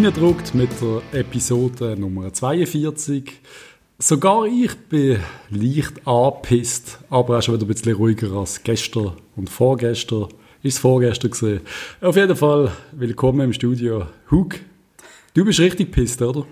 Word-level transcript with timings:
reingedruckt 0.00 0.54
mit 0.54 0.70
der 0.80 1.20
Episode 1.20 1.94
Nummer 1.94 2.32
42. 2.32 3.38
Sogar 3.98 4.46
ich 4.46 4.74
bin 4.88 5.20
leicht 5.50 6.06
angepisst, 6.06 6.98
aber 7.10 7.36
auch 7.36 7.42
schon 7.42 7.56
wieder 7.56 7.66
ein 7.66 7.68
bisschen 7.68 7.96
ruhiger 7.96 8.32
als 8.32 8.62
gestern 8.62 9.12
und 9.36 9.50
vorgestern. 9.50 10.28
Ist 10.62 10.76
es 10.76 10.78
vorgestern 10.78 11.32
gesehen. 11.32 11.60
Auf 12.00 12.16
jeden 12.16 12.34
Fall 12.34 12.72
willkommen 12.92 13.40
im 13.40 13.52
Studio. 13.52 14.06
Hug, 14.30 14.54
du 15.34 15.44
bist 15.44 15.60
richtig 15.60 15.92
pisst, 15.92 16.22
oder? 16.22 16.46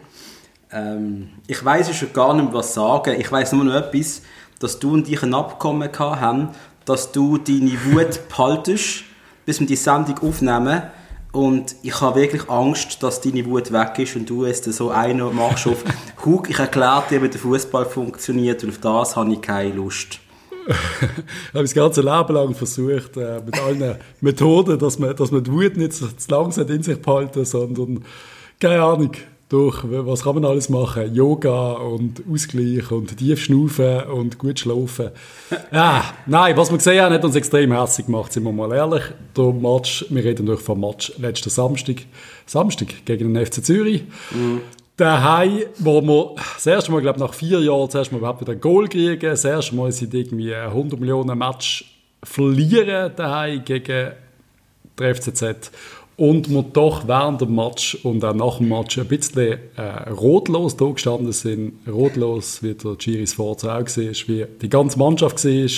Ähm, 0.71 1.31
ich 1.47 1.65
weiß 1.65 1.97
schon 1.97 2.13
gar 2.13 2.35
nicht 2.35 2.45
mehr, 2.45 2.53
was 2.53 2.75
sagen. 2.75 3.19
Ich 3.19 3.33
weiß 3.33 3.55
nur 3.55 3.65
noch 3.65 3.77
etwas, 3.77 4.21
dass 4.59 4.79
du 4.79 4.93
und 4.93 5.09
ich 5.09 5.23
ein 5.23 5.33
Abkommen 5.33 5.89
haben, 5.99 6.51
dass 6.85 7.13
du 7.13 7.39
deine 7.39 7.79
Wut 7.87 8.21
behaltest, 8.29 9.05
bis 9.47 9.59
wir 9.59 9.67
die 9.67 9.77
Sendung 9.77 10.19
aufnehmen. 10.19 10.83
Und 11.33 11.77
ich 11.83 12.01
habe 12.01 12.21
wirklich 12.21 12.49
Angst, 12.49 13.03
dass 13.03 13.21
deine 13.21 13.45
Wut 13.47 13.71
weg 13.73 13.99
ist 13.99 14.17
und 14.17 14.29
du 14.29 14.45
es 14.45 14.65
so 14.65 14.91
einer 14.91 15.31
machst 15.31 15.67
auf 15.67 15.85
Hug, 16.25 16.49
ich 16.49 16.59
erkläre 16.59 17.05
dir, 17.11 17.23
wie 17.23 17.29
der 17.29 17.41
Fußball 17.41 17.85
funktioniert 17.85 18.65
und 18.65 18.71
auf 18.71 18.79
das 18.79 19.17
habe 19.17 19.33
ich 19.33 19.41
keine 19.43 19.75
Lust. 19.75 20.21
ich 20.67 21.55
habe 21.55 21.65
das 21.65 21.75
ganze 21.75 22.01
Leben 22.01 22.35
lang 22.35 22.55
versucht, 22.55 23.17
äh, 23.17 23.41
mit 23.45 23.59
allen 23.61 23.97
Methoden, 24.21 24.79
dass 24.79 24.99
man, 24.99 25.15
dass 25.15 25.31
man 25.31 25.45
die 25.45 25.53
Wut 25.53 25.77
nicht 25.77 25.93
zu 25.93 26.09
langsam 26.29 26.67
in 26.69 26.83
sich 26.83 27.01
behalten, 27.01 27.45
sondern, 27.45 28.05
keine 28.59 28.83
Ahnung, 28.83 29.13
durch, 29.49 29.83
was 29.85 30.25
kann 30.25 30.35
man 30.35 30.45
alles 30.45 30.69
machen? 30.69 31.15
Yoga 31.15 31.73
und 31.73 32.23
Ausgleich 32.31 32.91
und 32.91 33.17
tief 33.17 33.43
schnaufen 33.43 34.03
und 34.05 34.39
gut 34.39 34.59
schlafen. 34.59 35.11
ja, 35.73 36.05
nein, 36.27 36.57
was 36.57 36.71
wir 36.71 36.77
gesehen 36.77 37.03
haben, 37.03 37.15
hat 37.15 37.25
uns 37.25 37.35
extrem 37.35 37.73
hässlich 37.73 38.07
gemacht, 38.07 38.33
sind 38.33 38.45
wir 38.45 38.53
mal 38.53 38.73
ehrlich. 38.73 39.05
Der 39.37 39.53
Match, 39.53 40.05
wir 40.11 40.23
reden 40.23 40.45
durch 40.45 40.61
vom 40.61 40.81
Match 40.81 41.13
letzten 41.19 41.49
Samstag, 41.49 41.97
Samstag 42.45 42.89
gegen 43.07 43.33
den 43.33 43.47
FC 43.47 43.65
Zürich. 43.65 44.05
Mhm. 44.33 44.61
Daheim, 44.99 45.61
wo 45.79 46.03
wir 46.03 46.35
das 46.55 46.67
erste 46.67 46.93
Mal, 46.93 47.01
glaube 47.01 47.21
nach 47.21 47.33
vier 47.33 47.61
Jahren, 47.61 47.87
das 47.87 47.95
erste 47.95 48.15
Mal 48.15 48.19
überhaupt 48.19 48.41
wieder 48.43 48.53
ein 48.53 48.61
Goal 48.61 48.89
kriegen, 48.89 49.21
das 49.21 49.45
erste 49.45 49.75
Mal 49.75 49.93
sind 49.93 50.13
irgendwie 50.13 50.55
100 50.55 51.01
Millionen 51.01 51.39
Match 51.39 51.95
verlieren 52.23 53.13
daheim 53.17 53.65
gegen 53.65 54.13
der 54.99 55.15
FCZ 55.15 55.71
und 56.19 56.51
wir 56.51 56.63
doch 56.65 57.07
während 57.07 57.41
dem 57.41 57.55
Match 57.55 57.97
und 58.03 58.25
auch 58.25 58.35
nach 58.35 58.59
dem 58.59 58.69
Match 58.69 58.99
ein 58.99 59.07
bisschen 59.07 59.61
äh, 59.77 60.11
rotlos 60.11 60.77
da 60.77 60.87
gestanden 60.87 61.33
sind. 61.33 61.75
Rotlos, 61.87 62.61
wie 62.63 62.75
der 62.75 62.97
Giris 62.97 63.35
Forza 63.35 63.79
auch 63.79 63.87
war, 63.87 63.87
wie 63.87 64.47
die 64.61 64.69
ganze 64.69 64.99
Mannschaft 64.99 65.45
war. 65.45 65.69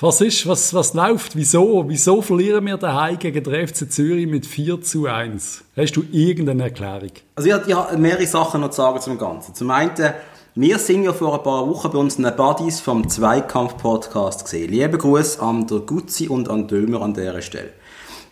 Was 0.00 0.20
ist, 0.20 0.46
was, 0.46 0.72
was 0.72 0.94
läuft, 0.94 1.34
wieso, 1.34 1.84
wieso 1.88 2.22
verlieren 2.22 2.64
wir 2.66 2.76
daheim 2.76 3.18
gegen 3.18 3.42
den 3.42 3.66
FC 3.68 3.90
Zürich 3.90 4.28
mit 4.28 4.46
4 4.46 4.80
zu 4.82 5.06
1? 5.06 5.64
Hast 5.76 5.96
du 5.96 6.04
irgendeine 6.12 6.64
Erklärung? 6.64 7.10
Also 7.34 7.48
ich, 7.48 7.74
habe 7.74 7.96
mehrere 7.96 8.26
Sachen 8.26 8.60
noch 8.60 8.70
zu 8.70 8.76
sagen 8.76 9.00
zum 9.00 9.18
Ganzen. 9.18 9.54
Zum 9.54 9.70
einen, 9.70 10.14
wir 10.54 10.78
sind 10.78 11.02
ja 11.02 11.12
vor 11.12 11.34
ein 11.34 11.42
paar 11.42 11.68
Wochen 11.68 11.90
bei 11.90 11.98
uns 11.98 12.16
in 12.16 12.24
den 12.24 12.36
Buddies 12.36 12.80
vom 12.80 13.08
Zweikampf-Podcast 13.08 14.44
gesehen. 14.44 14.70
Liebe 14.70 14.98
Grüße 14.98 15.42
an 15.42 15.66
der 15.66 15.78
Guzzi 15.80 16.28
und 16.28 16.48
an 16.48 16.68
Dömer 16.68 17.02
an 17.02 17.14
dieser 17.14 17.42
Stelle. 17.42 17.70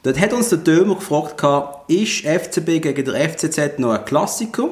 Dort 0.03 0.19
hat 0.19 0.33
uns 0.33 0.49
der 0.49 0.59
Dömer 0.59 0.95
gefragt, 0.95 1.43
ist 1.89 2.25
FCB 2.25 2.81
gegen 2.81 3.05
der 3.05 3.29
FCZ 3.29 3.79
noch 3.79 3.93
ein 3.93 4.05
Klassiker? 4.05 4.71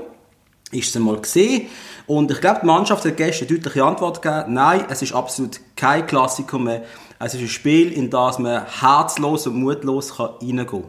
Ist 0.70 0.88
es 0.88 0.96
einmal 0.96 1.20
gesehen? 1.20 1.68
Und 2.06 2.30
ich 2.30 2.40
glaube, 2.40 2.60
die 2.62 2.66
Mannschaft 2.66 3.04
hat 3.04 3.16
gestern 3.16 3.48
eine 3.48 3.58
deutliche 3.58 3.84
Antwort 3.84 4.22
gegeben. 4.22 4.54
Nein, 4.54 4.84
es 4.88 5.02
ist 5.02 5.12
absolut 5.12 5.60
kein 5.76 6.06
Klassiker 6.06 6.58
mehr. 6.58 6.84
Es 7.18 7.34
ist 7.34 7.40
ein 7.40 7.48
Spiel, 7.48 7.92
in 7.92 8.08
das 8.08 8.38
man 8.38 8.64
herzlos 8.80 9.46
und 9.46 9.56
mutlos 9.56 10.18
reingehen 10.18 10.66
kann. 10.66 10.84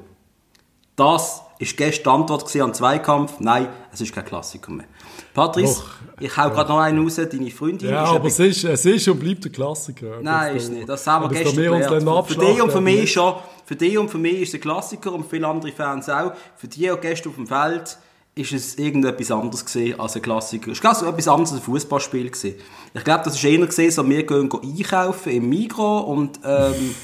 Das 0.95 1.41
ist 1.59 1.75
gestern 1.75 2.22
Antwort 2.22 2.44
an 2.56 2.70
den 2.70 2.74
Zweikampf. 2.74 3.34
Nein, 3.40 3.68
es 3.92 4.00
ist 4.02 4.16
kein 4.16 4.25
Klassiker 4.25 4.72
mehr. 4.72 4.88
Patrice, 5.34 5.81
Och, 5.81 5.90
ich 6.20 6.36
hau 6.36 6.50
gerade 6.50 6.70
noch 6.70 6.80
einen 6.80 7.03
raus, 7.03 7.16
deine 7.16 7.52
Freundin. 7.52 7.90
Ja, 7.90 8.06
aber 8.06 8.28
es 8.28 8.40
ist, 8.40 8.64
es 8.64 8.86
ist 8.86 9.08
und 9.09 9.20
bleibt 9.20 9.46
ein 9.46 9.52
Klassiker. 9.52 10.20
Nein, 10.22 10.56
ist 10.56 10.72
nicht. 10.72 10.88
Das 10.88 11.06
haben 11.06 11.30
wir 11.30 11.38
gestern 11.38 11.56
gelernt. 11.56 12.28
Für 12.28 12.36
dich 12.36 12.62
und 12.62 12.72
für 12.72 12.81
mich 12.81 13.12
schon. 13.12 13.36
Für 13.66 13.75
dich 13.75 13.97
und 13.97 14.09
für 14.09 14.18
mich 14.18 14.42
ist 14.42 14.50
es 14.50 14.56
ein 14.56 14.62
Klassiker 14.62 15.14
und 15.14 15.24
für 15.24 15.31
viele 15.31 15.47
andere 15.47 15.72
Fans 15.74 16.09
auch. 16.09 16.31
Für 16.56 16.68
die 16.68 16.90
und 16.90 17.02
Gäste 17.02 17.30
auf 17.30 17.36
dem 17.36 17.46
Feld 17.46 17.97
ist 18.39 18.53
es 18.53 18.77
irgendetwas 18.77 19.31
anderes 19.31 19.66
gesehen 19.66 20.00
als 20.00 20.16
ein 20.16 20.22
Klassiker. 20.22 20.72
Es 20.72 20.83
war 20.83 20.95
so 20.95 21.05
etwas 21.05 21.27
anderes 21.27 21.51
als 21.51 21.61
ein 21.61 21.66
Fußballspiel. 21.66 22.31
Ich 22.31 23.03
glaube, 23.03 23.23
das 23.23 23.35
ist 23.35 23.44
eher 23.44 23.66
gesehen, 23.66 23.91
so 23.91 24.07
wir 24.07 24.25
gehen 24.25 24.50
einkaufen 24.51 25.31
im 25.31 25.50
Migro 25.50 26.00
und 26.00 26.39
ähm, 26.44 26.95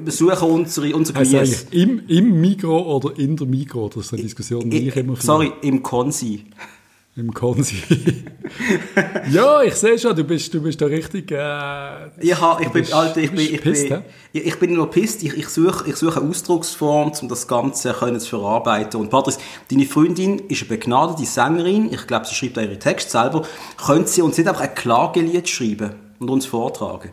besuchen 0.04 0.50
unsere 0.50 0.94
unsere 0.94 1.18
also 1.18 1.66
im, 1.70 2.02
im 2.08 2.40
Migro 2.40 2.96
oder 2.96 3.16
in 3.18 3.36
der 3.36 3.46
Migro? 3.46 3.88
Das 3.88 4.06
ist 4.06 4.12
eine 4.14 4.22
Diskussion, 4.22 4.70
die 4.70 4.88
ich 4.88 4.96
immer 4.96 5.16
führe. 5.16 5.26
Sorry, 5.26 5.52
im 5.62 5.82
Konsi. 5.82 6.46
Im 7.20 7.34
Konsi. 7.34 7.76
ja, 9.30 9.60
ich 9.60 9.74
sehe 9.74 9.98
schon, 9.98 10.16
du 10.16 10.24
bist, 10.24 10.54
du 10.54 10.62
bist 10.62 10.80
da 10.80 10.86
richtig. 10.86 11.30
Äh, 11.30 11.36
ja, 11.36 12.58
ich 12.58 12.70
bin, 12.70 12.90
Alter, 12.94 13.20
ich 13.20 13.30
bin, 13.30 13.40
ich 13.40 13.60
bin, 13.60 13.74
bin, 13.74 14.02
ich 14.32 14.58
bin 14.58 14.72
nur 14.72 14.90
pisst. 14.90 15.22
Ich, 15.22 15.36
ich 15.36 15.48
suche, 15.48 15.86
ich 15.86 15.96
suche 15.96 16.18
eine 16.18 16.30
Ausdrucksform, 16.30 17.12
um 17.20 17.28
das 17.28 17.46
Ganze 17.46 17.92
können 17.92 18.20
zu 18.20 18.38
verarbeiten. 18.38 18.98
Und 18.98 19.10
Patrice, 19.10 19.38
deine 19.70 19.84
Freundin 19.84 20.38
ist 20.48 20.62
eine 20.62 20.70
begnadete 20.70 21.26
Sängerin. 21.26 21.92
Ich 21.92 22.06
glaube, 22.06 22.24
sie 22.24 22.34
schreibt 22.34 22.58
auch 22.58 22.62
ihre 22.62 22.78
Texte 22.78 23.10
selber. 23.10 23.42
Könnte 23.76 24.08
sie 24.08 24.22
uns 24.22 24.38
nicht 24.38 24.48
einfach 24.48 24.62
ein 24.62 24.74
Klagelied 24.74 25.46
schreiben 25.46 25.90
und 26.20 26.30
uns 26.30 26.46
vortragen? 26.46 27.10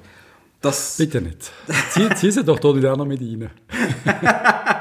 Das 0.62 0.95
Bitte 0.97 1.19
nicht. 1.19 1.51
Zieh, 1.89 2.07
zieh 2.16 2.31
sie 2.31 2.45
doch 2.45 2.59
dort 2.59 2.78
noch 2.78 3.06
mit 3.06 3.19
rein. 3.19 3.50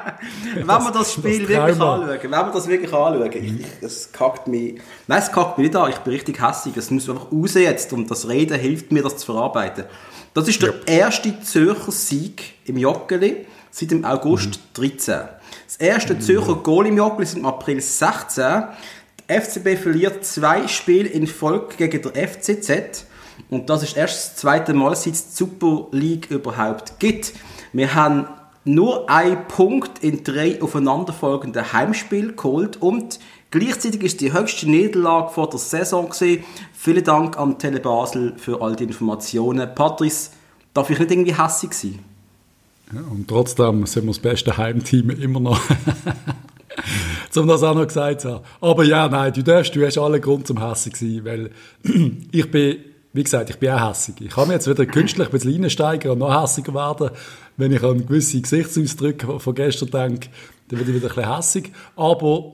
wenn 0.55 0.67
wir 0.67 0.91
das 0.91 1.13
Spiel 1.13 1.41
das 1.41 1.49
wirklich 1.49 1.59
anschauen, 1.59 2.09
wenn 2.09 2.31
wir 2.31 2.53
das 2.53 2.69
wirklich 2.69 2.93
anschauen, 2.93 3.33
ich, 3.33 3.65
es 3.83 4.13
kackt 4.13 4.49
mich, 4.49 4.81
nein, 5.07 5.19
es 5.19 5.33
kackt 5.33 5.59
mich 5.59 5.69
nicht 5.69 5.77
an, 5.77 5.91
ich 5.91 5.99
bin 5.99 6.13
richtig 6.13 6.41
hässlich, 6.41 6.77
es 6.77 6.91
muss 6.91 7.09
einfach 7.09 7.33
raus 7.33 7.55
jetzt 7.55 7.93
und 7.93 8.11
das 8.11 8.29
Reden 8.29 8.59
hilft 8.59 8.93
mir, 8.93 9.03
das 9.03 9.17
zu 9.19 9.27
verarbeiten. 9.27 9.85
Das 10.35 10.49
ist 10.49 10.61
der 10.61 10.71
yep. 10.71 10.91
erste 10.91 11.41
Zürcher 11.41 11.93
Sieg 11.93 12.43
im 12.67 12.77
Joggeli 12.77 13.47
seit 13.71 13.91
dem 13.91 14.05
August 14.05 14.61
mhm. 14.79 14.89
13. 14.89 15.15
Das 15.67 15.77
erste 15.79 16.15
mhm. 16.15 16.21
Zürcher 16.21 16.57
Goal 16.57 16.87
im 16.87 16.97
Joggeli 16.99 17.27
seit 17.27 17.37
dem 17.37 17.47
April 17.47 17.81
16. 17.81 18.65
Der 19.29 19.43
FCB 19.43 19.77
verliert 19.83 20.25
zwei 20.25 20.69
Spiele 20.69 21.09
in 21.09 21.27
Folge 21.27 21.77
gegen 21.77 22.03
der 22.03 22.29
FCZ 22.29 23.07
und 23.51 23.71
das 23.71 23.83
ist 23.83 23.97
erst 23.97 24.17
das 24.17 24.37
zweite 24.37 24.75
Mal, 24.75 24.95
seit 24.97 25.15
es 25.15 25.29
die 25.29 25.37
Super 25.37 25.87
League 25.93 26.31
überhaupt 26.31 26.99
gibt. 26.99 27.33
Wir 27.73 27.95
haben 27.95 28.27
nur 28.67 29.09
einen 29.09 29.47
Punkt 29.49 30.03
in 30.03 30.25
drei 30.25 30.61
aufeinanderfolgenden 30.61 31.73
Heimspielen 31.73 32.37
geholt 32.37 32.77
und 32.83 33.19
gleichzeitig 33.51 34.03
ist 34.03 34.21
die 34.21 34.33
höchste 34.33 34.69
Niederlage 34.69 35.31
vor 35.33 35.49
der 35.49 35.59
Saison 35.59 36.09
gewesen. 36.09 36.45
Vielen 36.73 37.05
Dank 37.05 37.39
an 37.39 37.59
Tele 37.59 37.81
Basel 37.81 38.35
für 38.37 38.61
all 38.61 38.77
die 38.77 38.85
Informationen. 38.85 39.75
Patrice, 39.75 40.31
darf 40.75 40.91
ich 40.91 40.99
nicht 40.99 41.11
irgendwie 41.11 41.35
hässlich 41.35 41.73
sein? 41.73 41.99
Ja, 42.93 43.01
und 43.11 43.27
trotzdem 43.29 43.87
sind 43.87 44.05
wir 44.05 44.11
das 44.11 44.19
beste 44.19 44.57
Heimteam 44.57 45.11
immer 45.11 45.41
noch. 45.41 45.61
um 47.37 47.47
das 47.47 47.63
auch 47.63 47.75
noch 47.75 47.87
gesagt 47.87 48.23
zu 48.23 48.33
haben. 48.33 48.45
Aber 48.61 48.85
ja, 48.85 49.09
nein, 49.09 49.33
du 49.33 49.43
darfst, 49.43 49.75
du 49.75 49.85
hast 49.85 49.99
alle 49.99 50.21
Grund 50.21 50.47
zum 50.47 50.67
hässlich 50.67 50.97
sein, 50.97 51.21
weil 51.25 51.51
ich 52.33 52.51
bin 52.51 52.79
wie 53.17 53.25
gesagt, 53.25 53.49
ich 53.49 53.59
bin 53.59 53.71
auch 53.71 53.89
hässig. 53.89 54.17
Ich 54.21 54.31
kann 54.31 54.49
mir 54.49 54.55
jetzt 54.55 54.69
wieder 54.69 54.85
künstlich 54.85 55.27
ein 55.27 55.33
bisschen 55.33 55.63
reinsteigen 55.63 56.11
und 56.11 56.19
noch 56.19 56.43
hässiger 56.43 56.75
werden. 56.75 57.11
Wenn 57.57 57.73
ich 57.73 57.83
an 57.83 58.07
gewisse 58.07 58.41
Gesichtsausdrücke 58.41 59.41
von 59.41 59.55
gestern 59.55 59.91
denke, 59.91 60.29
dann 60.69 60.79
werde 60.79 60.93
ich 60.93 60.97
wieder 61.03 61.11
ein 61.11 61.17
bisschen 61.17 61.35
hässig. 61.35 61.73
Aber 61.97 62.53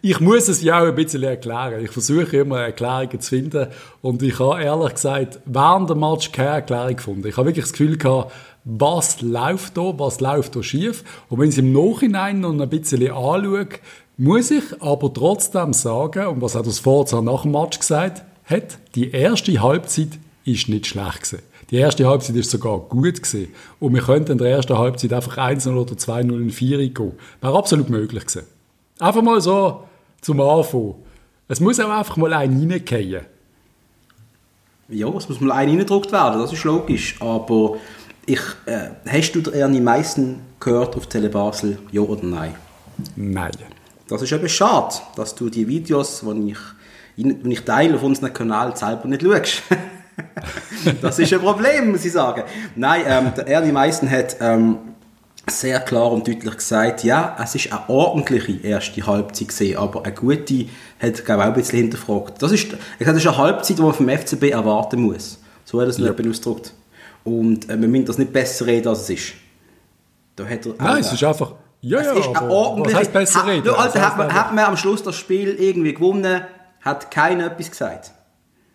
ich 0.00 0.20
muss 0.20 0.48
es 0.48 0.62
ja 0.62 0.80
auch 0.80 0.86
ein 0.86 0.94
bisschen 0.94 1.24
erklären. 1.24 1.84
Ich 1.84 1.90
versuche 1.90 2.36
immer 2.36 2.60
Erklärungen 2.60 3.20
zu 3.20 3.30
finden. 3.30 3.66
Und 4.00 4.22
ich 4.22 4.38
habe 4.38 4.62
ehrlich 4.62 4.94
gesagt 4.94 5.40
während 5.44 5.90
dem 5.90 6.00
Match 6.00 6.30
keine 6.30 6.50
Erklärung 6.50 6.96
gefunden. 6.96 7.26
Ich 7.26 7.36
habe 7.36 7.48
wirklich 7.48 7.64
das 7.64 7.72
Gefühl 7.72 7.96
gehabt, 7.96 8.32
was 8.64 9.22
läuft 9.22 9.76
da, 9.76 9.98
was 9.98 10.20
läuft 10.20 10.54
da 10.54 10.62
schief. 10.62 11.02
Und 11.28 11.40
wenn 11.40 11.48
ich 11.48 11.56
es 11.56 11.58
im 11.58 11.72
Nachhinein 11.72 12.40
noch 12.40 12.52
ein 12.52 12.68
bisschen 12.68 13.02
anschaue, 13.10 13.68
muss 14.16 14.52
ich 14.52 14.62
aber 14.80 15.12
trotzdem 15.12 15.72
sagen, 15.72 16.28
und 16.28 16.42
was 16.42 16.54
hat 16.54 16.66
das 16.66 16.78
Forza 16.78 17.20
nach 17.20 17.42
dem 17.42 17.52
Match 17.52 17.80
gesagt, 17.80 18.22
hat, 18.44 18.78
die 18.94 19.10
erste 19.10 19.60
Halbzeit 19.60 20.18
ist 20.44 20.68
nicht 20.68 20.86
schlecht 20.86 21.22
gewesen. 21.22 21.42
Die 21.70 21.76
erste 21.76 22.06
Halbzeit 22.06 22.36
ist 22.36 22.50
sogar 22.50 22.78
gut 22.80 23.22
gewesen. 23.22 23.48
Und 23.80 23.94
wir 23.94 24.02
könnten 24.02 24.32
in 24.32 24.38
der 24.38 24.50
ersten 24.50 24.76
Halbzeit 24.76 25.12
einfach 25.12 25.38
1-0 25.38 25.74
oder 25.74 25.94
2-0 25.94 26.42
in 26.42 26.50
4 26.50 26.88
gehen. 26.90 27.12
Wäre 27.40 27.56
absolut 27.56 27.88
möglich 27.88 28.26
gewesen. 28.26 28.46
Einfach 28.98 29.22
mal 29.22 29.40
so 29.40 29.84
zum 30.20 30.40
Anfang. 30.40 30.96
Es 31.48 31.60
muss 31.60 31.80
auch 31.80 31.90
einfach 31.90 32.16
mal 32.16 32.32
ein 32.34 32.50
reingehen. 32.50 33.22
Ja, 34.88 35.08
es 35.16 35.28
muss 35.28 35.40
mal 35.40 35.52
ein 35.52 35.70
reingedruckt 35.70 36.12
werden, 36.12 36.40
das 36.40 36.52
ist 36.52 36.64
logisch. 36.64 37.16
Aber 37.20 37.76
ich, 38.26 38.40
äh, 38.66 38.90
hast 39.06 39.32
du 39.32 39.50
Ernie 39.50 39.80
Meissen 39.80 40.40
gehört 40.60 40.96
auf 40.96 41.06
Tele 41.06 41.30
Basel, 41.30 41.78
ja 41.90 42.02
oder 42.02 42.22
nein? 42.22 42.54
Nein. 43.16 43.52
Das 44.08 44.20
ist 44.20 44.32
eben 44.32 44.48
schade, 44.48 44.94
dass 45.16 45.34
du 45.34 45.48
die 45.48 45.66
Videos, 45.66 46.20
die 46.20 46.50
ich 46.50 46.58
wenn 47.16 47.50
ich 47.50 47.64
teile 47.64 47.94
auf 47.96 48.02
unserem 48.02 48.32
Kanal 48.32 48.76
selber 48.76 49.06
nicht 49.08 49.22
schaust. 49.22 49.62
das 51.00 51.18
ist 51.18 51.32
ein 51.32 51.40
Problem, 51.40 51.92
muss 51.92 52.04
ich 52.04 52.12
sagen. 52.12 52.42
Nein, 52.74 53.02
ähm, 53.06 53.32
der 53.36 53.46
Erdi 53.46 53.72
Meissen 53.72 54.10
hat 54.10 54.36
ähm, 54.40 54.78
sehr 55.48 55.80
klar 55.80 56.12
und 56.12 56.26
deutlich 56.26 56.56
gesagt, 56.56 57.04
ja, 57.04 57.36
es 57.42 57.54
ist 57.54 57.72
eine 57.72 57.88
ordentliche 57.88 58.66
erste 58.66 59.04
Halbzeit 59.06 59.48
gesehen, 59.48 59.76
aber 59.76 60.04
eine 60.04 60.14
gute 60.14 60.66
hat 61.00 61.24
glaube 61.24 61.24
ich, 61.24 61.30
auch 61.30 61.40
ein 61.40 61.52
bisschen 61.54 61.78
hinterfragt. 61.80 62.40
Das 62.40 62.52
ist, 62.52 62.64
ich 62.64 62.70
sage, 62.72 63.12
das 63.12 63.16
ist 63.16 63.26
eine 63.26 63.38
Halbzeit, 63.38 63.78
die 63.78 63.82
man 63.82 63.92
vom 63.92 64.08
FCB 64.08 64.50
erwarten 64.50 65.00
muss. 65.00 65.38
So 65.64 65.80
hat 65.80 65.86
er 65.86 65.90
es 65.90 65.98
ja. 65.98 66.10
nicht 66.10 66.28
ausgedrückt. 66.28 66.74
Und 67.24 67.68
äh, 67.68 67.80
wir 67.80 67.88
müssen 67.88 68.04
das 68.04 68.18
nicht 68.18 68.32
besser 68.32 68.66
reden, 68.66 68.88
als 68.88 69.02
es 69.02 69.10
ist. 69.10 69.32
Da 70.36 70.44
hat 70.44 70.66
er 70.66 70.74
Nein, 70.78 71.00
es 71.00 71.12
ist 71.12 71.24
einfach... 71.24 71.54
Ja, 71.80 71.98
es 71.98 72.06
ja, 72.06 72.12
ist 72.12 72.36
eine 72.36 72.48
ordentliche... 72.48 72.96
Was 72.96 73.00
heißt 73.00 73.12
besser 73.12 73.46
reden? 73.46 73.70
Hat, 73.72 73.78
Alter, 73.78 74.06
hat, 74.06 74.16
man, 74.16 74.32
hat 74.32 74.54
man 74.54 74.64
am 74.64 74.76
Schluss 74.76 75.02
das 75.02 75.16
Spiel 75.16 75.56
irgendwie 75.58 75.94
gewonnen, 75.94 76.42
hat 76.82 77.10
keiner 77.10 77.46
etwas 77.46 77.70
gesagt. 77.70 78.12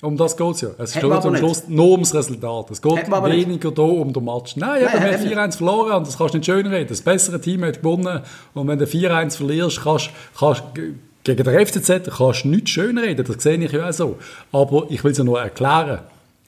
Um 0.01 0.15
das 0.15 0.38
geht 0.38 0.56
es 0.56 0.62
ja. 0.62 0.69
Es 0.77 0.94
geht 0.94 1.04
am 1.04 1.36
Schluss 1.36 1.68
nur 1.68 1.92
ums 1.92 2.13
Resultat. 2.13 2.69
Es 2.69 2.81
geht 2.81 3.12
weniger 3.12 3.71
da 3.71 3.81
um 3.81 4.13
den 4.13 4.25
Match. 4.25 4.56
Nein, 4.56 4.83
Nein 4.83 5.27
wir 5.27 5.38
haben 5.38 5.51
4-1 5.51 5.57
verloren 5.57 5.94
und 5.94 6.07
das 6.07 6.18
kannst 6.18 6.36
du 6.36 6.38
nicht 6.38 6.45
schön 6.45 6.68
reden. 6.68 6.88
Das 6.88 7.01
bessere 7.01 7.42
Team 7.42 7.63
hat 7.63 7.77
gewonnen 7.77 8.21
und 8.54 8.68
wenn 8.68 8.77
du 8.77 8.86
4-1 8.86 9.38
verlierst, 9.38 9.81
kannst 9.81 10.12
du 10.75 10.94
gegen 11.24 11.44
den 11.44 11.65
FCZ 11.65 12.15
kannst 12.15 12.44
du 12.44 12.50
nicht 12.50 12.69
schön 12.69 12.98
reden. 12.98 13.25
Das 13.25 13.42
sehe 13.42 13.57
ich 13.57 13.71
ja 13.71 13.89
auch 13.89 13.94
so. 13.94 14.18
Aber 14.51 14.86
ich 14.89 15.03
will 15.03 15.12
es 15.12 15.18
ja 15.18 15.24
nur 15.24 15.42
erklären. 15.42 16.00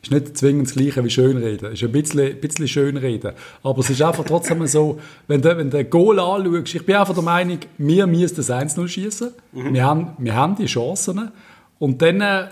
Es 0.01 0.07
ist 0.07 0.11
nicht 0.11 0.37
zwingend 0.37 0.67
das 0.67 0.75
Gleiche 0.75 1.03
wie 1.03 1.09
Schönreden. 1.09 1.73
Es 1.73 1.81
ist 1.81 1.83
ein 1.83 1.91
bisschen, 1.91 2.39
bisschen 2.39 2.67
Schönreden. 2.69 3.33
Aber 3.63 3.79
es 3.79 3.89
ist 3.89 4.01
einfach 4.01 4.23
trotzdem 4.23 4.65
so, 4.67 4.99
wenn 5.27 5.41
du, 5.41 5.57
wenn 5.57 5.69
du 5.69 5.77
ein 5.77 5.89
Goal 5.89 6.19
anschaust, 6.19 6.75
ich 6.75 6.85
bin 6.85 6.95
einfach 6.95 7.13
der 7.13 7.23
Meinung, 7.23 7.59
wir 7.77 8.07
müssen 8.07 8.37
das 8.37 8.49
1-0 8.49 8.87
schießen. 8.87 9.31
Mhm. 9.51 9.73
Wir, 9.73 9.83
haben, 9.83 10.11
wir 10.17 10.35
haben 10.35 10.55
die 10.55 10.67
Chancen. 10.67 11.31
Und 11.79 12.01
dann 12.01 12.21
äh, 12.21 12.47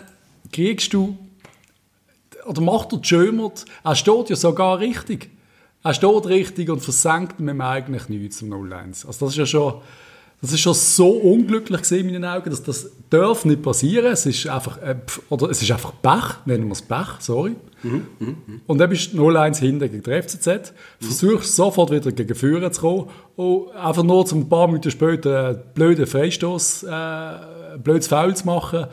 kriegst 0.51 0.93
du, 0.93 1.17
oder 2.45 2.61
macht 2.61 2.93
der 2.93 3.03
Schömert, 3.03 3.65
er 3.83 3.95
steht 3.95 4.29
ja 4.29 4.35
sogar 4.35 4.79
richtig. 4.79 5.29
Er 5.83 5.93
steht 5.93 6.25
richtig 6.25 6.69
und 6.69 6.79
versenkt 6.79 7.39
mit 7.39 7.49
dem 7.49 7.61
eigentlich 7.61 8.09
nichts 8.09 8.37
zum 8.37 8.51
0-1. 8.51 9.05
Also 9.05 9.25
das 9.25 9.33
ist 9.33 9.37
ja 9.37 9.45
schon, 9.45 9.75
das 10.41 10.53
ist 10.53 10.59
schon 10.59 10.73
so 10.73 11.09
unglücklich 11.09 11.91
in 11.91 12.05
meinen 12.07 12.25
Augen, 12.25 12.49
dass 12.49 12.63
das 12.63 12.91
darf 13.09 13.45
nicht 13.45 13.61
passieren. 13.61 14.11
Es 14.11 14.25
ist 14.25 14.47
einfach, 14.47 14.81
äh, 14.81 14.95
oder 15.29 15.49
es 15.49 15.61
ist 15.61 15.71
einfach 15.71 15.93
Pech, 16.01 16.45
nennen 16.45 16.67
wir 16.67 16.73
es 16.73 16.81
Pech, 16.81 17.19
sorry. 17.19 17.55
Mhm, 17.83 18.07
mh, 18.19 18.29
mh. 18.29 18.59
Und 18.65 18.77
dann 18.79 18.89
bist 18.89 19.13
du 19.13 19.29
0-1 19.29 19.59
hinten 19.59 19.91
gegen 19.91 20.03
die 20.03 20.21
FCZ, 20.21 20.47
mhm. 20.47 21.05
versuchst 21.05 21.55
sofort 21.55 21.91
wieder 21.91 22.11
gegen 22.11 22.35
Führer 22.35 22.71
zu 22.71 22.81
kommen 22.81 23.09
und 23.35 23.71
einfach 23.75 24.03
nur 24.03 24.25
zum 24.25 24.41
ein 24.41 24.49
paar 24.49 24.67
Minuten 24.67 24.91
später 24.91 25.47
einen 25.49 25.59
blöden 25.73 26.07
Freistoß, 26.07 26.83
äh, 26.83 27.77
blödes 27.81 28.07
Foul 28.07 28.35
zu 28.35 28.45
machen 28.45 28.87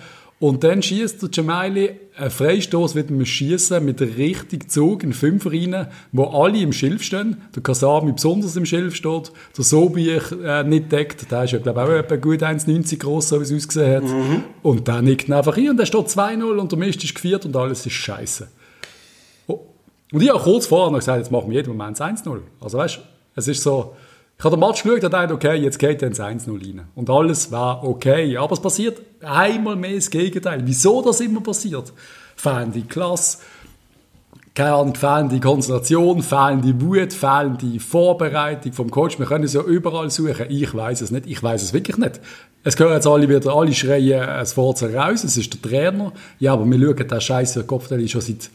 und 0.45 0.63
dann 0.63 0.83
schießt 0.83 1.23
der 1.23 1.31
Jamaili 1.33 1.99
einen 2.19 2.31
Freistoß 2.31 2.95
mit 2.97 3.09
einem 3.09 3.25
Schießen 3.25 3.83
mit 3.83 4.03
einem 4.03 4.13
richtigen 4.13 4.69
Zug 4.69 5.03
in 5.03 5.15
Fünfer 5.15 5.53
rein, 5.53 5.87
wo 6.13 6.25
alle 6.25 6.59
im 6.59 6.75
Schilf 6.75 7.03
stehen. 7.03 7.39
Der 7.57 7.63
Kasami 7.63 8.13
besonders 8.13 8.55
im 8.55 8.67
Schilf 8.67 8.95
steht. 8.95 9.33
Der 9.57 9.65
Sobi 9.65 10.11
äh, 10.11 10.63
nicht 10.65 10.93
deckt. 10.93 11.31
Der 11.31 11.45
ist 11.45 11.53
ja, 11.53 11.61
glaube 11.61 11.81
ich, 11.81 11.89
auch 11.89 11.93
etwa 11.93 12.17
gut 12.17 12.43
1,90 12.43 12.99
groß, 12.99 13.27
so 13.27 13.41
wie 13.41 13.45
es 13.45 13.55
ausgesehen 13.55 13.97
hat. 13.97 14.03
Mhm. 14.03 14.45
Und 14.63 14.87
der 14.87 15.01
nickt 15.01 15.33
einfach 15.33 15.55
hier 15.55 15.71
und 15.71 15.79
der 15.79 15.87
steht 15.87 16.09
2-0 16.09 16.43
und 16.43 16.71
der 16.71 16.79
Mist 16.79 17.03
ist 17.03 17.15
geführt 17.15 17.47
und 17.47 17.57
alles 17.57 17.87
ist 17.87 17.95
scheiße. 17.95 18.47
Oh. 19.47 19.61
Und 20.13 20.23
ich 20.23 20.29
habe 20.29 20.41
kurz 20.41 20.67
vorher 20.67 20.91
noch 20.91 20.99
gesagt, 20.99 21.21
jetzt 21.21 21.33
machen 21.33 21.49
wir 21.49 21.57
jeden 21.57 21.75
Moment 21.75 21.99
1-0. 21.99 22.41
Also 22.61 22.77
weißt 22.77 22.97
du, 22.97 23.01
es 23.35 23.49
ist 23.49 23.63
so, 23.63 23.97
ich 24.45 24.47
habe 24.47 24.57
den 24.59 24.69
Match 24.69 24.83
geschaut 24.83 25.03
und 25.03 25.11
dachte, 25.11 25.33
okay, 25.33 25.55
jetzt 25.55 25.79
geht 25.79 26.03
ins 26.03 26.21
1-0 26.21 26.51
rein. 26.51 26.83
Und 26.95 27.09
alles 27.09 27.51
war 27.51 27.83
okay. 27.83 28.37
Aber 28.37 28.53
es 28.53 28.61
passiert 28.61 29.01
einmal 29.23 29.75
mehr 29.75 29.95
das 29.95 30.11
Gegenteil. 30.11 30.61
Wieso 30.67 31.01
das 31.01 31.23
immer 31.23 31.41
passiert? 31.41 31.91
Fehlende 32.37 32.83
Klasse, 32.83 33.39
keine 34.55 34.75
Ahnung, 34.75 34.97
fehlende 34.97 35.41
Konzentration, 35.41 36.23
fehlende 36.23 36.79
Wut, 36.79 37.15
fehlende 37.15 37.81
Vorbereitung 37.81 38.75
vom 38.75 38.91
Coach. 38.91 39.19
Wir 39.19 39.25
können 39.25 39.45
es 39.45 39.55
ja 39.55 39.63
überall 39.63 40.11
suchen. 40.11 40.45
Ich 40.51 40.75
weiß 40.75 41.01
es 41.01 41.11
nicht. 41.11 41.27
Ich 41.27 41.43
weiß 41.43 41.63
es 41.63 41.73
wirklich 41.73 41.97
nicht. 41.97 42.21
Es 42.65 42.77
gehören 42.77 42.97
jetzt 42.97 43.07
alle 43.07 43.27
wieder, 43.27 43.51
alle 43.51 43.73
schreien 43.73 44.29
es 44.29 44.53
Forza 44.53 44.89
raus. 44.89 45.25
Es 45.25 45.39
ist 45.39 45.55
der 45.55 45.63
Trainer. 45.63 46.13
Ja, 46.39 46.53
aber 46.53 46.67
wir 46.67 46.79
schauen 46.79 47.09
den 47.09 47.21
scheiße 47.23 47.65
Kopfteil 47.65 48.07
schon 48.09 48.21
seit 48.21 48.51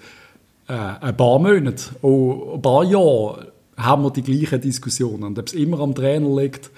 äh, 0.68 0.74
ein 1.02 1.18
paar 1.18 1.40
Monaten, 1.40 1.96
oh, 2.04 2.54
ein 2.54 2.62
paar 2.62 2.84
Jahren 2.84 3.48
haben 3.80 4.04
wir 4.04 4.12
die 4.12 4.24
gleichen 4.24 4.62
Diskussionen. 4.62 5.24
Und 5.24 5.40
ob 5.40 5.48
es 5.48 5.54
immer 5.54 5.80
am 5.80 5.96
Trainer 5.96 6.30
liegt, 6.36 6.70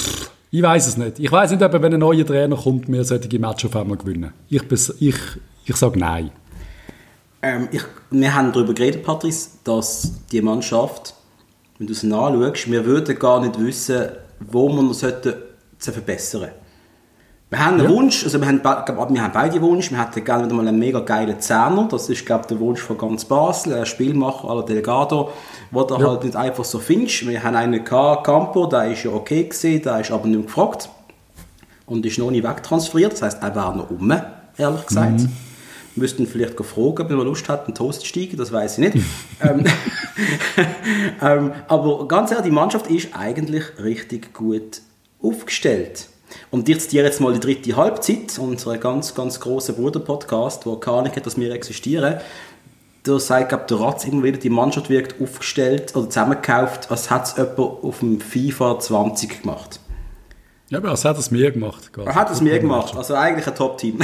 pff, 0.00 0.30
ich 0.50 0.62
weiß 0.62 0.86
es 0.86 0.96
nicht. 0.96 1.18
Ich 1.18 1.32
weiß 1.32 1.50
nicht, 1.50 1.62
ob 1.62 1.72
wenn 1.72 1.94
ein 1.94 2.00
neuer 2.00 2.26
Trainer 2.26 2.56
kommt, 2.56 2.86
wir 2.88 3.04
solche 3.04 3.38
Matches 3.38 3.70
auf 3.70 3.76
einmal 3.76 3.96
gewinnen. 3.96 4.32
Ich, 4.50 4.62
ich, 5.00 5.16
ich 5.64 5.76
sage 5.76 5.98
nein. 5.98 6.30
Ähm, 7.40 7.68
ich, 7.72 7.82
wir 8.10 8.34
haben 8.34 8.52
darüber 8.52 8.74
geredet, 8.74 9.02
Patrice, 9.02 9.50
dass 9.64 10.12
die 10.30 10.42
Mannschaft, 10.42 11.14
wenn 11.78 11.86
du 11.86 11.94
es 11.94 12.04
anschaust, 12.04 12.70
wir 12.70 12.84
würden 12.84 13.18
gar 13.18 13.40
nicht 13.40 13.58
wissen, 13.58 14.08
wo 14.40 14.68
man 14.68 14.88
noch 14.88 14.94
sollte, 14.94 15.42
zu 15.78 15.90
verbessern 15.90 16.50
wir 17.52 17.62
haben 17.62 17.78
einen 17.78 17.90
ja. 17.90 17.94
Wunsch, 17.94 18.24
also 18.24 18.40
wir 18.40 18.48
haben, 18.48 18.64
wir 18.64 19.22
haben 19.22 19.32
beide 19.34 19.60
Wunsch. 19.60 19.90
Wir 19.90 20.00
hätten 20.00 20.24
gerne 20.24 20.46
wieder 20.46 20.54
mal 20.54 20.66
einen 20.66 20.78
mega 20.78 21.00
geilen 21.00 21.38
Zehner. 21.38 21.86
Das 21.90 22.08
ist, 22.08 22.24
glaube 22.24 22.42
ich, 22.42 22.46
der 22.46 22.58
Wunsch 22.60 22.80
von 22.80 22.96
ganz 22.96 23.26
Basel. 23.26 23.74
Ein 23.74 23.84
Spielmacher 23.84 24.48
aller 24.48 24.64
Delegado, 24.64 25.30
wo 25.72 25.82
du 25.82 25.98
ja. 25.98 26.06
halt 26.06 26.22
nicht 26.22 26.36
einfach 26.36 26.64
so 26.64 26.78
findest. 26.78 27.26
Wir 27.26 27.42
haben 27.42 27.56
einen 27.56 27.84
gehabt, 27.84 28.24
Campo, 28.24 28.66
der 28.66 28.92
ist 28.92 29.02
ja 29.02 29.10
okay 29.10 29.44
gewesen, 29.44 29.82
der 29.82 30.00
ist 30.00 30.12
aber 30.12 30.26
nicht 30.26 30.36
mehr 30.36 30.46
gefragt. 30.46 30.88
Und 31.86 32.06
ist 32.06 32.18
noch 32.18 32.30
nicht 32.30 32.46
wegtransferiert. 32.46 33.12
Das 33.12 33.22
heisst, 33.22 33.42
er 33.42 33.54
wäre 33.54 33.76
noch 33.76 33.90
um, 33.90 34.12
ehrlich 34.56 34.86
gesagt. 34.86 35.20
Mhm. 35.20 35.32
Wir 35.94 36.02
müssten 36.02 36.26
vielleicht 36.26 36.54
fragen, 36.54 37.02
ob 37.02 37.10
er 37.10 37.16
Lust 37.24 37.48
hat, 37.48 37.66
einen 37.66 37.74
Toast 37.74 38.00
zu 38.00 38.06
steigen, 38.06 38.36
das 38.36 38.52
weiß 38.52 38.78
ich 38.78 38.92
nicht. 38.92 39.06
ähm, 39.42 39.64
ähm, 41.22 41.52
aber 41.68 42.06
ganz 42.06 42.30
ehrlich, 42.30 42.46
die 42.46 42.52
Mannschaft 42.52 42.86
ist 42.86 43.08
eigentlich 43.14 43.64
richtig 43.82 44.32
gut 44.32 44.80
aufgestellt. 45.22 46.08
Und 46.50 46.68
ich 46.68 46.80
zitiere 46.80 47.04
jetzt 47.04 47.20
mal 47.20 47.34
die 47.34 47.40
dritte 47.40 47.76
Halbzeit, 47.76 48.38
unseren 48.38 48.80
ganz, 48.80 49.14
ganz 49.14 49.38
grossen 49.38 49.74
Bruder-Podcast, 49.74 50.64
wo 50.64 50.76
keine 50.76 50.98
Ahnung 50.98 51.12
hat, 51.14 51.26
dass 51.26 51.38
wir 51.38 51.52
existieren. 51.52 52.20
Der 53.04 53.14
Ratz 53.14 54.04
immer 54.04 54.22
wieder, 54.22 54.38
die 54.38 54.50
Mannschaft 54.50 54.88
wirkt 54.88 55.20
aufgestellt 55.20 55.96
oder 55.96 56.08
zusammengekauft, 56.08 56.90
als 56.90 57.10
hätte 57.10 57.22
es 57.24 57.36
jemand 57.36 57.58
auf 57.58 57.98
dem 57.98 58.20
FIFA 58.20 58.78
20 58.78 59.42
gemacht. 59.42 59.80
Ja, 60.72 60.78
aber 60.78 60.90
als 60.90 61.04
hat 61.04 61.18
es 61.18 61.30
mir 61.30 61.50
gemacht. 61.50 61.90
Er 61.98 62.14
hat 62.14 62.30
es 62.30 62.40
mir 62.40 62.58
gemacht, 62.58 62.96
also 62.96 63.14
eigentlich 63.14 63.46
ein 63.46 63.54
Top-Team. 63.54 63.98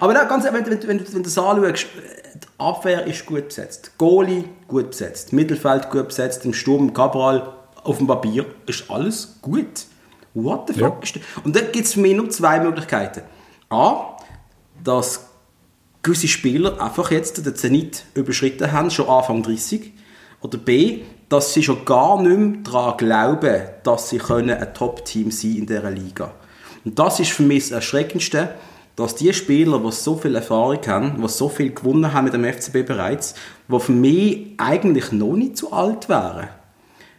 aber 0.00 0.14
ja, 0.14 0.24
ganz, 0.24 0.44
wenn, 0.44 0.54
wenn, 0.54 0.66
wenn, 0.70 0.88
wenn 0.88 0.98
du 0.98 1.20
das 1.20 1.36
anschaust, 1.36 1.86
die 2.34 2.48
Abwehr 2.56 3.06
ist 3.06 3.26
gut 3.26 3.48
besetzt, 3.48 3.92
Goalie 3.98 4.44
gut 4.66 4.92
besetzt, 4.92 5.34
Mittelfeld 5.34 5.90
gut 5.90 6.08
besetzt, 6.08 6.46
im 6.46 6.54
Sturm 6.54 6.94
Cabral 6.94 7.52
auf 7.84 7.98
dem 7.98 8.06
Papier 8.06 8.46
ist 8.64 8.90
alles 8.90 9.36
gut. 9.42 9.84
What 10.32 10.68
the 10.68 10.80
fuck? 10.80 11.04
Ja. 11.14 11.20
Und 11.44 11.54
da 11.54 11.60
gibt 11.60 11.84
es 11.84 11.92
für 11.92 12.00
mich 12.00 12.16
nur 12.16 12.30
zwei 12.30 12.60
Möglichkeiten. 12.60 13.20
A, 13.68 14.16
dass 14.82 15.28
gewisse 16.02 16.28
Spieler 16.28 16.80
einfach 16.80 17.10
jetzt 17.10 17.44
den 17.44 17.54
Zenit 17.54 18.04
überschritten 18.14 18.72
haben, 18.72 18.90
schon 18.90 19.08
Anfang 19.08 19.42
30. 19.42 19.92
Oder 20.40 20.58
B, 20.58 21.02
dass 21.28 21.54
sie 21.54 21.62
schon 21.62 21.84
gar 21.84 22.20
nicht 22.20 22.36
mehr 22.36 22.62
daran 22.64 22.96
glauben, 22.96 23.62
dass 23.84 24.10
sie 24.10 24.20
ein 24.20 24.74
Top-Team 24.74 25.30
sein 25.30 25.56
in 25.56 25.66
dieser 25.66 25.90
Liga. 25.90 26.32
Und 26.84 26.98
das 26.98 27.20
ist 27.20 27.30
für 27.30 27.44
mich 27.44 27.64
das 27.64 27.70
Erschreckendste, 27.70 28.54
dass 28.96 29.14
die 29.14 29.32
Spieler, 29.32 29.78
die 29.78 29.92
so 29.92 30.16
viel 30.16 30.34
Erfahrung 30.34 30.80
haben, 30.86 31.22
die 31.22 31.28
so 31.28 31.48
viel 31.48 31.72
gewonnen 31.72 32.12
haben 32.12 32.24
mit 32.24 32.34
dem 32.34 32.44
FCB 32.44 32.86
bereits, 32.86 33.34
die 33.68 33.80
für 33.80 33.92
mich 33.92 34.48
eigentlich 34.58 35.12
noch 35.12 35.34
nicht 35.34 35.56
zu 35.56 35.72
alt 35.72 36.08
wären, 36.08 36.48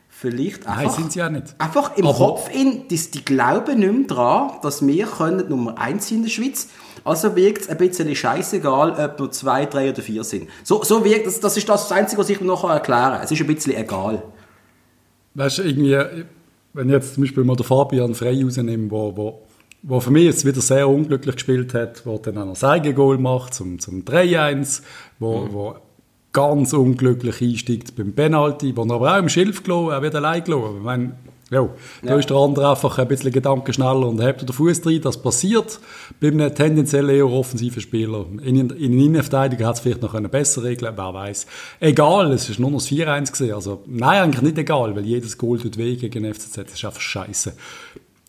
vielleicht 0.09 0.67
einfach, 0.67 0.83
Nein, 0.83 0.91
sind 0.91 1.11
sie 1.13 1.19
ja 1.19 1.29
nicht. 1.29 1.55
einfach 1.57 1.97
im 1.97 2.05
Aber 2.05 2.17
Kopf 2.17 2.49
in, 2.53 2.87
die, 2.87 2.97
die 2.97 3.25
glauben 3.25 3.79
nicht 3.79 3.91
mehr 3.91 4.07
daran, 4.07 4.51
dass 4.61 4.85
wir 4.85 5.05
können 5.07 5.49
Nummer 5.49 5.77
1 5.79 6.11
in 6.11 6.23
der 6.23 6.29
Schweiz 6.29 6.67
also 7.03 7.35
wirkt 7.35 7.63
es 7.63 7.69
ein 7.69 7.77
bisschen 7.77 8.15
scheißegal, 8.15 8.91
ob 8.91 9.19
wir 9.19 9.31
zwei, 9.31 9.65
drei 9.65 9.89
oder 9.89 10.01
vier 10.01 10.23
sind. 10.23 10.49
So, 10.63 10.83
so 10.83 11.03
wirkt 11.03 11.27
das, 11.27 11.39
das 11.39 11.57
ist 11.57 11.67
das 11.67 11.91
Einzige, 11.91 12.21
was 12.21 12.29
ich 12.29 12.39
mir 12.39 12.47
noch 12.47 12.63
erklären 12.69 13.13
kann. 13.13 13.23
Es 13.23 13.31
ist 13.31 13.41
ein 13.41 13.47
bisschen 13.47 13.75
egal. 13.75 14.23
Weißt 15.35 15.57
du, 15.57 15.63
irgendwie, 15.63 15.97
wenn 16.73 16.89
ich 16.89 16.93
jetzt 16.93 17.15
zum 17.15 17.23
Beispiel 17.23 17.43
mal 17.43 17.55
den 17.55 17.65
Fabian 17.65 18.15
Frey 18.15 18.43
rausnehme, 18.43 18.89
wo, 18.89 19.15
wo, 19.17 19.41
wo 19.81 19.99
für 19.99 20.11
mich 20.11 20.25
jetzt 20.25 20.45
wieder 20.45 20.61
sehr 20.61 20.87
unglücklich 20.87 21.35
gespielt 21.35 21.73
hat, 21.73 22.05
wo 22.05 22.17
dann 22.17 22.37
auch 22.37 22.45
noch 22.45 22.63
ein 22.63 22.95
Goal 22.95 23.17
macht 23.17 23.53
zum, 23.53 23.79
zum 23.79 24.03
3-1, 24.03 24.81
wo, 25.19 25.41
mhm. 25.41 25.53
wo 25.53 25.75
ganz 26.31 26.73
unglücklich 26.73 27.41
einsteigt 27.41 27.95
beim 27.95 28.13
Penalty, 28.13 28.75
wo 28.75 28.83
er 28.83 28.91
aber 28.91 29.13
auch 29.13 29.19
im 29.19 29.29
Schilf 29.29 29.63
gelassen, 29.63 29.91
er 29.91 30.01
wird 30.01 30.15
allein 30.15 30.43
gelassen. 30.43 30.77
Ich 30.77 30.83
meine, 30.83 31.15
ja, 31.53 31.69
da 32.01 32.09
ja. 32.09 32.17
ist 32.17 32.29
der 32.29 32.37
andere 32.37 32.69
einfach 32.69 32.97
ein 32.97 33.07
bisschen 33.07 33.31
Gedanken 33.31 33.71
schneller 33.71 34.07
und 34.07 34.21
hebt 34.21 34.41
den 34.41 34.51
Fuß 34.51 34.81
drin. 34.81 35.01
Das 35.01 35.21
passiert 35.21 35.79
bei 36.19 36.27
einem 36.27 36.53
tendenziell 36.53 37.09
eher 37.09 37.29
offensiven 37.29 37.81
Spieler. 37.81 38.25
In, 38.43 38.55
in, 38.55 38.69
in 38.71 38.99
Innenverteidiger 38.99 39.67
hat 39.67 39.75
es 39.75 39.81
vielleicht 39.81 40.01
noch 40.01 40.13
besser 40.29 40.63
regeln 40.63 40.93
wer 40.95 41.13
weiß. 41.13 41.47
Egal, 41.79 42.31
es 42.31 42.49
ist 42.49 42.59
nur 42.59 42.71
noch 42.71 42.79
das 42.79 42.89
4-1 42.89 43.31
gesehen. 43.31 43.53
Also, 43.53 43.83
nein, 43.85 44.23
eigentlich 44.23 44.41
nicht 44.41 44.57
egal, 44.57 44.95
weil 44.95 45.05
jedes 45.05 45.37
Goal 45.37 45.59
tut 45.59 45.77
weh 45.77 45.95
gegen 45.95 46.31
FCZ. 46.33 46.57
Das 46.57 46.73
ist 46.73 46.85
einfach 46.85 47.01
scheiße. 47.01 47.53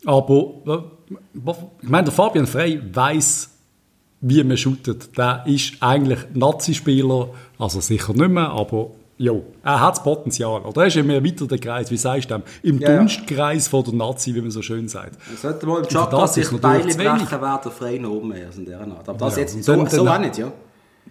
Aber, 0.07 0.55
äh, 0.67 1.51
ich 1.83 1.89
meine, 1.89 2.05
der 2.05 2.13
Fabian 2.13 2.47
Frey 2.47 2.81
weiß 2.93 3.51
wie 4.27 4.43
man 4.43 4.57
shootet, 4.57 5.19
der 5.19 5.45
ist 5.47 5.75
eigentlich 5.81 6.19
Nazi-Spieler, 6.33 7.29
also 7.59 7.81
sicher 7.81 8.15
nicht 8.15 8.31
mehr, 8.31 8.49
aber 8.49 8.93
Jo, 9.17 9.45
er 9.63 9.81
hat 9.81 9.97
das 9.97 10.03
Potenzial. 10.03 10.63
Oder 10.63 10.83
er 10.83 10.87
ist 10.89 10.97
im 10.97 11.09
erweiterten 11.09 11.61
Kreis, 11.61 11.91
wie 11.91 11.97
sagst 11.97 12.31
du? 12.31 12.43
Im 12.65 12.81
ja, 12.81 12.97
Dunstkreis 12.97 13.69
von 13.69 13.85
der 13.85 13.95
Nazi, 13.95 14.35
wie 14.35 14.41
man 14.41 14.51
so 14.51 14.61
schön 14.61 14.89
sagt. 14.89 15.17
Er 15.31 15.37
sollte 15.37 15.67
mal 15.67 15.83
im 15.83 15.89
Chakra 15.89 16.27
sich 16.27 16.51
Beine 16.51 16.83
brechen, 16.83 17.01
wäre 17.01 17.61
der 17.63 17.71
frei 17.71 17.99
noch 17.99 18.11
oben. 18.11 18.33
Also 18.33 18.61
in 18.61 18.67
der 18.67 18.81
Art. 18.81 19.09
Aber 19.09 19.19
das 19.19 19.37
ja, 19.37 19.43
jetzt 19.43 19.63
so, 19.63 19.77
dann, 19.77 19.87
so 19.87 20.09
auch 20.09 20.19
nicht, 20.19 20.39
ja. 20.39 20.51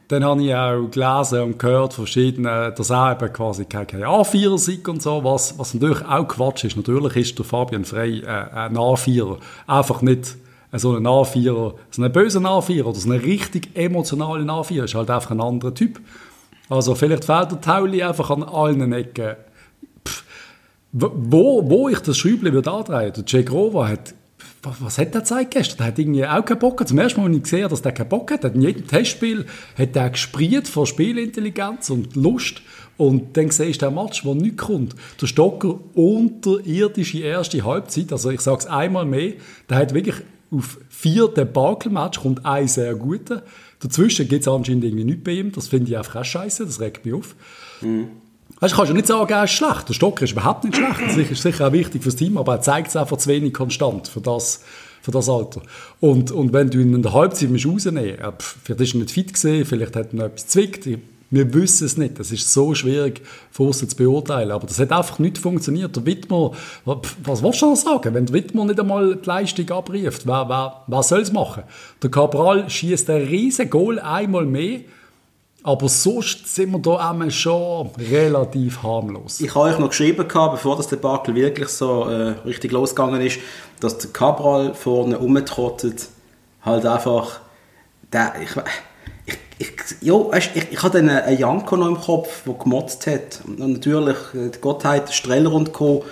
Dann 0.09 0.25
habe 0.25 0.43
ich 0.43 0.53
auch 0.53 0.89
gelesen 0.91 1.41
und 1.43 1.59
gehört 1.59 1.93
verschiedene, 1.93 2.73
dass 2.75 2.89
er 2.89 3.13
eben 3.13 3.31
quasi 3.31 3.65
kein, 3.65 3.87
kein 3.87 4.03
A4er 4.03 4.57
sei 4.57 4.79
und 4.85 5.01
so, 5.01 5.23
was, 5.23 5.57
was 5.57 5.73
natürlich 5.73 6.05
auch 6.05 6.27
Quatsch 6.27 6.65
ist. 6.65 6.75
Natürlich 6.75 7.15
ist 7.15 7.37
der 7.37 7.45
Fabian 7.45 7.85
Frey 7.85 8.19
äh, 8.19 8.27
ein 8.27 8.75
A4er. 8.75 9.37
Einfach 9.65 10.01
nicht 10.01 10.35
so 10.73 10.95
ein 10.95 11.07
A4er, 11.07 11.75
so 11.89 12.03
ein 12.03 12.11
böser 12.11 12.41
A4er 12.41 12.83
oder 12.83 12.99
so 12.99 13.09
ein 13.09 13.19
richtig 13.19 13.69
emotionalen 13.75 14.49
A4er 14.49 14.83
ist 14.83 14.95
halt 14.95 15.09
einfach 15.09 15.31
ein 15.31 15.39
anderer 15.39 15.73
Typ. 15.73 16.01
Also 16.73 16.95
vielleicht 16.95 17.25
fehlt 17.25 17.51
der 17.51 17.61
Tauli 17.61 18.01
einfach 18.01 18.31
an 18.31 18.41
allen 18.41 18.91
Ecken. 18.93 19.35
Pff, 20.07 20.23
wo, 20.91 21.69
wo 21.69 21.87
ich 21.89 21.99
das 21.99 22.17
Schräubchen 22.17 22.51
würde 22.51 22.71
andrehen, 22.71 23.13
der 23.13 23.23
Jack 23.27 23.51
Rover 23.51 23.87
hat 23.87 24.15
was 24.79 24.97
hat 24.97 25.13
der 25.13 25.21
gezeigt 25.21 25.51
gestern? 25.51 25.77
Der 25.79 25.87
hat 25.87 25.99
irgendwie 25.99 26.25
auch 26.25 26.45
keinen 26.45 26.59
Bock. 26.59 26.87
Zum 26.87 26.97
ersten 26.97 27.19
Mal 27.19 27.25
habe 27.25 27.35
ich 27.35 27.43
gesehen, 27.43 27.67
dass 27.67 27.81
der 27.81 27.91
keinen 27.91 28.07
Bock 28.07 28.31
hat. 28.31 28.45
In 28.45 28.61
jedem 28.61 28.87
Testspiel 28.87 29.45
hat 29.77 29.93
er 29.93 30.09
gespriert 30.09 30.69
vor 30.69 30.87
Spielintelligenz 30.87 31.89
und 31.89 32.15
Lust. 32.15 32.61
Und 32.95 33.35
dann 33.35 33.51
siehst 33.51 33.81
du 33.81 33.87
den 33.87 33.95
Match, 33.95 34.23
wo 34.23 34.33
nichts 34.33 34.63
kommt. 34.63 34.95
Der 35.19 35.27
Stocker 35.27 35.79
unterirdische 35.95 37.19
erste 37.19 37.65
Halbzeit, 37.65 38.13
also 38.13 38.29
ich 38.29 38.39
sage 38.39 38.59
es 38.59 38.65
einmal 38.67 39.03
mehr, 39.03 39.33
der 39.69 39.77
hat 39.79 39.93
wirklich 39.93 40.15
auf 40.49 40.79
vier 40.89 41.27
Debakel-Match 41.27 42.21
kommt 42.21 42.45
ein 42.45 42.67
sehr 42.67 42.95
guter. 42.95 43.43
Dazwischen 43.83 44.27
gibt 44.27 44.41
es 44.41 44.47
anscheinend 44.47 44.83
irgendwie 44.85 45.03
nichts 45.03 45.23
bei 45.23 45.31
ihm. 45.31 45.51
Das 45.51 45.67
finde 45.67 45.91
ich 45.91 45.97
einfach 45.97 46.21
auch 46.21 46.25
scheiße, 46.25 46.65
das 46.65 46.79
regt 46.79 47.05
mich 47.05 47.13
auf. 47.13 47.35
Mhm. 47.81 48.07
Weißt, 48.59 48.75
kannst 48.75 48.91
du 48.91 48.95
nicht 48.95 49.07
sagen, 49.07 49.31
er 49.31 49.43
ist 49.43 49.51
schlecht. 49.51 49.89
Der 49.89 49.93
Stocker 49.93 50.23
ist 50.23 50.31
überhaupt 50.31 50.63
nicht 50.63 50.77
schlecht. 50.77 51.01
Das 51.05 51.17
ist 51.17 51.41
sicher 51.41 51.67
auch 51.67 51.73
wichtig 51.73 52.01
fürs 52.01 52.15
Team, 52.15 52.37
aber 52.37 52.53
er 52.53 52.61
zeigt 52.61 52.89
es 52.89 52.95
einfach 52.95 53.17
zu 53.17 53.29
wenig 53.29 53.53
konstant 53.53 54.07
für 54.07 54.21
das, 54.21 54.63
für 55.01 55.11
das 55.11 55.27
Alter. 55.27 55.61
Und, 55.99 56.31
und 56.31 56.53
wenn 56.53 56.69
du 56.69 56.79
ihn 56.79 56.93
in 56.93 57.01
der 57.01 57.13
Halbzeit 57.13 57.49
rausnehmen 57.49 58.17
musst, 58.21 58.57
vielleicht 58.63 58.81
ist 58.81 58.93
er 58.93 58.99
nicht 58.99 59.11
fit 59.11 59.33
gesehen, 59.33 59.65
vielleicht 59.65 59.95
hat 59.95 60.13
er 60.13 60.15
noch 60.15 60.25
etwas 60.25 60.47
zwickt, 60.47 60.87
wir 61.33 61.51
wissen 61.55 61.85
es 61.85 61.97
nicht. 61.97 62.19
Das 62.19 62.31
ist 62.31 62.53
so 62.53 62.75
schwierig 62.75 63.21
für 63.49 63.63
uns 63.63 63.79
zu 63.79 63.95
beurteilen. 63.95 64.51
Aber 64.51 64.67
das 64.67 64.79
hat 64.79 64.91
einfach 64.91 65.17
nicht 65.17 65.39
funktioniert. 65.39 65.95
Der 65.95 66.05
Wittmer, 66.05 66.51
was 66.85 67.41
willst 67.41 67.61
du 67.63 67.71
noch 67.71 67.75
sagen? 67.75 68.13
Wenn 68.13 68.27
der 68.27 68.35
Wittmer 68.35 68.65
nicht 68.65 68.79
einmal 68.79 69.15
die 69.15 69.27
Leistung 69.27 69.69
abruft, 69.71 70.27
wer, 70.27 70.47
wer, 70.47 70.83
wer 70.85 71.03
soll 71.03 71.21
es 71.21 71.31
machen? 71.31 71.63
Der 72.03 72.11
Cabral 72.11 72.69
schießt 72.69 73.09
ein 73.09 73.23
riesen 73.23 73.67
Goal 73.69 73.99
einmal 73.99 74.45
mehr. 74.45 74.81
Aber 75.63 75.89
sonst 75.89 76.53
sind 76.53 76.71
wir 76.71 76.79
da 76.79 77.31
schon 77.31 77.89
relativ 77.97 78.83
harmlos. 78.83 79.39
Ich 79.39 79.55
habe 79.55 79.71
euch 79.71 79.79
noch 79.79 79.89
geschrieben, 79.89 80.27
bevor 80.27 80.75
das 80.75 80.87
Debakel 80.87 81.33
wirklich 81.35 81.69
so 81.69 82.09
äh, 82.09 82.35
richtig 82.45 82.73
losgegangen 82.73 83.21
ist, 83.21 83.39
dass 83.79 83.97
der 83.97 84.11
Cabral 84.11 84.73
vorne 84.75 85.15
rumtrottet, 85.15 86.09
halt 86.63 86.85
einfach, 86.85 87.39
der, 88.11 88.33
ich, 88.43 88.49
ich, 89.57 89.71
ja, 90.01 90.13
weißt, 90.13 90.51
ich, 90.55 90.71
ich 90.71 90.83
hatte 90.83 90.99
einen, 90.99 91.09
einen 91.09 91.37
Janko 91.37 91.77
noch 91.77 91.87
im 91.87 91.99
Kopf, 91.99 92.43
der 92.45 92.53
gemotzt 92.53 93.07
hat. 93.07 93.41
Und 93.45 93.59
natürlich 93.59 94.17
äh, 94.33 94.49
die 94.49 94.59
Gottheit 94.59 95.13
Streller 95.13 95.51
und 95.51 95.73
Co., 95.73 96.03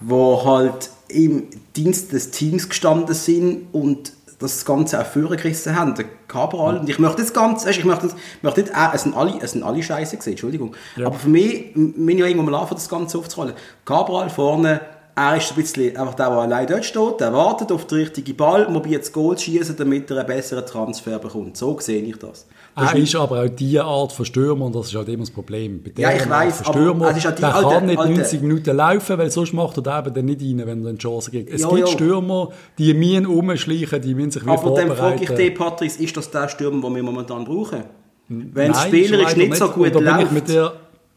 wo 0.00 0.44
halt 0.44 0.90
im 1.08 1.48
Dienst 1.76 2.12
des 2.12 2.30
Teams 2.30 2.68
gestanden 2.68 3.14
sind 3.14 3.66
und 3.72 4.12
das 4.38 4.64
Ganze 4.64 5.00
auch 5.00 5.06
vorgerissen 5.06 5.76
haben. 5.76 5.94
Der 5.94 6.06
Cabral, 6.26 6.78
und 6.78 6.88
ich 6.88 6.98
möchte 6.98 7.22
das 7.22 7.32
Ganze, 7.32 7.68
weißt, 7.68 7.78
ich 7.78 7.84
möchte, 7.84 8.08
das, 8.08 8.16
möchte 8.42 8.62
nicht, 8.62 8.72
äh, 8.72 8.88
es 8.94 9.02
sind 9.02 9.14
alle, 9.14 9.38
es 9.40 9.52
sind 9.52 9.62
alle 9.62 9.82
Scheiße 9.82 10.16
gesehen, 10.16 10.32
Entschuldigung. 10.32 10.74
Ja. 10.96 11.06
Aber 11.06 11.18
für 11.18 11.28
mich, 11.28 11.72
wenn 11.74 12.16
ich 12.16 12.24
irgendwann 12.24 12.50
mal 12.50 12.60
anfange, 12.60 12.80
das 12.80 12.88
Ganze 12.88 13.18
aufzurollen, 13.18 13.54
Cabral 13.84 14.30
vorne, 14.30 14.80
er 15.20 15.36
ist 15.36 15.50
ein 15.50 15.56
bisschen 15.56 15.96
einfach 15.96 16.14
der, 16.14 16.30
der 16.30 16.38
allein 16.38 16.66
dort 16.66 16.84
steht, 16.84 17.20
der 17.20 17.32
wartet 17.32 17.70
auf 17.72 17.86
den 17.86 17.98
richtigen 17.98 18.34
Ball, 18.36 18.64
probiert 18.64 19.02
das 19.02 19.12
Goal 19.12 19.36
schießen, 19.36 19.76
damit 19.76 20.10
er 20.10 20.18
einen 20.18 20.26
besseren 20.26 20.64
Transfer 20.64 21.18
bekommt. 21.18 21.56
So 21.56 21.78
sehe 21.78 22.02
ich 22.02 22.16
das. 22.16 22.46
das 22.74 22.92
er 22.92 22.98
ist 22.98 23.14
aber 23.16 23.42
auch 23.42 23.48
diese 23.48 23.84
Art 23.84 24.12
von 24.12 24.24
Stürmer 24.24 24.66
und 24.66 24.74
das 24.74 24.86
ist 24.86 24.94
halt 24.94 25.08
immer 25.08 25.18
das 25.18 25.30
Problem. 25.30 25.82
Bei 25.82 26.00
ja, 26.00 26.12
ich 26.12 26.28
weiß, 26.28 26.62
Stürmer, 26.66 27.06
aber 27.06 27.10
es 27.10 27.18
ist 27.18 27.26
halt 27.26 27.38
die 27.38 27.42
der 27.42 27.54
alte, 27.54 27.68
kann 27.68 27.86
nicht 27.86 27.98
90 27.98 28.18
alte... 28.18 28.38
Minuten 28.40 28.76
laufen, 28.76 29.18
weil 29.18 29.30
sonst 29.30 29.52
macht 29.52 29.86
er 29.86 29.98
eben 29.98 30.14
dann 30.14 30.24
nicht 30.24 30.40
rein, 30.40 30.66
wenn 30.66 30.84
er 30.84 30.88
eine 30.88 30.98
Chance 30.98 31.30
kriegt. 31.30 31.50
Es 31.52 31.62
jo, 31.62 31.68
gibt 31.68 31.80
jo. 31.80 31.86
Stürmer, 31.88 32.48
die 32.78 32.94
müssen 32.94 33.26
rumschleichen, 33.26 34.00
die 34.00 34.14
müssen 34.14 34.30
sich 34.30 34.42
wieder 34.42 34.52
aber 34.52 34.62
vorbereiten. 34.62 34.90
Aber 34.92 35.00
dann 35.00 35.18
frage 35.18 35.24
ich 35.24 35.30
dich, 35.30 35.54
Patrice, 35.54 36.02
ist 36.02 36.16
das 36.16 36.30
der 36.30 36.48
Stürmer, 36.48 36.80
den 36.80 36.96
wir 36.96 37.02
momentan 37.02 37.44
brauchen? 37.44 37.84
Wenn 38.28 38.70
es 38.70 38.82
spielerisch 38.82 39.36
nicht, 39.36 39.50
nicht 39.50 39.58
so 39.58 39.68
gut 39.68 39.92
läuft. 39.92 40.06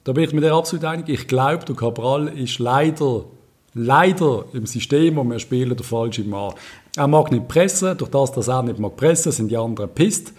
da 0.03 0.11
bin 0.11 0.23
ich 0.23 0.33
mit 0.33 0.43
dir 0.43 0.53
absolut 0.53 0.83
einig. 0.83 1.07
Ich 1.07 1.27
glaube, 1.27 1.63
der 1.63 1.75
Cabral 1.75 2.27
ist 2.27 2.59
leider 2.59 3.25
leider 3.73 4.45
im 4.53 4.65
System, 4.65 5.15
wo 5.15 5.23
wir 5.23 5.39
spielen, 5.39 5.75
der 5.75 5.85
falsche 5.85 6.23
Mann. 6.23 6.53
Er 6.95 7.07
mag 7.07 7.31
nicht 7.31 7.47
pressen, 7.47 7.97
durch 7.97 8.11
das, 8.11 8.31
dass 8.31 8.47
er 8.47 8.63
nicht 8.63 8.79
mag 8.79 8.95
pressen, 8.95 9.31
sind 9.31 9.49
die 9.49 9.57
anderen 9.57 9.89
pisst, 9.89 10.33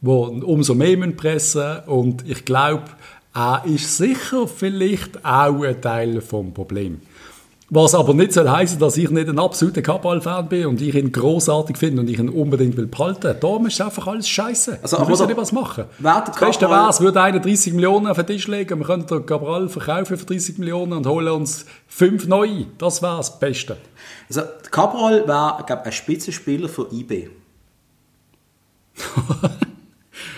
wo 0.00 0.24
umso 0.24 0.74
mehr 0.74 0.96
müssen 0.96 1.16
pressen 1.16 1.80
und 1.86 2.28
ich 2.28 2.44
glaube, 2.44 2.84
er 3.34 3.62
ist 3.64 3.96
sicher 3.96 4.48
vielleicht 4.48 5.24
auch 5.24 5.62
ein 5.62 5.80
Teil 5.80 6.20
vom 6.20 6.52
Problem. 6.52 7.00
Was 7.72 7.94
aber 7.94 8.14
nicht 8.14 8.32
soll 8.32 8.50
heißen, 8.50 8.80
dass 8.80 8.96
ich 8.96 9.10
nicht 9.10 9.28
ein 9.28 9.38
absoluter 9.38 9.80
Kabal-Fan 9.80 10.48
bin 10.48 10.66
und 10.66 10.80
ich 10.82 10.92
ihn 10.92 11.12
großartig 11.12 11.76
finde 11.76 12.02
und 12.02 12.10
ich 12.10 12.18
ihn 12.18 12.28
unbedingt 12.28 12.76
will 12.76 12.88
behalten. 12.88 13.36
Da 13.40 13.56
ist 13.64 13.80
einfach 13.80 14.08
alles 14.08 14.28
Scheiße. 14.28 14.80
Also, 14.82 14.98
wir 14.98 15.06
müssen 15.06 15.28
nicht 15.28 15.36
was 15.36 15.52
machen. 15.52 15.84
Das 16.02 16.36
Beste 16.36 16.68
wäre, 16.68 16.88
es 16.88 17.00
würde 17.00 17.22
einer 17.22 17.38
30 17.38 17.74
Millionen 17.74 18.08
auf 18.08 18.16
den 18.16 18.26
Tisch 18.26 18.48
legen, 18.48 18.76
wir 18.80 18.86
könnten 18.86 19.06
den 19.06 19.24
Cabral 19.24 19.68
verkaufen 19.68 20.16
für 20.16 20.26
30 20.26 20.58
Millionen 20.58 20.94
und 20.94 21.06
holen 21.06 21.28
uns 21.28 21.64
fünf 21.86 22.26
neue. 22.26 22.66
Das 22.78 23.02
wäre 23.02 23.18
das 23.18 23.38
Beste. 23.38 23.76
Also, 24.28 24.42
Cabral 24.72 25.28
wäre, 25.28 25.62
glaube 25.64 25.84
ein 25.84 25.92
Spitzenspieler 25.92 26.68
für 26.68 26.88
eBay. 26.90 27.30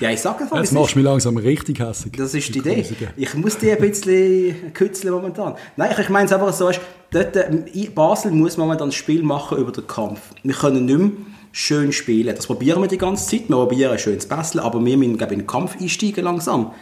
Ja, 0.01 0.11
ich 0.11 0.21
sage 0.21 0.45
einfach, 0.45 0.59
Jetzt 0.59 0.73
machst 0.73 0.95
du 0.95 0.99
mich 0.99 1.05
langsam 1.05 1.37
richtig 1.37 1.81
hässlich. 1.81 2.15
Das 2.17 2.35
ist 2.35 2.55
die 2.55 2.59
Idee. 2.59 2.85
Ich 3.17 3.35
muss 3.35 3.59
die 3.59 3.71
ein 3.71 3.79
bisschen 3.79 4.73
kützeln 4.73 5.15
momentan. 5.15 5.55
Nein, 5.77 5.95
ich, 5.99 6.09
meine 6.09 6.27
es 6.27 6.33
einfach 6.33 6.53
so, 6.53 6.67
weißt, 6.67 6.81
dort, 7.11 7.37
äh, 7.37 7.89
Basel 7.95 8.33
muss 8.33 8.57
momentan 8.57 8.89
ein 8.89 8.93
Spiel 8.93 9.23
machen 9.23 9.59
über 9.59 9.73
den 9.73 9.87
Kampf. 9.87 10.21
Wir 10.43 10.55
können 10.55 10.87
nicht 10.87 10.99
mehr 10.99 11.11
schön 11.53 11.93
spielen. 11.93 12.35
Das 12.35 12.47
probieren 12.47 12.81
wir 12.81 12.89
die 12.89 12.99
ganze 12.99 13.29
Zeit. 13.29 13.49
Wir 13.49 13.57
probieren 13.57 13.99
schön 13.99 14.19
zu 14.19 14.29
basteln, 14.29 14.65
aber 14.65 14.85
wir 14.85 14.97
müssen 14.97 15.19
glaube 15.19 15.35
ich, 15.35 15.39
in 15.39 15.45
den 15.45 15.47
Kampf 15.47 15.81
einsteigen 15.81 16.25
langsam. 16.25 16.73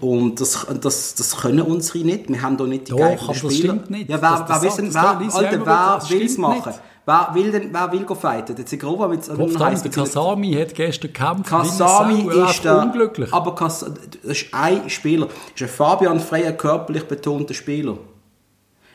Und 0.00 0.40
das, 0.40 0.66
das, 0.80 1.14
das 1.14 1.36
können 1.36 1.60
unsere 1.60 1.98
nicht. 1.98 2.30
Wir 2.30 2.40
haben 2.40 2.56
da 2.56 2.64
nicht 2.64 2.88
die 2.88 2.92
Doch, 2.92 2.98
geeigneten 2.98 3.34
Spieler. 3.34 3.48
das 3.48 3.58
stimmt 3.58 3.90
nicht. 3.90 4.08
Ja, 4.08 4.22
wer, 4.22 4.46
wer, 4.48 4.62
wissen, 4.62 4.94
wer, 4.94 5.18
Alter, 5.18 5.66
wer 5.66 6.10
will 6.10 6.26
es 6.26 6.38
machen? 6.38 6.70
Nicht. 6.70 6.80
Wer 7.06 7.30
will 7.32 7.50
denn, 7.50 7.72
wer 7.72 7.92
will 7.92 8.06
fighten? 8.14 8.54
Der 8.54 8.66
Zegrova 8.66 9.08
mit 9.08 9.26
Kopf 9.26 9.58
heißt 9.58 9.84
der 9.84 9.90
Kasami 9.90 10.52
hat 10.52 10.74
gestern 10.74 11.12
gekämpft. 11.12 11.46
Kasami 11.46 12.28
ist 12.28 12.64
der, 12.64 12.82
unglücklich. 12.82 13.32
Aber 13.32 13.54
Kas, 13.54 13.80
das 13.80 14.32
ist 14.32 14.52
ein 14.52 14.88
Spieler. 14.90 15.26
Das 15.26 15.36
ist 15.56 15.62
ein 15.62 15.68
Fabian 15.68 16.20
Frey, 16.20 16.52
körperlich 16.56 17.04
betonter 17.04 17.54
Spieler. 17.54 17.96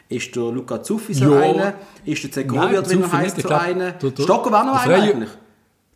Ist 0.07 0.35
der 0.35 0.43
Luca 0.43 0.83
Zuffi 0.83 1.15
so 1.15 1.33
ja. 1.33 1.39
einer? 1.39 1.73
Ist 2.05 2.23
der 2.23 2.31
Zegrova, 2.31 2.69
wie 2.69 2.75
er 2.75 3.11
heißt, 3.11 3.41
so 3.41 3.49
einer? 3.49 3.95
Stocker 4.19 4.51
war 4.51 4.63
noch 4.63 4.85
einer 4.85 5.01
eigentlich? 5.01 5.29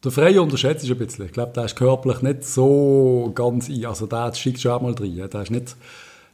Der 0.04 0.12
Freie 0.12 0.42
unterschätzt 0.42 0.84
ist 0.84 0.92
ein 0.92 0.98
bisschen. 0.98 1.26
Ich 1.26 1.34
glaube, 1.34 1.52
der 1.54 1.66
ist 1.66 1.76
körperlich 1.76 2.22
nicht 2.22 2.44
so 2.44 3.32
ganz 3.36 3.70
ein. 3.70 3.86
Also 3.86 4.08
der 4.08 4.34
schickt 4.34 4.62
schon 4.62 4.72
einmal 4.72 4.94
rein. 4.94 5.30
Der 5.32 5.42
ist 5.42 5.52
nicht 5.52 5.76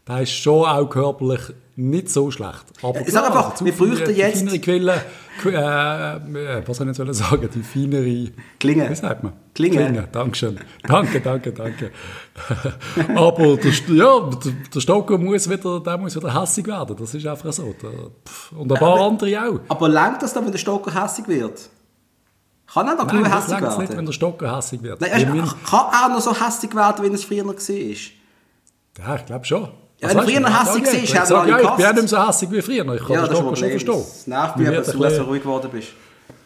der 0.07 0.21
ist 0.21 0.31
schon 0.33 0.65
auch 0.65 0.85
körperlich 0.85 1.41
nicht 1.75 2.09
so 2.09 2.29
schlecht. 2.29 2.63
Aber 2.81 3.01
ich 3.01 3.11
sage 3.11 3.27
einfach, 3.27 3.51
also 3.51 3.65
wir 3.65 3.73
bräuchten 3.73 4.15
jetzt... 4.15 4.45
äh, 5.43 6.15
äh, 6.15 6.63
was 6.65 6.77
soll 6.77 6.89
ich 6.89 6.97
jetzt 6.97 7.17
sagen? 7.17 7.49
Die 7.53 7.63
feinere... 7.63 8.31
Klinge. 8.59 8.89
Wie 8.89 8.95
sagt 8.95 9.23
man? 9.23 9.33
Klinge. 9.53 9.77
Klinge, 9.77 10.07
danke 10.11 10.55
danke, 10.83 11.21
danke, 11.21 11.51
danke. 11.51 11.91
Aber 13.15 13.57
der, 13.57 13.71
ja, 13.95 14.29
der, 14.73 14.79
Stocker 14.79 15.17
muss 15.17 15.49
wieder, 15.49 15.79
der 15.79 15.97
muss 15.97 16.15
wieder 16.15 16.41
hässig 16.41 16.67
werden. 16.67 16.95
Das 16.97 17.13
ist 17.13 17.25
einfach 17.25 17.53
so. 17.53 17.73
Und 18.55 18.71
ein 18.71 18.77
paar 18.77 18.95
aber, 18.95 19.05
andere 19.05 19.41
auch. 19.41 19.59
Aber 19.69 19.89
lenkt 19.89 20.23
das 20.23 20.33
dann, 20.33 20.45
wenn 20.45 20.51
der 20.51 20.59
Stocker 20.59 21.01
hässig 21.01 21.27
wird? 21.27 21.69
Kann 22.71 22.87
er 22.87 22.95
noch 22.95 23.07
genug 23.07 23.33
hässig 23.33 23.61
werden? 23.61 23.79
nicht, 23.79 23.97
wenn 23.97 24.05
der 24.05 24.13
Stocker 24.13 24.55
hässig 24.55 24.81
wird. 24.81 24.99
Nein, 25.01 25.11
also, 25.13 25.55
kann 25.69 25.85
er 25.93 26.09
noch 26.09 26.21
so 26.21 26.33
hässig 26.33 26.75
werden, 26.75 27.05
wie 27.05 27.13
es 27.13 27.23
früher 27.23 27.45
war? 27.45 27.55
Ja, 28.97 29.15
ich 29.15 29.25
glaube 29.25 29.45
schon. 29.45 29.69
Ja, 30.07 30.15
wenn 30.15 30.17
du 30.17 30.23
früher 30.23 30.59
hässig 30.59 30.85
warst, 30.85 31.19
hast 31.19 31.31
du 31.31 31.35
alle 31.35 31.49
ja, 31.51 31.57
Ich 31.57 31.63
bin 31.63 31.85
auch 31.85 31.93
nicht 31.93 31.95
mehr 31.95 32.07
so 32.07 32.27
hässig 32.27 32.51
wie 32.51 32.61
früher. 32.61 32.95
Ich 32.95 33.01
kann 33.01 33.11
ja, 33.11 33.21
das, 33.21 33.29
das 33.29 33.37
schon 33.37 33.47
verstehen. 33.47 33.99
Es 33.99 34.27
nervt 34.27 34.57
mich, 34.57 34.69
dass 34.69 34.91
du 34.91 35.09
so 35.09 35.23
ruhig 35.23 35.41
geworden 35.41 35.69
bist. 35.71 35.89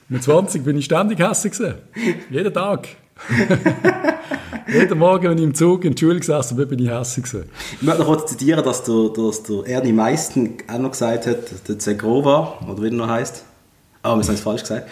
Mit 0.07 0.23
20 0.23 0.63
bin 0.63 0.77
ich 0.77 0.85
ständig 0.85 1.19
hässig. 1.19 1.53
Jeden 2.29 2.53
Tag. 2.53 2.87
Jeden 4.67 4.97
Morgen, 4.97 5.29
wenn 5.29 5.37
ich 5.37 5.43
im 5.43 5.53
Zug 5.53 5.83
in 5.85 5.93
die 5.93 5.99
Schule 5.99 6.19
gesessen 6.19 6.57
bin, 6.57 6.67
bin 6.67 6.79
ich 6.79 6.89
hässig. 6.89 7.25
Ich 7.25 7.81
möchte 7.81 7.99
noch 8.01 8.07
kurz 8.07 8.31
zitieren, 8.31 8.63
dass 8.63 8.83
der, 8.83 9.09
dass 9.09 9.43
der 9.43 9.65
Ernie 9.65 9.93
Meisten 9.93 10.57
auch 10.67 10.79
noch 10.79 10.91
gesagt 10.91 11.27
hat, 11.27 11.67
der 11.67 11.79
Zegrova, 11.79 12.59
oder 12.67 12.81
wie 12.81 12.87
er 12.87 12.93
noch 12.93 13.07
heisst. 13.07 13.43
Ah, 14.01 14.15
wir 14.15 14.23
haben 14.23 14.33
es 14.33 14.39
falsch 14.39 14.61
gesagt. 14.61 14.87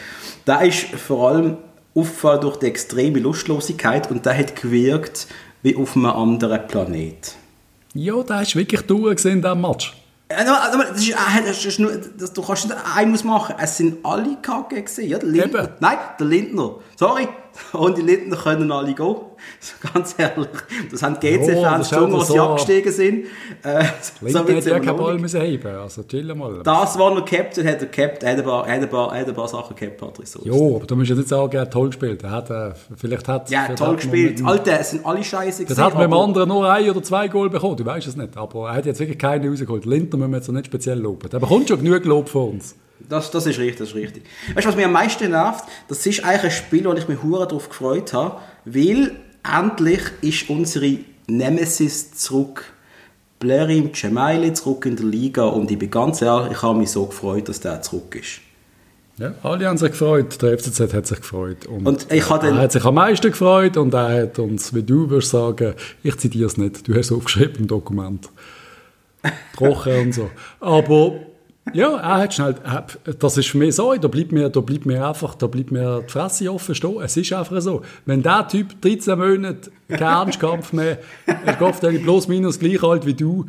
Der 0.45 0.61
ist 0.63 0.85
vor 0.95 1.29
allem 1.29 1.57
aufgefallen 1.95 2.41
durch 2.41 2.57
die 2.57 2.67
extreme 2.67 3.19
Lustlosigkeit 3.19 4.11
und 4.11 4.25
der 4.25 4.37
hat 4.37 4.55
gewirkt 4.55 5.27
wie 5.63 5.75
auf 5.75 5.95
einem 5.95 6.07
anderen 6.07 6.67
Planet. 6.67 7.35
Ja, 7.97 8.21
der 8.21 8.43
ist 8.43 8.55
wirklich 8.55 8.81
durch 8.81 9.25
in 9.25 9.41
diesem 9.41 9.59
Match. 9.59 9.95
Also, 10.29 10.51
das 10.89 11.01
ist, 11.01 11.15
das 11.45 11.65
ist 11.65 11.79
nur, 11.79 11.91
das, 11.95 12.31
du 12.31 12.41
kannst 12.43 12.65
nicht 12.65 12.77
einen 12.95 13.17
machen. 13.25 13.55
Es 13.59 13.77
sind 13.77 14.05
alle 14.05 14.37
kacke 14.41 14.83
gewesen. 14.83 15.07
Ja, 15.07 15.17
der 15.17 15.29
Lindner. 15.29 15.63
Eben. 15.63 15.73
Nein, 15.79 15.97
der 16.19 16.27
Lindner. 16.27 16.75
Sorry. 16.95 17.27
Und 17.73 17.97
die 17.97 18.01
Lindner 18.01 18.35
können 18.37 18.71
alle 18.71 18.93
gehen. 18.93 19.15
Ganz 19.93 20.15
ehrlich. 20.17 20.47
Das 20.91 21.03
haben 21.03 21.19
GC-Fans 21.19 21.89
schon, 21.89 22.13
als 22.13 22.27
sie 22.27 22.39
abgestiegen 22.39 22.91
sind. 22.91 23.25
Äh, 23.63 23.83
Lindner 24.21 24.43
so 24.43 24.53
hätte 24.53 24.69
ja 24.69 24.79
keinen 24.79 24.97
Ball 24.97 25.17
müssen 25.17 25.41
heben 25.41 25.75
Also 25.75 26.03
chill 26.03 26.33
mal. 26.35 26.61
Das 26.63 26.97
war 26.97 27.13
noch 27.13 27.25
Captain, 27.25 27.67
hat 27.67 27.81
er 27.81 27.87
gehabt, 27.87 28.23
hat 28.23 28.37
ein 28.37 28.43
paar, 28.43 28.67
hat 28.67 28.81
ein 28.81 28.89
paar, 28.89 29.11
hat 29.11 29.27
ein 29.27 29.33
paar 29.33 29.47
Sachen 29.47 29.75
gehabt, 29.75 29.97
Patrick. 29.97 30.27
Ja, 30.43 30.53
aber 30.53 30.85
du 30.85 30.95
musst 30.95 31.09
ja 31.09 31.15
nicht 31.15 31.27
sagen, 31.27 31.55
er 31.55 31.61
hat 31.61 31.71
toll 31.71 31.87
gespielt. 31.87 32.23
Er 32.23 32.31
hat, 32.31 32.49
äh, 32.49 32.71
vielleicht 32.95 33.27
hat 33.27 33.49
Ja, 33.49 33.67
toll 33.75 33.95
gespielt. 33.95 34.43
Alter, 34.43 34.79
es 34.79 34.91
sind 34.91 35.05
alle 35.05 35.23
scheiße 35.23 35.63
gewesen. 35.63 35.75
Das 35.75 35.77
hat 35.85 35.93
mit 35.93 36.03
dem 36.03 36.13
anderen 36.13 36.49
nur 36.49 36.69
ein 36.71 36.89
oder 36.89 37.03
zwei 37.03 37.27
Goal 37.27 37.49
bekommen, 37.49 37.77
du 37.77 37.85
weißt 37.85 38.07
es 38.07 38.15
nicht. 38.15 38.37
Aber 38.37 38.69
er 38.69 38.75
hat 38.75 38.85
jetzt 38.85 38.99
wirklich 38.99 39.17
keine 39.17 39.49
rausgeholt. 39.49 39.85
Lindner 39.85 40.17
müssen 40.17 40.31
wir 40.31 40.37
jetzt 40.37 40.51
nicht 40.51 40.65
speziell 40.67 40.99
loben. 40.99 41.29
Der 41.29 41.39
bekommt 41.39 41.67
schon 41.67 41.83
genug 41.83 42.05
Lob 42.05 42.29
von 42.29 42.51
uns. 42.51 42.75
Das, 42.99 43.31
das 43.31 43.45
ist 43.45 43.59
richtig, 43.59 43.77
das 43.77 43.89
ist 43.89 43.95
richtig. 43.95 44.23
Weißt 44.53 44.65
du, 44.65 44.69
was 44.69 44.75
mich 44.75 44.85
am 44.85 44.91
meisten 44.91 45.29
nervt? 45.29 45.65
Das 45.87 46.05
ist 46.05 46.23
eigentlich 46.23 46.43
ein 46.43 46.51
Spiel, 46.51 46.85
wo 46.85 46.93
ich 46.93 47.07
mich 47.07 47.21
hure 47.21 47.47
darauf 47.47 47.69
gefreut 47.69 48.13
habe, 48.13 48.39
weil 48.65 49.15
endlich 49.43 50.01
ist 50.21 50.49
unsere 50.49 50.97
Nemesis 51.27 52.13
zurück. 52.13 52.65
Blerim 53.39 53.93
Cemaili 53.93 54.51
zurück 54.53 54.87
in 54.87 54.95
der 54.95 55.05
Liga 55.05 55.43
und 55.43 55.69
ich 55.69 55.77
bin 55.77 55.91
ganz 55.91 56.23
ehrlich, 56.23 56.53
ich 56.53 56.61
habe 56.63 56.79
mich 56.79 56.89
so 56.89 57.05
gefreut, 57.05 57.47
dass 57.47 57.59
der 57.59 57.83
zurück 57.83 58.15
ist. 58.15 58.41
Ja, 59.19 59.33
alle 59.43 59.67
haben 59.67 59.77
sich 59.77 59.91
gefreut, 59.91 60.41
der 60.41 60.57
FCZ 60.57 60.93
hat 60.93 61.07
sich 61.07 61.21
gefreut. 61.21 61.65
Und, 61.65 61.87
und 61.87 62.11
ich 62.11 62.29
er 62.29 62.57
hat 62.57 62.71
sich 62.71 62.85
am 62.85 62.95
meisten 62.95 63.29
gefreut 63.31 63.77
und 63.77 63.93
er 63.93 64.23
hat 64.23 64.39
uns, 64.39 64.73
wie 64.75 64.83
du 64.83 65.09
würdest 65.09 65.31
sagen, 65.31 65.73
ich 66.03 66.17
zitiere 66.17 66.47
es 66.47 66.57
nicht, 66.57 66.87
du 66.87 66.93
hast 66.93 67.07
es 67.07 67.11
aufgeschrieben 67.11 67.61
im 67.61 67.67
Dokument. 67.67 68.29
Trocken 69.55 69.99
und 69.99 70.13
so. 70.13 70.29
Aber 70.59 71.13
ja, 71.73 71.97
er 71.97 72.17
hat 72.23 72.33
schnell, 72.33 72.55
das 73.19 73.37
ist 73.37 73.49
für 73.49 73.57
mich 73.57 73.75
so, 73.75 73.93
da 73.95 74.07
bleibt 74.07 74.31
mir, 74.31 74.49
da 74.49 74.59
bleibt 74.61 74.85
mir 74.85 75.07
einfach, 75.07 75.35
da 75.35 75.47
bleibt 75.47 75.71
mir 75.71 76.03
die 76.07 76.11
Fresse 76.11 76.51
offen 76.51 76.75
stehen. 76.75 77.01
Es 77.01 77.17
ist 77.17 77.33
einfach 77.33 77.61
so. 77.61 77.81
Wenn 78.05 78.23
der 78.23 78.47
Typ 78.47 78.81
13 78.81 79.17
Monate 79.17 79.71
keinen 79.87 80.01
Ernstkampf 80.01 80.73
mehr, 80.73 80.99
er 81.25 81.55
geht 81.55 81.83
dann 81.83 82.01
bloß 82.01 82.27
minus 82.27 82.59
gleich 82.59 82.81
alt 82.83 83.05
wie 83.05 83.13
du, 83.13 83.45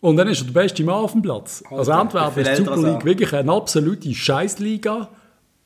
und 0.00 0.16
dann 0.16 0.28
ist 0.28 0.40
er 0.40 0.46
der 0.46 0.60
beste 0.60 0.82
Mann 0.82 1.04
auf 1.04 1.12
dem 1.12 1.20
Platz. 1.20 1.62
Also 1.70 1.92
entweder 1.92 2.34
ist 2.34 2.50
die 2.50 2.64
Super 2.64 2.76
League 2.76 3.04
wirklich 3.04 3.34
eine 3.34 3.52
absolute 3.52 4.14
Scheißliga, 4.14 5.08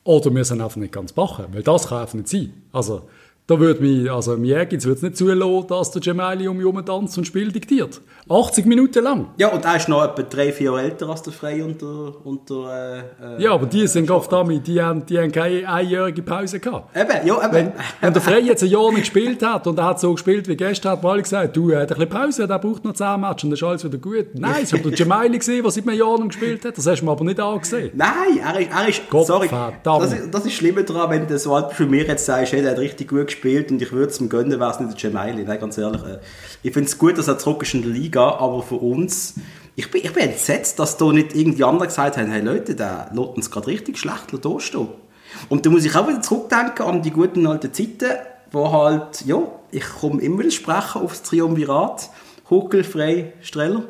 oder 0.03 0.35
wir 0.35 0.43
sind 0.43 0.61
einfach 0.61 0.77
nicht 0.77 0.93
ganz 0.93 1.13
bachen, 1.13 1.45
weil 1.51 1.63
das 1.63 1.87
kann 1.87 1.99
einfach 1.99 2.13
nicht 2.13 2.27
sein. 2.27 2.53
Also, 2.71 3.09
da 3.47 3.59
würde 3.59 3.79
mich, 3.81 4.11
also 4.11 4.33
im 4.33 4.43
Jägitz 4.43 4.85
würde 4.85 4.97
es 4.97 5.03
nicht 5.03 5.17
zulassen, 5.17 5.67
dass 5.67 5.91
der 5.91 6.01
Gemelli 6.01 6.47
um 6.47 6.59
ihn 6.59 6.85
tanzt 6.85 7.15
und 7.19 7.25
Spiel 7.25 7.51
diktiert. 7.51 8.01
80 8.27 8.65
Minuten 8.65 9.03
lang. 9.03 9.27
Ja, 9.37 9.49
und 9.49 9.63
er 9.63 9.75
ist 9.75 9.87
noch 9.87 10.03
etwa 10.03 10.23
drei, 10.23 10.51
vier 10.51 10.71
Jahre 10.71 10.81
älter 10.81 11.09
als 11.09 11.21
der 11.21 11.31
Frey 11.31 11.61
und 11.61 11.79
der... 11.79 12.25
Und 12.25 12.49
der 12.49 13.05
äh, 13.21 13.43
ja, 13.43 13.51
aber 13.51 13.67
die 13.67 13.85
sind 13.85 14.09
oft 14.09 14.31
damit, 14.31 14.65
die 14.65 14.81
haben, 14.81 15.05
die 15.05 15.19
haben 15.19 15.31
keine 15.31 15.69
einjährige 15.69 16.23
Pause 16.23 16.59
gehabt. 16.59 16.97
Eben, 16.97 17.27
ja, 17.27 17.45
eben. 17.45 17.53
Wenn, 17.53 17.71
wenn 18.01 18.13
der 18.13 18.21
Frey 18.23 18.41
jetzt 18.41 18.63
ein 18.63 18.69
Jahr 18.69 18.89
nicht 18.89 19.01
gespielt 19.01 19.43
hat 19.43 19.67
und 19.67 19.77
er 19.77 19.85
hat 19.85 19.99
so 19.99 20.11
gespielt 20.13 20.47
wie 20.47 20.55
gestern, 20.55 20.93
hat 20.93 21.03
man 21.03 21.11
alle 21.11 21.21
gesagt, 21.21 21.55
du, 21.55 21.69
er 21.69 21.81
hat 21.81 21.91
ein 21.91 21.99
bisschen 21.99 22.09
Pause, 22.09 22.47
der 22.47 22.57
braucht 22.57 22.83
noch 22.83 22.93
10 22.93 23.21
Matches 23.21 23.43
und 23.43 23.49
dann 23.51 23.57
ist 23.57 23.63
alles 23.63 23.83
wieder 23.85 23.99
gut. 23.99 24.25
Nein, 24.33 24.63
es 24.63 24.73
hat 24.73 24.83
der 24.83 24.91
Gemelli 24.91 25.37
gesehen, 25.37 25.61
der 25.61 25.71
seit 25.71 25.87
einem 25.87 25.99
Jahr 25.99 26.17
nicht 26.17 26.29
gespielt 26.29 26.65
hat. 26.65 26.75
Das 26.79 26.87
hast 26.87 27.01
du 27.01 27.05
mir 27.05 27.11
aber 27.11 27.23
nicht 27.23 27.39
angesehen. 27.39 27.91
Nein, 27.93 28.39
er 28.43 28.59
ist... 28.59 28.69
Er 28.75 28.87
ist 28.87 29.09
Gott, 29.11 29.27
sorry, 29.27 29.49
das 29.83 30.13
ist, 30.13 30.33
das 30.33 30.45
ist 30.47 30.53
schlimmer 30.53 30.81
daran, 30.81 31.11
wenn 31.11 31.27
du 31.27 31.37
so 31.37 31.53
alt 31.53 31.73
für 31.73 31.85
mir 31.85 32.05
jetzt 32.05 32.25
sagst, 32.25 32.51
hey, 32.51 32.63
der 32.63 32.71
hat 32.71 32.79
richtig 32.79 33.09
gut 33.09 33.27
gespielt 33.27 33.34
und 33.71 33.81
ich 33.81 33.91
würde 33.91 34.11
es 34.11 34.19
ihm 34.19 34.29
gönnen, 34.29 34.59
wäre 34.59 34.71
es 34.71 34.79
nicht 34.79 35.01
der 35.01 35.11
Gemelli. 35.11 35.43
Nein, 35.43 35.59
ganz 35.59 35.77
ehrlich. 35.77 36.01
Äh, 36.03 36.19
ich 36.63 36.73
finde 36.73 36.89
es 36.89 36.97
gut, 36.97 37.17
dass 37.17 37.27
er 37.27 37.37
zurück 37.37 37.63
ist 37.63 37.73
in 37.73 37.81
der 37.81 37.91
Liga, 37.91 38.35
aber 38.37 38.61
für 38.63 38.75
uns, 38.75 39.35
ich 39.75 39.89
bin, 39.91 40.01
ich 40.03 40.13
bin 40.13 40.23
entsetzt, 40.23 40.79
dass 40.79 40.97
da 40.97 41.11
nicht 41.11 41.35
irgendwie 41.35 41.63
andere 41.63 41.87
gesagt 41.87 42.17
haben, 42.17 42.31
hey 42.31 42.41
Leute, 42.41 42.75
der 42.75 43.09
lässt 43.13 43.35
uns 43.35 43.51
gerade 43.51 43.67
richtig 43.67 43.97
schlecht 43.97 44.33
da 44.41 44.59
stehen. 44.59 44.87
Und 45.49 45.65
da 45.65 45.69
muss 45.69 45.85
ich 45.85 45.95
auch 45.95 46.07
wieder 46.07 46.21
zurückdenken 46.21 46.85
an 46.85 47.01
die 47.01 47.11
guten 47.11 47.45
alten 47.45 47.73
Zeiten, 47.73 48.11
wo 48.51 48.71
halt, 48.71 49.25
ja, 49.25 49.41
ich 49.71 49.85
komme 49.99 50.21
immer 50.21 50.39
wieder 50.39 50.51
sprechen 50.51 51.01
aufs 51.01 51.23
Triumvirat, 51.23 52.09
Huckel, 52.49 52.83
Frey, 52.83 53.33
Streller 53.41 53.83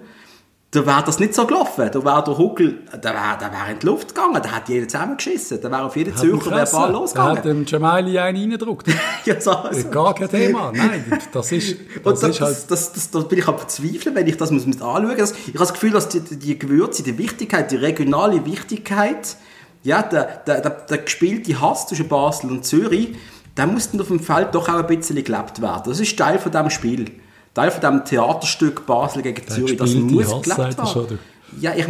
da 0.75 0.85
wäre 0.85 1.03
das 1.05 1.19
nicht 1.19 1.33
so 1.33 1.45
gelaufen. 1.45 1.89
Da 1.91 2.03
wäre 2.03 2.23
der 2.23 2.37
Huckel, 2.37 2.79
der 2.91 3.13
wäre 3.13 3.37
der 3.39 3.51
wär 3.51 3.71
in 3.71 3.79
die 3.79 3.85
Luft 3.85 4.13
gegangen, 4.13 4.41
da 4.41 4.55
hätte 4.55 4.73
jeder 4.73 4.87
zusammengeschissen. 4.87 5.61
Da 5.61 5.71
wäre 5.71 5.83
auf 5.83 5.95
jeden 5.95 6.15
Zürcher 6.15 6.51
der 6.51 6.65
Ball 6.65 6.91
losgegangen. 6.91 7.35
Da 7.35 7.37
hat 7.37 7.45
dem 7.45 7.65
Jamaili 7.65 8.19
einen 8.19 8.37
reingedruckt. 8.37 8.87
ja, 9.25 9.39
so, 9.39 9.51
also. 9.51 9.89
Gar 9.89 10.15
kein 10.15 10.29
Thema. 10.29 10.71
Nein, 10.75 11.05
das 11.31 11.51
ist, 11.51 11.77
das, 12.03 12.19
das 12.19 12.29
ist 12.29 12.41
halt... 12.41 12.71
Das, 12.71 12.93
das, 12.93 13.09
das, 13.09 13.27
bin 13.27 13.39
ich 13.39 13.47
am 13.47 13.57
verzweifeln, 13.57 14.15
wenn 14.15 14.27
ich 14.27 14.37
das 14.37 14.51
muss 14.51 14.65
mit 14.65 14.81
anschauen 14.81 15.17
muss. 15.17 15.31
Ich 15.31 15.47
habe 15.47 15.59
das 15.59 15.73
Gefühl, 15.73 15.91
dass 15.91 16.09
die, 16.09 16.19
die 16.19 16.59
Gewürze, 16.59 17.03
die 17.03 17.17
Wichtigkeit, 17.17 17.71
die 17.71 17.77
regionale 17.77 18.45
Wichtigkeit, 18.45 19.37
ja, 19.83 20.01
der, 20.01 20.43
der, 20.45 20.61
der, 20.61 20.71
der 20.71 20.97
gespielte 20.97 21.61
Hass 21.61 21.87
zwischen 21.87 22.07
Basel 22.07 22.51
und 22.51 22.65
Zürich, 22.65 23.15
der 23.55 23.67
muss 23.67 23.91
dann 23.91 24.01
auf 24.01 24.07
dem 24.07 24.19
Feld 24.19 24.53
doch 24.53 24.67
auch 24.67 24.73
ein 24.75 24.87
bisschen 24.87 25.23
gelebt 25.23 25.61
werden. 25.61 25.83
Das 25.85 25.99
ist 25.99 26.17
Teil 26.17 26.39
von 26.39 26.51
diesem 26.51 26.69
Spiel. 26.69 27.11
Teil 27.55 27.71
von 27.71 27.81
diesem 27.81 28.05
Theaterstück 28.05 28.85
Basel 28.85 29.23
gegen 29.23 29.47
Zürich, 29.47 29.77
das 29.77 29.93
muss 29.95 30.27
gelebt 30.43 30.77
werden. 30.77 31.19
Ja, 31.59 31.73
ich, 31.73 31.87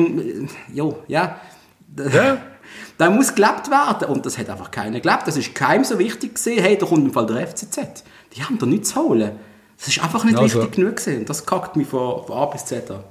jo, 0.73 0.99
ja. 1.07 1.39
ja. 1.97 2.37
Da 2.97 3.09
muss 3.09 3.35
gelebt 3.35 3.69
werden 3.69 4.07
und 4.07 4.25
das 4.25 4.37
hat 4.37 4.49
einfach 4.49 4.71
keiner 4.71 5.01
gelebt. 5.01 5.23
Das 5.25 5.35
ist 5.35 5.53
keinem 5.53 5.83
so 5.83 5.99
wichtig 5.99 6.35
gesehen. 6.35 6.63
Hey, 6.63 6.77
da 6.77 6.85
kommt 6.85 7.05
im 7.05 7.11
Fall 7.11 7.25
der 7.25 7.45
FCZ. 7.45 8.05
Die 8.33 8.41
haben 8.41 8.57
da 8.57 8.65
nichts 8.65 8.89
zu 8.89 9.01
holen. 9.01 9.31
Das 9.77 9.89
ist 9.89 10.01
einfach 10.01 10.23
nicht 10.23 10.37
also, 10.37 10.59
wichtig 10.59 10.75
genug 10.75 10.95
gesehen. 10.95 11.25
Das 11.25 11.45
kackt 11.45 11.75
mich 11.75 11.87
von, 11.87 12.25
von 12.25 12.37
A 12.37 12.45
bis 12.45 12.65
Z 12.65 12.89
an. 12.91 13.01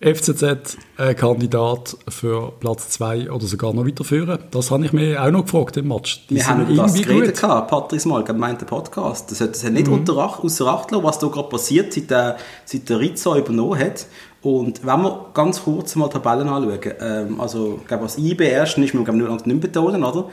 FCZ-Kandidat 0.00 1.96
äh, 2.06 2.10
für 2.10 2.52
Platz 2.58 2.88
2 2.88 3.30
oder 3.30 3.44
sogar 3.44 3.74
noch 3.74 3.86
weiterführen? 3.86 4.38
Das 4.50 4.70
habe 4.70 4.86
ich 4.86 4.94
mir 4.94 5.22
auch 5.22 5.30
noch 5.30 5.44
gefragt 5.44 5.76
im 5.76 5.88
Match. 5.88 6.26
Die 6.28 6.36
Wir 6.36 6.46
haben 6.46 6.74
das 6.74 6.94
geredet, 6.94 7.38
gehabt, 7.38 7.70
Patrice 7.70 8.08
Mal, 8.08 8.24
gemeint 8.24 8.62
der 8.62 8.66
Podcast. 8.66 9.30
Das 9.30 9.42
hat, 9.42 9.50
das 9.50 9.62
hat 9.62 9.72
nicht 9.72 9.88
mhm. 9.88 9.94
unter 9.94 10.16
Acht, 10.16 10.42
außer 10.42 10.66
Acht 10.66 10.90
lassen, 10.90 11.04
was 11.04 11.18
da 11.18 11.26
gerade 11.28 11.50
passiert, 11.50 11.92
seit 11.92 12.10
der, 12.10 12.38
seit 12.64 12.88
der 12.88 12.98
Rizzo 12.98 13.36
übernommen 13.36 13.78
hat. 13.78 14.06
Und 14.42 14.86
wenn 14.86 15.02
wir 15.02 15.26
ganz 15.34 15.64
kurz 15.64 15.94
mal 15.96 16.08
Tabellen 16.08 16.48
anschauen, 16.48 16.78
ähm, 16.98 17.38
also, 17.38 17.78
ich 17.82 17.86
glaube, 17.86 18.04
als 18.04 18.16
IB 18.16 18.42
ersten 18.42 18.82
ist, 18.82 18.94
wir 18.94 19.04
glaube 19.04 19.18
nicht, 19.18 19.46
nicht 19.46 19.60
betonen, 19.60 20.02
oder? 20.02 20.30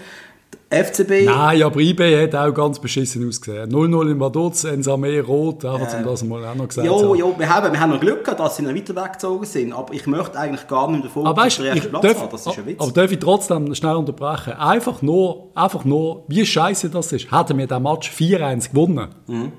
FCB. 0.70 1.26
Nein, 1.26 1.64
aber 1.64 1.80
IB 1.80 2.24
hat 2.24 2.36
auch 2.36 2.54
ganz 2.54 2.78
beschissen 2.80 3.26
ausgesehen. 3.26 3.72
0-0 3.72 4.12
in 4.12 4.20
Vaduz, 4.20 4.66
Ensame 4.66 5.22
rot, 5.22 5.64
einfach 5.64 5.98
um 5.98 6.04
das 6.04 6.24
mal 6.26 6.46
auch 6.46 6.56
noch 6.56 6.68
gesagt 6.68 6.86
Jo, 6.86 7.16
jo, 7.16 7.36
wir 7.38 7.50
haben, 7.50 7.72
wir 7.72 7.80
haben 7.80 7.92
noch 7.92 8.02
Glück 8.02 8.26
gehabt, 8.26 8.42
dass 8.42 8.58
sie 8.58 8.64
noch 8.64 8.76
weiter 8.76 8.94
weggezogen 8.94 9.46
sind, 9.46 9.72
aber 9.72 9.94
ich 9.94 10.06
möchte 10.08 10.38
eigentlich 10.38 10.68
gar 10.68 10.92
nicht 10.92 11.06
davon, 11.06 11.26
aber 11.26 11.44
weißt, 11.44 11.60
der 11.60 11.76
Platz 11.76 12.02
darf, 12.02 12.22
haben. 12.22 12.30
Das 12.32 12.46
ist 12.46 12.58
ein 12.58 12.66
Witz. 12.66 12.82
Aber 12.82 12.92
darf 12.92 13.12
ich 13.12 13.20
trotzdem 13.20 13.74
schnell 13.76 13.96
unterbrechen? 13.96 14.54
Einfach 14.54 15.02
nur, 15.02 15.52
einfach 15.56 15.86
nur, 15.86 16.26
wie 16.28 16.46
scheiße 16.46 16.90
das 16.90 17.14
ist. 17.14 17.32
Hätten 17.32 17.58
wir 17.58 17.68
den 17.68 17.84
Match 17.84 18.12
4-1 18.12 18.72
gewonnen, 18.72 19.08
mhm. 19.28 19.54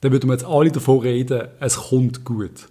dann 0.00 0.12
würden 0.12 0.30
wir 0.30 0.34
jetzt 0.34 0.46
alle 0.46 0.70
davon 0.70 1.00
reden, 1.00 1.48
es 1.58 1.76
kommt 1.76 2.24
gut. 2.24 2.68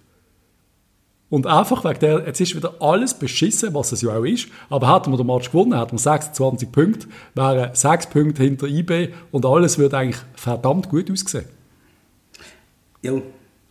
Und 1.32 1.46
einfach 1.46 1.82
wegen 1.82 1.98
der, 2.00 2.26
jetzt 2.26 2.42
ist 2.42 2.54
wieder 2.54 2.74
alles 2.78 3.14
beschissen, 3.14 3.72
was 3.72 3.90
es 3.90 4.02
ja 4.02 4.10
auch 4.10 4.22
ist. 4.22 4.48
Aber 4.68 4.94
hätten 4.94 5.12
wir 5.12 5.16
den 5.16 5.26
Match 5.26 5.50
gewonnen, 5.50 5.78
hätten 5.78 5.92
wir 5.92 5.98
26 5.98 6.70
Punkte, 6.70 7.06
wären 7.34 7.74
6 7.74 8.08
Punkte 8.08 8.42
hinter 8.42 8.66
IB 8.66 9.14
und 9.30 9.46
alles 9.46 9.78
würde 9.78 9.96
eigentlich 9.96 10.20
verdammt 10.34 10.90
gut 10.90 11.10
aussehen. 11.10 11.46
Ja. 13.00 13.14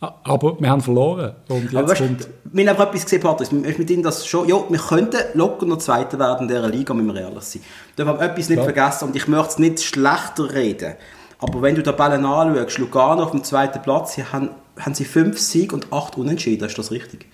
Aber 0.00 0.60
wir 0.60 0.68
haben 0.68 0.80
verloren. 0.80 1.36
Und 1.46 1.62
jetzt 1.62 1.76
Aber 1.76 1.88
weißt, 1.90 2.00
kommt... 2.00 2.28
Wir 2.52 2.68
haben 2.68 2.82
etwas 2.82 3.04
gesehen, 3.04 3.22
Patrick. 3.22 3.52
Mit 3.52 3.90
ihm 3.90 4.02
das 4.02 4.26
schon, 4.26 4.48
ja, 4.48 4.56
wir 4.68 4.80
könnten 4.80 5.20
locker 5.34 5.64
noch 5.64 5.78
Zweiter 5.78 6.18
werden 6.18 6.48
in 6.48 6.48
dieser 6.48 6.68
Liga, 6.68 6.92
müssen 6.94 7.14
wir 7.14 7.20
ehrlich 7.20 7.44
sein. 7.44 7.62
Da 7.94 8.04
haben 8.04 8.18
wir 8.18 8.26
etwas 8.26 8.48
nicht 8.48 8.58
ja. 8.58 8.64
vergessen 8.64 9.04
und 9.04 9.14
ich 9.14 9.28
möchte 9.28 9.50
es 9.50 9.58
nicht 9.60 9.80
schlechter 9.84 10.52
reden. 10.52 10.94
Aber 11.38 11.62
wenn 11.62 11.76
du 11.76 11.82
den 11.84 11.94
Ballen 11.94 12.26
anschaust, 12.26 12.78
Lugano 12.78 13.22
auf 13.22 13.30
dem 13.30 13.44
zweiten 13.44 13.80
Platz, 13.82 14.18
haben, 14.18 14.50
haben 14.80 14.94
sie 14.94 15.04
fünf 15.04 15.38
Siege 15.38 15.76
und 15.76 15.92
acht 15.92 16.18
Unentschieden, 16.18 16.64
ist 16.64 16.76
das 16.76 16.90
richtig? 16.90 17.28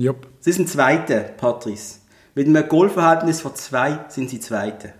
Yep. 0.00 0.26
Sie 0.40 0.52
sind 0.52 0.68
Zweite, 0.68 1.30
Patrice. 1.36 1.98
Mit 2.34 2.46
einem 2.46 2.66
Goalverhältnis 2.66 3.42
von 3.42 3.54
zwei 3.54 3.98
sind 4.08 4.30
sie 4.30 4.40
Zweite. 4.40 4.94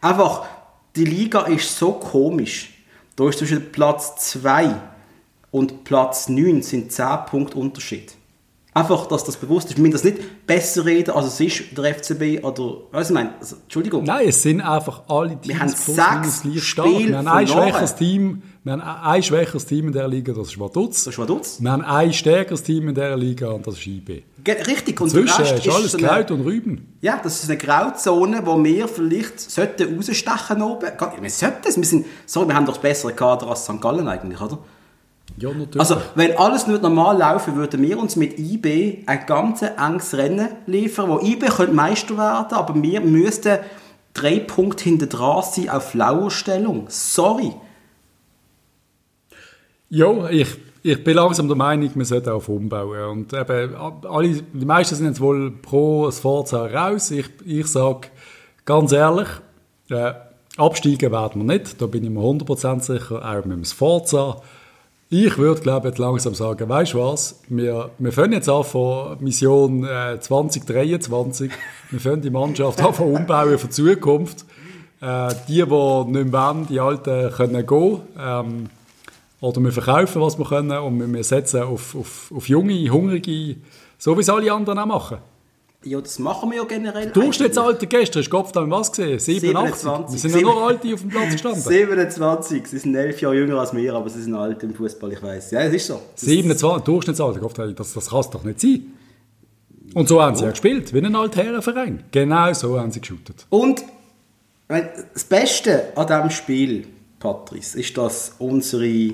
Einfach, 0.00 0.46
die 0.94 1.04
Liga 1.04 1.42
ist 1.42 1.76
so 1.76 1.92
komisch. 1.92 2.72
Da 3.16 3.28
ist 3.28 3.38
zwischen 3.38 3.70
Platz 3.70 4.30
2 4.32 4.74
und 5.50 5.84
Platz 5.84 6.30
9 6.30 6.62
sind 6.62 6.90
10 6.90 7.06
Punkte 7.28 7.58
Unterschied. 7.58 8.14
Einfach, 8.72 9.06
dass 9.06 9.24
das 9.24 9.36
bewusst 9.36 9.68
ist. 9.68 9.76
Wir 9.76 9.82
müssen 9.82 9.92
das 9.92 10.04
nicht 10.04 10.46
besser 10.46 10.84
reden, 10.86 11.10
als 11.10 11.26
es 11.26 11.40
ist, 11.40 11.76
der 11.76 11.94
FCB 11.94 12.42
oder, 12.44 12.78
was 12.92 13.08
ich 13.08 13.14
meine, 13.14 13.34
also, 13.38 13.56
Entschuldigung. 13.56 14.04
Nein, 14.04 14.28
es 14.28 14.42
sind 14.42 14.62
einfach 14.62 15.02
alle 15.08 15.38
Teams 15.40 15.48
Wir 15.48 15.60
haben 15.60 15.68
sechs 15.68 16.66
Spiele 16.66 17.08
Wir 17.08 17.18
haben 17.18 17.28
ein 17.28 17.48
schwächeres 17.48 17.94
Team, 17.94 18.42
wir 18.66 18.72
haben 18.72 18.82
ein 18.82 19.22
schwächeres 19.22 19.64
Team 19.64 19.86
in 19.86 19.92
der 19.92 20.08
Liga, 20.08 20.32
das 20.32 20.48
ist 20.48 20.58
Vaduz. 20.58 21.04
Das 21.04 21.14
ist 21.14 21.18
Vaduz. 21.20 21.58
Wir 21.60 21.70
haben 21.70 21.84
ein 21.84 22.12
stärkeres 22.12 22.64
Team 22.64 22.88
in 22.88 22.96
der 22.96 23.16
Liga 23.16 23.50
und 23.50 23.64
das 23.64 23.74
ist 23.74 23.86
IB. 23.86 24.24
Richtig. 24.44 25.00
Und 25.00 25.08
Zwischen 25.08 25.44
ist 25.44 25.68
alles 25.68 25.96
Kraut 25.96 26.32
und 26.32 26.40
Rüben. 26.40 26.98
Ja, 27.00 27.20
das 27.22 27.44
ist 27.44 27.48
eine 27.48 27.58
Grauzone, 27.58 28.44
wo 28.44 28.62
wir 28.64 28.88
vielleicht 28.88 29.38
sollten 29.38 29.94
rausstechen 29.94 30.62
oben. 30.62 30.88
Wir 31.20 31.30
sollten 31.30 31.68
es. 31.68 31.76
Wir 31.76 31.84
sind, 31.84 32.06
sorry, 32.26 32.48
wir 32.48 32.56
haben 32.56 32.66
doch 32.66 32.78
bessere 32.78 33.12
Kader 33.12 33.46
als 33.46 33.66
St. 33.66 33.80
Gallen 33.80 34.08
eigentlich, 34.08 34.40
oder? 34.40 34.58
Ja, 35.36 35.50
natürlich. 35.50 35.78
Also, 35.78 35.98
wenn 36.16 36.36
alles 36.36 36.66
nur 36.66 36.80
normal 36.80 37.18
laufen 37.18 37.54
würden 37.54 37.80
wir 37.80 37.96
uns 38.00 38.16
mit 38.16 38.36
IB 38.36 39.04
ein 39.06 39.26
ganz 39.26 39.62
enges 39.62 40.12
Rennen 40.14 40.48
liefern, 40.66 41.08
wo 41.08 41.20
IB 41.20 41.46
könnte 41.46 41.72
Meister 41.72 42.18
werden, 42.18 42.54
aber 42.54 42.82
wir 42.82 43.00
müssten 43.00 43.58
drei 44.12 44.40
Punkte 44.40 44.82
hinter 44.82 45.06
dran 45.06 45.44
sein 45.48 45.70
auf 45.70 45.94
Lauerstellung. 45.94 46.86
Sorry. 46.88 47.52
Ja, 49.88 50.28
ich, 50.28 50.48
ich 50.82 51.04
bin 51.04 51.14
langsam 51.14 51.46
der 51.46 51.56
Meinung, 51.56 51.90
wir 51.94 52.04
sollten 52.04 52.30
auf 52.30 52.48
umbauen. 52.48 53.04
Und 53.04 53.32
eben, 53.32 53.74
alle, 53.74 54.28
die 54.28 54.64
meisten 54.64 54.96
sind 54.96 55.06
jetzt 55.06 55.20
wohl 55.20 55.50
pro 55.50 56.06
das 56.06 56.18
Forza 56.18 56.66
raus. 56.66 57.10
Ich, 57.10 57.28
ich 57.44 57.66
sage 57.66 58.08
ganz 58.64 58.92
ehrlich, 58.92 59.28
äh, 59.90 60.12
absteigen 60.56 61.12
werden 61.12 61.46
wir 61.46 61.54
nicht. 61.54 61.80
Da 61.80 61.86
bin 61.86 62.04
ich 62.04 62.10
mir 62.10 62.20
100% 62.20 62.80
sicher, 62.80 63.24
auch 63.24 63.44
mit 63.44 63.58
dem 63.58 63.64
Forza. 63.64 64.42
Ich 65.08 65.38
würde, 65.38 65.60
glaube 65.60 65.90
ich, 65.90 65.98
langsam 65.98 66.34
sagen, 66.34 66.68
weißt 66.68 66.94
du 66.94 66.98
was, 66.98 67.40
wir, 67.48 67.90
wir 67.98 68.12
fangen 68.12 68.32
jetzt 68.32 68.48
an 68.48 68.64
von 68.64 69.16
Mission 69.20 69.84
äh, 69.84 70.18
2023, 70.18 71.52
wir 71.90 72.00
fangen 72.00 72.22
die 72.22 72.30
Mannschaft 72.30 72.82
an 72.82 72.92
von 72.92 73.14
umbauen 73.14 73.56
für 73.56 73.68
die 73.68 73.72
Zukunft. 73.72 74.44
Äh, 75.00 75.28
die, 75.46 75.62
die 75.62 75.62
nicht 75.62 76.10
mehr 76.10 76.32
wollen, 76.32 76.66
die 76.66 76.80
Alten 76.80 77.30
können 77.30 77.64
gehen. 77.64 78.00
Ähm, 78.18 78.70
oder 79.40 79.60
wir 79.60 79.72
verkaufen, 79.72 80.22
was 80.22 80.38
wir 80.38 80.46
können 80.46 80.78
und 80.78 81.12
wir 81.12 81.24
setzen 81.24 81.62
auf, 81.62 81.94
auf, 81.94 82.32
auf 82.34 82.48
junge, 82.48 82.88
hungrige, 82.90 83.56
so 83.98 84.16
wie 84.16 84.20
es 84.22 84.28
alle 84.28 84.52
anderen 84.52 84.78
auch 84.78 84.86
machen. 84.86 85.18
Ja, 85.84 86.00
das 86.00 86.18
machen 86.18 86.50
wir 86.50 86.56
ja 86.56 86.64
generell. 86.64 87.10
Durchschnittsalter 87.10 87.86
gestern, 87.86 88.20
hast 88.20 88.28
du 88.28 88.36
Kopf 88.36 88.50
was 88.54 88.90
gesehen? 88.90 89.20
87. 89.20 89.82
27. 89.82 90.12
Wir 90.12 90.30
sind 90.30 90.40
ja 90.40 90.46
noch 90.46 90.66
alte 90.66 90.94
auf 90.94 91.00
dem 91.00 91.10
Platz 91.10 91.32
gestanden. 91.32 91.60
27. 91.62 92.66
Sie 92.66 92.78
sind 92.78 92.94
elf 92.96 93.20
Jahre 93.20 93.36
jünger 93.36 93.60
als 93.60 93.72
wir, 93.72 93.94
aber 93.94 94.10
sie 94.10 94.22
sind 94.22 94.34
alt 94.34 94.62
im 94.64 94.74
Fußball, 94.74 95.12
ich 95.12 95.22
weiß. 95.22 95.52
Ja, 95.52 95.60
es 95.60 95.74
ist 95.74 95.86
so. 95.86 96.00
Das 96.12 96.22
27, 96.22 96.82
Durchschnittsalter, 96.82 97.72
das, 97.72 97.92
das 97.92 98.10
kann 98.10 98.20
es 98.20 98.30
doch 98.30 98.42
nicht 98.42 98.60
sein. 98.60 98.82
Und 99.94 100.08
so 100.08 100.20
haben 100.20 100.34
sie 100.34 100.44
ja 100.44 100.50
gespielt, 100.50 100.92
wie 100.92 100.98
ein 100.98 101.14
Altherrenverein. 101.14 102.02
Genau 102.10 102.52
so 102.52 102.80
haben 102.80 102.90
sie 102.90 103.00
geshootet. 103.00 103.46
Und 103.50 103.84
das 104.68 105.24
Beste 105.24 105.96
an 105.96 106.06
diesem 106.06 106.30
Spiel, 106.30 106.86
Patrice, 107.20 107.78
ist, 107.78 107.96
dass 107.96 108.34
unsere 108.38 109.12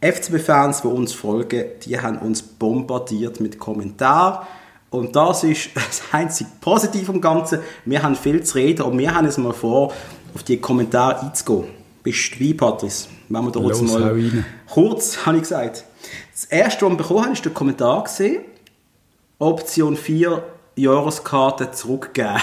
FCB-Fans, 0.00 0.82
die 0.82 0.88
uns 0.88 1.12
folgen, 1.12 1.64
die 1.84 1.98
haben 1.98 2.18
uns 2.18 2.42
bombardiert 2.42 3.40
mit 3.40 3.58
Kommentaren 3.58 4.46
und 4.90 5.16
das 5.16 5.42
ist 5.42 5.70
das 5.74 6.02
einzig 6.12 6.46
Positive 6.60 7.10
am 7.10 7.20
Ganzen. 7.20 7.60
Wir 7.84 8.02
haben 8.02 8.14
viel 8.14 8.42
zu 8.44 8.56
reden 8.56 8.82
und 8.82 8.96
wir 8.96 9.14
haben 9.14 9.26
es 9.26 9.38
mal 9.38 9.52
vor, 9.52 9.92
auf 10.34 10.42
die 10.42 10.60
Kommentare 10.60 11.20
einzugehen. 11.20 11.66
Bist 12.02 12.34
du 12.34 12.40
wie, 12.40 12.54
Patrice? 12.54 13.08
Wenn 13.28 13.44
wir 13.44 13.50
da 13.50 13.60
Los, 13.60 13.80
mal 13.82 14.44
kurz, 14.68 15.16
habe 15.26 15.38
ich 15.38 15.42
gesagt. 15.42 15.84
Das 16.32 16.44
erste, 16.44 16.84
was 16.84 16.92
wir 16.92 16.96
bekommen 16.96 17.24
haben, 17.24 17.32
ist 17.32 17.44
der 17.44 17.52
Kommentar 17.52 18.04
gesehen. 18.04 18.42
Option 19.38 19.96
4 19.96 20.44
Jahreskarte 20.76 21.70
zurückgeben. 21.72 22.40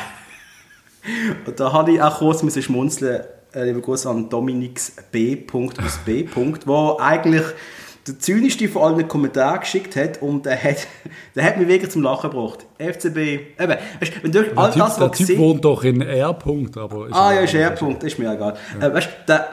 und 1.45 1.59
da 1.59 1.71
habe 1.71 1.93
ich 1.93 2.01
auch 2.01 2.17
kurz 2.17 2.63
schmunzeln, 2.63 3.23
äh, 3.53 3.63
lieber 3.65 3.81
Gruß 3.81 4.05
an 4.05 4.29
Dominix 4.29 4.93
B. 5.11 5.43
aus 5.53 5.99
B. 6.05 6.25
wo 6.65 6.97
eigentlich 6.99 7.45
der 8.07 8.19
zynischste 8.19 8.67
von 8.67 8.81
allen 8.81 9.07
Kommentaren 9.07 9.59
geschickt 9.59 9.95
hat 9.95 10.21
und 10.21 10.45
der 10.45 10.61
hat, 10.61 10.87
der 11.35 11.43
hat 11.43 11.57
mich 11.57 11.67
wirklich 11.67 11.91
zum 11.91 12.01
Lachen 12.01 12.31
gebracht. 12.31 12.65
FCB, 12.77 13.17
eben, 13.17 13.77
weißt, 13.99 14.23
wenn 14.23 14.31
du 14.31 14.57
all 14.57 14.71
typ, 14.71 14.83
das, 14.83 14.95
Der 14.97 15.11
Typ 15.11 15.37
wohnt 15.37 15.65
doch 15.65 15.83
in 15.83 16.01
R. 16.01 16.29
aber... 16.29 17.07
Ist 17.07 17.13
ah 17.13 17.33
ja, 17.33 17.41
ist 17.41 17.53
R. 17.53 17.73
ist 18.03 18.19
mir 18.19 18.33
egal. 18.33 18.55
Ja. 18.79 18.87
Äh, 18.87 18.93
weißt, 18.93 19.09
der, 19.27 19.47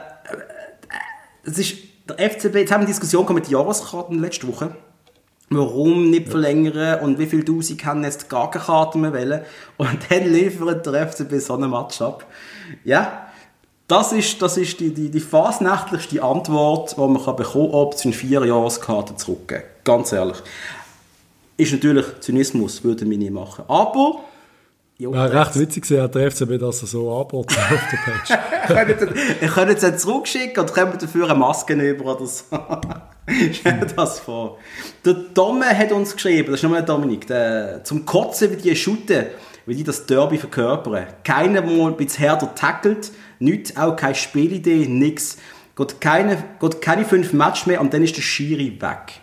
das 1.45 1.57
ist, 1.57 1.77
der 2.07 2.29
FCB, 2.29 2.55
jetzt 2.55 2.71
haben 2.71 2.81
wir 2.81 2.85
eine 2.85 2.85
Diskussion 2.87 3.31
mit 3.33 3.47
den 3.47 3.51
Jahreskarten 3.51 4.19
letzte 4.19 4.47
Woche. 4.47 4.75
Warum 5.51 6.11
nicht 6.11 6.29
verlängern 6.29 6.99
und 6.99 7.17
wie 7.17 7.25
viele 7.25 7.43
Tausend 7.43 7.83
haben 7.83 8.03
jetzt 8.03 8.29
gar 8.29 8.51
keine 8.51 8.65
Karten 8.65 9.01
mehr 9.01 9.13
wollen. 9.13 9.41
Und 9.77 9.99
dann 10.09 10.31
liefert 10.31 10.85
der 10.85 11.07
FCB 11.07 11.39
so 11.39 11.55
einen 11.55 11.71
Match 11.71 12.01
ab. 12.01 12.25
Ja, 12.83 13.28
das 13.89 14.13
ist, 14.13 14.41
das 14.41 14.55
ist 14.55 14.79
die, 14.79 14.93
die, 14.93 15.09
die 15.09 15.19
fasnächtlichste 15.19 16.21
Antwort, 16.23 16.95
die 16.95 17.01
man 17.01 17.21
kann 17.23 17.35
bekommen 17.35 17.71
kann, 17.71 17.79
ob 17.79 17.95
es 17.95 18.05
eine 18.05 18.13
Vierjahreskarte 18.13 19.15
zurückgeben. 19.15 19.63
Ganz 19.83 20.11
ehrlich. 20.11 20.37
Ist 21.57 21.73
natürlich 21.73 22.05
Zynismus, 22.21 22.83
würde 22.83 23.09
wir 23.09 23.17
nie 23.17 23.31
machen. 23.31 23.65
Aber... 23.67 24.21
Ja, 24.99 25.09
ja 25.09 25.25
recht 25.25 25.57
witzig 25.57 25.83
gesehen 25.83 26.03
hat 26.03 26.13
der 26.13 26.29
FCB 26.29 26.59
das 26.59 26.79
so 26.81 27.11
angeboten 27.15 27.55
auf 27.73 27.81
der 27.91 28.75
Page. 28.77 29.07
ich 29.41 29.51
könnte 29.51 29.73
es 29.73 29.81
jetzt 29.81 30.01
zurückschicken 30.03 30.61
und 30.61 30.73
können 30.73 30.97
dafür 30.99 31.29
eine 31.29 31.39
Maske 31.39 31.73
über 31.73 32.15
oder 32.15 32.27
so. 32.27 32.45
Stell 33.53 33.79
dir 33.79 33.85
das 33.87 34.19
vor. 34.19 34.57
Der 35.03 35.13
Domme 35.13 35.65
hat 35.65 35.91
uns 35.91 36.13
geschrieben, 36.13 36.51
das 36.51 36.59
ist 36.59 36.63
nochmal 36.63 36.85
Dominik, 36.85 37.25
der, 37.25 37.83
zum 37.83 38.05
Kotzen 38.05 38.51
wie 38.51 38.57
die 38.57 38.75
Schutte, 38.75 39.31
wie 39.65 39.73
die 39.73 39.83
das 39.83 40.05
Derby 40.05 40.37
verkörpern. 40.37 41.07
Keiner, 41.23 41.61
der 41.61 41.71
mal 41.71 41.87
ein 41.91 41.97
bisschen 41.97 42.25
härter 42.25 42.53
tackelt, 42.53 43.11
Nichts, 43.39 43.75
auch 43.77 43.95
keine 43.95 44.15
Spielidee, 44.15 44.87
nichts. 44.87 45.37
Geht 45.75 46.01
keine, 46.01 46.43
geht 46.59 46.81
keine 46.81 47.05
fünf 47.05 47.33
Matches 47.33 47.65
mehr 47.65 47.81
und 47.81 47.93
dann 47.93 48.03
ist 48.03 48.17
der 48.17 48.21
Schiri 48.21 48.77
weg. 48.81 49.21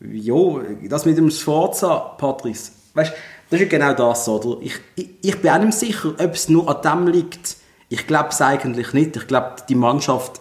Jo, 0.00 0.62
das 0.88 1.04
mit 1.04 1.18
dem 1.18 1.30
Sforza, 1.30 1.96
Patrice, 2.18 2.72
weißt 2.94 3.12
das 3.50 3.60
ist 3.60 3.70
genau 3.70 3.92
das, 3.92 4.28
oder? 4.28 4.60
Ich, 4.62 4.74
ich, 4.96 5.10
ich 5.22 5.40
bin 5.40 5.50
auch 5.50 5.58
nicht 5.58 5.78
sicher, 5.78 6.14
ob 6.18 6.34
es 6.34 6.48
nur 6.48 6.68
an 6.68 6.82
dem 6.82 7.12
liegt. 7.12 7.56
Ich 7.88 8.06
glaube 8.06 8.30
es 8.30 8.40
eigentlich 8.40 8.92
nicht. 8.94 9.16
Ich 9.16 9.26
glaube, 9.26 9.56
die 9.68 9.74
Mannschaft, 9.74 10.40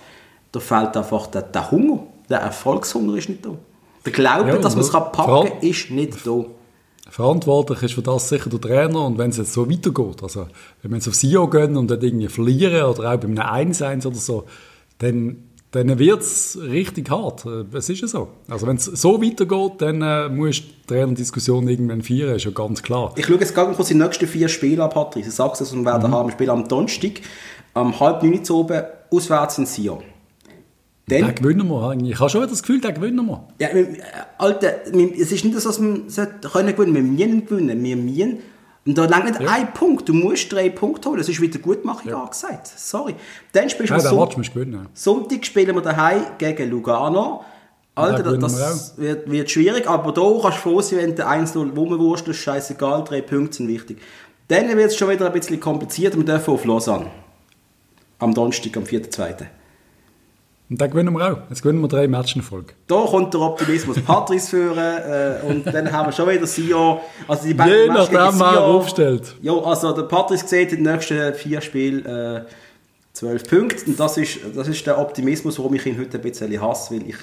da 0.52 0.60
fehlt 0.60 0.96
einfach 0.98 1.28
der, 1.28 1.44
der 1.44 1.70
Hunger. 1.70 2.08
Der 2.30 2.40
Erfolgshunger 2.40 3.18
ist 3.18 3.30
nicht 3.30 3.46
da. 3.46 3.52
Der 4.06 4.12
Glaube, 4.12 4.50
ja, 4.50 4.58
dass 4.58 4.76
man 4.76 4.84
es 4.84 4.92
packen 4.92 5.50
kann, 5.50 5.60
ist 5.62 5.92
nicht 5.92 6.26
da 6.26 6.46
verantwortlich 7.14 7.84
ist 7.84 7.94
für 7.94 8.02
das 8.02 8.28
sicher 8.28 8.50
der 8.50 8.60
Trainer 8.60 9.06
und 9.06 9.20
wenn 9.20 9.30
es 9.30 9.38
jetzt 9.38 9.54
so 9.54 9.70
weitergeht, 9.70 10.24
also 10.24 10.48
wenn 10.82 10.90
wir 10.90 10.98
jetzt 10.98 11.08
auf 11.08 11.14
Sio 11.14 11.48
gehen 11.48 11.78
und 11.78 11.92
dann 11.92 12.02
irgendwie 12.02 12.28
verlieren 12.28 12.86
oder 12.86 13.12
auch 13.12 13.18
bei 13.18 13.28
einem 13.28 13.38
1 13.38 13.84
oder 13.84 14.16
so, 14.16 14.46
dann, 14.98 15.44
dann 15.70 16.00
wird 16.00 16.22
es 16.22 16.58
richtig 16.60 17.12
hart. 17.12 17.46
Es 17.72 17.88
ist 17.88 18.02
ja 18.02 18.08
so. 18.08 18.30
Also 18.50 18.66
wenn 18.66 18.78
es 18.78 18.86
so 18.86 19.22
weitergeht, 19.22 19.74
dann 19.78 20.02
äh, 20.02 20.28
muss 20.28 20.64
die 20.64 20.88
Trainerdiskussion 20.88 21.68
irgendwann 21.68 22.02
feiern, 22.02 22.36
ist 22.36 22.46
ja 22.46 22.52
ganz 22.52 22.82
klar. 22.82 23.14
Ich 23.16 23.28
schaue 23.28 23.38
jetzt 23.38 23.54
gerade 23.54 23.74
kurz 23.74 23.90
die 23.90 23.94
nächsten 23.94 24.26
vier 24.26 24.50
Spiele 24.50 24.84
an, 24.84 24.92
sage 25.30 25.54
es, 25.62 25.72
wir 25.72 25.86
werden 25.86 26.10
mhm. 26.10 26.16
haben. 26.16 26.30
Wir 26.30 26.34
spielen 26.34 26.50
am 26.50 26.68
Donnerstag, 26.68 27.22
am 27.76 28.00
halb 28.00 28.24
neun 28.24 28.44
zu 28.44 28.58
oben, 28.58 28.82
auswärts 29.12 29.60
in 29.60 29.68
Sion. 29.68 30.02
Dann, 31.08 31.26
den 31.26 31.36
gewinnen 31.36 31.68
wir 31.68 31.90
eigentlich. 31.90 32.14
Ich 32.14 32.20
habe 32.20 32.30
schon 32.30 32.48
das 32.48 32.62
Gefühl, 32.62 32.80
den 32.80 32.94
gewinnen 32.94 33.26
wir. 33.26 33.48
Ja, 33.60 33.70
Alter, 34.38 34.86
es 34.86 35.32
ist 35.32 35.44
nicht 35.44 35.60
so, 35.60 35.70
dass 35.70 35.82
wir 35.82 36.26
können 36.50 36.76
gewinnen. 36.76 36.96
Wir 37.18 37.28
müssen 37.28 37.46
gewinnen. 37.46 37.84
Wir 37.84 37.98
müssen. 37.98 38.38
Und 38.86 38.98
da 38.98 39.06
langt 39.06 39.26
nicht 39.26 39.42
ja. 39.42 39.50
ein 39.50 39.74
Punkt. 39.74 40.08
Du 40.08 40.14
musst 40.14 40.52
drei 40.52 40.70
Punkte 40.70 41.10
holen. 41.10 41.18
Das 41.18 41.30
ist 41.30 41.42
wieder 41.42 41.60
Gutmachung 41.60 42.10
ja. 42.10 42.22
angesagt. 42.22 42.68
Sorry. 42.68 43.16
Dann 43.52 43.70
spielst 43.70 43.92
du 43.92 43.96
ja, 43.96 44.00
Sonntag, 44.00 44.54
gewinnen. 44.54 44.88
Sonntag 44.94 45.46
spielen 45.46 45.76
wir 45.76 45.82
daheim 45.82 46.24
gegen 46.38 46.70
Lugano. 46.70 47.44
Alter, 47.96 48.38
das 48.38 48.98
wird, 48.98 49.30
wird, 49.30 49.52
schwierig, 49.52 49.88
aber 49.88 50.12
da 50.12 50.22
kannst 50.42 50.58
du 50.58 50.62
froh 50.62 50.82
sein, 50.82 50.98
wenn 51.00 51.16
du 51.16 51.28
1-0 51.28 51.76
rumwurst, 51.76 52.28
das 52.28 52.36
ist 52.36 52.42
scheißegal, 52.42 53.04
drei 53.04 53.22
Punkte 53.22 53.58
sind 53.58 53.68
wichtig. 53.68 54.00
Dann 54.48 54.68
wird 54.76 54.88
es 54.88 54.98
schon 54.98 55.12
wieder 55.12 55.28
ein 55.28 55.32
bisschen 55.32 55.60
kompliziert, 55.60 56.18
wir 56.18 56.24
dürfen 56.24 56.56
auf 56.56 56.66
Lausanne. 56.66 57.12
Am 58.18 58.34
Donnerstag, 58.34 58.76
am 58.78 58.84
4.2. 58.84 59.46
Und 60.74 60.82
dann 60.82 60.90
gewinnen 60.90 61.14
wir 61.14 61.32
auch. 61.32 61.38
Jetzt 61.50 61.62
gewinnen 61.62 61.82
wir 61.82 61.88
drei 61.88 62.08
Matches 62.08 62.36
in 62.36 62.42
Folge. 62.42 62.74
Da 62.88 62.96
kommt 62.96 63.32
der 63.32 63.42
Optimismus. 63.42 64.00
Patrice 64.02 64.50
führen 64.50 64.80
äh, 64.80 65.36
und 65.46 65.68
dann 65.68 65.92
haben 65.92 66.08
wir 66.08 66.12
schon 66.12 66.28
wieder 66.28 66.48
Sion. 66.48 66.98
Also 67.28 67.44
die 67.44 67.50
Je 67.50 67.88
nachdem, 67.90 68.40
wer 68.40 68.64
aufstellt. 68.64 69.36
Ja, 69.44 69.54
also 69.54 69.92
der 69.92 70.02
Patrice 70.02 70.48
sieht 70.48 70.72
in 70.72 70.84
den 70.84 70.92
nächsten 70.92 71.36
vier 71.36 71.62
Spielen 71.62 72.04
äh, 72.08 72.46
zwölf 73.14 73.48
Punkte. 73.48 73.86
Und 73.86 74.00
das 74.00 74.18
ist, 74.18 74.40
das 74.56 74.68
ist 74.68 74.84
der 74.88 74.98
Optimismus, 74.98 75.60
warum 75.60 75.76
ich 75.76 75.86
ihn 75.86 75.96
heute 76.00 76.18
ein 76.18 76.24
bisschen 76.24 76.60
hasse, 76.60 76.96
weil 76.96 77.08
ich, 77.08 77.18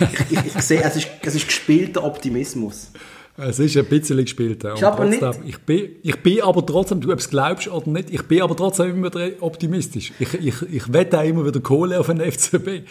ich, 0.00 0.38
ich, 0.38 0.56
ich 0.56 0.62
sehe, 0.62 0.82
es 0.82 0.96
ist, 0.96 1.08
es 1.22 1.34
ist 1.36 1.46
gespielter 1.46 2.02
Optimismus. 2.02 2.90
Es 3.36 3.58
ist 3.58 3.76
ein 3.76 3.86
bisschen 3.86 4.18
gespielt. 4.18 4.64
Ich, 4.64 4.80
trotzdem, 4.80 5.32
ich, 5.46 5.58
bin, 5.58 5.90
ich 6.02 6.16
bin 6.16 6.42
aber 6.42 6.64
trotzdem, 6.66 7.00
du 7.00 7.12
ob 7.12 7.18
es 7.18 7.30
glaubst 7.30 7.68
oder 7.68 7.88
nicht, 7.88 8.10
ich 8.10 8.22
bin 8.24 8.42
aber 8.42 8.56
trotzdem 8.56 8.90
immer 8.90 9.10
optimistisch. 9.40 10.12
Ich, 10.18 10.34
ich, 10.34 10.62
ich 10.70 10.92
wette 10.92 11.18
auch 11.18 11.24
immer 11.24 11.46
wieder 11.46 11.60
Kohle 11.60 11.98
auf 11.98 12.08
den 12.08 12.20
FCB. 12.32 12.86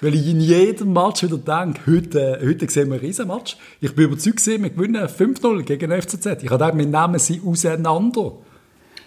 Weil 0.00 0.14
ich 0.14 0.28
in 0.28 0.40
jedem 0.40 0.92
Match 0.92 1.22
wieder 1.22 1.38
denke, 1.38 1.80
heute, 1.86 2.40
heute 2.44 2.68
sehen 2.68 2.88
wir 2.88 2.94
einen 2.94 3.06
Riesenmatch. 3.06 3.56
Ich 3.80 3.94
bin 3.94 4.06
überzeugt, 4.06 4.44
wir 4.44 4.58
gewinnen 4.58 5.06
5-0 5.06 5.62
gegen 5.62 5.90
den 5.90 6.02
FCZ. 6.02 6.26
Ich 6.26 6.50
habe 6.50 6.58
gedacht, 6.58 6.76
wir 6.76 6.86
nehmen 6.86 7.18
sie 7.18 7.40
auseinander. 7.46 8.32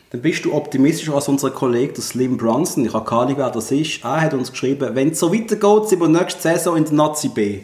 Dann 0.10 0.22
bist 0.22 0.46
du 0.46 0.54
optimistischer 0.54 1.14
als 1.14 1.28
unser 1.28 1.52
Kollege, 1.52 1.94
der 1.94 2.04
Slim 2.04 2.38
Brunson. 2.38 2.86
Ich 2.86 2.94
habe 2.94 3.06
keine 3.06 3.22
Ahnung, 3.22 3.38
wer 3.38 3.50
das 3.50 3.72
ist. 3.72 4.04
Er 4.04 4.22
hat 4.22 4.34
uns 4.34 4.52
geschrieben, 4.52 4.96
wenn 4.96 5.10
es 5.10 5.20
so 5.20 5.34
weitergeht, 5.34 5.90
sind 5.90 6.00
wir 6.00 6.08
nächste 6.08 6.42
Saison 6.42 6.78
in 6.78 6.86
der 6.86 6.94
Nazi 6.94 7.28
B. 7.28 7.60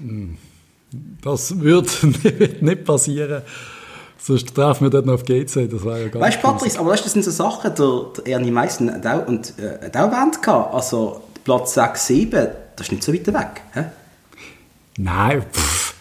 Hm. 0.00 0.38
Das 1.22 1.60
wird 1.60 2.02
nicht 2.60 2.84
passieren. 2.84 3.42
Sonst 4.18 4.54
treffen 4.54 4.84
wir 4.84 4.90
dort 4.90 5.06
noch 5.06 5.14
auf 5.14 5.24
GC, 5.24 5.70
das 5.70 5.84
wäre 5.84 6.02
ja 6.02 6.08
ganz 6.08 6.24
Weißt 6.26 6.38
du, 6.38 6.42
Patrice, 6.42 6.78
aber 6.78 6.90
das 6.90 7.10
sind 7.10 7.24
so 7.24 7.30
Sachen, 7.30 7.74
der, 7.74 8.02
der 8.16 8.34
Ernie 8.34 8.50
Meissen 8.50 8.92
hat 8.92 9.06
auch, 9.06 9.26
und, 9.26 9.54
äh, 9.58 9.86
hat 9.86 9.96
auch 9.96 10.12
erwähnt 10.12 10.46
Also, 10.46 11.22
Platz 11.42 11.72
6, 11.74 12.06
7, 12.06 12.48
das 12.76 12.86
ist 12.86 12.92
nicht 12.92 13.02
so 13.02 13.14
weit 13.14 13.26
weg. 13.26 13.62
He? 13.72 13.80
Nein, 14.98 15.42
pff. 15.50 15.94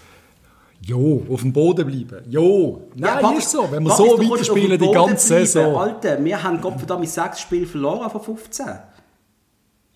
Jo, 0.81 1.23
auf 1.29 1.41
dem 1.41 1.53
Boden 1.53 1.85
bleiben. 1.85 2.25
Jo, 2.29 2.89
nein, 2.95 3.19
ja, 3.21 3.31
ist 3.33 3.51
so. 3.51 3.67
Wenn 3.69 3.83
wir 3.83 3.95
so 3.95 4.17
weiterspielen 4.17 4.79
die 4.79 4.91
ganze 4.91 5.27
Saison. 5.27 5.77
Alter, 5.77 6.23
wir 6.23 6.41
haben 6.41 6.59
Gott 6.59 6.77
verdammt 6.77 7.07
sechs 7.07 7.41
Spiele 7.41 7.67
verloren 7.67 8.09
von 8.09 8.21
15. 8.21 8.65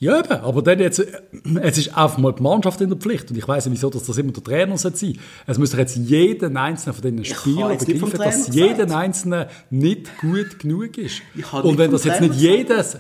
Ja, 0.04 0.20
eben, 0.20 0.34
aber 0.34 0.62
dann 0.62 0.80
jetzt, 0.80 1.00
es 1.00 1.78
ist 1.78 1.98
einfach 1.98 2.18
mal 2.18 2.34
die 2.34 2.44
Mannschaft 2.44 2.82
in 2.82 2.90
der 2.90 2.98
Pflicht. 2.98 3.32
Und 3.32 3.38
ich 3.38 3.48
weiß 3.48 3.68
nicht, 3.68 3.76
wieso 3.76 3.90
dass 3.90 4.04
das 4.04 4.18
immer 4.18 4.34
der 4.34 4.44
Trainer 4.44 4.78
sein 4.78 4.94
soll. 4.94 5.14
Es 5.48 5.58
muss 5.58 5.72
jetzt 5.72 5.96
jeden 5.96 6.58
einzelnen 6.58 6.94
von 6.94 7.02
diesen 7.02 7.24
Spielern 7.24 7.78
begreifen, 7.78 8.20
dass 8.20 8.54
jeder 8.54 8.94
einzelne 8.98 9.48
nicht 9.70 10.10
gut 10.20 10.60
genug 10.60 10.98
ist. 10.98 11.22
Und 11.54 11.78
wenn 11.78 11.90
das 11.90 12.04
jetzt 12.04 12.20
nicht 12.20 12.36
jedes, 12.36 12.98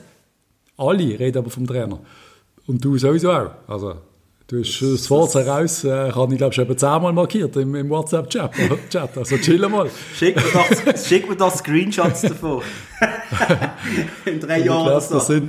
alle 0.77 1.19
reden 1.19 1.39
aber 1.39 1.49
vom 1.49 1.67
Trainer. 1.67 1.99
Und 2.67 2.85
du 2.85 2.97
sowieso 2.97 3.33
auch. 3.33 3.51
Also, 3.67 3.95
du 4.47 4.61
hast 4.61 4.81
das 4.81 5.05
Forza 5.05 5.41
raus, 5.41 5.83
äh, 5.83 6.07
ich 6.07 6.37
glaube 6.37 6.53
schon 6.53 6.63
etwa 6.63 6.77
zehnmal 6.77 7.11
markiert 7.11 7.57
im, 7.57 7.75
im 7.75 7.89
WhatsApp-Chat. 7.89 8.51
Also 9.17 9.37
chill 9.39 9.67
mal. 9.67 9.89
schick, 10.15 10.37
mir 10.37 10.43
doch, 10.53 10.97
schick 10.97 11.27
mir 11.27 11.35
doch 11.35 11.53
Screenshots 11.53 12.21
davon. 12.21 12.61
in 14.25 14.39
drei 14.39 14.59
Jahren 14.59 14.87
oder 14.87 15.01
so. 15.01 15.41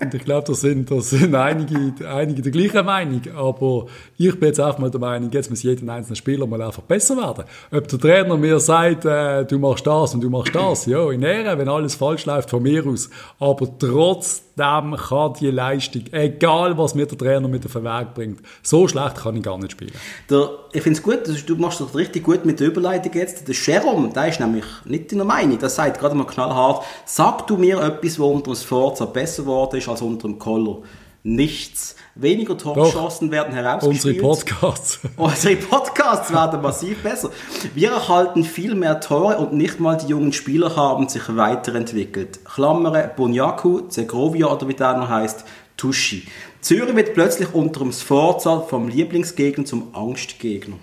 Und 0.00 0.14
ich 0.14 0.24
glaube, 0.24 0.46
da 0.46 0.54
sind, 0.54 0.90
da 0.90 1.00
sind 1.00 1.34
einige, 1.34 2.08
einige 2.08 2.42
der 2.42 2.52
gleichen 2.52 2.84
Meinung. 2.84 3.22
Aber 3.36 3.86
ich 4.18 4.38
bin 4.38 4.48
jetzt 4.48 4.60
einfach 4.60 4.78
mal 4.78 4.90
der 4.90 5.00
Meinung, 5.00 5.30
jetzt 5.30 5.50
muss 5.50 5.62
jeder 5.62 5.92
einzelne 5.92 6.16
Spieler 6.16 6.46
mal 6.46 6.60
einfach 6.60 6.82
besser 6.82 7.16
werden. 7.16 7.44
Ob 7.70 7.88
der 7.88 7.98
Trainer 7.98 8.36
mir 8.36 8.58
sagt, 8.58 9.04
äh, 9.04 9.44
du 9.44 9.58
machst 9.58 9.86
das 9.86 10.14
und 10.14 10.22
du 10.22 10.30
machst 10.30 10.54
das, 10.54 10.86
ja, 10.86 11.10
in 11.10 11.22
Ehre, 11.22 11.56
wenn 11.58 11.68
alles 11.68 11.94
falsch 11.94 12.26
läuft 12.26 12.50
von 12.50 12.62
mir 12.62 12.86
aus. 12.86 13.10
Aber 13.38 13.68
trotzdem 13.78 14.96
kann 14.96 15.32
die 15.40 15.50
Leistung, 15.50 16.02
egal 16.12 16.76
was 16.76 16.94
mir 16.94 17.06
der 17.06 17.16
Trainer 17.16 17.48
mit 17.48 17.64
auf 17.64 17.72
den 17.72 17.84
Weg 17.84 18.14
bringt, 18.14 18.40
so 18.62 18.86
schlecht 18.86 19.16
kann 19.16 19.36
ich 19.36 19.42
gar 19.42 19.58
nicht 19.58 19.72
spielen. 19.72 19.92
Der, 20.28 20.50
ich 20.72 20.82
finde 20.82 20.98
es 20.98 21.02
gut, 21.02 21.48
du 21.48 21.56
machst 21.56 21.80
das 21.80 21.94
richtig 21.94 22.24
gut 22.24 22.44
mit 22.44 22.60
der 22.60 22.68
Überleitung 22.68 23.12
jetzt. 23.14 23.48
Der 23.48 23.54
Jerome, 23.54 24.10
der 24.10 24.28
ist 24.28 24.40
nämlich 24.40 24.64
nicht 24.84 25.12
in 25.12 25.18
der 25.18 25.26
Meinung, 25.26 25.58
der 25.58 25.68
sagt 25.68 26.00
gerade 26.00 26.14
mal 26.14 26.26
knallhart, 26.26 26.84
sag 27.06 27.46
du 27.46 27.56
mir 27.56 27.80
etwas, 27.80 28.18
wo 28.18 28.30
unter 28.30 28.52
dem 28.52 29.12
besser 29.12 29.46
geworden 29.72 29.78
ist 29.78 29.88
als 29.88 30.02
unter 30.02 30.28
dem 30.28 30.38
Collar. 30.38 30.78
Nichts. 31.24 31.94
Weniger 32.16 32.58
Torchancen 32.58 33.30
werden 33.30 33.54
herausgespielt. 33.54 34.22
Unsere 34.22 34.28
Podcasts. 34.28 35.00
unsere 35.16 35.56
Podcasts 35.56 36.32
werden 36.32 36.60
massiv 36.60 37.00
besser. 37.02 37.30
Wir 37.74 37.92
erhalten 37.92 38.42
viel 38.42 38.74
mehr 38.74 38.98
Tore 39.00 39.38
und 39.38 39.52
nicht 39.52 39.78
mal 39.78 39.96
die 39.96 40.08
jungen 40.08 40.32
Spieler 40.32 40.74
haben 40.74 41.08
sich 41.08 41.22
weiterentwickelt. 41.28 42.44
Klammere 42.44 43.12
Bunyaku, 43.16 43.82
Zegrovia 43.82 44.48
oder 44.48 44.66
wie 44.66 44.74
der 44.74 44.96
noch 44.96 45.08
heißt, 45.08 45.44
Tushi. 45.76 46.26
Zürich 46.60 46.96
wird 46.96 47.14
plötzlich 47.14 47.54
unter 47.54 47.80
dem 47.80 47.92
Sforza 47.92 48.60
vom 48.60 48.88
Lieblingsgegner 48.88 49.64
zum 49.64 49.94
Angstgegner. 49.94 50.76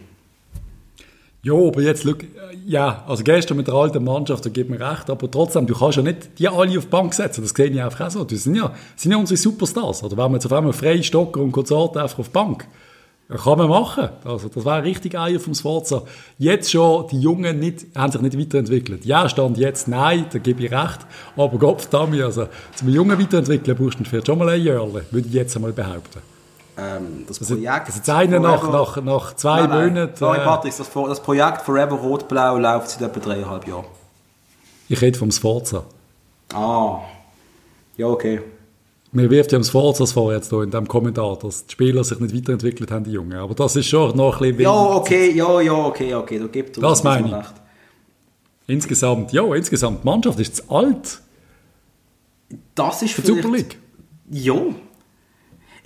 Ja, 1.41 1.53
aber 1.53 1.81
jetzt, 1.81 2.03
schau, 2.03 2.15
ja, 2.65 3.03
also 3.07 3.23
gestern 3.23 3.55
mit 3.55 3.67
der 3.67 3.73
alten 3.73 4.03
Mannschaft, 4.03 4.45
da 4.45 4.49
gibt 4.49 4.69
mir 4.69 4.79
recht, 4.79 5.09
aber 5.09 5.31
trotzdem, 5.31 5.67
du 5.67 5.73
kannst 5.73 5.95
ja 5.95 6.03
nicht 6.03 6.37
die 6.37 6.49
alle 6.49 6.77
auf 6.77 6.83
die 6.83 6.89
Bank 6.89 7.13
setzen, 7.13 7.41
das 7.41 7.51
sehe 7.51 7.67
ich 7.67 7.81
einfach 7.81 8.07
auch 8.07 8.11
so. 8.11 8.23
Das 8.25 8.43
sind 8.43 8.55
ja, 8.55 8.73
sind 8.97 9.13
ja 9.13 9.17
unsere 9.17 9.37
Superstars. 9.37 10.03
Oder 10.03 10.17
wenn 10.17 10.31
wir 10.31 10.35
jetzt 10.35 10.47
auf 10.47 10.53
einmal 10.53 10.73
frei 10.73 11.01
Stocker 11.01 11.39
und 11.39 11.53
Konzert 11.53 11.95
einfach 11.95 12.19
auf 12.19 12.27
die 12.27 12.33
Bank, 12.33 12.67
kann 13.29 13.57
man 13.57 13.69
machen. 13.69 14.09
Also, 14.25 14.49
das 14.49 14.65
wäre 14.65 14.83
richtig 14.83 15.17
Eier 15.17 15.39
vom 15.39 15.53
Sforza. 15.53 16.03
Jetzt 16.39 16.71
schon, 16.71 17.07
die 17.09 17.21
Jungen 17.21 17.59
nicht, 17.59 17.85
haben 17.95 18.11
sich 18.11 18.21
nicht 18.21 18.37
weiterentwickelt. 18.37 19.05
Ja, 19.05 19.29
stand 19.29 19.57
jetzt 19.57 19.87
nein, 19.87 20.25
da 20.31 20.39
gebe 20.39 20.65
ich 20.65 20.71
recht. 20.71 20.99
Aber 21.37 21.57
Gott 21.57 21.83
verdammt, 21.83 22.19
also, 22.21 22.47
zum 22.75 22.89
Jungen 22.89 23.17
weiterentwickeln 23.19 23.77
brauchst 23.77 23.99
du 23.99 24.03
vielleicht 24.03 24.27
schon 24.27 24.39
mal 24.39 24.49
ein 24.49 24.63
Jahr, 24.63 24.91
würde 24.91 25.27
ich 25.27 25.33
jetzt 25.33 25.55
einmal 25.55 25.71
behaupten. 25.71 26.19
Ähm, 26.79 27.25
das 27.27 27.39
also, 27.39 27.55
Projekt. 27.55 27.87
Also 27.87 27.97
jetzt 27.97 28.09
eine 28.09 28.39
nach, 28.39 28.63
nach, 28.71 29.01
nach 29.01 29.35
zwei 29.35 29.61
nein, 29.61 29.69
nein. 29.69 29.87
Monaten. 29.89 30.15
Sorry, 30.15 30.37
äh, 30.37 30.43
Patrick, 30.43 30.77
das, 30.77 30.89
das 30.91 31.19
Projekt 31.19 31.61
Forever 31.61 31.95
Rot-Blau 31.95 32.57
läuft 32.57 32.89
seit 32.89 33.01
etwa 33.01 33.19
dreieinhalb 33.19 33.67
Jahren. 33.67 33.85
Ich 34.87 35.01
rede 35.01 35.17
vom 35.17 35.31
Sforza. 35.31 35.83
Ah. 36.53 36.99
Ja, 37.97 38.07
okay. 38.07 38.41
Mir 39.11 39.29
wirft 39.29 39.51
ja 39.51 39.57
am 39.57 39.63
Sforza 39.63 40.05
vor 40.05 40.31
jetzt 40.33 40.49
hier 40.49 40.61
in 40.61 40.69
diesem 40.69 40.87
Kommentar, 40.87 41.37
dass 41.37 41.65
die 41.65 41.73
Spieler 41.73 42.03
sich 42.03 42.19
nicht 42.19 42.35
weiterentwickelt 42.35 42.91
haben, 42.91 43.03
die 43.03 43.11
Jungen. 43.11 43.37
Aber 43.37 43.55
das 43.55 43.75
ist 43.75 43.87
schon 43.87 44.15
noch 44.15 44.35
ein 44.35 44.55
bisschen... 44.55 44.61
Ja, 44.61 44.95
okay, 44.95 45.31
ja, 45.31 45.61
ja, 45.61 45.73
okay, 45.73 46.13
okay. 46.13 46.39
Da 46.39 46.47
gibt 46.47 46.77
es 46.77 46.81
Das 46.81 47.03
meine 47.03 47.27
ich. 47.27 47.33
Recht. 47.33 47.53
Insgesamt, 48.67 49.33
ja, 49.33 49.43
insgesamt, 49.55 50.03
die 50.03 50.07
Mannschaft 50.07 50.39
ist 50.39 50.57
zu 50.57 50.69
alt. 50.69 51.21
Das 52.75 53.01
ist 53.01 53.13
für 53.13 53.21
die 53.23 53.27
Super 53.27 53.49
League. 53.49 53.79
Ja, 54.29 54.53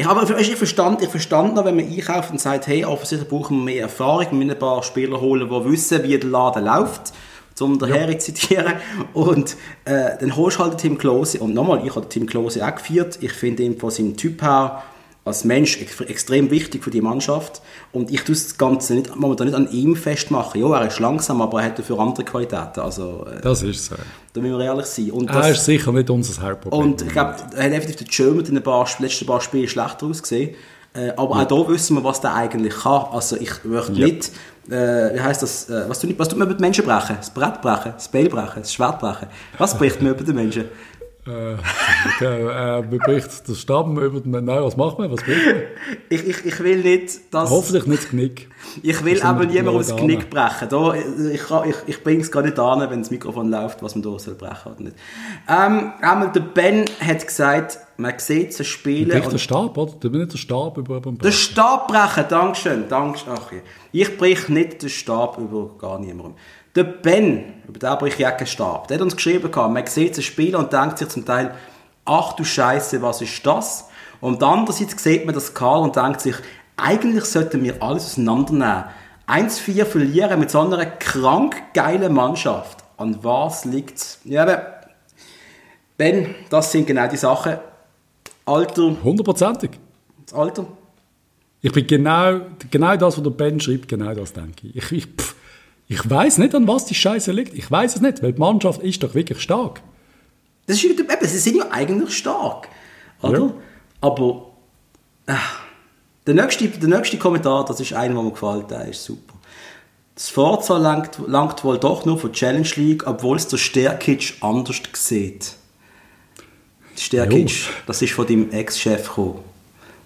ich 0.03 0.09
habe 0.09 0.41
ich 0.41 0.55
verstand, 0.57 1.01
ich 1.01 1.07
verstand 1.07 1.55
noch, 1.55 1.63
wenn 1.63 1.77
man 1.77 1.85
einkauft 1.85 2.31
und 2.31 2.41
sagt, 2.41 2.67
hey, 2.67 2.83
offensichtlich 2.83 3.29
brauchen 3.29 3.59
wir 3.59 3.63
mehr 3.63 3.81
Erfahrung, 3.83 4.31
wir 4.31 4.37
müssen 4.37 4.51
ein 4.51 4.59
paar 4.59 4.83
Spieler 4.83 5.21
holen, 5.21 5.49
die 5.49 5.71
wissen, 5.71 6.03
wie 6.03 6.17
der 6.17 6.29
Laden 6.29 6.65
läuft, 6.65 7.13
um 7.61 7.79
den 7.79 7.87
ja. 7.87 8.09
zu 8.19 8.33
zitieren. 8.33 8.73
Und 9.13 9.55
äh, 9.85 10.17
dann 10.19 10.35
holst 10.35 10.57
du 10.57 10.63
halt 10.63 10.73
den 10.73 10.77
Tim 10.79 10.97
Klose. 10.97 11.39
Und 11.39 11.53
nochmal, 11.53 11.87
ich 11.87 11.95
habe 11.95 12.09
Tim 12.09 12.25
Klose 12.25 12.67
auch 12.67 12.75
geführt. 12.75 13.17
Ich 13.21 13.31
finde 13.31 13.63
ihn 13.63 13.79
von 13.79 13.91
seinem 13.91 14.17
Typ 14.17 14.41
her 14.41 14.83
als 15.23 15.45
Mensch 15.45 15.79
extrem 15.79 16.51
wichtig 16.51 16.83
für 16.83 16.91
die 16.91 16.99
Mannschaft. 16.99 17.61
Und 17.93 18.11
ich 18.11 18.23
tue 18.23 18.33
das 18.33 18.57
Ganze 18.57 18.95
nicht, 18.95 19.15
momentan 19.15 19.47
nicht 19.47 19.55
an 19.55 19.71
ihm 19.71 19.95
festmachen. 19.95 20.59
Ja, 20.59 20.79
er 20.79 20.87
ist 20.87 20.99
langsam, 20.99 21.41
aber 21.43 21.61
er 21.61 21.67
hat 21.67 21.77
dafür 21.77 21.99
andere 21.99 22.25
Qualitäten. 22.25 22.79
Also, 22.79 23.27
äh, 23.31 23.39
das 23.39 23.61
ist 23.61 23.85
so. 23.85 23.95
Da 24.33 24.41
müssen 24.41 24.57
wir 24.57 24.65
ehrlich 24.65 24.87
sein. 24.87 25.11
Und 25.11 25.29
das, 25.29 25.45
er 25.45 25.51
ist 25.51 25.63
sicher 25.63 25.91
nicht 25.91 26.09
unser 26.09 26.41
Hauptproblem. 26.41 26.81
Und 26.81 27.03
ich 27.03 27.09
glaube, 27.09 27.35
er 27.55 27.65
hat 27.65 27.71
effektiv 27.71 27.97
den 27.97 28.07
German 28.07 28.45
in 28.45 28.55
den 28.55 28.63
paar, 28.63 28.87
letzten 28.97 29.27
paar 29.27 29.41
Spielen 29.41 29.67
schlechter 29.67 30.07
ausgesehen. 30.07 30.55
Äh, 30.95 31.11
aber 31.17 31.37
ja. 31.37 31.49
auch 31.49 31.65
hier 31.65 31.75
wissen 31.75 31.95
wir, 31.95 32.03
was 32.03 32.19
der 32.19 32.33
eigentlich 32.33 32.73
kann. 32.73 33.05
Also 33.11 33.35
ich 33.35 33.63
möchte 33.63 33.93
ja. 33.93 34.07
nicht, 34.07 34.31
äh, 34.69 35.15
wie 35.15 35.19
heißt 35.19 35.41
das, 35.41 35.69
äh, 35.69 35.87
was, 35.87 35.99
tut, 35.99 36.17
was 36.17 36.29
tut 36.29 36.37
man 36.37 36.47
über 36.47 36.55
die 36.55 36.61
Menschen 36.61 36.85
brechen? 36.85 37.15
Das 37.17 37.31
Brett 37.31 37.61
brechen, 37.61 37.93
das 37.95 38.07
Beil 38.07 38.29
brechen, 38.29 38.61
das 38.61 38.73
Schwert 38.73 38.99
brechen. 38.99 39.27
Was 39.57 39.77
bricht 39.77 40.01
man 40.01 40.11
über 40.11 40.23
die 40.23 40.33
Menschen? 40.33 40.65
Äh, 41.25 41.53
äh, 42.19 42.81
bricht 42.81 43.47
den 43.47 43.55
Stamm 43.55 43.97
über 43.97 44.19
den... 44.19 44.31
Nein, 44.31 44.45
was 44.45 44.75
macht 44.75 44.99
man? 44.99 45.09
Was 45.09 45.23
bricht 45.23 45.45
man? 45.45 45.55
Ich, 46.09 46.27
ich, 46.27 46.45
ich 46.45 46.59
will 46.59 46.81
nicht, 46.81 47.33
dass... 47.33 47.49
Hoffentlich 47.49 47.85
nicht 47.85 48.03
das 48.03 48.09
Knick. 48.09 48.49
Ich 48.81 49.05
will 49.05 49.21
aber 49.21 49.45
niemand 49.45 49.79
das 49.79 49.95
Knick 49.95 50.29
brechen. 50.29 50.67
Da, 50.69 50.93
ich 50.93 51.41
ich, 51.41 51.75
ich 51.87 52.03
bringe 52.03 52.21
es 52.21 52.31
gar 52.31 52.41
nicht 52.43 52.59
an, 52.59 52.89
wenn 52.89 52.99
das 52.99 53.09
Mikrofon 53.09 53.49
läuft, 53.49 53.81
was 53.81 53.95
man 53.95 54.01
da 54.01 54.19
soll 54.19 54.35
brechen 54.35 54.73
oder 54.73 54.81
nicht. 54.81 54.97
Ähm, 55.47 55.93
einmal 56.01 56.31
der 56.33 56.41
Ben 56.41 56.85
hat 56.99 57.25
gesagt, 57.25 57.79
man 57.95 58.13
sieht 58.17 58.53
sie 58.53 58.65
spielen... 58.65 59.07
Bricht 59.07 59.31
der 59.31 59.37
Stab, 59.37 59.77
oder? 59.77 59.93
Du 59.99 60.09
nicht 60.09 60.33
den 60.33 60.37
Stab 60.37 60.77
über 60.77 60.99
den 60.99 61.17
Den 61.19 61.31
Stab 61.31 61.87
brechen, 61.87 62.25
Dankeschön. 62.27 62.89
Dankeschön. 62.89 63.33
Ach, 63.33 63.49
ich 63.93 64.17
brich 64.17 64.49
nicht 64.49 64.81
den 64.81 64.89
Stab 64.89 65.37
über 65.37 65.69
gar 65.77 65.99
niemandem. 65.99 66.35
Der 66.75 66.83
Ben, 66.83 67.53
über 67.67 67.79
den 67.79 67.89
habe 67.89 68.07
ich 68.07 68.17
ja 68.17 68.31
gestarbt, 68.31 68.89
der 68.89 68.97
hat 68.97 69.03
uns 69.03 69.15
geschrieben, 69.15 69.49
man 69.53 69.85
sieht 69.85 70.17
den 70.17 70.23
Spieler 70.23 70.59
und 70.59 70.73
denkt 70.73 70.97
sich 70.97 71.09
zum 71.09 71.25
Teil, 71.25 71.53
ach 72.05 72.33
du 72.33 72.43
Scheiße, 72.43 73.01
was 73.01 73.21
ist 73.21 73.45
das? 73.45 73.89
Und 74.21 74.41
andererseits 74.41 75.03
sieht 75.03 75.25
man 75.25 75.35
das 75.35 75.53
Karl 75.53 75.83
und 75.83 75.95
denkt 75.95 76.21
sich, 76.21 76.35
eigentlich 76.77 77.25
sollten 77.25 77.63
wir 77.63 77.81
alles 77.83 78.05
auseinandernehmen. 78.05 78.85
1-4 79.27 79.85
verlieren 79.85 80.39
mit 80.39 80.51
so 80.51 80.61
einer 80.61 80.85
krank 80.85 81.55
geilen 81.73 82.13
Mannschaft. 82.13 82.83
An 82.97 83.17
was 83.23 83.65
liegt 83.65 83.97
es? 83.97 84.19
Ja, 84.23 84.43
aber 84.43 84.81
Ben, 85.97 86.35
das 86.49 86.71
sind 86.71 86.87
genau 86.87 87.07
die 87.07 87.17
Sachen. 87.17 87.57
Alter. 88.45 88.95
Hundertprozentig. 89.03 89.71
Das 90.25 90.33
Alter. 90.33 90.65
Ich 91.61 91.71
bin 91.71 91.87
genau, 91.87 92.41
genau 92.69 92.95
das, 92.97 93.17
was 93.17 93.23
der 93.23 93.29
Ben 93.29 93.59
schreibt, 93.59 93.87
genau 93.87 94.13
das 94.13 94.33
denke 94.33 94.67
ich. 94.67 94.75
Ich, 94.75 94.91
ich, 94.91 95.07
ich 95.93 96.09
weiß 96.09 96.39
nicht, 96.39 96.55
an 96.55 96.67
was 96.67 96.85
die 96.85 96.95
Scheiße 96.95 97.31
liegt. 97.31 97.53
Ich 97.53 97.69
weiß 97.69 97.95
es 97.95 98.01
nicht, 98.01 98.23
weil 98.23 98.33
die 98.33 98.39
Mannschaft 98.39 98.81
ist 98.81 99.03
doch 99.03 99.13
wirklich 99.13 99.39
stark. 99.39 99.81
Das 100.65 100.77
ist 100.77 100.85
eben, 100.85 101.07
sie 101.21 101.37
sind 101.37 101.57
ja 101.57 101.67
eigentlich 101.69 102.17
stark, 102.17 102.67
oder? 103.21 103.39
Ja. 103.39 103.53
Aber 104.01 104.47
äh, 105.27 105.33
der, 106.25 106.33
nächste, 106.33 106.67
der 106.67 106.89
nächste 106.89 107.17
Kommentar, 107.17 107.65
das 107.65 107.79
ist 107.79 107.93
einer, 107.93 108.15
der 108.15 108.23
mir 108.23 108.31
gefällt, 108.31 108.71
der 108.71 108.87
ist 108.87 109.03
super. 109.03 109.33
Das 110.15 110.29
Forza 110.29 110.77
langt, 110.77 111.19
langt 111.27 111.63
wohl 111.63 111.77
doch 111.77 112.05
nur 112.05 112.17
für 112.17 112.29
die 112.29 112.39
Challenge 112.39 112.69
League, 112.75 113.05
obwohl 113.05 113.37
es 113.37 113.47
der 113.47 113.57
Stärkitsch 113.57 114.41
anders 114.41 114.81
sieht. 114.93 115.53
Stärkitsch, 116.97 117.69
das 117.85 118.01
ist 118.01 118.13
von 118.13 118.25
deinem 118.25 118.51
Ex-Chef 118.51 119.07
gekommen. 119.07 119.39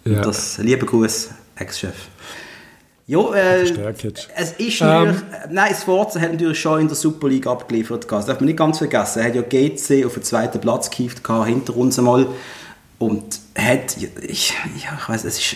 Ja. 0.06 0.22
das, 0.22 0.58
liebe 0.58 0.86
Gruß, 0.86 1.30
Ex-Chef. 1.56 1.96
Ja, 3.10 3.34
äh, 3.34 3.62
es 3.62 3.72
ist 3.72 4.82
ähm, 4.82 4.88
natürlich, 4.88 5.22
nein, 5.50 5.74
Sforza 5.74 6.20
hat 6.20 6.34
natürlich 6.34 6.60
schon 6.60 6.82
in 6.82 6.88
der 6.88 6.98
Super 6.98 7.30
League 7.30 7.48
abgeliefert. 7.48 8.06
Das 8.12 8.26
darf 8.26 8.42
man 8.42 8.48
nicht 8.48 8.58
ganz 8.58 8.80
vergessen. 8.80 9.20
Er 9.20 9.28
hat 9.28 9.36
ja 9.36 9.42
GC 9.44 10.06
auf 10.06 10.16
den 10.16 10.24
zweiten 10.24 10.60
Platz 10.60 10.90
gehievt, 10.90 11.26
hinter 11.46 11.78
uns 11.78 11.98
einmal. 11.98 12.28
Und 13.00 13.40
hat, 13.58 13.96
ich, 13.96 14.50
ja, 14.84 14.98
ich 14.98 15.10
weiß, 15.10 15.24
es 15.24 15.38
ist, 15.38 15.56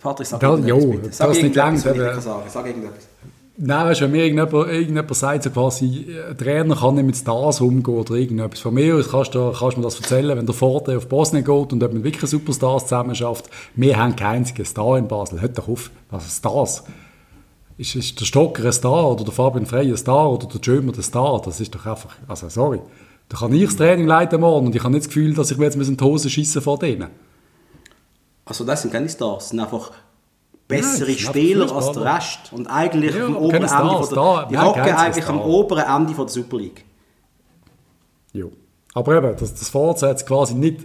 Patrick, 0.00 0.26
sag 0.26 0.40
da, 0.40 0.56
jo, 0.56 0.98
das 1.04 1.18
sag 1.18 1.30
nicht 1.34 1.54
lang. 1.54 1.76
Sag 1.76 1.96
irgendetwas. 1.96 3.11
Nein, 3.58 3.86
weißt, 3.86 4.00
wenn 4.00 4.12
mir 4.12 4.24
irgendjemand, 4.24 4.68
irgendjemand 4.70 5.14
sagt, 5.14 5.42
so 5.42 5.50
quasi, 5.50 6.06
der 6.06 6.36
Trainer 6.36 6.74
kann 6.74 6.94
nicht 6.94 7.04
mit 7.04 7.16
Stars 7.16 7.60
umgehen 7.60 7.94
oder 7.94 8.14
irgendetwas. 8.14 8.60
Von 8.60 8.74
mir 8.74 8.96
aus 8.96 9.10
kannst 9.10 9.34
du, 9.34 9.52
kannst 9.52 9.76
du 9.76 9.80
mir 9.80 9.84
das 9.84 10.00
erzählen, 10.00 10.36
wenn 10.38 10.46
der 10.46 10.54
Vorteil 10.54 10.96
auf 10.96 11.08
Bosnien 11.08 11.44
geht 11.44 11.72
und 11.72 11.80
dort 11.80 11.92
mit 11.92 12.02
wirklich 12.02 12.30
Superstars 12.30 12.84
zusammen 12.84 13.14
schafft. 13.14 13.50
Wir 13.74 13.98
haben 13.98 14.16
keinen 14.16 14.38
einzigen 14.38 14.64
Star 14.64 14.96
in 14.96 15.06
Basel. 15.06 15.42
Hört 15.42 15.58
doch 15.58 15.68
auf. 15.68 15.90
Was 16.10 16.24
also 16.24 16.34
Stars? 16.34 16.84
Ist, 17.76 17.94
ist 17.94 18.20
der 18.20 18.24
Stocker 18.24 18.64
ein 18.64 18.72
Star 18.72 19.10
oder 19.10 19.24
der 19.24 19.32
Fabian 19.34 19.66
Frey 19.66 19.90
ein 19.90 19.96
Star 19.98 20.30
oder 20.32 20.46
der 20.46 20.60
Jömer 20.60 20.92
der 20.92 21.02
Star? 21.02 21.42
Das 21.44 21.60
ist 21.60 21.74
doch 21.74 21.84
einfach, 21.84 22.16
also 22.28 22.48
sorry. 22.48 22.80
Da 23.28 23.38
kann 23.38 23.52
ich 23.52 23.64
das 23.64 23.76
Training 23.76 24.06
leiten 24.06 24.40
morgen 24.40 24.66
und 24.66 24.74
ich 24.74 24.82
habe 24.82 24.92
nicht 24.92 25.04
das 25.04 25.08
Gefühl, 25.08 25.34
dass 25.34 25.50
ich 25.50 25.58
mir 25.58 25.64
jetzt 25.64 25.76
in 25.76 25.96
die 25.96 26.04
Hose 26.04 26.30
schiessen 26.30 26.62
vor 26.62 26.78
denen. 26.78 27.08
Also 28.44 28.64
das 28.64 28.82
sind 28.82 28.92
keine 28.92 29.08
Stars, 29.08 29.50
sind 29.50 29.60
einfach 29.60 29.92
bessere 30.76 31.10
Nein, 31.10 31.18
Spieler 31.18 31.72
als 31.72 31.92
der 31.92 32.04
Rest. 32.04 32.52
Und 32.52 32.66
eigentlich 32.66 33.14
ja, 33.14 33.26
am 33.26 33.36
oberen 33.36 33.62
Ende 33.62 34.04
von 34.04 34.14
der, 34.14 34.46
die 34.50 34.58
hocken 34.58 34.94
eigentlich 34.94 35.26
am 35.26 35.40
oberen 35.40 35.84
Ende 35.84 36.14
von 36.14 36.26
der 36.26 36.32
Super 36.32 36.56
League. 36.58 36.84
Ja. 38.32 38.46
Aber 38.94 39.16
eben, 39.16 39.36
dass 39.36 39.54
das 39.54 39.68
Forza 39.68 40.08
jetzt 40.08 40.26
quasi 40.26 40.54
nicht 40.54 40.80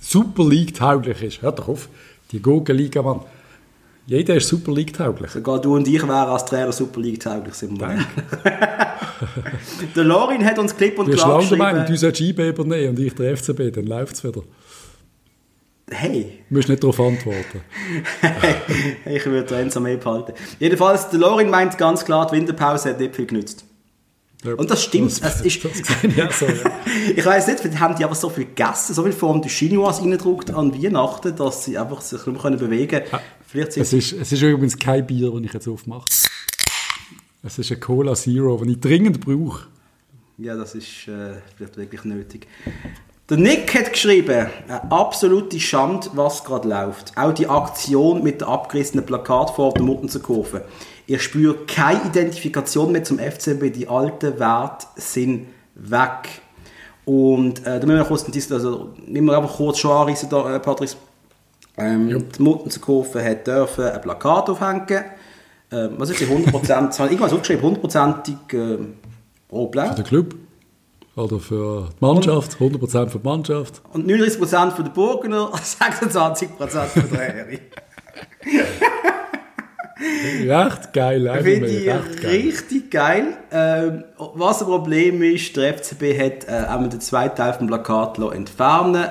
Super 0.00 0.44
League 0.44 0.74
tauglich 0.74 1.22
ist. 1.22 1.42
Hört 1.42 1.58
doch 1.58 1.68
auf. 1.68 1.88
Die 2.32 2.40
Gurkenliga, 2.40 3.02
Mann. 3.02 3.20
Jeder 4.06 4.34
ist 4.34 4.48
Super 4.48 4.72
League 4.72 4.92
tauglich. 4.92 5.30
Sogar 5.30 5.60
du 5.60 5.76
und 5.76 5.86
ich 5.86 6.02
wären 6.02 6.10
als 6.10 6.44
Trainer 6.44 6.72
Super 6.72 7.00
League 7.00 7.20
tauglich, 7.20 7.54
sind 7.54 7.78
wir. 7.78 7.98
der 9.94 10.04
Lorin 10.04 10.44
hat 10.44 10.58
uns 10.58 10.76
klipp 10.76 10.98
und 10.98 11.10
klar 11.10 11.38
geschrieben... 11.38 11.58
Du 11.58 11.64
hast 11.64 11.72
lange 11.74 11.84
du 11.86 11.96
sollst 11.96 12.20
IB 12.20 12.48
übernehmen 12.48 12.88
und 12.90 12.98
ich 12.98 13.14
der 13.14 13.36
FCB, 13.36 13.72
dann 13.74 13.86
läuft 13.86 14.14
es 14.14 14.24
wieder. 14.24 14.42
Hey. 15.90 16.38
Du 16.48 16.56
musst 16.56 16.68
nicht 16.68 16.82
darauf 16.82 17.00
antworten. 17.00 17.60
ich 19.04 19.26
würde 19.26 19.56
Renzo 19.56 19.80
mehr 19.80 19.96
behalten. 19.96 20.34
Jedenfalls, 20.58 21.08
der 21.10 21.18
Lorin 21.18 21.50
meint 21.50 21.76
ganz 21.78 22.04
klar, 22.04 22.26
die 22.28 22.36
Winterpause 22.36 22.90
hat 22.90 23.00
nicht 23.00 23.16
viel 23.16 23.26
genützt. 23.26 23.64
Ja, 24.44 24.54
und 24.54 24.70
das 24.70 24.84
stimmt. 24.84 25.22
Das, 25.22 25.42
ist, 25.42 25.64
das 25.64 25.82
ja 26.16 26.32
so, 26.32 26.46
ja. 26.46 26.54
ich 27.16 27.24
weiß 27.24 27.48
nicht, 27.48 27.60
vielleicht 27.60 27.78
haben 27.78 27.94
die 27.96 28.04
aber 28.04 28.14
so 28.14 28.30
viel 28.30 28.46
gegessen, 28.46 28.94
so 28.94 29.02
viel 29.02 29.12
Form 29.12 29.42
die 29.42 29.50
Chinois 29.50 29.90
reingedruckt 29.90 30.50
an 30.50 30.72
Weihnachten, 30.72 31.36
dass 31.36 31.64
sie 31.64 31.76
einfach 31.76 32.00
sich 32.00 32.24
nicht 32.24 32.42
mehr 32.42 32.52
bewegen 32.52 33.04
können. 33.04 33.22
Vielleicht 33.46 33.76
es, 33.76 33.92
ist, 33.92 34.12
es 34.12 34.32
ist 34.32 34.40
übrigens 34.40 34.78
kein 34.78 35.06
Bier, 35.06 35.30
das 35.30 35.42
ich 35.42 35.52
jetzt 35.52 35.68
aufmache. 35.68 36.06
Es 37.42 37.58
ist 37.58 37.70
ein 37.70 37.80
Cola 37.80 38.14
Zero, 38.14 38.56
den 38.58 38.70
ich 38.70 38.80
dringend 38.80 39.20
brauche. 39.20 39.66
Ja, 40.38 40.56
das 40.56 40.74
ist 40.74 41.08
äh, 41.08 41.34
vielleicht 41.56 41.76
wirklich 41.76 42.04
nötig. 42.04 42.46
Der 43.30 43.36
Nick 43.36 43.72
hat 43.78 43.92
geschrieben, 43.92 44.48
eine 44.66 44.90
absolute 44.90 45.60
Schande, 45.60 46.08
was 46.14 46.42
gerade 46.42 46.68
läuft. 46.68 47.16
Auch 47.16 47.32
die 47.32 47.46
Aktion 47.46 48.24
mit 48.24 48.40
der 48.40 48.48
abgerissenen 48.48 49.06
Plakat 49.06 49.50
vor 49.50 49.72
der 49.72 49.84
Muttenserkurve. 49.84 50.64
Ich 51.06 51.22
spüre 51.22 51.64
keine 51.66 52.02
Identifikation 52.06 52.90
mehr 52.90 53.04
zum 53.04 53.20
FCB. 53.20 53.72
Die 53.72 53.86
alten 53.86 54.36
Werte 54.40 54.88
sind 54.96 55.46
weg. 55.76 56.42
Und 57.04 57.64
äh, 57.64 57.78
da 57.78 57.86
müssen 57.86 57.98
wir 57.98 58.04
kurz, 58.04 58.50
also, 58.50 58.94
nehmen 59.06 59.28
wir 59.28 59.38
einfach 59.38 59.54
kurz 59.54 59.78
schon 59.78 59.92
anreißen, 59.92 60.28
da, 60.28 60.56
äh, 60.56 60.58
Patrice. 60.58 60.96
Ähm, 61.76 62.08
ja. 62.08 62.18
Die 62.18 62.42
Muttenserkurve 62.42 63.24
hat 63.24 63.46
dürfen 63.46 63.84
ein 63.84 64.00
Plakat 64.00 64.50
aufhängen. 64.50 64.88
Äh, 64.88 65.88
was 65.96 66.10
ist 66.10 66.18
die 66.18 66.26
100%? 66.26 67.00
irgendwas 67.04 67.32
aufgeschrieben, 67.32 67.76
100%ig 67.76 68.58
äh. 68.58 68.78
Für 69.90 69.94
den 69.94 70.04
Club? 70.04 70.34
Oder 71.16 71.40
für 71.40 71.88
die 71.90 72.04
Mannschaft, 72.04 72.56
100% 72.58 73.08
für 73.08 73.18
die 73.18 73.26
Mannschaft. 73.26 73.82
Und 73.92 74.08
39% 74.08 74.70
für 74.70 74.84
den 74.84 74.92
Burgener, 74.92 75.50
26% 75.54 76.86
für 76.86 77.02
den 77.02 77.18
Harry. 77.18 77.58
recht 80.48 80.92
geil. 80.92 81.40
Finde 81.42 81.68
ich 81.68 81.88
recht 81.88 82.24
richtig 82.24 82.90
geil. 82.90 83.36
Ähm, 83.50 84.04
was 84.16 84.62
ein 84.62 84.68
Problem 84.68 85.22
ist, 85.22 85.56
der 85.56 85.78
FCB 85.78 86.18
hat 86.18 86.48
äh, 86.48 86.66
einmal 86.68 86.88
den 86.88 87.00
zweiten 87.00 87.36
Teil 87.36 87.54
vom 87.54 87.66
Plakat 87.66 88.18
entfernen 88.18 89.08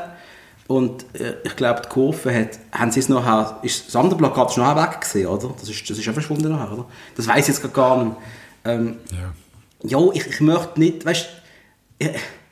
und 0.68 1.04
äh, 1.16 1.34
ich 1.44 1.56
glaube, 1.56 1.82
die 1.84 1.90
Kurve 1.90 2.34
hat, 2.34 2.60
haben 2.72 2.92
sie 2.92 3.00
es 3.00 3.10
nachher, 3.10 3.60
ist 3.64 3.88
das 3.88 3.96
andere 3.96 4.18
Plakat 4.18 4.54
schon 4.54 4.64
weg 4.64 5.02
gesehen, 5.02 5.28
oder? 5.28 5.54
Das 5.60 5.68
ist, 5.68 5.90
das 5.90 5.98
ist 5.98 6.06
ja 6.06 6.14
verschwunden 6.14 6.50
nachher, 6.50 6.72
oder? 6.72 6.86
Das 7.16 7.28
weiß 7.28 7.50
ich 7.50 7.56
jetzt 7.56 7.74
gar 7.74 8.04
nicht. 8.04 8.16
Ähm, 8.66 8.98
ja. 9.12 9.34
Ja, 9.82 9.98
ich, 10.14 10.28
ich 10.28 10.42
möchte 10.42 10.80
nicht, 10.80 11.06
weißt 11.06 11.28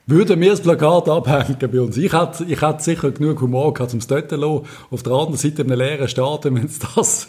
würden 0.07 0.39
wir 0.39 0.51
das 0.51 0.61
Plakat 0.61 1.09
abhängen 1.09 1.57
bei 1.59 1.81
uns. 1.81 1.97
Ich 1.97 2.13
hätte, 2.13 2.45
ich 2.45 2.61
hätte 2.61 2.81
sicher 2.81 3.11
genug 3.11 3.41
Humor 3.41 3.73
gehabt, 3.73 3.93
um 3.93 3.99
es 3.99 4.07
dort 4.07 4.29
zu 4.29 4.37
lassen. 4.37 4.65
Auf 4.89 5.03
der 5.03 5.13
anderen 5.13 5.37
Seite 5.37 5.63
einem 5.63 5.77
leeren 5.77 6.07
Stadion, 6.07 6.55
wenn 6.55 6.65
es 6.65 6.79
das 6.79 7.27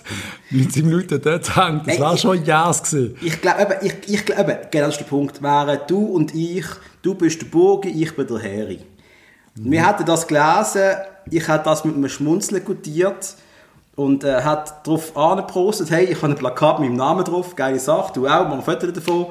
90 0.51 0.85
Minuten 0.85 1.21
dort 1.21 1.57
hängt, 1.57 1.89
das 1.89 1.99
wäre 1.99 2.19
schon 2.19 2.45
Jazz 2.45 2.83
gewesen. 2.83 3.17
Ich 3.21 3.41
glaube, 3.41 3.79
ich, 3.83 3.95
ich 4.07 4.25
glaube, 4.25 4.61
genau 4.71 4.87
das 4.87 4.95
ist 4.95 5.01
der 5.01 5.07
Punkt, 5.07 5.43
wären 5.43 5.81
du 5.89 6.07
und 6.07 6.35
ich, 6.35 6.67
du 7.03 7.15
bist 7.15 7.43
der 7.43 7.47
Burgi, 7.47 7.91
ich 7.91 8.15
bin 8.15 8.27
der 8.29 8.43
Harry. 8.43 8.79
Mhm. 9.57 9.73
Wir 9.73 9.87
hätten 9.87 10.07
das 10.07 10.27
gelesen, 10.27 10.99
ich 11.31 11.49
hätte 11.49 11.65
das 11.65 11.85
mit 11.85 11.97
einem 11.97 12.09
Schmunzeln 12.09 12.65
gutiert 12.65 13.35
und 13.97 14.23
äh, 14.23 14.43
hat 14.43 14.87
darauf 14.87 15.17
angepostet, 15.17 15.91
hey, 15.91 16.05
ich 16.05 16.23
habe 16.23 16.33
ein 16.33 16.39
Plakat 16.39 16.79
mit 16.79 16.91
meinem 16.91 16.99
Namen 16.99 17.25
drauf, 17.25 17.57
geile 17.57 17.81
Sache, 17.81 18.13
du 18.15 18.29
auch, 18.29 18.49
machen 18.49 18.63
Fotos 18.63 18.93
davon. 18.93 19.27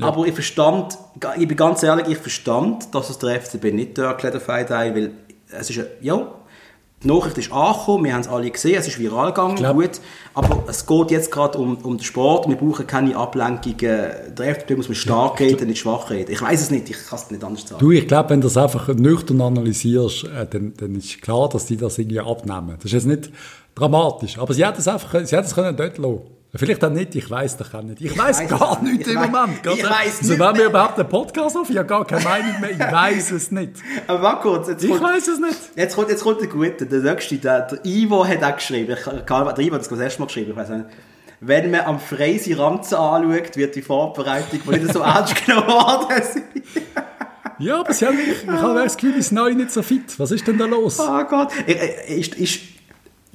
Ja. 0.00 0.06
Aber 0.06 0.26
ich 0.26 0.34
verstand, 0.34 0.98
ich 1.36 1.46
bin 1.46 1.56
ganz 1.56 1.82
ehrlich, 1.82 2.08
ich 2.08 2.18
verstand, 2.18 2.94
dass 2.94 3.10
es 3.10 3.18
der 3.18 3.40
FCB 3.40 3.72
nicht 3.72 3.98
durchgekleidet 3.98 4.46
hat, 4.48 4.70
weil 4.70 5.12
es 5.52 5.70
ist, 5.70 5.80
ja, 6.00 6.32
die 7.02 7.08
Nachricht 7.08 7.38
ist 7.38 7.50
angekommen, 7.50 8.04
wir 8.04 8.12
haben 8.12 8.20
es 8.20 8.28
alle 8.28 8.50
gesehen, 8.50 8.78
es 8.78 8.86
ist 8.86 8.98
viral 8.98 9.28
gegangen, 9.28 9.56
gut, 9.56 10.00
aber 10.34 10.64
es 10.68 10.86
geht 10.86 11.10
jetzt 11.10 11.30
gerade 11.30 11.56
um, 11.56 11.78
um 11.78 11.96
den 11.96 12.04
Sport, 12.04 12.46
wir 12.46 12.56
brauchen 12.56 12.86
keine 12.86 13.16
Ablenkungen, 13.16 13.76
der 13.78 14.54
FCB 14.54 14.76
muss 14.76 14.88
man 14.88 14.94
stark 14.94 15.40
ja, 15.40 15.46
reden, 15.46 15.68
nicht 15.68 15.80
schwach 15.80 16.10
reden. 16.10 16.30
Ich 16.30 16.42
weiß 16.42 16.60
es 16.60 16.70
nicht, 16.70 16.90
ich 16.90 16.96
kann 17.08 17.18
es 17.18 17.30
nicht 17.30 17.42
anders 17.42 17.66
sagen. 17.66 17.80
Du, 17.80 17.90
ich 17.90 18.06
glaube, 18.06 18.30
wenn 18.30 18.42
du 18.42 18.48
das 18.48 18.56
einfach 18.58 18.88
nüchtern 18.88 19.40
analysierst, 19.40 20.24
äh, 20.24 20.46
dann, 20.46 20.74
dann 20.76 20.94
ist 20.94 21.22
klar, 21.22 21.48
dass 21.48 21.66
die 21.66 21.78
das 21.78 21.96
irgendwie 21.98 22.20
abnehmen. 22.20 22.74
Das 22.76 22.86
ist 22.86 22.92
jetzt 22.92 23.06
nicht 23.06 23.30
dramatisch, 23.74 24.36
aber 24.38 24.52
sie 24.52 24.66
hätten 24.66 24.80
es 24.80 24.88
einfach, 24.88 25.24
sie 25.24 25.36
hätten 25.36 25.46
es 25.46 25.54
können 25.54 25.76
dort 25.76 25.96
lassen 25.96 26.20
Vielleicht 26.52 26.84
auch 26.84 26.90
nicht, 26.90 27.14
ich 27.14 27.30
weiß 27.30 27.58
doch 27.58 27.74
auch 27.74 27.82
nicht. 27.82 28.00
Ich, 28.00 28.10
ich 28.10 28.18
weiß 28.18 28.48
gar 28.48 28.82
nichts 28.82 29.06
im 29.06 29.14
Moment. 29.14 29.64
Ich 29.64 29.84
weiß 29.84 30.18
also, 30.20 30.38
wenn 30.38 30.56
wir 30.56 30.66
überhaupt 30.66 30.98
einen 30.98 31.08
Podcast 31.08 31.56
auf, 31.56 31.70
ich 31.70 31.76
habe 31.76 31.86
gar 31.86 32.04
keine 32.04 32.24
Meinung 32.24 32.60
mehr. 32.60 32.70
Ich 32.72 32.78
weiß 32.80 33.30
es 33.30 33.52
nicht. 33.52 33.74
Aber 34.08 34.22
warte 34.22 34.42
kurz. 34.42 34.68
Jetzt 34.68 34.82
ich 34.82 34.90
weiß 35.00 35.28
es 35.28 35.38
nicht. 35.38 35.58
Jetzt 35.76 35.94
kommt, 35.94 36.08
jetzt 36.10 36.24
kommt 36.24 36.40
der 36.40 36.48
Gute, 36.48 36.86
der 36.86 37.00
nächste. 37.00 37.36
Der, 37.36 37.60
der 37.62 37.84
Ivo 37.84 38.26
hat 38.26 38.42
auch 38.42 38.56
geschrieben. 38.56 38.96
Ich, 38.98 39.04
der 39.04 39.58
Ivo 39.58 39.74
hat 39.74 39.90
das 39.90 39.98
erste 39.98 40.20
Mal 40.20 40.26
geschrieben. 40.26 40.50
Ich 40.50 40.56
weiß 40.56 40.70
nicht. 40.70 40.86
Wenn 41.40 41.70
man 41.70 41.82
am 41.82 42.00
Freisi 42.00 42.52
Ranzen 42.52 42.96
anschaut, 42.96 43.56
wird 43.56 43.76
die 43.76 43.82
Vorbereitung 43.82 44.60
nicht 44.66 44.92
so 44.92 45.00
ernst 45.02 45.46
genommen 45.46 45.68
worden 45.68 46.22
sein. 46.22 46.42
ja, 47.60 47.80
aber 47.80 47.92
sie 47.94 48.06
haben, 48.06 48.18
ich, 48.18 48.42
ich 48.42 48.50
habe 48.50 48.82
das 48.82 48.96
Gefühl, 48.96 49.22
sind 49.22 49.36
neu 49.36 49.54
nicht 49.54 49.70
so 49.70 49.82
fit. 49.82 50.18
Was 50.18 50.32
ist 50.32 50.46
denn 50.48 50.58
da 50.58 50.66
los? 50.66 50.98
Oh 50.98 51.24
Gott. 51.24 51.52
Ist, 52.08 52.34
ist, 52.34 52.60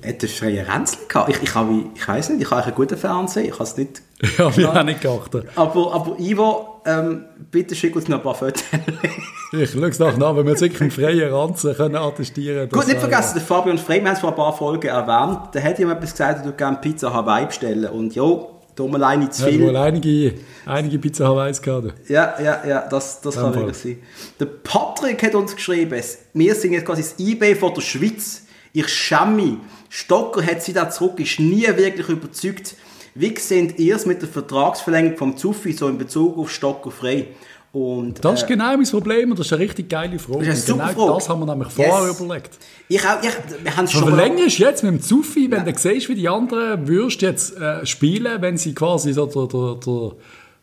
hat 0.06 0.24
er 0.24 0.30
freie 0.30 0.68
Ränzchen 0.68 1.08
gehabt? 1.08 1.30
Ich, 1.30 1.42
ich, 1.42 1.56
habe, 1.56 1.84
ich 1.94 2.08
weiß 2.08 2.30
nicht, 2.30 2.42
ich 2.42 2.52
habe 2.52 2.64
einen 2.64 2.76
guten 2.76 2.98
Fernseher, 2.98 3.46
ich 3.46 3.54
habe 3.54 3.64
es 3.64 3.78
nicht... 3.78 4.02
Ja, 4.38 4.56
wir 4.56 4.74
haben 4.74 4.86
nicht 4.86 5.02
geachtet. 5.02 5.48
Aber, 5.56 5.94
aber 5.94 6.20
Ivo, 6.20 6.82
ähm, 6.86 7.26
bitte 7.52 7.76
schick 7.76 7.96
uns 7.96 8.08
noch 8.08 8.18
ein 8.18 8.24
paar 8.24 8.36
Fotos. 8.36 8.64
ich 9.52 9.72
schaue 9.72 9.88
es 9.88 10.00
nachher 10.00 10.18
nach, 10.18 10.36
wenn 10.36 10.46
wir 10.46 10.52
jetzt 10.52 10.62
wirklich 10.62 10.82
einen 10.82 10.92
freien 10.92 11.34
Ranzen 11.34 11.76
können 11.76 11.96
attestieren 11.96 12.70
können. 12.70 12.82
Gut, 12.82 12.88
nicht 12.88 13.00
vergessen, 13.00 13.34
der 13.36 13.44
Fabian 13.44 13.78
Frey, 13.78 14.00
wir 14.00 14.08
haben 14.08 14.16
es 14.16 14.22
vor 14.22 14.30
ein 14.30 14.36
paar 14.36 14.56
Folgen 14.56 14.88
erwähnt, 14.88 15.54
der 15.54 15.64
hat 15.64 15.80
ihm 15.80 15.90
etwas 15.90 16.12
gesagt, 16.12 16.40
er 16.40 16.46
würde 16.46 16.58
gerne 16.58 16.78
Pizza 16.78 17.14
Hawaii 17.14 17.46
bestellen. 17.46 17.90
Und 17.90 18.16
jo, 18.16 18.56
da 18.76 18.84
haben 18.84 18.92
wir 18.92 18.96
alleine 18.98 19.30
zu 19.30 19.46
viel. 19.46 19.62
Ja, 19.62 19.68
wohl 19.68 19.78
einige, 19.78 20.34
einige 20.66 21.00
Pizza 21.00 21.28
Hawaiis 21.28 21.62
gehabt. 21.62 21.94
Ja, 22.10 22.36
ja, 22.42 22.66
ja, 22.68 22.88
das, 22.88 23.22
das 23.22 23.36
kann 23.36 23.56
wirklich 23.56 23.78
sein. 23.78 23.98
Der 24.40 24.46
Patrick 24.46 25.24
hat 25.24 25.34
uns 25.34 25.56
geschrieben, 25.56 26.02
wir 26.34 26.56
sind 26.56 26.74
jetzt 26.74 26.86
quasi 26.86 27.02
das 27.02 27.16
eBay 27.18 27.56
von 27.56 27.74
der 27.74 27.82
Schweiz. 27.82 28.44
Ich 28.74 28.90
schäme 28.90 29.32
mich. 29.32 29.54
Stocker 29.96 30.46
hat 30.46 30.62
sie 30.62 30.74
da 30.74 30.90
zurück, 30.90 31.22
ist 31.22 31.40
nie 31.40 31.66
wirklich 31.68 32.10
überzeugt. 32.10 32.76
Wie 33.14 33.34
seht 33.40 33.80
ihr 33.80 33.96
es 33.96 34.06
mit 34.06 34.22
der 34.22 34.28
Vertragsverlängerung 34.28 35.18
vom 35.18 35.38
Zuffi 35.38 35.72
so 35.72 35.88
in 35.88 35.98
Bezug 35.98 36.38
auf 36.38 36.52
Stocker 36.52 36.92
frei? 36.92 37.28
Und, 37.72 38.24
das 38.24 38.42
ist 38.42 38.44
äh, 38.44 38.54
genau 38.54 38.76
mein 38.76 38.86
Problem 38.86 39.32
und 39.32 39.40
das 39.40 39.48
ist 39.48 39.54
eine 39.54 39.62
richtig 39.62 39.88
geile 39.88 40.20
Frage. 40.20 40.48
Das 40.48 40.66
genau 40.66 40.88
Frage. 40.88 41.14
das 41.14 41.30
haben 41.30 41.40
wir 41.40 41.46
nämlich 41.46 41.70
vorher 41.70 42.08
yes. 42.10 42.20
überlegt. 42.20 42.58
Ich 42.90 43.06
auch, 43.06 43.24
ich, 43.24 43.64
wir 43.64 43.78
haben 43.78 43.88
schon 43.88 44.04
Verlängerst 44.04 44.60
jetzt 44.60 44.84
mit 44.84 44.92
dem 44.92 45.02
Zuffi, 45.02 45.50
wenn 45.50 45.66
ja. 45.66 45.72
du 45.72 45.80
siehst, 45.80 46.10
wie 46.10 46.16
die 46.16 46.28
anderen 46.28 46.90
würst 46.90 47.22
jetzt 47.22 47.58
äh, 47.58 47.86
spielen, 47.86 48.42
wenn 48.42 48.58
sie 48.58 48.74
quasi 48.74 49.14
so 49.14 49.28
der, 49.28 49.48
der, 49.48 49.76
der 49.76 50.12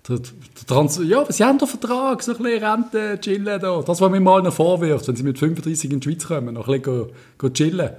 der, 0.09 0.19
der 0.19 0.67
Trans 0.67 1.01
ja, 1.05 1.25
sie 1.31 1.45
haben 1.45 1.59
den 1.59 1.69
Vertrag, 1.69 2.23
so 2.23 2.33
ein 2.33 2.43
bisschen 2.43 2.65
Rente 2.65 3.19
chillen 3.21 3.61
da. 3.61 3.81
Das, 3.81 4.01
was 4.01 4.11
mir 4.11 4.21
mal 4.21 4.43
noch 4.43 4.53
vorwirft, 4.53 5.09
wenn 5.09 5.17
sie 5.17 5.23
mit 5.23 5.39
35 5.39 5.91
in 5.91 6.01
die 6.01 6.05
Schweiz 6.11 6.27
kommen, 6.27 6.55
noch 6.55 6.69
ein 6.69 6.83
bisschen 6.83 7.07
go, 7.07 7.13
go 7.39 7.49
chillen. 7.49 7.93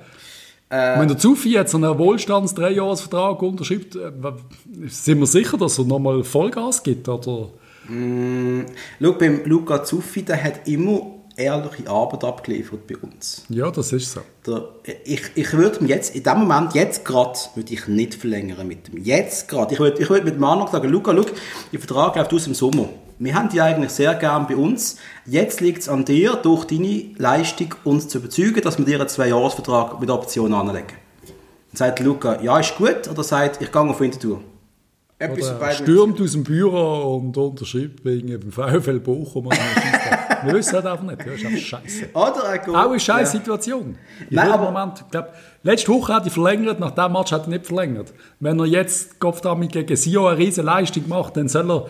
Äh, 0.74 1.00
Wenn 1.00 1.08
der 1.08 1.20
Zufi 1.20 1.52
jetzt 1.52 1.76
einen 1.76 2.00
Wohlstands-Dreijahresvertrag 2.00 3.44
unterschreibt, 3.44 3.96
äh, 3.96 4.12
sind 4.88 5.20
wir 5.20 5.28
sicher, 5.28 5.56
dass 5.56 5.78
er 5.78 5.86
nochmal 5.86 6.24
Vollgas 6.24 6.82
gibt? 6.82 7.08
Oder? 7.08 7.50
Mm, 7.88 8.62
schau, 9.00 9.12
beim 9.14 9.42
Luca 9.46 9.84
Zuffi, 9.84 10.24
der 10.24 10.44
hat 10.44 10.68
immer 10.68 11.02
ehrliche 11.36 11.90
Arbeit 11.90 12.24
abgeliefert 12.24 12.88
bei 12.88 12.96
uns. 12.98 13.46
Ja, 13.50 13.72
das 13.72 13.92
ist 13.92 14.12
so. 14.12 14.22
Der, 14.46 14.70
ich, 15.04 15.22
ich 15.36 15.54
würde 15.54 15.84
mir 15.84 15.90
jetzt, 15.90 16.16
in 16.16 16.24
dem 16.24 16.40
Moment, 16.40 16.74
jetzt 16.74 17.06
gerade, 17.06 17.38
würde 17.56 17.74
ich 17.74 17.88
nicht 17.88 18.16
verlängern 18.16 18.68
mit 18.68 18.88
dem. 18.88 19.04
Jetzt 19.04 19.48
gerade. 19.48 19.74
Ich 19.74 19.80
würde, 19.80 20.02
ich 20.02 20.10
würde 20.10 20.26
mit 20.26 20.36
dem 20.36 20.44
anderen 20.44 20.72
sagen, 20.72 20.90
Luca, 20.90 21.14
schau, 21.16 21.26
der 21.72 21.80
Vertrag 21.80 22.16
läuft 22.16 22.34
aus 22.34 22.48
im 22.48 22.54
Sommer. 22.54 22.90
Wir 23.20 23.36
haben 23.36 23.50
die 23.50 23.62
eigentlich 23.62 23.92
sehr 23.92 24.14
gern 24.16 24.48
bei 24.48 24.56
uns. 24.56 24.98
Jetzt 25.26 25.62
liegt 25.62 25.82
es 25.82 25.90
an 25.90 26.04
dir, 26.04 26.34
durch 26.36 26.66
deine 26.66 27.12
Leistung 27.18 27.74
uns 27.84 28.08
zu 28.08 28.18
überzeugen, 28.18 28.62
dass 28.62 28.78
wir 28.78 28.86
dir 28.86 29.00
einen 29.00 29.08
Zwei-Jahres-Vertrag 29.08 30.00
mit 30.00 30.10
Option 30.10 30.54
anlegen. 30.54 30.88
Dann 31.28 31.78
sagt 31.78 32.00
Luca, 32.02 32.42
ja, 32.42 32.60
ist 32.60 32.76
gut, 32.76 33.08
oder 33.10 33.24
sagt, 33.24 33.62
ich 33.62 33.72
gehe 33.72 33.82
auf 33.82 34.00
Winterthur. 34.00 34.42
Oder 35.32 35.72
stürmt 35.72 36.20
aus 36.20 36.34
dem 36.34 36.44
Büro 36.44 37.16
und 37.16 37.38
unterschreibt 37.38 38.04
wegen 38.04 38.28
dem 38.28 38.52
VfL 38.52 39.00
Bochum. 39.00 39.50
Wir 40.44 40.54
wissen 40.54 40.74
halt 40.74 40.86
einfach 40.86 41.04
nicht. 41.04 41.20
Das 41.20 41.36
ist 41.36 41.46
einfach 41.46 41.60
scheiße. 41.60 42.10
Oder 42.14 42.78
auch 42.80 42.90
eine 42.90 43.00
scheiß 43.00 43.32
Situation. 43.32 43.98
In 44.30 44.36
Nein, 44.36 44.52
aber 44.52 44.72
Moment, 44.72 45.02
ich 45.02 45.12
glaube, 45.12 45.30
letzte 45.64 45.92
Woche 45.92 46.14
hat 46.14 46.26
er 46.26 46.32
verlängert, 46.32 46.80
nach 46.80 46.92
dem 46.92 47.12
Match 47.12 47.32
hat 47.32 47.44
er 47.44 47.50
nicht 47.50 47.66
verlängert. 47.66 48.14
Wenn 48.40 48.60
er 48.60 48.66
jetzt 48.66 49.20
Kopf 49.20 49.42
damit 49.42 49.72
gegen 49.72 49.96
Sio 49.96 50.28
eine 50.28 50.38
riesige 50.38 50.66
Leistung 50.66 51.08
macht, 51.08 51.38
dann 51.38 51.48
soll 51.48 51.72
er, 51.72 51.88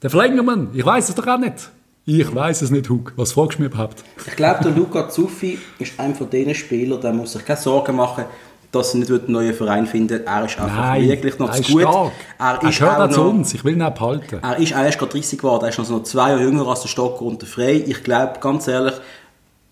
dann 0.00 0.10
verlängern 0.10 0.46
wir 0.72 0.78
Ich 0.78 0.86
weiß 0.86 1.08
es 1.08 1.14
doch 1.14 1.26
auch 1.26 1.38
nicht. 1.38 1.70
Ich 2.04 2.34
weiß 2.34 2.62
es 2.62 2.70
nicht, 2.72 2.90
Hug. 2.90 3.12
Was 3.14 3.30
fragst 3.30 3.58
du 3.58 3.62
mir 3.62 3.68
überhaupt? 3.68 4.02
Ich 4.26 4.34
glaube, 4.34 4.64
der 4.64 4.72
Luca 4.72 5.08
Zuffi 5.08 5.58
ist 5.78 6.00
einer 6.00 6.16
von 6.16 6.28
diesen 6.28 6.54
Spielern, 6.54 7.00
der 7.00 7.12
muss 7.12 7.32
sich 7.32 7.44
keine 7.44 7.60
Sorgen 7.60 7.94
machen, 7.94 8.24
dass 8.72 8.94
er 8.94 9.00
nicht 9.00 9.10
einen 9.10 9.30
neuen 9.30 9.54
Verein 9.54 9.86
findet. 9.86 10.26
Er 10.26 10.46
ist 10.46 10.58
einfach 10.58 10.76
Nein, 10.76 11.06
wirklich 11.06 11.38
noch 11.38 11.52
zu 11.52 11.62
gut. 11.72 11.82
Stark. 11.82 12.12
Er, 12.38 12.58
er 12.62 12.70
gehört 12.70 13.12
zu 13.12 13.22
uns. 13.22 13.54
Ich 13.54 13.64
will 13.64 13.74
ihn 13.74 13.78
behalten. 13.94 14.40
Er 14.42 14.58
ist 14.58 14.72
erst 14.72 14.98
gerade 14.98 15.12
30 15.12 15.38
geworden. 15.38 15.64
Er 15.64 15.68
ist 15.68 15.90
noch 15.90 16.02
zwei 16.02 16.30
Jahre 16.30 16.42
jünger 16.42 16.66
als 16.66 16.80
der 16.80 16.88
Stock 16.88 17.20
unter 17.20 17.46
frei. 17.46 17.84
Ich 17.86 18.02
glaube, 18.02 18.40
ganz 18.40 18.66
ehrlich, 18.66 18.94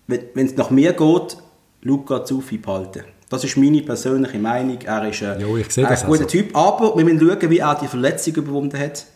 wenn 0.07 0.47
es 0.47 0.57
nach 0.57 0.71
mir 0.71 0.93
geht, 0.93 1.39
Luca 1.83 2.25
Zuffi 2.25 2.59
behalten. 2.59 3.05
Das 3.31 3.43
ist 3.43 3.57
meine 3.57 3.81
persönliche 3.81 4.39
Meinung. 4.39 4.79
Er 4.85 5.09
ist 5.09 5.23
ein, 5.23 5.41
jo, 5.41 5.55
ein 5.55 5.63
guter 5.63 5.89
also. 5.89 6.25
Typ. 6.25 6.55
Aber 6.55 6.97
wir 6.97 7.05
müssen 7.05 7.21
schauen, 7.21 7.51
wie 7.51 7.59
er 7.59 7.75
die 7.77 7.87
Verletzung 7.87 8.35
überwunden 8.35 8.79
hat. 8.79 9.07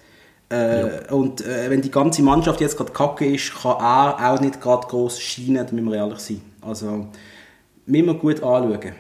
Äh, 0.49 1.13
und 1.13 1.45
äh, 1.45 1.69
wenn 1.69 1.83
die 1.83 1.91
ganze 1.91 2.23
Mannschaft 2.23 2.61
jetzt 2.61 2.77
gerade 2.77 2.93
kacke 2.93 3.27
ist, 3.27 3.53
kann 3.61 3.77
er 3.81 4.31
auch 4.31 4.41
nicht 4.41 4.61
gerade 4.61 4.87
groß 4.87 5.21
scheinen, 5.21 5.67
da 5.67 5.73
müssen 5.73 5.91
wir 5.91 5.97
ehrlich 5.97 6.21
sein. 6.21 6.41
Also, 6.63 7.09
müssen 7.87 8.07
wir 8.07 8.15
gut 8.15 8.43
anschauen. 8.43 8.93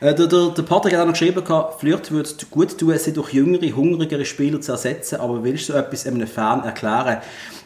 Äh, 0.00 0.14
der, 0.14 0.26
der, 0.26 0.48
der 0.50 0.62
Patrick 0.62 0.94
hat 0.94 1.00
auch 1.00 1.06
noch 1.06 1.12
geschrieben, 1.12 1.42
vielleicht 1.78 2.10
würde 2.10 2.30
gut 2.50 2.78
tun, 2.78 2.98
sie 2.98 3.12
durch 3.12 3.32
jüngere, 3.32 3.74
hungrigere 3.74 4.24
Spieler 4.24 4.60
zu 4.60 4.72
ersetzen, 4.72 5.20
aber 5.20 5.42
willst 5.44 5.68
du 5.68 5.72
etwas 5.74 6.06
einem 6.06 6.26
Fan 6.26 6.64
erklären? 6.64 7.18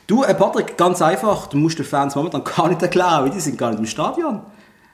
Du, 0.06 0.22
äh 0.24 0.34
Patrick, 0.34 0.76
ganz 0.76 1.00
einfach, 1.00 1.46
du 1.46 1.56
musst 1.56 1.78
den 1.78 1.86
Fans 1.86 2.14
momentan 2.14 2.44
gar 2.56 2.68
nicht 2.68 2.82
erklären, 2.82 3.24
weil 3.24 3.30
die 3.30 3.40
sind 3.40 3.58
gar 3.58 3.70
nicht 3.70 3.80
im 3.80 3.86
Stadion. 3.86 4.40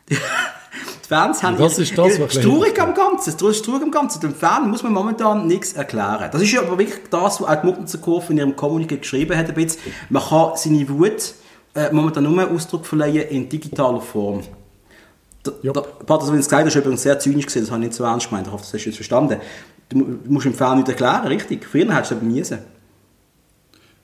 Die, 0.09 0.15
die 1.05 1.09
Fans 1.09 1.43
haben 1.43 1.57
das 1.57 1.79
ist 1.79 1.97
das, 1.97 2.21
was 2.21 2.35
Traurig 2.35 2.81
am 2.81 2.95
Ganzen, 2.95 3.37
das 3.37 3.57
ist 3.57 3.65
traurig 3.65 3.83
am 3.83 3.91
Ganzen. 3.91 4.21
Dem 4.21 4.35
Fan 4.35 4.71
muss 4.71 4.83
man 4.83 4.93
momentan 4.93 5.47
nichts 5.47 5.73
erklären. 5.73 6.29
Das 6.31 6.43
ist 6.43 6.53
ja 6.53 6.61
aber 6.61 6.79
wirklich 6.79 7.09
das, 7.11 7.41
was 7.41 7.49
auch 7.49 7.61
die 7.61 7.67
Muppenzerkurve 7.67 8.33
in 8.33 8.39
ihrem 8.39 8.53
Kommuniqué 8.53 8.99
geschrieben 8.99 9.37
hat, 9.37 9.49
ein 9.49 9.55
bisschen. 9.55 9.81
Man 10.09 10.23
kann 10.23 10.53
seine 10.55 10.89
Wut 10.89 11.35
äh, 11.75 11.93
momentan 11.93 12.25
nur 12.25 12.51
Ausdruck 12.51 12.87
verleihen 12.87 13.29
in 13.29 13.49
digitaler 13.49 14.01
Form. 14.01 14.43
Der, 15.63 15.73
der 15.73 15.81
Pater, 15.81 16.27
so 16.27 16.33
wie 16.33 16.39
es 16.39 16.47
gesagt 16.47 16.65
hast, 16.65 16.75
ist 16.75 16.81
übrigens 16.81 17.03
sehr 17.03 17.19
zynisch 17.19 17.47
gesehen, 17.47 17.63
das 17.63 17.71
habe 17.71 17.83
ich 17.83 17.89
nicht 17.89 17.97
so 17.97 18.05
ernst 18.05 18.29
gemeint, 18.29 18.47
ich 18.47 18.53
hoffe, 18.53 18.65
das 18.65 18.75
hast 18.75 18.85
du 18.85 18.89
jetzt 18.91 18.97
verstanden. 18.97 19.41
Du 19.89 20.19
musst 20.29 20.47
dem 20.47 20.55
Fan 20.55 20.79
nicht 20.79 20.89
erklären, 20.89 21.27
richtig. 21.27 21.65
Früher 21.65 21.95
hättest 21.95 22.13
du 22.13 22.17
aber 22.17 22.25
müssen. 22.25 22.59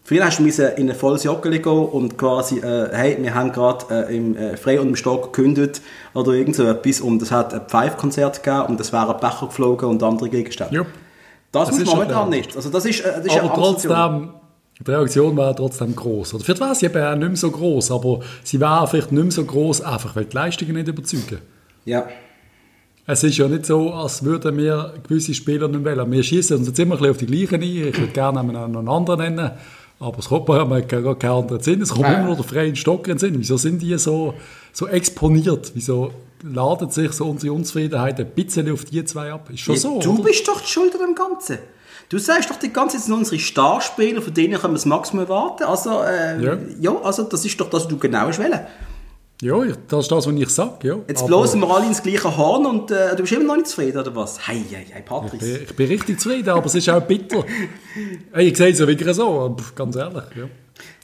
Früher 0.06 0.26
hast 0.26 0.38
du 0.38 0.44
in 0.44 0.90
ein 0.90 0.94
volles 0.94 1.24
Joggeli 1.24 1.60
gehen 1.60 1.72
und 1.72 2.18
quasi, 2.18 2.58
äh, 2.58 2.90
hey, 2.92 3.16
wir 3.18 3.34
haben 3.34 3.52
gerade 3.52 4.08
äh, 4.08 4.16
im 4.16 4.36
äh, 4.36 4.56
Frei 4.58 4.78
und 4.78 4.88
im 4.88 4.96
Stock 4.96 5.32
gekündigt 5.32 5.80
oder 6.12 6.32
irgend 6.32 6.56
so 6.56 6.64
etwas 6.64 7.00
und 7.00 7.22
es 7.22 7.30
hat 7.30 7.54
ein 7.54 7.62
Pfeifkonzert 7.62 8.42
gegeben 8.42 8.66
und 8.66 8.80
es 8.80 8.92
wären 8.92 9.18
Becher 9.18 9.46
geflogen 9.46 9.88
und 9.88 10.02
andere 10.02 10.28
Gegenstände. 10.28 10.74
Jupp. 10.74 10.88
Das, 11.52 11.68
das 11.68 11.78
muss 11.78 11.86
man 11.86 11.96
momentan 11.96 12.28
nicht. 12.28 12.54
Also 12.54 12.68
das 12.68 12.84
ist, 12.84 13.00
äh, 13.00 13.12
das 13.16 13.26
ist 13.26 13.38
aber 13.38 13.54
trotzdem, 13.54 14.34
die 14.80 14.90
Reaktion 14.90 15.36
war 15.36 15.54
trotzdem 15.54 15.94
groß. 15.94 16.34
Oder 16.34 16.44
vielleicht 16.44 16.60
war 16.60 16.74
sie 16.74 16.86
eben 16.86 17.02
auch 17.02 17.16
nicht 17.16 17.28
mehr 17.28 17.36
so 17.36 17.50
groß, 17.50 17.90
aber 17.92 18.20
sie 18.42 18.60
war 18.60 18.86
vielleicht 18.86 19.12
nicht 19.12 19.22
mehr 19.22 19.30
so 19.30 19.44
groß, 19.44 19.82
einfach 19.82 20.16
weil 20.16 20.24
die 20.24 20.34
Leistungen 20.34 20.74
nicht 20.74 20.88
überzeugen. 20.88 21.38
Ja. 21.84 22.06
Es 23.06 23.22
ist 23.22 23.36
ja 23.36 23.46
nicht 23.46 23.66
so, 23.66 23.92
als 23.92 24.24
würden 24.24 24.56
wir 24.56 24.94
gewisse 25.06 25.34
Spieler 25.34 25.68
nicht 25.68 25.84
wählen. 25.84 26.10
Wir 26.10 26.22
schießen 26.22 26.56
uns 26.56 26.68
jetzt 26.68 26.78
immer 26.78 27.00
ein 27.00 27.10
auf 27.10 27.18
die 27.18 27.26
gleichen 27.26 27.56
ein. 27.56 27.62
Ich 27.62 27.98
würde 27.98 28.12
gerne 28.12 28.40
einen 28.40 28.88
anderen 28.88 29.20
nennen. 29.20 29.50
Aber 30.00 30.18
es 30.18 30.28
kommt 30.28 30.48
mir 30.48 30.82
gar 30.82 31.18
keinen 31.18 31.30
anderen 31.30 31.62
Sinn. 31.62 31.82
Es 31.82 31.90
kommt 31.90 32.08
immer 32.08 32.24
nur 32.24 32.36
der 32.36 32.44
freie 32.44 32.74
Stock 32.74 33.06
in 33.06 33.14
den 33.14 33.18
Sinn. 33.18 33.34
Wieso 33.38 33.56
sind 33.56 33.80
die 33.80 33.96
so, 33.98 34.34
so 34.72 34.88
exponiert? 34.88 35.70
Wieso 35.74 36.12
ladet 36.42 36.92
sich 36.92 37.12
so 37.12 37.26
unsere 37.26 37.52
Unzufriedenheit 37.52 38.18
ein 38.18 38.30
bisschen 38.30 38.70
auf 38.72 38.84
die 38.84 39.04
zwei 39.04 39.32
ab? 39.32 39.50
Ist 39.50 39.60
schon 39.60 39.74
ja, 39.76 39.80
so, 39.80 40.00
Du 40.00 40.14
oder? 40.14 40.24
bist 40.24 40.48
doch 40.48 40.60
die 40.60 40.66
Schuld 40.66 40.94
an 40.94 41.00
dem 41.08 41.14
Ganzen. 41.14 41.58
Du 42.08 42.18
sagst 42.18 42.50
doch 42.50 42.56
die 42.56 42.72
ganze 42.72 42.98
Zeit, 42.98 43.10
unsere 43.10 43.38
Starspieler, 43.38 44.22
von 44.22 44.34
denen 44.34 44.58
können 44.58 44.74
wir 44.74 44.78
das 44.78 44.86
Maximum 44.86 45.24
erwarten. 45.24 45.64
Also, 45.64 46.02
äh, 46.02 46.42
ja. 46.42 46.58
ja. 46.80 46.96
also 47.02 47.24
das 47.24 47.44
ist 47.44 47.60
doch 47.60 47.70
das, 47.70 47.84
was 47.84 47.88
du 47.88 47.98
genau 47.98 48.28
wählen 48.28 48.66
ja, 49.42 49.62
das 49.88 50.04
ist 50.04 50.10
das, 50.10 50.26
was 50.26 50.34
ich 50.34 50.48
sage. 50.48 50.88
Ja. 50.88 50.96
Jetzt 51.06 51.26
bloßen 51.26 51.60
wir 51.60 51.68
alle 51.68 51.86
ins 51.86 52.02
gleiche 52.02 52.34
Horn 52.34 52.64
und 52.64 52.90
äh, 52.90 53.14
du 53.14 53.22
bist 53.22 53.32
immer 53.32 53.44
noch 53.44 53.56
nicht 53.56 53.66
zufrieden, 53.66 53.98
oder 53.98 54.14
was? 54.14 54.46
Hei, 54.46 54.64
hei, 54.72 54.86
hei, 54.94 55.02
Patrice. 55.02 55.34
Ich 55.34 55.40
bin, 55.40 55.62
ich 55.64 55.76
bin 55.76 55.88
richtig 55.88 56.20
zufrieden, 56.20 56.48
aber 56.48 56.64
es 56.64 56.74
ist 56.74 56.88
auch 56.88 57.02
bitter. 57.02 57.44
ich 58.38 58.56
sehe 58.56 58.70
es 58.70 58.78
ja 58.78 58.86
wirklich 58.86 59.14
so, 59.14 59.54
ganz 59.74 59.96
ehrlich. 59.96 60.24
Ja. 60.34 60.44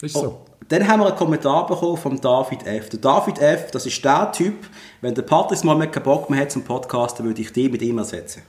ist 0.01 0.17
oh. 0.17 0.21
so. 0.21 0.41
Dann 0.69 0.87
haben 0.87 1.01
wir 1.01 1.09
einen 1.09 1.17
Kommentar 1.17 1.67
bekommen 1.67 1.97
von 1.97 2.21
David 2.21 2.65
F. 2.65 2.89
Der 2.91 3.01
David 3.01 3.41
F., 3.41 3.73
das 3.73 3.85
ist 3.87 4.03
der 4.05 4.31
Typ, 4.33 4.55
wenn 5.01 5.15
der 5.15 5.23
Patrice 5.23 5.67
mal 5.67 5.77
keinen 5.91 6.03
Bock 6.05 6.31
mehr 6.31 6.41
hat 6.41 6.53
zum 6.53 6.63
Podcasten, 6.63 7.27
würde 7.27 7.43
ich 7.43 7.53
den 7.53 7.73
mit 7.73 7.83
ihm 7.83 7.99
ersetzen. 7.99 8.43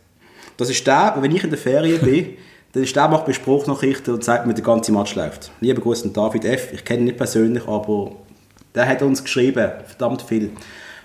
Das 0.57 0.69
ist 0.69 0.85
der, 0.85 1.15
wenn 1.19 1.35
ich 1.35 1.43
in 1.43 1.49
der 1.49 1.59
Ferien 1.59 2.01
bin, 2.01 2.37
dann 2.73 2.83
ist 2.83 2.95
der 2.95 3.07
macht 3.07 3.27
mir 3.27 3.33
Spruchnachrichten 3.33 4.13
und 4.13 4.23
sagt 4.23 4.45
mir, 4.45 4.53
der 4.53 4.63
ganze 4.63 4.91
Match 4.91 5.15
läuft. 5.15 5.51
Lieber 5.59 5.81
Gruß 5.81 6.03
an 6.03 6.13
David 6.13 6.45
F. 6.45 6.73
Ich 6.73 6.85
kenne 6.85 6.99
ihn 6.99 7.05
nicht 7.05 7.17
persönlich, 7.17 7.67
aber 7.67 8.11
der 8.73 8.87
hat 8.87 9.01
uns 9.01 9.23
geschrieben, 9.23 9.71
verdammt 9.87 10.21
viel. 10.21 10.51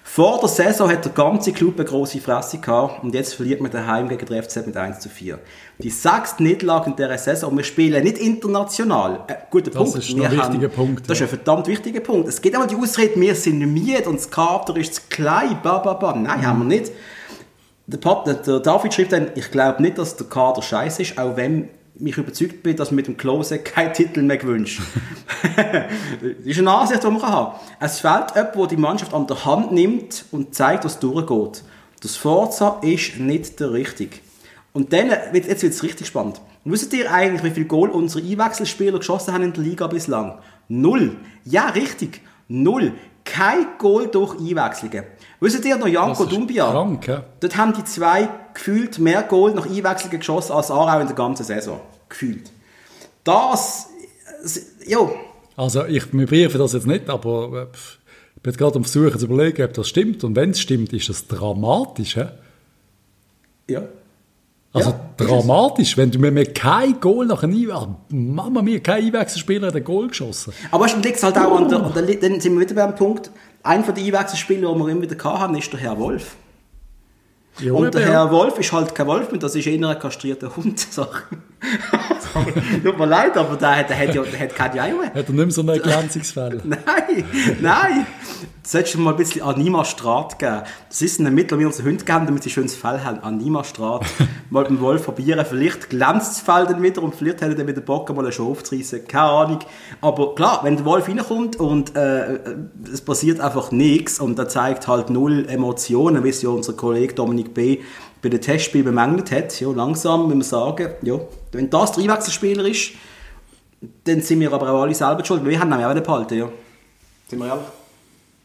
Vor 0.09 0.38
der 0.38 0.49
Saison 0.49 0.88
hat 0.88 1.05
der 1.05 1.12
ganze 1.12 1.53
Club 1.53 1.74
eine 1.76 1.84
grosse 1.84 2.20
Fresse 2.20 2.59
gehabt 2.59 3.03
und 3.03 3.12
jetzt 3.12 3.34
verliert 3.34 3.61
man 3.61 3.72
daheim 3.72 4.09
gegen 4.09 4.24
den 4.24 4.40
FZ 4.40 4.64
mit 4.64 4.76
1 4.76 5.01
zu 5.01 5.09
4. 5.09 5.38
Die 5.78 5.90
sechste 5.90 6.44
Niederlage 6.44 6.90
in 6.90 6.97
dieser 6.97 7.18
Saison, 7.18 7.55
wir 7.57 7.64
spielen 7.64 8.03
nicht 8.05 8.16
international. 8.16 9.24
Äh, 9.26 9.34
guter 9.51 9.72
das 9.72 9.74
Punkt. 9.74 9.99
Ist 9.99 10.11
ein 10.11 10.30
wichtiger 10.30 10.68
Punkt. 10.68 11.11
Das 11.11 11.18
ist 11.18 11.22
ein 11.22 11.28
verdammt 11.28 11.66
wichtiger 11.66 12.01
Punkt. 12.01 12.28
Es 12.28 12.40
geht 12.40 12.55
aber 12.55 12.68
die 12.68 12.76
Ausrede, 12.76 13.20
wir 13.20 13.34
sind 13.34 13.59
müde 13.59 14.09
und 14.09 14.18
das 14.18 14.30
Kader 14.30 14.76
ist 14.76 14.94
zu 14.94 15.01
klein, 15.11 15.59
ba, 15.62 15.78
ba, 15.78 15.94
ba. 15.94 16.14
Nein, 16.14 16.38
mhm. 16.38 16.47
haben 16.47 16.59
wir 16.61 16.78
nicht. 16.78 16.92
Der, 17.87 17.99
Pat, 17.99 18.26
der 18.26 18.61
David 18.61 18.95
schreibt 18.95 19.12
dann, 19.12 19.30
ich 19.34 19.51
glaube 19.51 19.80
nicht, 19.80 19.99
dass 19.99 20.16
der 20.16 20.26
Kader 20.26 20.62
scheiße 20.62 21.03
ist, 21.03 21.18
auch 21.18 21.37
wenn 21.37 21.68
mich 21.99 22.18
überzeugt 22.18 22.62
bin, 22.62 22.76
dass 22.76 22.91
mit 22.91 23.07
dem 23.07 23.16
Klose 23.16 23.59
kein 23.59 23.93
Titel 23.93 24.22
mehr 24.22 24.37
gewünscht. 24.37 24.80
das 25.57 26.45
ist 26.45 26.59
eine 26.59 26.70
Ansicht, 26.70 27.03
die 27.03 27.07
man 27.07 27.22
haben 27.22 27.53
kann. 27.53 27.61
Es 27.80 28.01
fehlt 28.01 28.34
jemand, 28.34 28.57
der 28.57 28.66
die 28.66 28.76
Mannschaft 28.76 29.14
an 29.14 29.26
der 29.26 29.45
Hand 29.45 29.72
nimmt 29.72 30.24
und 30.30 30.55
zeigt, 30.55 30.84
was 30.84 30.99
durchgeht. 30.99 31.62
Das 32.03 32.16
Forza 32.16 32.80
ist 32.82 33.18
nicht 33.18 33.59
der 33.61 33.72
richtige. 33.72 34.18
Und 34.72 34.93
dann, 34.93 35.11
jetzt 35.32 35.62
wird 35.62 35.72
es 35.72 35.82
richtig 35.82 36.07
spannend. 36.07 36.41
Wisst 36.64 36.93
ihr 36.93 37.11
eigentlich, 37.11 37.45
wie 37.45 37.51
viele 37.51 37.66
Goal 37.66 37.89
unsere 37.89 38.26
Einwechselspieler 38.26 38.99
geschossen 38.99 39.32
haben 39.32 39.45
in 39.45 39.53
der 39.53 39.62
Liga 39.62 39.87
bislang? 39.87 40.39
Null. 40.68 41.16
Ja, 41.45 41.68
richtig. 41.68 42.20
Null. 42.49 42.93
Kein 43.27 43.66
Goal 43.77 44.07
durch 44.07 44.39
Einwechslungen. 44.39 45.05
Wisst 45.41 45.62
ihr 45.64 45.77
noch 45.77 45.89
Janko 45.89 46.24
Dumbia? 46.24 46.70
Krank, 46.70 47.07
ja. 47.07 47.24
Dort 47.41 47.57
haben 47.57 47.74
die 47.74 47.85
zwei 47.85 48.29
gefühlt 48.55 48.99
mehr 48.99 49.22
Goal 49.24 49.53
nach 49.53 49.66
Einwechslungen 49.66 50.20
geschossen 50.20 50.53
als 50.53 50.70
Aarau 50.70 51.01
in 51.01 51.09
der 51.09 51.16
ganzen 51.16 51.45
Saison. 51.45 51.81
Gefühlt. 52.09 52.51
Das, 53.24 53.89
ja. 54.87 54.99
Also 55.57 55.85
ich 55.85 56.11
briefe 56.11 56.57
das 56.57 56.72
jetzt 56.72 56.87
nicht, 56.87 57.11
aber 57.11 57.68
äh, 57.72 57.77
ich 58.37 58.43
bin 58.43 58.53
gerade 58.55 58.77
am 58.77 58.85
Versuchen 58.85 59.18
zu 59.18 59.27
überlegen, 59.27 59.64
ob 59.64 59.74
das 59.74 59.89
stimmt. 59.89 60.22
Und 60.24 60.37
wenn 60.37 60.51
es 60.51 60.61
stimmt, 60.61 60.93
ist 60.93 61.09
das 61.09 61.27
dramatisch, 61.27 62.14
he? 62.14 62.27
Ja. 63.68 63.83
Also 64.77 64.91
ja, 64.91 65.01
dramatisch, 65.16 65.97
wenn 65.97 66.11
du 66.11 66.18
mir 66.18 66.45
kein 66.53 67.01
Goal 67.01 67.27
nach 67.27 67.43
einem 67.43 67.55
Einwechsel, 67.55 67.95
Mama 68.11 68.61
mia, 68.62 68.79
kein 68.79 69.05
Einwechselspieler 69.05 69.68
hat 69.68 69.77
ein 69.77 69.85
Goal 69.85 70.09
geschossen. 70.09 70.53
Aber 70.70 70.87
dann 70.87 71.03
liegt 71.03 71.16
es 71.16 71.22
halt 71.22 71.39
auch 71.39 71.57
an 71.57 71.68
der, 71.68 71.81
dann 71.81 72.41
sind 72.41 72.55
wir 72.55 72.61
wieder 72.61 72.74
beim 72.74 72.95
Punkt, 72.95 73.31
einer 73.62 73.83
der 73.83 74.05
Einwechselspieler, 74.05 74.72
die 74.72 74.79
wir 74.79 74.89
immer 74.89 75.03
wieder 75.03 75.41
hatten, 75.41 75.55
ist 75.55 75.72
der 75.72 75.81
Herr 75.81 75.99
Wolf. 75.99 76.37
Ja, 77.59 77.72
und 77.72 77.95
der 77.95 78.07
Herr 78.07 78.31
Wolf 78.31 78.59
ist 78.59 78.70
halt 78.70 78.95
kein 78.95 79.07
Wolf, 79.07 79.29
das 79.39 79.55
ist 79.55 79.66
eher 79.66 79.89
ein 79.89 79.99
kastrierter 79.99 80.55
Hund. 80.55 80.87
Tut 82.85 82.99
mir 82.99 83.07
leid, 83.07 83.35
aber 83.37 83.57
der, 83.57 83.85
der, 83.85 83.99
hat, 83.99 84.14
ja, 84.14 84.22
der 84.22 84.41
hat 84.41 84.55
keine 84.55 84.83
Eier. 84.83 85.07
Hat 85.07 85.14
er 85.14 85.22
nicht 85.22 85.33
mehr 85.33 85.51
so 85.51 85.62
einen 85.62 85.81
Glänzungsfall? 85.83 86.61
nein, 86.64 87.24
nein. 87.62 88.07
Solltest 88.67 88.95
du 88.95 89.01
mal 89.01 89.12
ein 89.12 89.17
bisschen 89.17 89.43
Anima 89.43 89.85
Strat 89.85 90.39
geben. 90.39 90.62
Das 90.89 91.01
ist 91.01 91.21
ein 91.21 91.33
Mittel, 91.33 91.59
wie 91.59 91.64
unsere 91.64 91.89
Hunde 91.89 92.05
geben, 92.05 92.27
damit 92.27 92.43
sie 92.43 92.51
schönes 92.51 92.75
Fell 92.75 93.01
haben. 93.03 93.21
Anima 93.21 93.62
Strat. 93.62 94.05
mal 94.51 94.64
dem 94.64 94.81
Wolf 94.81 95.05
probieren. 95.05 95.45
Vielleicht 95.49 95.91
glänzt 95.91 96.33
das 96.33 96.41
Fell 96.41 96.67
dann 96.67 96.83
wieder 96.83 97.03
und 97.03 97.14
vielleicht 97.14 97.43
hat 97.43 97.51
er 97.51 97.55
dann 97.55 97.69
wieder 97.69 97.81
Bock, 97.81 98.09
mal 98.14 98.25
einen 98.25 98.33
Schaf 98.33 98.64
zu 98.64 98.75
reissen. 98.75 99.07
Keine 99.07 99.31
Ahnung. 99.31 99.59
Aber 100.01 100.35
klar, 100.35 100.61
wenn 100.64 100.77
der 100.77 100.85
Wolf 100.85 101.09
reinkommt 101.09 101.57
und 101.57 101.97
äh, 101.97 102.35
äh 102.35 102.39
es 102.93 103.01
passiert 103.01 103.41
einfach 103.41 103.71
nichts 103.71 104.19
und 104.19 104.39
er 104.39 104.49
zeigt 104.49 104.89
halt 104.89 105.11
null 105.11 105.47
Emotionen, 105.49 106.25
wie 106.25 106.31
es 106.31 106.43
ja 106.43 106.49
unser 106.49 106.73
Kollege 106.73 107.14
Dominik 107.14 107.55
B. 107.55 107.79
bei 108.21 108.29
den 108.29 108.41
Testspielen 108.41 108.85
bemängelt 108.85 109.31
hat, 109.31 109.59
ja, 109.61 109.71
langsam 109.71 110.27
müssen 110.27 110.39
wir 110.39 110.45
sagen, 110.45 110.91
ja, 111.03 111.21
wenn 111.53 111.71
das 111.71 111.93
der 111.93 112.05
Einwechselspieler 112.05 112.64
ist, 112.64 112.93
dann 114.05 114.21
sind 114.23 114.41
wir 114.41 114.53
aber 114.53 114.71
auch 114.71 114.83
alle 114.83 114.95
selber 114.95 115.25
schuld. 115.25 115.45
Wir 115.45 115.61
haben 115.61 115.73
ihn 115.73 115.85
auch 115.85 115.95
nicht 115.95 116.07
behalten, 116.07 116.39
ja. 116.39 116.49
Sind 117.29 117.39
wir 117.39 117.47
ehrlich? 117.47 117.67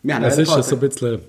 Wir 0.03 0.15
haben 0.15 0.23
es 0.23 0.37
ist 0.37 0.49
so 0.49 0.75
ein 0.75 0.79
bisschen... 0.79 1.19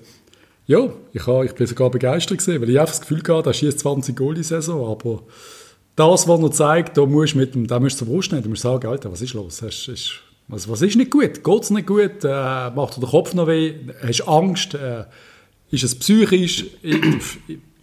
Ja, 0.65 0.89
ich, 1.11 1.27
habe, 1.27 1.45
ich 1.45 1.53
bin 1.53 1.67
sogar 1.67 1.89
begeistert 1.89 2.37
gewesen, 2.37 2.61
weil 2.61 2.69
ich 2.69 2.79
einfach 2.79 2.95
das 2.97 3.01
Gefühl 3.01 3.21
hatte, 3.27 3.49
er 3.49 3.53
schießt 3.53 3.79
20 3.79 4.15
Goal 4.15 4.37
in 4.37 4.43
Saison, 4.43 4.89
aber 4.89 5.23
das, 5.95 6.27
was 6.27 6.41
er 6.41 6.51
zeigt, 6.51 6.97
da 6.97 7.05
musst 7.05 7.33
du 7.33 7.39
mit 7.39 7.53
dem, 7.53 7.67
da 7.67 7.79
musst 7.79 7.99
du 7.99 8.05
zur 8.05 8.13
Brust 8.13 8.31
nehmen, 8.31 8.43
du 8.43 8.49
musst 8.49 8.61
sagen, 8.61 8.87
Alter, 8.87 9.11
was 9.11 9.21
ist 9.21 9.33
los? 9.33 9.61
Hast, 9.61 9.89
ist, 9.89 10.13
was, 10.47 10.69
was 10.69 10.81
ist 10.81 10.95
nicht 10.95 11.11
gut? 11.11 11.43
Geht 11.43 11.63
es 11.63 11.69
nicht 11.69 11.85
gut? 11.85 12.23
Äh, 12.23 12.69
macht 12.71 12.95
dir 12.95 13.01
der 13.01 13.09
Kopf 13.09 13.33
noch 13.33 13.47
weh? 13.47 13.73
Hast 14.01 14.19
du 14.21 14.23
Angst? 14.25 14.73
Äh, 14.73 15.03
ist 15.69 15.83
es 15.83 15.95
psychisch? 15.95 16.65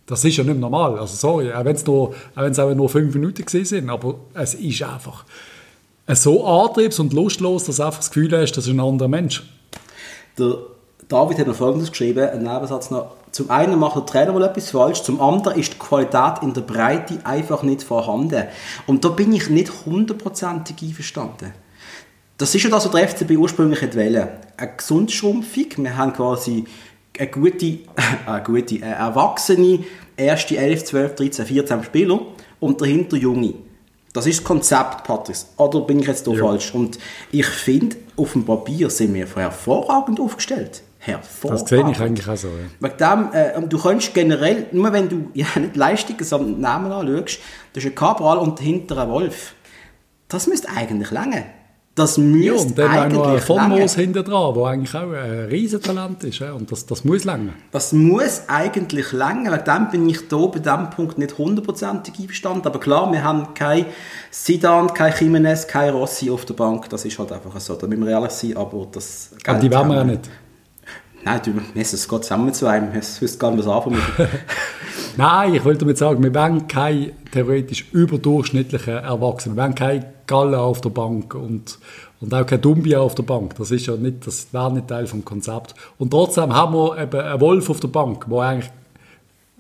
das 0.07 0.25
ist 0.25 0.37
ja 0.37 0.45
nicht 0.45 0.59
normal. 0.59 0.99
Also 0.99 1.15
sorry, 1.15 1.53
auch 1.53 1.65
wenn 1.65 1.77
es 1.77 1.87
nur, 1.87 2.15
auch 2.35 2.75
nur 2.75 2.89
fünf 2.89 3.15
Minuten 3.15 3.45
gewesen 3.45 3.65
sind, 3.65 3.91
aber 3.91 4.21
es 4.35 4.55
ist 4.55 4.83
einfach 4.83 5.25
so 6.09 6.45
antriebs- 6.45 6.99
und 6.99 7.13
lustlos, 7.13 7.65
dass 7.65 7.77
du 7.77 7.85
einfach 7.85 7.99
das 7.99 8.11
Gefühl 8.11 8.37
hast, 8.37 8.53
das 8.53 8.67
ist 8.67 8.73
ein 8.73 8.81
anderer 8.81 9.09
Mensch. 9.09 9.43
Der 10.39 10.59
David 11.11 11.41
hat 11.41 11.49
noch 11.49 11.57
Folgendes 11.57 11.91
geschrieben, 11.91 12.29
einen 12.29 12.45
Nebensatz 12.45 12.93
noch. 12.93 13.17
Zum 13.33 13.51
einen 13.51 13.81
macht 13.81 13.97
der 13.97 14.07
Trainer 14.07 14.33
wohl 14.33 14.45
etwas 14.45 14.71
falsch, 14.71 15.03
zum 15.03 15.21
anderen 15.21 15.59
ist 15.59 15.75
die 15.75 15.79
Qualität 15.79 16.43
in 16.43 16.55
der 16.55 16.61
Breite 16.61 17.19
einfach 17.25 17.65
nicht 17.65 17.83
vorhanden. 17.83 18.45
Und 18.87 19.05
da 19.05 19.09
bin 19.09 19.33
ich 19.33 19.51
nicht 19.51 19.73
hundertprozentig 19.87 20.77
einverstanden. 20.81 21.53
Das 22.39 22.55
ist 22.55 22.63
ja 22.63 22.71
das, 22.71 22.85
was 22.85 22.93
der 22.93 23.09
FCB 23.09 23.33
ursprünglich 23.33 23.83
wollte. 23.83 24.29
Eine 24.57 24.73
Gesundschrumpfung. 24.77 25.67
Wir 25.79 25.97
haben 25.97 26.13
quasi 26.13 26.65
eine 27.19 27.29
gute, 27.29 27.81
eine 28.27 28.43
gute, 28.45 28.77
eine 28.77 28.95
erwachsene 28.95 29.81
erste 30.17 30.59
11, 30.59 30.85
12, 30.85 31.15
13, 31.17 31.47
14 31.47 31.83
Spieler 31.83 32.21
und 32.61 32.81
dahinter 32.81 33.17
junge. 33.17 33.55
Das 34.13 34.27
ist 34.27 34.39
das 34.39 34.45
Konzept, 34.45 35.03
Patrice. 35.03 35.47
Oder 35.57 35.81
bin 35.81 35.99
ich 35.99 36.07
jetzt 36.07 36.29
da 36.29 36.31
ja. 36.31 36.45
falsch? 36.45 36.73
Und 36.73 36.99
ich 37.33 37.47
finde, 37.47 37.97
auf 38.17 38.33
dem 38.33 38.45
Papier 38.45 38.91
sind 38.91 39.13
wir 39.13 39.27
hervorragend 39.27 40.21
aufgestellt. 40.21 40.83
Hervorragend. 41.03 41.63
Das 41.63 41.69
sehe 41.71 41.91
ich 41.91 42.01
eigentlich 42.01 42.29
auch 42.29 42.37
so. 42.37 42.49
Ja. 42.49 42.89
Wegen 42.89 42.97
dem, 42.99 43.33
äh, 43.33 43.67
du 43.67 43.79
kannst 43.79 44.13
generell, 44.13 44.67
nur 44.73 44.93
wenn 44.93 45.09
du 45.09 45.31
ja, 45.35 45.47
nicht 45.59 45.75
Leistungen, 45.75 46.23
sondern 46.25 46.61
Namen 46.61 46.93
anschaust, 46.93 47.39
das 47.73 47.85
ist 47.85 47.91
ein 47.91 47.95
Cabral 47.95 48.37
und 48.37 48.59
dahinter 48.59 48.99
ein 48.99 49.09
Wolf. 49.09 49.55
Das 50.29 50.47
müsste 50.47 50.69
eigentlich 50.69 51.11
länger. 51.11 51.45
Das 51.95 52.19
müsste 52.19 52.47
ja, 52.47 52.55
und 52.55 52.79
dann 52.79 52.91
eigentlich 52.91 53.21
auch 53.21 53.27
noch 53.27 53.35
ein 53.35 53.71
Vonmos 53.71 53.95
hinter 53.95 54.23
dran, 54.23 54.55
der 54.55 54.65
eigentlich 54.65 54.95
auch 54.95 55.11
ein 55.11 55.49
Riesentalent 55.51 56.23
ist. 56.23 56.39
Ja, 56.39 56.53
und 56.53 56.71
das, 56.71 56.87
das 56.87 57.05
muss 57.05 57.25
länger. 57.25 57.53
Das 57.73 57.93
muss 57.93 58.43
eigentlich 58.47 59.11
länger. 59.13 59.53
Wegen 59.53 59.65
dem 59.65 59.91
bin 59.91 60.09
ich 60.09 60.21
hier 60.29 60.39
bei 60.49 60.61
diesem 60.61 60.91
Punkt 60.91 61.19
nicht 61.19 61.37
hundertprozentig 61.37 62.15
einverstanden. 62.21 62.67
Aber 62.67 62.79
klar, 62.79 63.11
wir 63.11 63.25
haben 63.25 63.55
kein 63.55 63.87
Sidan, 64.31 64.95
kein 64.95 65.13
Jimenez, 65.19 65.67
kein 65.67 65.93
Rossi 65.93 66.31
auf 66.31 66.45
der 66.45 66.55
Bank. 66.55 66.89
Das 66.91 67.05
ist 67.05 67.19
halt 67.19 67.33
einfach 67.33 67.59
so. 67.59 67.75
Da 67.75 67.87
müssen 67.89 68.05
wir 68.05 68.13
ehrlich 68.13 68.33
sein. 68.33 68.57
Aber 68.57 68.87
das 68.93 69.31
aber 69.45 69.59
die 69.59 69.73
wollen 69.73 69.89
wir 69.89 69.97
ja 69.97 70.05
nicht. 70.05 70.31
Nein, 71.23 71.41
du, 71.45 71.53
es 71.75 72.09
geht 72.09 72.25
zusammen 72.25 72.53
zu 72.55 72.67
einem. 72.67 72.93
Es 72.95 73.21
wüsste 73.21 73.39
gar 73.39 73.51
nicht, 73.51 73.65
was 73.65 73.73
anfangen 73.73 74.01
Nein, 75.17 75.55
ich 75.55 75.65
wollte 75.65 75.81
damit 75.81 75.99
sagen, 75.99 76.23
wir 76.23 76.35
wollen 76.35 76.67
kein 76.67 77.13
theoretisch 77.33 77.87
überdurchschnittlicher 77.93 79.01
Erwachsener. 79.03 79.57
Wir 79.57 79.63
wollen 79.65 79.75
kein 79.75 80.05
Galle 80.27 80.59
auf 80.59 80.81
der 80.81 80.91
Bank 80.91 81.35
und, 81.35 81.79
und 82.21 82.33
auch 82.33 82.47
kein 82.47 82.61
Dumbia 82.61 83.01
auf 83.01 83.15
der 83.15 83.25
Bank. 83.25 83.55
Das 83.57 83.71
ist 83.71 83.87
ja 83.87 83.97
nicht, 83.97 84.27
das 84.27 84.47
wäre 84.53 84.73
nicht 84.73 84.89
Teil 84.89 85.07
vom 85.07 85.25
Konzept. 85.25 85.75
Und 85.99 86.11
trotzdem 86.11 86.55
haben 86.55 86.75
wir 86.75 86.99
eben 86.99 87.21
einen 87.21 87.41
Wolf 87.41 87.69
auf 87.69 87.81
der 87.81 87.89
Bank, 87.89 88.27
der 88.31 88.39
eigentlich 88.39 88.71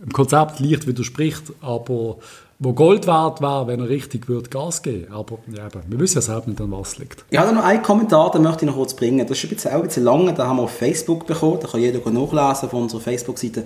im 0.02 0.12
Konzept 0.12 0.60
leicht 0.60 0.86
widerspricht, 0.86 1.52
aber 1.60 2.16
wo 2.62 2.74
Gold 2.74 3.06
wert 3.06 3.40
wäre, 3.40 3.66
wenn 3.66 3.80
er 3.80 3.88
richtig 3.88 4.28
würde 4.28 4.50
Gas 4.50 4.82
geben 4.82 5.10
Aber 5.10 5.38
ja, 5.50 5.66
wir 5.88 5.98
wissen 5.98 6.16
ja 6.16 6.20
selbst 6.20 6.46
nicht, 6.46 6.60
an 6.60 6.70
was 6.70 6.98
liegt. 6.98 7.24
Ich 7.30 7.38
habe 7.38 7.54
noch 7.54 7.64
einen 7.64 7.82
Kommentar, 7.82 8.30
den 8.30 8.42
möchte 8.42 8.66
ich 8.66 8.70
noch 8.70 8.76
kurz 8.76 8.92
bringen. 8.92 9.26
Das 9.26 9.38
ist 9.38 9.44
ein 9.44 9.54
bisschen, 9.54 9.70
auch 9.70 9.76
ein 9.76 9.84
bisschen 9.84 10.04
lange, 10.04 10.34
den 10.34 10.44
haben 10.44 10.58
wir 10.58 10.64
auf 10.64 10.70
Facebook 10.70 11.26
bekommen, 11.26 11.58
da 11.62 11.68
kann 11.68 11.80
jeder 11.80 11.98
nachlesen 12.10 12.68
von 12.68 12.82
unserer 12.82 13.00
Facebook-Seite. 13.00 13.64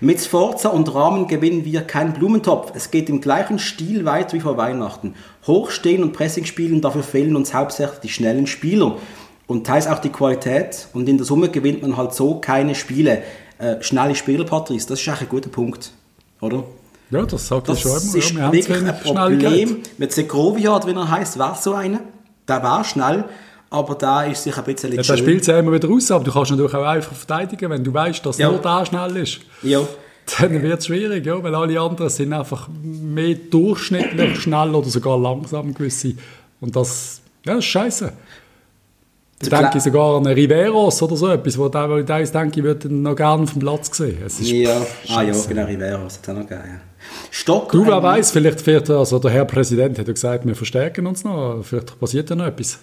Mit 0.00 0.20
Sforza 0.20 0.68
und 0.68 0.94
Rahmen 0.94 1.26
gewinnen 1.26 1.64
wir 1.64 1.80
keinen 1.82 2.12
Blumentopf. 2.12 2.72
Es 2.74 2.90
geht 2.90 3.08
im 3.08 3.22
gleichen 3.22 3.58
Stil 3.58 4.04
weiter 4.04 4.34
wie 4.34 4.40
vor 4.40 4.58
Weihnachten. 4.58 5.14
Hochstehen 5.46 6.02
und 6.02 6.12
Pressing 6.12 6.44
spielen, 6.44 6.82
dafür 6.82 7.02
fehlen 7.02 7.36
uns 7.36 7.54
hauptsächlich 7.54 8.00
die 8.00 8.08
schnellen 8.10 8.46
Spieler. 8.46 8.98
Und 9.46 9.66
teils 9.66 9.86
auch 9.86 10.00
die 10.00 10.10
Qualität. 10.10 10.88
Und 10.92 11.08
in 11.08 11.16
der 11.16 11.24
Summe 11.24 11.48
gewinnt 11.48 11.80
man 11.80 11.96
halt 11.96 12.12
so 12.12 12.40
keine 12.40 12.74
Spiele. 12.74 13.22
Äh, 13.58 13.82
schnelle 13.82 14.14
Spieler, 14.14 14.44
Patrice, 14.44 14.86
das 14.86 15.00
ist 15.00 15.08
eigentlich 15.08 15.22
ein 15.22 15.28
guter 15.28 15.50
Punkt, 15.50 15.92
oder? 16.42 16.64
Ja, 17.10 17.24
das 17.24 17.46
sagt 17.46 17.68
das 17.68 17.80
schon 17.80 17.90
immer. 17.90 18.14
ist 18.14 18.30
ja, 18.32 18.52
wirklich 18.52 18.82
ein 18.82 19.00
Problem. 19.00 19.82
Mit 19.98 20.12
Segroviat, 20.12 20.86
wenn 20.86 20.96
er 20.96 21.10
heißt, 21.10 21.38
wäre 21.38 21.56
so 21.60 21.74
einer. 21.74 22.00
Der 22.48 22.62
war 22.62 22.84
schnell, 22.84 23.24
aber 23.70 23.94
da 23.94 24.24
ist 24.24 24.42
sich 24.42 24.56
ein 24.56 24.64
bisschen 24.64 24.92
ja, 24.92 25.02
Der 25.02 25.16
spielt 25.16 25.46
ja 25.46 25.58
immer 25.58 25.72
wieder 25.72 25.88
raus, 25.88 26.10
aber 26.10 26.24
du 26.24 26.32
kannst 26.32 26.50
natürlich 26.50 26.74
auch 26.74 26.84
einfach 26.84 27.14
verteidigen, 27.14 27.70
wenn 27.70 27.84
du 27.84 27.92
weißt, 27.92 28.24
dass 28.24 28.38
ja. 28.38 28.50
nur 28.50 28.58
der 28.58 28.86
schnell 28.86 29.16
ist. 29.16 29.40
Ja. 29.62 29.80
Dann 30.38 30.62
wird 30.62 30.80
es 30.80 30.86
schwierig, 30.86 31.26
ja, 31.26 31.42
weil 31.42 31.54
alle 31.54 31.78
anderen 31.78 32.08
sind 32.08 32.32
einfach 32.32 32.68
mehr 32.82 33.34
durchschnittlich 33.34 34.40
schnell 34.40 34.74
oder 34.74 34.88
sogar 34.88 35.18
langsam 35.18 35.74
gewisse. 35.74 36.14
Und 36.60 36.74
das, 36.74 37.20
ja, 37.44 37.54
das 37.54 37.64
ist 37.64 37.70
scheiße. 37.70 38.12
Ich 39.42 39.48
denke 39.48 39.80
sogar 39.80 40.16
an 40.16 40.26
Riveros 40.26 41.02
oder 41.02 41.16
so 41.16 41.28
etwas, 41.28 41.58
wo 41.58 41.68
der, 41.68 41.90
wo 41.90 41.96
ich 41.98 42.06
denke, 42.06 42.60
ich 42.60 42.64
würde 42.64 42.92
noch 42.92 43.16
gerne 43.16 43.46
vom 43.46 43.60
Platz 43.60 43.94
sehen. 43.96 44.18
ja, 44.40 44.80
ah 45.08 45.22
ja, 45.22 45.34
genau, 45.48 45.64
Riveros 45.66 46.20
auch 46.22 46.32
noch 46.32 46.46
gegeben. 46.46 46.80
Stock 47.30 47.70
du, 47.72 47.86
wer 47.86 48.02
weiß, 48.02 48.30
vielleicht 48.30 48.60
fährt 48.60 48.88
also 48.90 49.18
der 49.18 49.30
Herr 49.30 49.44
Präsident 49.44 49.98
hat 49.98 50.06
ja 50.06 50.12
gesagt, 50.12 50.46
wir 50.46 50.54
verstärken 50.54 51.06
uns 51.06 51.24
noch, 51.24 51.62
vielleicht 51.62 51.98
passiert 52.00 52.30
ja 52.30 52.36
noch 52.36 52.46
etwas. 52.46 52.78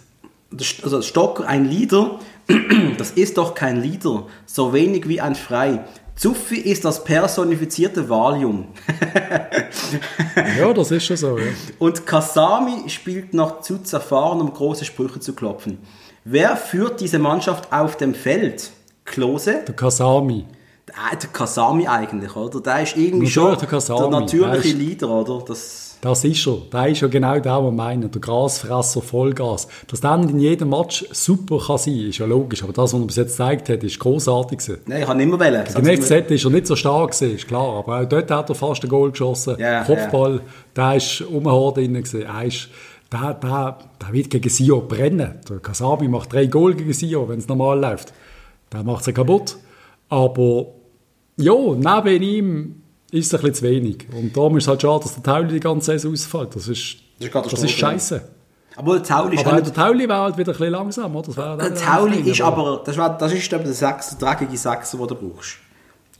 Also 0.83 1.01
Stocker, 1.01 1.47
ein 1.47 1.65
Lieder, 1.65 2.19
das 2.97 3.11
ist 3.11 3.37
doch 3.37 3.55
kein 3.55 3.81
Lieder, 3.81 4.27
so 4.45 4.73
wenig 4.73 5.07
wie 5.07 5.21
ein 5.21 5.35
Frei. 5.35 5.85
Zuffi 6.15 6.57
ist 6.57 6.83
das 6.85 7.03
personifizierte 7.03 8.07
Valium. 8.07 8.67
ja, 10.59 10.73
das 10.73 10.91
ist 10.91 11.05
schon 11.05 11.17
so. 11.17 11.37
Ja. 11.37 11.45
Und 11.79 12.05
Kasami 12.05 12.89
spielt 12.89 13.33
noch 13.33 13.61
zu 13.61 13.79
zerfahren, 13.79 14.41
um 14.41 14.53
große 14.53 14.85
Sprüche 14.85 15.19
zu 15.19 15.33
klopfen. 15.33 15.79
Wer 16.23 16.55
führt 16.55 17.01
diese 17.01 17.19
Mannschaft 17.19 17.71
auf 17.73 17.97
dem 17.97 18.13
Feld? 18.13 18.71
Klose? 19.05 19.63
Der 19.67 19.75
Kasami 19.75 20.45
der, 20.91 21.19
der 21.19 21.29
Kasami 21.29 21.87
eigentlich, 21.87 22.35
oder? 22.35 22.61
Der 22.61 22.83
ist 22.83 22.97
irgendwie 22.97 23.27
schon 23.27 23.57
der, 23.57 23.79
der 23.79 24.09
natürliche 24.09 24.67
ist, 24.69 24.77
Leader, 24.77 25.09
oder? 25.09 25.43
Das, 25.45 25.97
das 26.01 26.23
ist 26.23 26.47
er. 26.47 26.57
Der 26.73 26.87
ist 26.87 27.01
ja 27.01 27.07
genau 27.07 27.39
der, 27.39 27.53
was 27.53 27.63
wir 27.63 27.71
meinen. 27.71 28.09
Der 28.09 28.21
Grasfresser 28.21 29.01
Vollgas. 29.01 29.67
Dass 29.87 30.01
der 30.01 30.15
in 30.15 30.39
jedem 30.39 30.69
Match 30.69 31.05
super 31.11 31.59
kann 31.59 31.77
sein, 31.77 32.09
ist 32.09 32.17
ja 32.17 32.25
logisch. 32.25 32.63
Aber 32.63 32.73
das, 32.73 32.93
was 32.93 32.99
er 32.99 33.05
bis 33.05 33.15
jetzt 33.17 33.37
gezeigt 33.37 33.69
hat, 33.69 33.83
ist 33.83 33.99
großartig 33.99 34.59
Nein, 34.87 35.01
ich 35.01 35.05
kann 35.05 35.17
nicht 35.17 35.29
mehr 35.29 35.39
wählen. 35.39 35.63
Im 35.75 36.01
FZ 36.01 36.31
ist 36.31 36.45
er 36.45 36.51
nicht 36.51 36.67
so 36.67 36.75
stark 36.75 37.11
gewesen, 37.11 37.35
ist 37.35 37.47
klar. 37.47 37.77
Aber 37.77 38.01
auch 38.01 38.05
dort 38.05 38.31
hat 38.31 38.49
er 38.49 38.55
fast 38.55 38.83
ein 38.83 38.89
Goal 38.89 39.11
geschossen. 39.11 39.57
Yeah, 39.59 39.83
Kopfball, 39.83 40.33
yeah. 40.33 40.41
der 40.75 40.95
ist 40.95 41.21
um 41.21 41.43
den 41.43 41.51
Hort 41.51 41.77
drin. 41.77 41.95
Er 41.95 42.43
ist, 42.45 42.67
der, 43.11 43.33
der, 43.33 43.77
der 44.01 44.13
wird 44.13 44.29
gegen 44.29 44.49
Sio 44.49 44.81
brennen. 44.81 45.39
Der 45.49 45.59
Kasami 45.59 46.07
macht 46.07 46.31
drei 46.33 46.45
Goal 46.45 46.73
gegen 46.73 46.93
Sio, 46.93 47.27
wenn 47.27 47.39
es 47.39 47.47
normal 47.47 47.79
läuft. 47.79 48.13
Der 48.71 48.83
macht 48.83 49.03
sie 49.03 49.13
kaputt. 49.13 49.57
Aber 50.09 50.67
ja, 51.37 51.53
neben 51.53 52.21
ihm 52.23 52.81
ist 53.11 53.27
es 53.27 53.33
ein 53.33 53.41
bisschen 53.41 53.53
zu 53.55 53.63
wenig. 53.63 54.07
Und 54.13 54.35
darum 54.35 54.57
ist 54.57 54.63
es 54.63 54.67
halt 54.69 54.81
schade, 54.81 55.03
dass 55.03 55.13
der 55.15 55.23
Tauli 55.23 55.47
die 55.53 55.59
ganze 55.59 55.91
Saison 55.91 56.13
ausfällt. 56.13 56.55
Das 56.55 56.67
ist, 56.67 56.97
das 57.19 57.27
ist, 57.27 57.35
das 57.35 57.63
ist 57.63 57.71
scheiße. 57.71 58.21
Aber 58.77 58.93
der 58.93 59.03
Tauli 59.03 59.35
ist 59.35 59.41
aber 59.45 59.51
halt, 59.51 59.65
der 59.65 59.73
Tauli 59.73 60.07
war 60.07 60.23
halt 60.23 60.37
wieder 60.37 60.51
ein 60.51 60.57
bisschen 60.57 60.71
langsam, 60.71 61.15
oder? 61.15 61.57
der 61.57 61.75
Tauli 61.75 62.21
ist 62.21 62.41
aber, 62.41 62.81
das, 62.85 62.97
war, 62.97 63.17
das 63.17 63.33
ist 63.33 63.51
der, 63.51 63.65
Sechs, 63.73 64.17
der 64.17 64.29
dreckige 64.29 64.57
Sechser, 64.57 64.97
den 64.97 65.07
du 65.07 65.15
brauchst. 65.15 65.57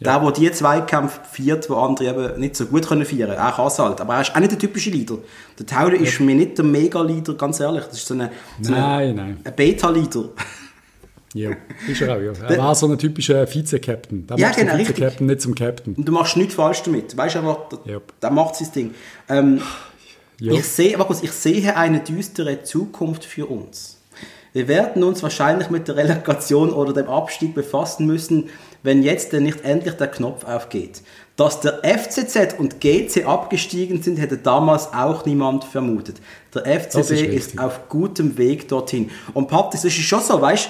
Ja. 0.02 0.20
Der, 0.20 0.32
der 0.32 0.32
die 0.32 0.52
Zweikämpfe 0.52 1.20
feiert, 1.32 1.70
wo 1.70 1.76
andere 1.76 2.10
eben 2.10 2.40
nicht 2.40 2.56
so 2.56 2.66
gut 2.66 2.88
können 2.88 3.06
feiern 3.06 3.30
können. 3.30 3.40
Er 3.40 3.52
kann 3.52 3.68
es 3.68 3.78
halt. 3.78 4.02
Aber 4.02 4.16
er 4.16 4.22
ist 4.22 4.36
auch 4.36 4.40
nicht 4.40 4.52
der 4.52 4.60
typische 4.60 4.90
Leader. 4.90 5.20
Der 5.60 5.66
Tauli 5.66 5.98
ja. 5.98 6.04
ist 6.04 6.20
mir 6.20 6.34
nicht 6.34 6.58
der 6.58 6.66
Mega-Leader, 6.66 7.36
ganz 7.36 7.60
ehrlich. 7.60 7.84
Das 7.86 7.98
ist 7.98 8.08
so 8.08 8.16
eine, 8.16 8.32
so 8.62 8.74
ein 8.74 9.38
Beta-Leader. 9.56 10.30
Ja, 11.34 11.52
ist 11.88 12.02
er 12.02 12.16
auch, 12.16 12.20
ja. 12.20 12.34
Er 12.50 12.58
war 12.58 12.76
so 12.76 12.88
ein 12.88 12.98
typischer 12.98 13.46
Vize-Captain. 13.48 14.28
Der 14.28 14.38
ja, 14.38 14.48
macht 14.48 14.58
genau, 14.58 14.76
Vize-Captain 14.76 15.28
nicht 15.28 15.42
zum 15.42 15.56
Captain. 15.56 15.94
Und 15.94 16.06
du 16.06 16.12
machst 16.12 16.36
nichts 16.36 16.56
falsch 16.56 16.82
damit. 16.84 17.16
Weißt 17.16 17.36
du 17.36 17.40
einfach, 17.40 17.70
der, 17.70 17.94
yep. 17.94 18.20
der 18.22 18.32
macht 18.32 18.56
sein 18.56 18.72
Ding. 18.76 18.94
Ähm, 19.30 19.62
ich, 20.40 20.66
sehe, 20.66 20.98
ich 21.22 21.32
sehe 21.32 21.78
eine 21.78 22.00
düstere 22.00 22.64
Zukunft 22.64 23.24
für 23.24 23.46
uns. 23.46 24.00
Wir 24.54 24.68
werden 24.68 25.04
uns 25.04 25.24
wahrscheinlich 25.24 25.70
mit 25.70 25.88
der 25.88 25.96
Relegation 25.96 26.72
oder 26.72 26.92
dem 26.92 27.08
Abstieg 27.08 27.56
befassen 27.56 28.06
müssen, 28.06 28.50
wenn 28.84 29.04
jetzt 29.04 29.34
denn 29.34 29.44
nicht 29.44 29.64
endlich 29.64 29.96
der 29.96 30.08
Knopf 30.08 30.44
aufgeht. 30.46 31.02
Dass 31.36 31.62
der 31.62 31.82
FCZ 31.84 32.56
und 32.60 32.82
GC 32.82 33.26
abgestiegen 33.26 34.02
sind, 34.04 34.18
hätte 34.18 34.38
damals 34.38 34.94
auch 34.94 35.26
niemand 35.26 35.64
vermutet. 35.64 36.18
Der 36.54 36.80
FCB 36.80 36.98
ist, 36.98 37.12
ist, 37.12 37.60
auf 37.60 37.88
gutem 37.90 38.38
Weg 38.38 38.68
dorthin. 38.68 39.10
Und 39.34 39.48
Patrick, 39.48 39.72
das 39.72 39.86
ist 39.86 39.94
schon 39.94 40.22
so, 40.22 40.42
weißt 40.42 40.70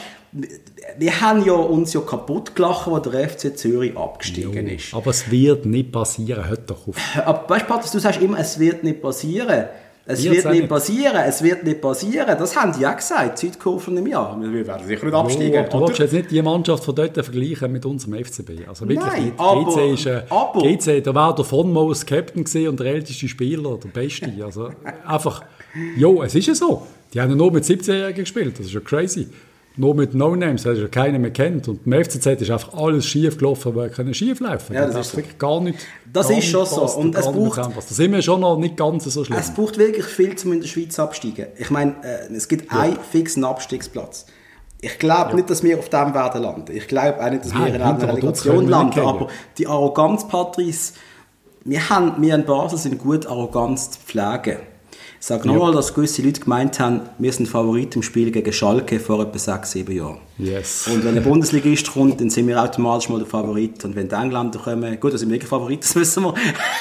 wir 0.97 1.21
haben 1.21 1.45
ja 1.45 1.53
uns 1.53 1.93
ja 1.93 2.01
kaputt 2.01 2.55
gelacht, 2.55 2.87
als 2.87 3.09
der 3.09 3.29
FC 3.29 3.57
Zürich 3.57 3.95
abgestiegen 3.97 4.67
jo, 4.67 4.75
ist. 4.75 4.93
Aber 4.93 5.11
es 5.11 5.29
wird 5.29 5.65
nicht 5.65 5.91
passieren, 5.91 6.47
hört 6.47 6.69
doch 6.69 6.87
auf. 6.87 6.95
Aber 7.25 7.49
weißt 7.49 7.67
Patrick, 7.67 7.91
du 7.91 7.99
sagst 7.99 8.21
immer, 8.21 8.39
es 8.39 8.59
wird 8.59 8.83
nicht 8.83 9.01
passieren. 9.01 9.65
Es 10.05 10.23
wird 10.23 10.33
nicht, 10.33 10.49
nicht 10.49 10.67
passieren, 10.67 11.21
es 11.27 11.43
wird 11.43 11.63
nicht 11.63 11.79
passieren. 11.79 12.35
Das 12.37 12.55
haben 12.55 12.73
die 12.77 12.85
auch 12.87 12.95
gesagt, 12.95 13.37
Südkurven 13.37 13.97
im 13.97 14.07
Jahr. 14.07 14.35
Wir 14.41 14.65
werden 14.65 14.87
sicher 14.87 15.05
nicht 15.05 15.13
absteigen. 15.13 15.65
Oh, 15.71 15.79
du 15.79 15.87
willst 15.87 15.99
jetzt 15.99 16.13
nicht 16.13 16.31
die 16.31 16.41
Mannschaft 16.41 16.83
von 16.83 16.95
dort 16.95 17.13
vergleichen 17.13 17.71
mit 17.71 17.85
unserem 17.85 18.23
FCB. 18.23 18.67
Also 18.67 18.87
wirklich, 18.87 19.05
Nein, 19.05 19.33
aber, 19.37 19.65
GC 19.65 19.93
ist, 19.93 20.05
äh, 20.07 20.23
aber, 20.29 20.61
GC, 20.61 21.03
da 21.03 21.13
war 21.13 21.35
der 21.35 21.45
von 21.45 21.71
Moos 21.71 22.05
Captain 22.05 22.43
und 22.67 22.79
der 22.79 22.87
älteste 22.87 23.27
Spieler, 23.27 23.77
der 23.77 23.89
Beste. 23.89 24.33
Also 24.43 24.71
einfach, 25.05 25.43
jo, 25.95 26.23
es 26.23 26.33
ist 26.33 26.47
ja 26.47 26.55
so. 26.55 26.87
Die 27.13 27.21
haben 27.21 27.29
ja 27.29 27.35
nur 27.35 27.51
mit 27.51 27.63
17-Jährigen 27.63 28.23
gespielt, 28.23 28.57
das 28.57 28.65
ist 28.67 28.73
ja 28.73 28.79
crazy 28.79 29.27
nur 29.77 29.95
mit 29.95 30.13
No-Names, 30.13 30.65
du 30.75 30.81
ja 30.81 30.87
keinen 30.87 31.21
mehr 31.21 31.31
kennt. 31.31 31.67
Und 31.67 31.85
beim 31.85 32.03
FCZ 32.03 32.25
ist 32.41 32.51
einfach 32.51 32.73
alles 32.73 33.05
schief 33.05 33.37
gelaufen, 33.37 33.75
weil 33.75 33.89
können 33.89 34.13
schief 34.13 34.39
laufen. 34.39 34.73
Ja, 34.73 34.85
das, 34.85 34.95
das 34.95 35.07
ist 35.07 35.17
wirklich 35.17 35.37
gar 35.37 35.61
nicht. 35.61 35.79
Das 36.11 36.27
gar 36.27 36.37
ist 36.37 36.47
schon 36.47 36.65
so. 36.65 36.81
Und 36.81 37.15
es 37.15 37.25
braucht, 37.25 37.57
da 37.57 37.81
sind 37.81 38.11
wir 38.11 38.21
schon 38.21 38.41
noch 38.41 38.57
nicht 38.57 38.75
ganz 38.75 39.05
so 39.05 39.23
schlimm. 39.23 39.37
Es 39.39 39.53
braucht 39.53 39.77
wirklich 39.77 40.05
viel, 40.05 40.35
um 40.43 40.53
in 40.53 40.61
der 40.61 40.67
Schweiz 40.67 40.99
absteigen. 40.99 41.47
Ich 41.57 41.69
meine, 41.69 41.95
äh, 42.03 42.33
es 42.33 42.47
gibt 42.47 42.71
ja. 42.71 42.79
einen 42.79 42.97
fixen 43.11 43.43
Abstiegsplatz. 43.43 44.25
Ich 44.81 44.97
glaube 44.99 45.29
ja. 45.29 45.35
nicht, 45.35 45.49
dass 45.49 45.63
wir 45.63 45.77
auf 45.77 45.89
dem 45.89 46.13
werden 46.13 46.41
landen. 46.41 46.75
Ich 46.75 46.87
glaube 46.87 47.23
auch 47.23 47.29
nicht, 47.29 47.45
dass 47.45 47.53
Nein, 47.53 47.67
wir 47.67 47.75
in 47.75 47.81
einer 47.81 48.07
Relegation 48.07 48.67
landen. 48.67 48.99
Aber 48.99 49.27
die 49.57 49.67
Arroganz, 49.67 50.27
Patrice, 50.27 50.93
wir 51.63 51.89
haben, 51.89 52.21
wir 52.21 52.35
in 52.35 52.45
Basel 52.45 52.79
sind 52.79 52.97
gut, 52.97 53.27
Arroganz 53.27 53.91
zu 53.91 53.99
pflegen. 53.99 54.57
Ich 55.21 55.27
sage 55.27 55.47
nochmal, 55.47 55.69
ja. 55.69 55.75
dass 55.75 55.93
gewisse 55.93 56.23
Leute 56.23 56.41
gemeint 56.41 56.79
haben, 56.79 57.01
wir 57.19 57.31
sind 57.31 57.47
Favorit 57.47 57.95
im 57.95 58.01
Spiel 58.01 58.31
gegen 58.31 58.51
Schalke 58.51 58.99
vor 58.99 59.21
etwa 59.21 59.37
sechs, 59.37 59.73
sieben 59.73 59.95
Jahren. 59.95 60.17
Yes. 60.39 60.87
Und 60.87 61.05
wenn 61.05 61.15
ein 61.15 61.21
Bundesligist 61.21 61.93
kommt, 61.93 62.19
dann 62.19 62.31
sind 62.31 62.47
wir 62.47 62.59
automatisch 62.59 63.07
mal 63.07 63.19
der 63.19 63.27
Favorit. 63.27 63.85
Und 63.85 63.95
wenn 63.95 64.09
die 64.09 64.15
Engländer 64.15 64.57
kommen, 64.57 64.99
gut, 64.99 65.13
da 65.13 65.19
sind 65.19 65.29
wir 65.29 65.35
wirklich 65.35 65.47
Favorit, 65.47 65.83
das 65.83 65.95
wissen 65.95 66.23
wir. 66.23 66.33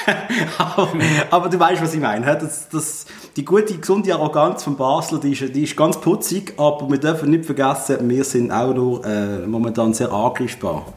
aber, 0.57 0.89
aber, 1.29 1.49
du 1.49 1.59
weißt, 1.59 1.83
was 1.83 1.93
ich 1.93 1.99
meine. 1.99 2.25
Das, 2.35 2.67
das, 2.67 3.05
die 3.35 3.45
gute, 3.45 3.77
gesunde 3.77 4.11
Arroganz 4.15 4.63
von 4.63 4.75
Basel, 4.75 5.19
die 5.19 5.33
ist, 5.33 5.55
die 5.55 5.61
ist 5.61 5.77
ganz 5.77 6.01
putzig, 6.01 6.55
aber 6.57 6.89
wir 6.89 6.97
dürfen 6.97 7.29
nicht 7.29 7.45
vergessen, 7.45 8.09
wir 8.09 8.23
sind 8.23 8.51
auch 8.51 8.73
nur 8.73 9.05
äh, 9.05 9.45
momentan 9.45 9.93
sehr 9.93 10.11
angreifbar. 10.11 10.91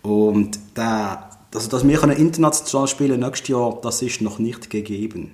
Und 0.00 0.58
der, 0.74 1.28
also, 1.54 1.68
dass 1.68 1.86
wir 1.86 2.02
international 2.16 2.88
spielen 2.88 3.20
nächstes 3.20 3.48
Jahr, 3.48 3.76
das 3.82 4.00
ist 4.00 4.22
noch 4.22 4.38
nicht 4.38 4.70
gegeben. 4.70 5.32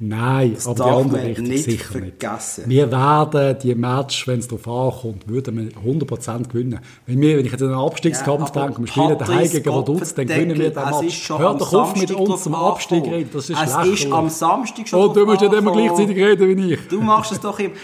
Nein, 0.00 0.54
das 0.54 0.68
aber 0.68 0.84
die 0.84 0.90
andere 0.90 1.22
Richtung 1.24 1.44
nicht 1.46 1.64
sicher 1.64 1.92
vergessen. 1.92 2.68
nicht. 2.68 2.76
Wir 2.76 2.92
werden 2.92 3.58
die 3.60 3.74
Match, 3.74 4.28
wenn 4.28 4.38
es 4.38 4.46
darauf 4.46 4.68
ankommt, 4.96 5.26
würden 5.28 5.56
wir 5.56 5.72
100% 5.72 6.48
gewinnen. 6.48 6.78
Wenn, 7.06 7.20
wir, 7.20 7.36
wenn 7.36 7.44
ich 7.44 7.50
jetzt 7.50 7.62
an 7.62 7.70
einen 7.70 7.80
Abstiegskampf 7.80 8.54
ja, 8.54 8.66
denke, 8.66 8.80
wir 8.80 8.86
spielen 8.86 9.18
daheim 9.18 9.50
gegen 9.50 9.64
Vaduz, 9.64 10.14
dann 10.14 10.26
gewinnen 10.26 10.56
wir 10.56 10.70
den 10.70 10.84
Match. 10.84 11.28
Hör 11.28 11.54
doch 11.54 11.72
auf 11.74 11.96
mit 11.96 12.12
uns 12.12 12.44
zum 12.44 12.54
Abstieg 12.54 13.04
reden, 13.06 13.30
das 13.32 13.50
ist 13.50 13.60
es 13.60 13.72
schlecht. 13.72 13.92
Es 13.94 14.04
ist 14.04 14.12
am 14.12 14.28
Samstag 14.28 14.86
schon 14.86 15.00
Und 15.00 15.10
oh, 15.10 15.12
du 15.14 15.26
musst 15.26 15.42
ja 15.42 15.52
immer 15.52 15.72
gleichzeitig 15.72 16.16
reden 16.16 16.56
wie 16.56 16.74
ich. 16.74 16.80
Du 16.88 17.00
machst 17.00 17.32
es 17.32 17.40
doch 17.40 17.58
immer. 17.58 17.74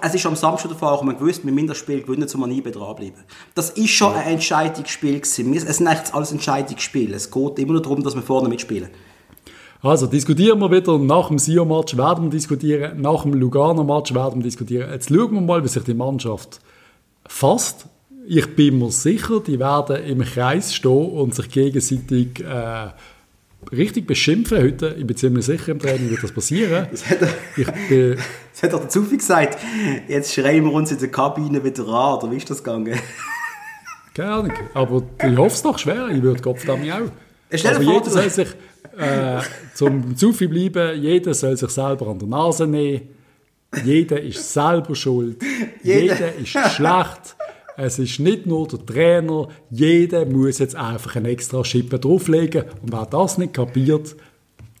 Es 0.00 0.14
ist 0.14 0.24
am 0.24 0.36
Samstag 0.36 0.70
davor 0.70 0.92
auch, 0.92 1.02
man 1.02 1.18
gewusst, 1.18 1.44
mit 1.44 1.54
Minderspiel 1.54 2.00
gewinnen, 2.00 2.26
um 2.32 2.44
an 2.44 2.50
IB 2.50 2.70
dranbleiben. 2.70 3.24
Das 3.54 3.70
ist 3.70 3.90
schon 3.90 4.14
ein 4.14 4.26
Entscheidungsspiel 4.26 5.20
gewesen. 5.20 5.54
Es 5.54 5.76
sind 5.76 5.86
eigentlich 5.86 6.14
alles 6.14 6.32
Entscheidungsspiele. 6.32 7.14
Es 7.14 7.30
geht 7.30 7.58
immer 7.58 7.72
nur 7.74 7.82
darum, 7.82 8.02
dass 8.02 8.14
wir 8.14 8.22
vorne 8.22 8.48
mitspielen. 8.48 8.88
Also 9.80 10.06
diskutieren 10.08 10.58
wir 10.58 10.72
wieder 10.72 10.98
nach 10.98 11.28
dem 11.28 11.38
Sio-Match, 11.38 11.96
werden 11.96 12.24
wir 12.24 12.30
diskutieren, 12.30 13.00
nach 13.00 13.22
dem 13.22 13.34
Lugano-Match 13.34 14.12
werden 14.12 14.40
wir 14.40 14.44
diskutieren. 14.44 14.90
Jetzt 14.90 15.08
schauen 15.08 15.32
wir 15.32 15.40
mal, 15.40 15.62
wie 15.62 15.68
sich 15.68 15.84
die 15.84 15.94
Mannschaft 15.94 16.60
fasst. 17.28 17.86
Ich 18.26 18.56
bin 18.56 18.80
mir 18.80 18.90
sicher, 18.90 19.40
die 19.40 19.60
werden 19.60 20.04
im 20.04 20.22
Kreis 20.22 20.74
stehen 20.74 21.10
und 21.12 21.34
sich 21.34 21.48
gegenseitig 21.48 22.44
äh, 22.44 22.88
richtig 23.70 24.08
beschimpfen 24.08 24.58
heute. 24.58 24.96
Ich 24.98 25.06
bin 25.06 25.16
ziemlich 25.16 25.46
sicher, 25.46 25.70
im 25.70 25.78
Training 25.78 26.10
wird 26.10 26.24
das 26.24 26.32
passieren. 26.32 26.88
Das 26.90 27.08
hat, 27.08 27.22
er, 27.22 27.28
ich 27.56 27.70
bin, 27.88 28.16
das 28.52 28.62
hat 28.64 28.72
doch 28.72 28.80
der 28.80 28.88
Zufall 28.88 29.18
gesagt. 29.18 29.58
Jetzt 30.08 30.34
schreien 30.34 30.64
wir 30.64 30.72
uns 30.72 30.90
in 30.90 30.98
der 30.98 31.10
Kabine 31.10 31.62
wieder 31.62 31.86
an, 31.86 32.18
oder 32.18 32.30
wie 32.32 32.36
ist 32.36 32.50
das 32.50 32.64
gegangen? 32.64 32.98
Keine 34.12 34.32
Ahnung, 34.32 34.52
aber 34.74 35.02
ich 35.22 35.36
hoffe 35.36 35.54
es 35.54 35.62
doch 35.62 35.78
schwer. 35.78 36.08
Ich 36.08 36.20
würde 36.20 36.42
Kopf 36.42 36.66
damit 36.66 36.90
auch. 36.90 37.27
Stell 37.52 37.76
also 37.76 37.92
jeder 37.92 38.10
soll 38.10 38.30
sich 38.30 38.48
äh, 38.98 39.40
zum 39.74 40.16
Zufi 40.16 40.46
bleiben, 40.46 41.00
jeder 41.00 41.34
soll 41.34 41.56
sich 41.56 41.70
selber 41.70 42.08
an 42.08 42.18
der 42.18 42.28
Nase 42.28 42.66
nehmen. 42.66 43.08
Jeder 43.84 44.20
ist 44.20 44.52
selber 44.52 44.94
schuld. 44.94 45.42
jeder, 45.82 46.14
jeder 46.14 46.34
ist 46.36 46.48
schlecht. 46.48 47.36
Es 47.76 47.98
ist 47.98 48.18
nicht 48.18 48.46
nur 48.46 48.66
der 48.66 48.84
Trainer. 48.84 49.48
Jeder 49.70 50.26
muss 50.26 50.58
jetzt 50.58 50.74
einfach 50.74 51.16
eine 51.16 51.28
extra 51.28 51.64
Schippe 51.64 51.98
drauflegen. 51.98 52.64
Und 52.82 52.92
wer 52.92 53.06
das 53.06 53.38
nicht 53.38 53.54
kapiert, 53.54 54.16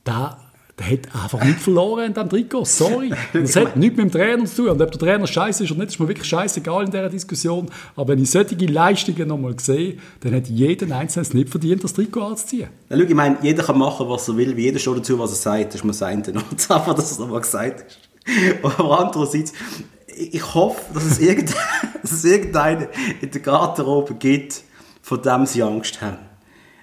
der 0.06 0.36
der 0.78 0.90
hat 0.90 1.14
einfach 1.14 1.44
nicht 1.44 1.60
verloren 1.60 2.06
in 2.06 2.14
diesem 2.14 2.28
Trikot. 2.28 2.64
Sorry. 2.64 3.12
Das 3.32 3.56
hat 3.56 3.76
nichts 3.76 3.96
mit 3.96 4.06
dem 4.06 4.12
Trainer 4.12 4.44
zu 4.44 4.56
tun. 4.62 4.68
Und 4.68 4.82
ob 4.82 4.90
der 4.90 5.00
Trainer 5.00 5.26
scheiße 5.26 5.64
ist 5.64 5.70
oder 5.70 5.80
nicht, 5.80 5.92
ist 5.92 6.00
mir 6.00 6.08
wirklich 6.08 6.28
scheißegal 6.28 6.84
in 6.84 6.90
dieser 6.90 7.08
Diskussion. 7.08 7.68
Aber 7.96 8.08
wenn 8.08 8.22
ich 8.22 8.30
solche 8.30 8.54
Leistungen 8.54 9.28
nochmal 9.28 9.58
sehe, 9.58 9.96
dann 10.20 10.34
hat 10.34 10.46
jeder 10.48 10.94
Einzelne 10.96 11.26
nicht 11.32 11.48
verdient, 11.48 11.82
das 11.82 11.94
Trikot 11.94 12.22
anzuziehen. 12.22 12.68
Ja, 12.88 12.96
schau, 12.96 13.02
ich 13.02 13.14
meine, 13.14 13.38
jeder 13.42 13.62
kann 13.64 13.78
machen, 13.78 14.08
was 14.08 14.28
er 14.28 14.36
will. 14.36 14.56
Jeder 14.58 14.78
steht 14.78 14.96
dazu, 14.96 15.18
was 15.18 15.30
er 15.32 15.36
sagt. 15.36 15.66
Das 15.68 15.74
ist 15.76 15.84
mir 15.84 15.92
sein. 15.92 16.22
Und 16.26 16.70
einfach, 16.70 16.94
dass 16.94 17.10
es 17.10 17.18
nochmal 17.18 17.40
gesagt 17.40 17.84
ist. 17.88 17.98
Aber 18.62 19.00
andererseits, 19.00 19.52
ich 20.06 20.54
hoffe, 20.54 20.80
dass 20.94 21.04
es, 21.04 21.18
irgendeinen 21.18 21.58
dass 22.02 22.12
es 22.12 22.24
irgendeinen 22.24 22.88
in 23.20 23.30
der 23.30 23.40
Garderobe 23.40 24.14
gibt, 24.14 24.62
von 25.02 25.22
dem 25.22 25.46
sie 25.46 25.62
Angst 25.62 26.00
haben. 26.00 26.18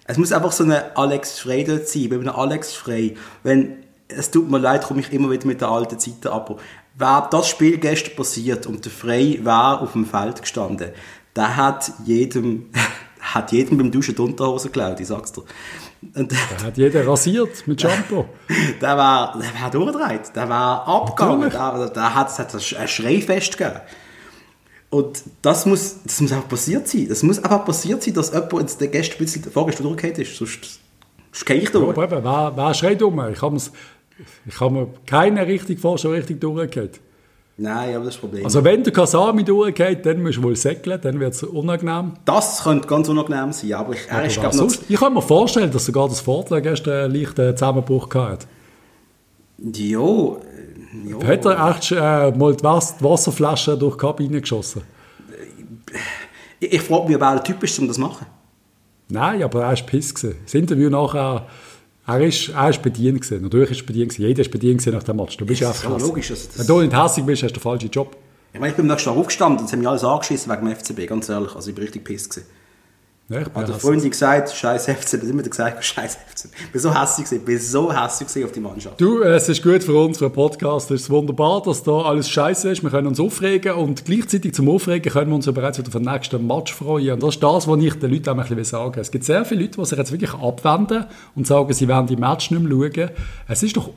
Es 0.08 0.18
muss 0.18 0.32
einfach 0.32 0.52
so 0.52 0.64
eine 0.64 0.96
Alex 0.98 1.40
Frey 1.40 1.64
dort 1.64 1.88
sein, 1.88 2.10
bei 2.10 2.18
einem 2.18 2.30
Alex 2.30 2.74
Frey. 2.74 3.16
Wenn 3.42 3.85
es 4.08 4.32
tut 4.32 4.50
mir 4.50 4.60
leid, 4.60 4.84
komme 4.84 5.02
ich 5.02 5.12
immer 5.12 5.32
wieder 5.32 5.48
mit 5.48 5.62
der 5.62 5.70
alten 5.70 6.00
Zeiten 6.00 6.28
ab. 6.28 6.60
Wäre 6.98 7.28
das 7.30 7.48
Spiel 7.48 7.78
gestern 7.78 8.16
passiert 8.16 8.68
und 8.68 8.86
der 8.86 8.92
Frey 8.92 9.44
wäre 9.44 9.82
auf 9.82 9.94
dem 9.94 10.06
Feld 10.06 10.42
gestanden, 10.42 10.92
der 11.36 11.56
hat 11.56 11.92
jedem, 12.06 12.70
hat 13.20 13.52
jedem 13.52 13.78
beim 13.78 13.92
Duschen 13.92 14.16
die 14.16 14.22
Unterhose 14.22 14.70
geklaut, 14.70 15.00
ich 15.00 15.08
sag's 15.08 15.34
dir. 15.34 15.44
Und, 16.14 16.32
der 16.32 16.64
hat 16.64 16.78
jeder 16.78 17.08
rasiert 17.08 17.68
mit 17.68 17.82
Shampoo. 17.82 18.26
der 18.82 18.98
war, 18.98 19.38
der 19.40 19.62
war 19.62 19.72
durchgedreht, 19.72 20.36
der 20.36 20.48
war 20.48 20.88
abgegangen, 20.88 21.50
der, 21.50 21.90
der 21.90 22.16
hat, 22.16 22.38
hat 22.38 22.54
ein 22.54 22.88
Schreifest 22.88 23.58
gegeben. 23.58 23.82
Und 24.90 25.24
das 25.42 25.66
muss, 25.66 25.98
das 26.04 26.22
muss 26.22 26.32
auch 26.32 26.48
passiert 26.48 26.88
sein. 26.88 27.08
Das 27.10 27.22
muss 27.24 27.44
einfach 27.44 27.66
passiert 27.66 28.02
sein, 28.04 28.14
dass 28.14 28.32
jemand 28.32 28.54
ins 28.54 28.78
Gäste 28.78 29.16
ein 29.16 29.18
bisschen 29.18 29.44
vorgestern 29.44 29.88
durchgehend 29.88 30.20
ist. 30.20 30.38
Sonst, 30.38 30.80
sonst 31.34 31.46
gehe 31.46 31.58
ich 31.58 31.70
durch. 31.70 31.98
Ja, 31.98 32.10
wer, 32.24 32.54
wer 32.56 32.74
schreit 32.74 33.02
um? 33.02 33.20
Ich 33.30 33.42
habe 33.42 33.58
ich 34.46 34.60
habe 34.60 34.74
mir 34.74 34.88
keine 35.06 35.46
richtig 35.46 35.80
vorstellen, 35.80 36.16
richtig 36.16 36.40
durchgehört. 36.40 37.00
Nein, 37.58 37.96
aber 37.96 38.06
das 38.06 38.16
ist 38.16 38.16
das 38.16 38.18
Problem. 38.18 38.46
Also 38.46 38.64
wenn 38.64 38.84
der 38.84 38.92
Kasami 38.92 39.44
durchgeht, 39.44 40.06
dann 40.06 40.22
musst 40.22 40.38
du 40.38 40.44
wohl 40.44 40.56
säckeln, 40.58 41.00
dann 41.02 41.20
wird 41.20 41.34
es 41.34 41.44
unangenehm. 41.44 42.14
Das 42.26 42.64
könnte 42.64 42.88
ganz 42.88 43.08
unangenehm 43.08 43.54
sein, 43.54 43.74
aber 43.74 43.94
ich, 43.94 44.10
er 44.10 44.26
ist, 44.26 44.40
glaube 44.40 44.56
sonst, 44.56 44.84
Ich 44.90 45.00
kann 45.00 45.14
mir 45.14 45.22
vorstellen, 45.22 45.72
dass 45.72 45.86
sogar 45.86 46.10
das 46.10 46.20
Vorteil 46.20 46.62
gestern 46.62 47.06
einen 47.06 47.16
leichten 47.16 47.56
Zusammenbruch 47.56 48.14
hatte. 48.14 48.46
Jo, 49.58 50.42
jo. 51.06 51.24
Hat 51.24 51.46
er 51.46 51.70
echt 51.70 51.92
äh, 51.94 52.32
mal 52.38 52.56
die, 52.56 52.64
Wasserflasche 52.64 53.78
durch 53.78 53.96
die 53.96 54.02
Kabine 54.02 54.42
geschossen? 54.42 54.82
Ich, 56.60 56.74
ich 56.74 56.82
frage 56.82 57.08
mich, 57.08 57.20
wer 57.20 57.36
der 57.36 57.44
Typ 57.44 57.64
ist, 57.64 57.80
um 57.80 57.88
das 57.88 57.96
zu 57.96 58.02
machen. 58.02 58.26
Nein, 59.08 59.44
aber 59.44 59.62
er 59.64 59.70
war 59.70 59.86
piss. 59.86 60.14
Das 60.14 60.54
Interview 60.54 60.90
nachher 60.90 61.48
er 62.08 62.22
ist, 62.22 62.50
er 62.50 62.70
ist 62.70 62.82
bedient 62.82 63.22
gewesen. 63.22 63.42
Natürlich 63.42 63.72
ist 63.72 63.82
er 63.82 63.86
bedient 63.88 64.12
gewesen. 64.12 64.28
Jeder 64.28 64.42
ist 64.42 64.52
bedient 64.52 64.80
gewesen 64.80 64.96
nach 64.96 65.04
dem 65.04 65.18
Match. 65.18 65.38
Du 65.38 65.46
bist 65.46 65.64
einfach 65.64 66.00
logisch. 66.00 66.32
Also 66.32 66.50
Wenn 66.58 66.68
du 66.68 66.82
nicht 66.82 67.04
hässlich 67.04 67.26
bist, 67.26 67.44
hast 67.44 67.52
du 67.52 67.60
den 67.60 67.64
falschen 67.64 67.90
Job. 67.90 68.16
Ich 68.54 68.60
meine, 68.60 68.72
ich 68.72 68.78
bin 68.78 68.86
am 68.86 68.92
nächsten 68.92 69.10
Tag 69.10 69.18
aufgestanden 69.18 69.60
und 69.62 69.68
sie 69.68 69.74
haben 69.74 69.80
mich 69.80 69.90
alles 69.90 70.04
angeschissen 70.04 70.52
wegen 70.52 70.66
dem 70.66 70.76
FCB, 70.76 71.10
ganz 71.10 71.28
ehrlich. 71.30 71.56
Also 71.56 71.70
ich 71.70 71.76
bin 71.76 71.84
richtig 71.84 72.04
piss 72.06 72.30
gewesen. 72.30 72.48
Ja, 73.28 73.42
ich 73.42 73.48
hat 73.56 73.68
der 73.68 73.74
Freundin 73.76 74.12
gesagt, 74.12 74.52
scheiß 74.52 74.86
FC, 74.86 75.14
immer 75.24 75.42
gesagt, 75.42 75.84
scheiß 75.84 76.14
FC. 76.14 76.46
Ich 76.66 76.72
bin 76.72 76.80
so 76.80 76.94
hässlich 76.94 77.32
ich 77.32 77.44
bin 77.44 77.58
so 77.58 77.92
hässlich 77.92 78.46
auf 78.46 78.52
die 78.52 78.60
Mannschaft. 78.60 79.02
Du, 79.02 79.24
es 79.24 79.50
ist 79.50 79.64
gut 79.64 79.84
für 79.84 79.96
uns, 79.96 80.20
für 80.20 80.26
einen 80.26 80.34
Podcast. 80.36 80.92
Es 80.92 81.02
ist 81.02 81.10
wunderbar, 81.10 81.64
dass 81.64 81.82
da 81.82 82.04
alles 82.04 82.30
scheiße 82.30 82.70
ist. 82.70 82.84
Wir 82.84 82.92
können 82.92 83.08
uns 83.08 83.20
aufregen 83.20 83.74
und 83.74 84.06
gleichzeitig 84.06 84.54
zum 84.54 84.70
Aufregen 84.70 85.12
können 85.12 85.32
wir 85.32 85.36
uns 85.38 85.48
ja 85.48 85.54
bereits 85.54 85.80
wieder 85.80 85.88
auf 85.88 85.96
den 85.96 86.04
nächsten 86.04 86.46
Match 86.46 86.72
freuen. 86.72 87.14
Und 87.14 87.24
das 87.24 87.34
ist 87.34 87.42
das, 87.42 87.68
was 87.68 87.80
ich 87.82 87.96
den 87.96 88.12
Leuten 88.12 88.30
auch 88.30 88.38
ein 88.38 88.48
bisschen 88.48 88.64
sagen 88.64 88.96
will. 88.96 89.02
Es 89.02 89.10
gibt 89.10 89.24
sehr 89.24 89.44
viele 89.44 89.62
Leute, 89.62 89.82
die 89.82 89.86
sich 89.86 89.98
jetzt 89.98 90.12
wirklich 90.12 90.34
abwenden 90.36 91.06
und 91.34 91.48
sagen, 91.48 91.74
sie 91.74 91.88
werden 91.88 92.06
die 92.06 92.18
Match 92.18 92.52
nicht 92.52 92.62
mehr 92.62 92.92
schauen. 92.94 93.10
Es 93.48 93.64
ist 93.64 93.76
doch 93.76 93.90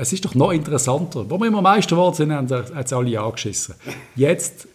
Es 0.00 0.12
ist 0.12 0.24
doch 0.24 0.34
noch 0.34 0.52
interessanter. 0.52 1.28
Wo 1.28 1.38
wir 1.38 1.48
immer 1.48 1.60
Meister 1.60 1.96
geworden 1.96 2.14
sind, 2.14 2.32
haben 2.32 2.46
es 2.46 2.92
alle 2.92 3.20
angeschissen. 3.20 3.74
Jetzt, 4.14 4.68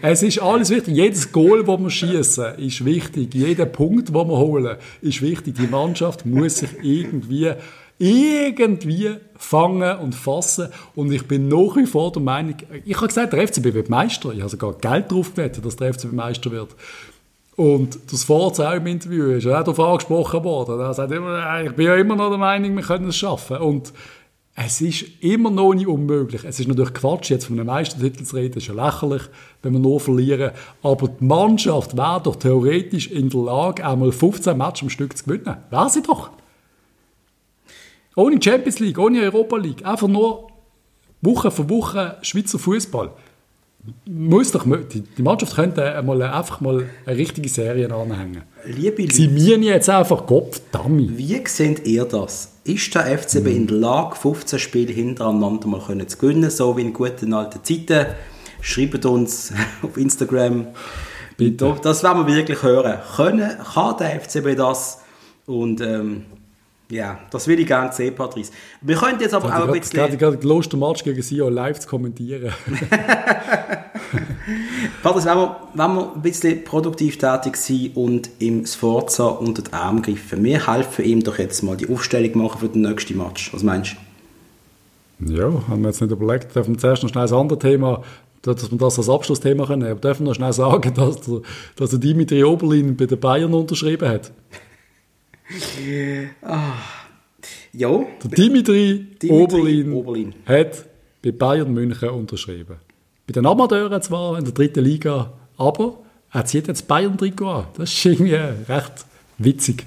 es 0.00 0.22
ist 0.22 0.40
alles 0.40 0.70
wichtig. 0.70 0.96
Jedes 0.96 1.30
Goal, 1.30 1.64
das 1.64 1.80
wir 1.80 1.90
schießen, 1.90 2.54
ist 2.56 2.84
wichtig. 2.84 3.34
Jeder 3.34 3.66
Punkt, 3.66 4.08
den 4.08 4.14
wir 4.14 4.38
holen, 4.38 4.76
ist 5.02 5.20
wichtig. 5.20 5.56
Die 5.56 5.66
Mannschaft 5.66 6.24
muss 6.24 6.56
sich 6.56 6.70
irgendwie, 6.82 7.52
irgendwie 7.98 9.10
fangen 9.36 9.98
und 9.98 10.14
fassen. 10.14 10.68
Und 10.94 11.12
ich 11.12 11.28
bin 11.28 11.48
nach 11.48 11.76
wie 11.76 11.86
vor 11.86 12.10
der 12.12 12.22
Meinung, 12.22 12.56
ich 12.86 12.96
habe 12.96 13.08
gesagt, 13.08 13.34
der 13.34 13.46
FCB 13.46 13.74
wird 13.74 13.90
Meister. 13.90 14.32
Ich 14.32 14.40
habe 14.40 14.48
sogar 14.48 14.72
Geld 14.74 15.12
drauf 15.12 15.34
gewettet, 15.34 15.64
dass 15.64 15.76
der 15.76 15.92
FCB 15.92 16.12
Meister 16.12 16.50
wird. 16.50 16.74
Und 17.56 17.98
das 18.10 18.24
Forza 18.24 18.70
auch 18.70 18.74
im 18.74 18.86
Interview 18.86 19.26
ist 19.26 19.46
auch 19.46 19.62
darauf 19.62 19.78
angesprochen 19.78 20.42
worden. 20.42 20.80
Er 20.80 20.92
sagt 20.92 21.12
immer, 21.12 21.62
ich 21.62 21.72
bin 21.72 21.86
ja 21.86 21.94
immer 21.94 22.16
noch 22.16 22.30
der 22.30 22.38
Meinung, 22.38 22.74
wir 22.74 22.82
können 22.82 23.08
es 23.08 23.16
schaffen. 23.16 23.58
Und 23.58 23.92
es 24.56 24.80
ist 24.80 25.04
immer 25.20 25.50
noch 25.50 25.74
nicht 25.74 25.88
unmöglich. 25.88 26.44
Es 26.44 26.60
ist 26.60 26.68
natürlich 26.68 26.94
Quatsch, 26.94 27.30
jetzt 27.30 27.46
von 27.46 27.58
einem 27.58 27.66
Meistertitel 27.66 28.22
zu 28.22 28.36
reden, 28.36 28.54
das 28.54 28.62
ist 28.62 28.68
ja 28.68 28.74
lächerlich, 28.74 29.22
wenn 29.62 29.72
wir 29.72 29.80
nur 29.80 29.98
verlieren. 29.98 30.52
Aber 30.82 31.08
die 31.08 31.24
Mannschaft 31.24 31.96
wäre 31.96 32.20
doch 32.22 32.36
theoretisch 32.36 33.10
in 33.10 33.30
der 33.30 33.40
Lage, 33.40 33.84
einmal 33.84 34.12
15 34.12 34.56
Matches 34.56 34.82
am 34.82 34.90
Stück 34.90 35.16
zu 35.16 35.24
gewinnen. 35.24 35.56
Wäre 35.70 35.90
sie 35.90 36.02
doch. 36.02 36.30
Ohne 38.14 38.40
Champions 38.40 38.78
League, 38.78 38.98
ohne 38.98 39.22
Europa 39.22 39.56
League. 39.56 39.84
Einfach 39.84 40.06
nur 40.06 40.46
Woche 41.20 41.50
für 41.50 41.68
Woche 41.68 42.18
Schweizer 42.22 42.60
Fußball 42.60 43.10
muss 44.06 44.50
doch, 44.52 44.64
die, 44.64 45.22
Mannschaft 45.22 45.56
könnte 45.56 46.02
mal, 46.04 46.22
einfach 46.22 46.60
mal 46.60 46.86
eine 47.04 47.16
richtige 47.16 47.48
Serie 47.48 47.92
anhängen. 47.92 48.42
Liebe 48.64 49.02
Leute, 49.02 49.14
Sie 49.14 49.28
mir 49.28 49.58
jetzt 49.58 49.90
einfach 49.90 50.26
Kopf, 50.26 50.60
Dummy. 50.72 51.10
Wie 51.14 51.42
seht 51.46 51.86
ihr 51.86 52.04
das? 52.04 52.52
Ist 52.64 52.94
der 52.94 53.18
FCB 53.18 53.44
mhm. 53.44 53.46
in 53.46 53.66
der 53.66 53.76
Lage, 53.76 54.16
15 54.16 54.58
Spiele 54.58 54.92
hintereinander 54.92 55.66
mal 55.66 55.80
können 55.80 56.08
zu 56.08 56.16
gewinnen, 56.16 56.50
so 56.50 56.76
wie 56.76 56.82
in 56.82 56.92
guten 56.94 57.34
alten 57.34 57.62
Zeiten? 57.62 58.06
Schreibt 58.62 59.04
uns 59.04 59.52
auf 59.82 59.98
Instagram. 59.98 60.68
Bitte. 61.36 61.76
Das 61.82 62.02
werden 62.02 62.26
wir 62.26 62.34
wirklich 62.34 62.62
hören. 62.62 63.00
Können, 63.16 63.50
kann 63.74 63.96
der 63.98 64.20
FCB 64.20 64.56
das? 64.56 65.00
Und 65.46 65.82
ähm, 65.82 66.24
ja, 66.90 67.18
das 67.30 67.46
will 67.48 67.58
ich 67.58 67.66
gerne 67.66 67.92
sehen, 67.92 68.14
Patrice. 68.14 68.52
Wir 68.80 68.96
können 68.96 69.18
jetzt 69.20 69.34
aber 69.34 69.48
auch 69.48 69.66
ein 69.68 69.72
bisschen... 69.80 69.96
Ich 69.96 70.02
habe 70.02 70.16
gerade 70.16 70.46
Lust, 70.46 70.72
den 70.72 70.80
Match 70.80 71.02
gegen 71.02 71.22
Sion 71.22 71.52
live 71.52 71.80
zu 71.80 71.88
kommentieren. 71.88 72.52
Patrice, 75.02 75.26
wenn 75.26 75.38
wir, 75.38 75.56
wenn 75.74 75.94
wir 75.94 76.12
ein 76.14 76.22
bisschen 76.22 76.62
produktiv 76.64 77.18
tätig 77.18 77.56
sind 77.56 77.96
und 77.96 78.30
im 78.38 78.66
Sforza 78.66 79.24
unter 79.26 79.62
den 79.62 79.72
Arm 79.72 80.02
greifen, 80.02 80.44
wir 80.44 80.66
helfen 80.66 81.04
ihm 81.04 81.22
doch 81.22 81.38
jetzt 81.38 81.62
mal 81.62 81.76
die 81.76 81.88
Aufstellung 81.88 82.42
machen 82.42 82.60
für 82.60 82.68
den 82.68 82.82
nächsten 82.82 83.16
Match. 83.16 83.52
Was 83.52 83.62
meinst 83.62 83.96
du? 85.20 85.32
Ja, 85.32 85.50
haben 85.68 85.80
wir 85.80 85.88
jetzt 85.88 86.02
nicht 86.02 86.10
überlegt. 86.10 86.54
Dürfen 86.54 86.74
wir 86.74 86.78
zuerst 86.78 87.02
noch 87.02 87.10
schnell 87.10 87.26
ein 87.26 87.32
anderes 87.32 87.60
Thema 87.60 88.02
dass 88.44 88.70
wir 88.70 88.78
das 88.78 88.98
als 88.98 89.08
Abschlussthema 89.08 89.66
können. 89.66 89.90
Aber 89.90 90.00
dürfen 90.00 90.24
wir 90.24 90.30
noch 90.30 90.34
schnell 90.34 90.52
sagen, 90.52 90.92
dass 90.96 91.20
der, 91.22 91.40
dass 91.76 91.90
der 91.90 91.98
Dimitri 91.98 92.44
Oberlin 92.44 92.96
bei 92.96 93.06
den 93.06 93.18
Bayern 93.18 93.54
unterschrieben 93.54 94.08
hat? 94.08 94.32
Ah. 96.42 96.74
Ja. 97.72 98.04
Der 98.22 98.30
Dimitri, 98.30 99.06
Dimitri 99.20 99.30
Oberlin, 99.30 99.92
Oberlin, 99.92 100.34
hat 100.46 100.86
bei 101.22 101.32
Bayern 101.32 101.72
München 101.72 102.08
unterschrieben. 102.10 102.76
Bei 103.26 103.32
den 103.32 103.46
Amateuren 103.46 104.00
zwar 104.02 104.38
in 104.38 104.44
der 104.44 104.54
dritten 104.54 104.84
Liga, 104.84 105.32
aber 105.56 105.98
er 106.32 106.44
zieht 106.44 106.68
jetzt 106.68 106.86
Bayern-Trikot 106.86 107.48
an. 107.48 107.66
Das 107.76 107.92
ist 107.92 108.04
irgendwie 108.04 108.34
recht 108.34 109.06
witzig. 109.38 109.84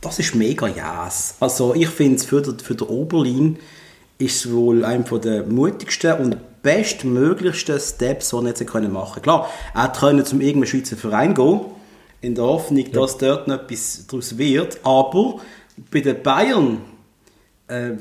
Das 0.00 0.18
ist 0.18 0.34
mega 0.34 0.66
yes. 0.68 1.36
Also 1.40 1.74
ich 1.74 1.88
finde 1.88 2.16
es 2.16 2.24
für, 2.24 2.42
für 2.42 2.74
den 2.74 2.88
Oberlin 2.88 3.58
ist 4.18 4.44
es 4.44 4.52
wohl 4.52 4.84
einer 4.84 5.18
der 5.18 5.44
mutigsten 5.44 6.12
und 6.14 6.36
bestmöglichsten 6.62 7.78
Steps, 7.80 8.30
die 8.30 8.36
er 8.36 8.46
jetzt 8.46 8.64
machen 8.64 8.92
konnte. 8.92 9.20
Klar, 9.20 9.50
er 9.74 9.88
konnte 9.88 10.24
zum 10.24 10.40
irgendeinem 10.40 10.66
Schweizer 10.66 10.96
Verein 10.96 11.34
gehen, 11.34 11.60
in 12.24 12.34
der 12.34 12.44
Hoffnung, 12.44 12.84
ja. 12.84 13.00
dass 13.00 13.18
dort 13.18 13.48
noch 13.48 13.62
etwas 13.62 14.06
daraus 14.06 14.36
wird. 14.38 14.80
Aber 14.84 15.40
bei 15.90 16.00
den 16.00 16.22
Bayern, 16.22 16.80
äh, 17.68 17.92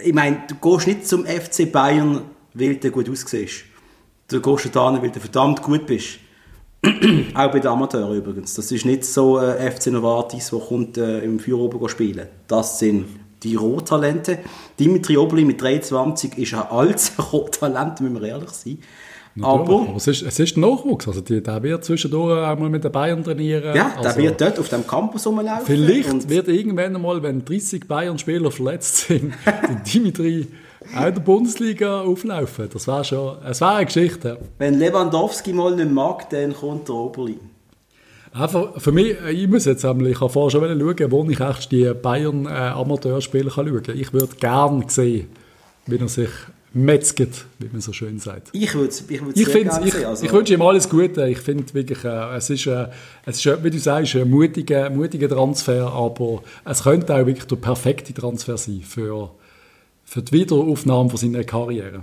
ich 0.00 0.12
meine, 0.12 0.44
du 0.48 0.54
gehst 0.54 0.86
nicht 0.86 1.06
zum 1.06 1.26
FC 1.26 1.70
Bayern, 1.70 2.22
weil 2.54 2.76
du 2.76 2.90
gut 2.90 3.08
aussiehst. 3.08 3.64
Du 4.28 4.40
gehst 4.40 4.74
da 4.74 5.02
weil 5.02 5.10
du 5.10 5.20
verdammt 5.20 5.62
gut 5.62 5.86
bist. 5.86 6.18
Auch 7.34 7.50
bei 7.50 7.58
den 7.58 7.66
Amateuren 7.66 8.16
übrigens. 8.16 8.54
Das 8.54 8.70
ist 8.70 8.84
nicht 8.84 9.04
so 9.04 9.38
äh, 9.38 9.70
FC 9.70 9.88
Novartis, 9.88 10.50
der 10.50 10.60
kommt 10.60 10.96
äh, 10.96 11.20
im 11.20 11.40
Führerober 11.40 11.88
spielen. 11.88 12.28
Das 12.46 12.78
sind 12.78 13.06
die 13.42 13.56
Rohtalente. 13.56 14.38
Dimitri 14.78 15.16
Obli 15.16 15.44
mit 15.44 15.60
23 15.60 16.38
ist 16.38 16.54
ein 16.54 16.62
altes 16.62 17.12
Rohtalent, 17.32 18.00
müssen 18.00 18.20
wir 18.20 18.28
ehrlich 18.28 18.50
sein. 18.50 18.78
Aber, 19.42 19.62
aber 19.62 19.96
es, 19.96 20.06
ist, 20.06 20.22
es 20.22 20.38
ist 20.38 20.56
Nachwuchs. 20.56 21.08
Also 21.08 21.20
die, 21.20 21.42
der 21.42 21.62
wird 21.62 21.84
zwischendurch 21.84 22.46
einmal 22.46 22.68
mit 22.70 22.84
den 22.84 22.92
Bayern 22.92 23.22
trainieren. 23.22 23.74
Ja, 23.76 23.90
der 24.00 24.10
also, 24.10 24.20
wird 24.20 24.40
dort 24.40 24.58
auf 24.58 24.68
dem 24.68 24.86
Campus 24.86 25.26
rumlaufen. 25.26 25.66
Vielleicht 25.66 26.28
wird 26.28 26.48
irgendwann 26.48 26.96
einmal, 26.96 27.22
wenn 27.22 27.44
30 27.44 27.86
Bayern-Spieler 27.86 28.50
verletzt 28.50 29.08
sind, 29.08 29.34
Dimitri 29.94 30.48
auch 30.94 31.06
in 31.06 31.14
der 31.14 31.20
Bundesliga 31.20 32.00
auflaufen. 32.02 32.68
Das 32.72 32.86
wäre 32.86 33.04
schon 33.04 33.36
es 33.44 33.60
wär 33.60 33.68
eine 33.68 33.86
Geschichte. 33.86 34.38
Wenn 34.58 34.74
Lewandowski 34.74 35.52
mal 35.52 35.74
nicht 35.74 35.90
mag, 35.90 36.30
dann 36.30 36.54
kommt 36.54 36.88
der 36.88 36.94
Oberlin. 36.94 37.40
Einfach 38.32 38.80
für 38.80 38.92
mich, 38.92 39.16
ich 39.30 39.48
muss 39.48 39.64
jetzt 39.64 39.84
einmal, 39.84 40.08
ich 40.08 40.20
habe 40.20 40.30
vorher 40.30 40.50
schon 40.50 40.80
schauen, 40.80 41.10
wo 41.10 41.24
ich 41.24 41.40
echt 41.40 41.72
die 41.72 41.92
Bayern-Amateurspiele 41.94 43.48
äh, 43.48 43.50
schauen 43.50 43.82
kann. 43.82 43.98
Ich 43.98 44.12
würde 44.12 44.36
gerne 44.36 44.84
sehen, 44.88 45.28
wie 45.86 45.96
er 45.96 46.08
sich 46.08 46.28
metzget, 46.72 47.46
wie 47.58 47.68
man 47.70 47.80
so 47.80 47.92
schön 47.92 48.18
sagt. 48.18 48.48
Ich 48.52 48.74
würde 48.74 48.92
ich 48.92 49.20
ich 49.34 49.52
gerne 49.52 49.86
ich, 49.86 49.92
sehen. 49.92 50.04
Also. 50.04 50.24
Ich 50.24 50.32
wünsche 50.32 50.54
ihm 50.54 50.62
alles 50.62 50.88
Gute. 50.88 51.26
Ich 51.28 51.38
finde 51.38 51.72
wirklich, 51.72 52.04
äh, 52.04 52.36
es, 52.36 52.50
ist, 52.50 52.66
äh, 52.66 52.88
es 53.24 53.44
ist, 53.44 53.64
wie 53.64 53.70
du 53.70 53.78
sagst, 53.78 54.16
ein 54.16 54.28
mutiger, 54.30 54.90
mutiger 54.90 55.28
Transfer, 55.28 55.90
aber 55.92 56.42
es 56.64 56.82
könnte 56.82 57.14
auch 57.14 57.26
wirklich 57.26 57.46
der 57.46 57.56
perfekte 57.56 58.12
Transfer 58.12 58.56
sein 58.56 58.82
für, 58.86 59.30
für 60.04 60.22
die 60.22 60.32
Wiederaufnahme 60.32 61.10
von 61.10 61.18
seiner 61.18 61.44
Karriere. 61.44 62.02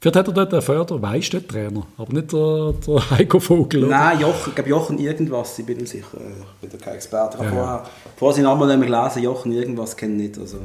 Vielleicht 0.00 0.16
hat 0.16 0.28
er 0.28 0.34
dort 0.34 0.52
einen 0.52 0.62
Förder, 0.62 1.02
weißt 1.02 1.32
du, 1.32 1.40
Trainer, 1.40 1.86
aber 1.96 2.12
nicht 2.12 2.32
der, 2.32 2.74
der 2.86 3.10
Heiko 3.18 3.40
Vogel. 3.40 3.84
Oder? 3.84 3.96
Nein, 3.96 4.20
Jochen, 4.20 4.48
ich 4.48 4.54
glaube 4.54 4.70
Jochen 4.70 4.98
irgendwas, 4.98 5.58
ich 5.58 5.66
bin 5.66 5.78
mir 5.78 5.86
sicher, 5.86 6.18
ich 6.60 6.68
bin 6.68 6.80
kein 6.80 6.94
Experte. 6.94 7.38
Ich 7.38 7.44
habe 7.44 7.56
ja. 7.56 7.62
vorher, 7.62 7.90
vorher 8.16 8.36
seinen 8.36 8.44
Namen 8.44 8.80
nicht 8.80 8.90
gelesen, 8.90 9.22
Jochen 9.22 9.52
irgendwas 9.52 9.96
kenne 9.96 10.22
ich 10.22 10.28
nicht. 10.28 10.38
Also, 10.38 10.58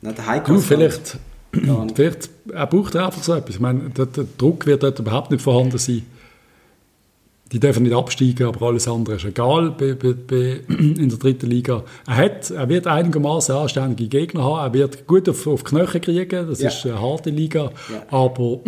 nein, 0.00 0.14
der 0.14 0.26
Heiko 0.26 0.54
du, 0.54 0.60
vielleicht, 0.60 1.18
Vielleicht 1.52 2.30
er 2.52 2.66
braucht 2.66 2.94
er 2.94 3.06
einfach 3.06 3.22
so 3.22 3.34
etwas. 3.34 3.56
Ich 3.56 3.60
meine, 3.60 3.90
der, 3.90 4.06
der, 4.06 4.24
Druck 4.38 4.66
wird 4.66 4.82
dort 4.82 4.98
überhaupt 4.98 5.30
nicht 5.30 5.42
vorhanden 5.42 5.78
sein. 5.78 6.02
Die 7.52 7.60
dürfen 7.60 7.82
nicht 7.82 7.94
absteigen, 7.94 8.46
aber 8.46 8.66
alles 8.66 8.88
andere 8.88 9.16
ist 9.16 9.26
egal 9.26 9.72
bei, 9.72 9.92
bei, 9.92 10.14
bei 10.14 10.60
in 10.68 11.08
der 11.10 11.18
dritten 11.18 11.50
Liga. 11.50 11.84
Er, 12.06 12.16
hat, 12.16 12.50
er 12.50 12.68
wird 12.70 12.86
einigermaßen 12.86 13.54
anständige 13.54 14.08
Gegner 14.08 14.42
haben, 14.42 14.64
er 14.64 14.72
wird 14.72 15.06
gut 15.06 15.28
auf, 15.28 15.46
auf 15.46 15.62
Knöchel 15.62 16.00
kriegen, 16.00 16.48
das 16.48 16.62
ja. 16.62 16.68
ist 16.68 16.86
eine 16.86 16.98
harte 16.98 17.28
Liga, 17.28 17.70
ja. 17.92 18.06
aber 18.10 18.60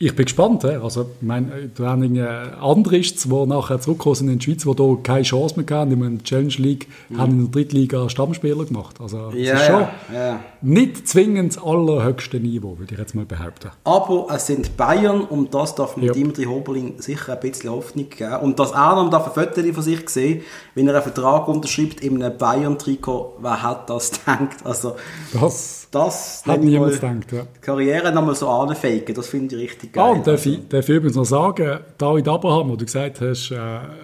ich 0.00 0.14
bin 0.14 0.26
gespannt. 0.26 0.64
Also, 0.64 1.10
ich 1.20 1.26
meine, 1.26 1.70
da 1.76 1.90
haben 1.90 2.18
andere, 2.60 3.00
die 3.00 3.46
nachher 3.46 3.80
zurückgekommen 3.80 4.14
sind 4.14 4.28
in 4.28 4.38
die 4.38 4.44
Schweiz, 4.44 4.62
die 4.62 4.82
hier 4.82 4.98
keine 5.02 5.22
Chance 5.22 5.60
mehr 5.60 5.78
hatten, 5.78 5.92
in 5.92 6.18
der 6.18 6.24
Challenge 6.24 6.54
League, 6.58 6.86
mhm. 7.08 7.18
haben 7.18 7.32
in 7.32 7.38
der 7.38 7.50
Drittliga 7.50 8.08
Stammspieler 8.08 8.64
gemacht. 8.64 9.00
Also, 9.00 9.30
ja, 9.34 9.54
ist 9.54 9.66
schon 9.66 9.86
ja. 10.14 10.40
nicht 10.62 11.08
zwingend 11.08 11.56
das 11.56 11.62
allerhöchste 11.62 12.38
Niveau, 12.38 12.78
würde 12.78 12.94
ich 12.94 12.98
jetzt 12.98 13.16
mal 13.16 13.24
behaupten. 13.24 13.70
Aber 13.82 14.28
es 14.32 14.46
sind 14.46 14.76
Bayern 14.76 15.22
und 15.22 15.52
das 15.52 15.74
darf 15.74 15.96
man 15.96 16.06
ja. 16.06 16.12
Dimitri 16.12 16.44
Hoberling 16.44 16.94
sicher 16.98 17.32
ein 17.32 17.40
bisschen 17.40 17.70
Hoffnung 17.70 18.08
geben. 18.08 18.36
Und 18.36 18.60
dass 18.60 18.70
er 18.70 19.02
noch 19.02 19.12
ein 19.12 19.32
Foto 19.32 19.72
von 19.72 19.82
sich 19.82 20.08
sehen, 20.08 20.42
wenn 20.76 20.86
er 20.86 20.94
einen 20.94 21.02
Vertrag 21.02 21.48
unterschreibt 21.48 22.00
in 22.02 22.22
einem 22.22 22.38
Bayern-Trikot, 22.38 23.38
wer 23.40 23.62
hat 23.62 23.90
das 23.90 24.12
gedacht? 24.24 24.58
Also, 24.62 24.94
das 25.32 25.87
das 25.90 26.42
hat 26.46 26.60
niemand 26.60 26.94
gedacht. 26.94 27.32
Ja. 27.32 27.42
Die 27.42 27.60
Karriere 27.60 28.12
nochmal 28.12 28.34
so 28.34 28.48
anfaken, 28.48 29.14
das 29.14 29.28
finde 29.28 29.56
ich 29.56 29.62
richtig 29.62 29.92
geil. 29.92 30.04
Ah, 30.04 30.10
und 30.10 30.26
darf, 30.26 30.44
ich, 30.44 30.68
darf 30.68 30.88
ich 30.88 30.94
übrigens 30.94 31.16
noch 31.16 31.24
sagen, 31.24 31.80
David 31.96 32.28
Abraham, 32.28 32.70
wo 32.70 32.76
du 32.76 32.84
gesagt 32.84 33.20
hast, 33.20 33.50
äh, 33.50 33.56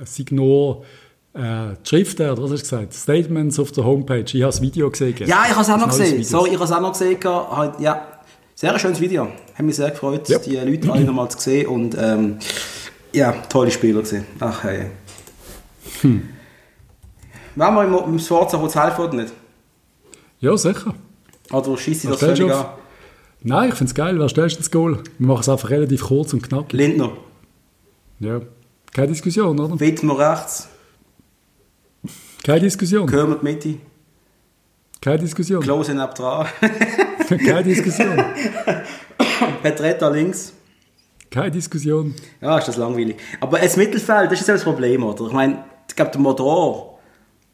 sei 0.05 0.25
nur 0.31 0.85
äh, 1.35 1.75
die 1.85 1.89
Schriften, 1.89 2.31
oder 2.31 2.43
was 2.43 2.53
hast 2.53 2.71
du 2.71 2.77
gesagt? 2.77 2.95
Statements 2.95 3.59
auf 3.59 3.73
der 3.73 3.85
Homepage. 3.85 4.25
Ich 4.25 4.35
habe 4.35 4.45
das 4.45 4.63
Video 4.63 4.91
gesehen. 4.91 5.15
Ja, 5.27 5.45
ich 5.47 5.53
habe 5.53 5.61
es 5.61 5.71
auch 5.71 5.77
noch 5.77 5.89
gesehen. 5.89 6.23
Sorry, 6.25 6.51
ich 6.51 6.55
habe 6.55 6.65
es 6.65 6.73
auch 6.73 6.81
noch 6.81 6.93
gesehen. 6.93 7.19
Ja, 7.81 8.07
sehr 8.55 8.79
schönes 8.79 9.01
Video. 9.01 9.29
Hat 9.55 9.67
mich 9.67 9.77
sehr 9.77 9.91
gefreut, 9.91 10.29
ja. 10.29 10.39
die 10.39 10.57
Leute 10.57 10.93
alle 10.93 11.05
nochmal 11.05 11.29
zu 11.31 11.39
sehen. 11.39 11.67
Und 11.67 11.97
ähm, 11.99 12.39
ja, 13.13 13.33
tolle 13.49 13.71
Spieler 13.71 14.01
gesehen. 14.01 14.27
Ach, 14.41 14.63
hey. 14.63 14.87
Hm. 16.01 16.29
Wollen 17.57 17.75
wir 17.75 17.85
im, 17.85 18.13
im 18.13 18.19
Sforza 18.19 18.57
kurz 18.57 18.75
helfen 18.75 19.05
oder 19.05 19.15
nicht? 19.15 19.33
Ja, 20.41 20.57
sicher. 20.57 20.95
Oder 21.55 21.77
schieße 21.79 22.07
ich 22.07 22.11
das 22.11 22.21
völlig 22.21 22.53
an? 22.53 22.67
Nein, 23.43 23.69
ich 23.69 23.75
finde 23.75 23.91
es 23.91 23.95
geil. 23.95 24.19
Wer 24.19 24.29
stellst 24.29 24.57
du 24.57 24.61
das 24.61 24.71
Goal? 24.71 25.03
Wir 25.19 25.27
machen 25.27 25.41
es 25.41 25.49
einfach 25.49 25.71
relativ 25.71 26.03
kurz 26.03 26.33
und 26.33 26.43
knapp. 26.43 26.73
Lindner. 26.73 27.13
Ja, 28.21 28.41
keine 28.93 29.09
Diskussion, 29.09 29.59
oder? 29.59 29.79
Wittmer 29.79 30.19
rechts. 30.19 30.69
Keine 32.43 32.61
Diskussion. 32.61 33.07
Körmert 33.07 33.43
Mitte. 33.43 33.77
Keine 35.01 35.19
Diskussion. 35.19 35.61
Klose 35.63 35.95
neben 35.95 36.15
dran. 36.15 36.47
Keine 37.29 37.63
Diskussion. 37.63 38.17
Petretta 39.63 40.09
links. 40.09 40.53
Keine 41.31 41.51
Diskussion. 41.51 42.15
Ja, 42.41 42.59
ist 42.59 42.69
das 42.69 42.77
langweilig. 42.77 43.17
Aber 43.41 43.59
das 43.59 43.77
Mittelfeld, 43.77 44.31
das 44.31 44.41
ist 44.41 44.47
ja 44.47 44.55
das 44.55 44.65
Problem, 44.65 45.03
oder? 45.03 45.27
Ich 45.27 45.33
meine, 45.33 45.65
ich 45.89 45.97
glaube, 45.97 46.11
der 46.11 46.21
Modor, 46.21 46.99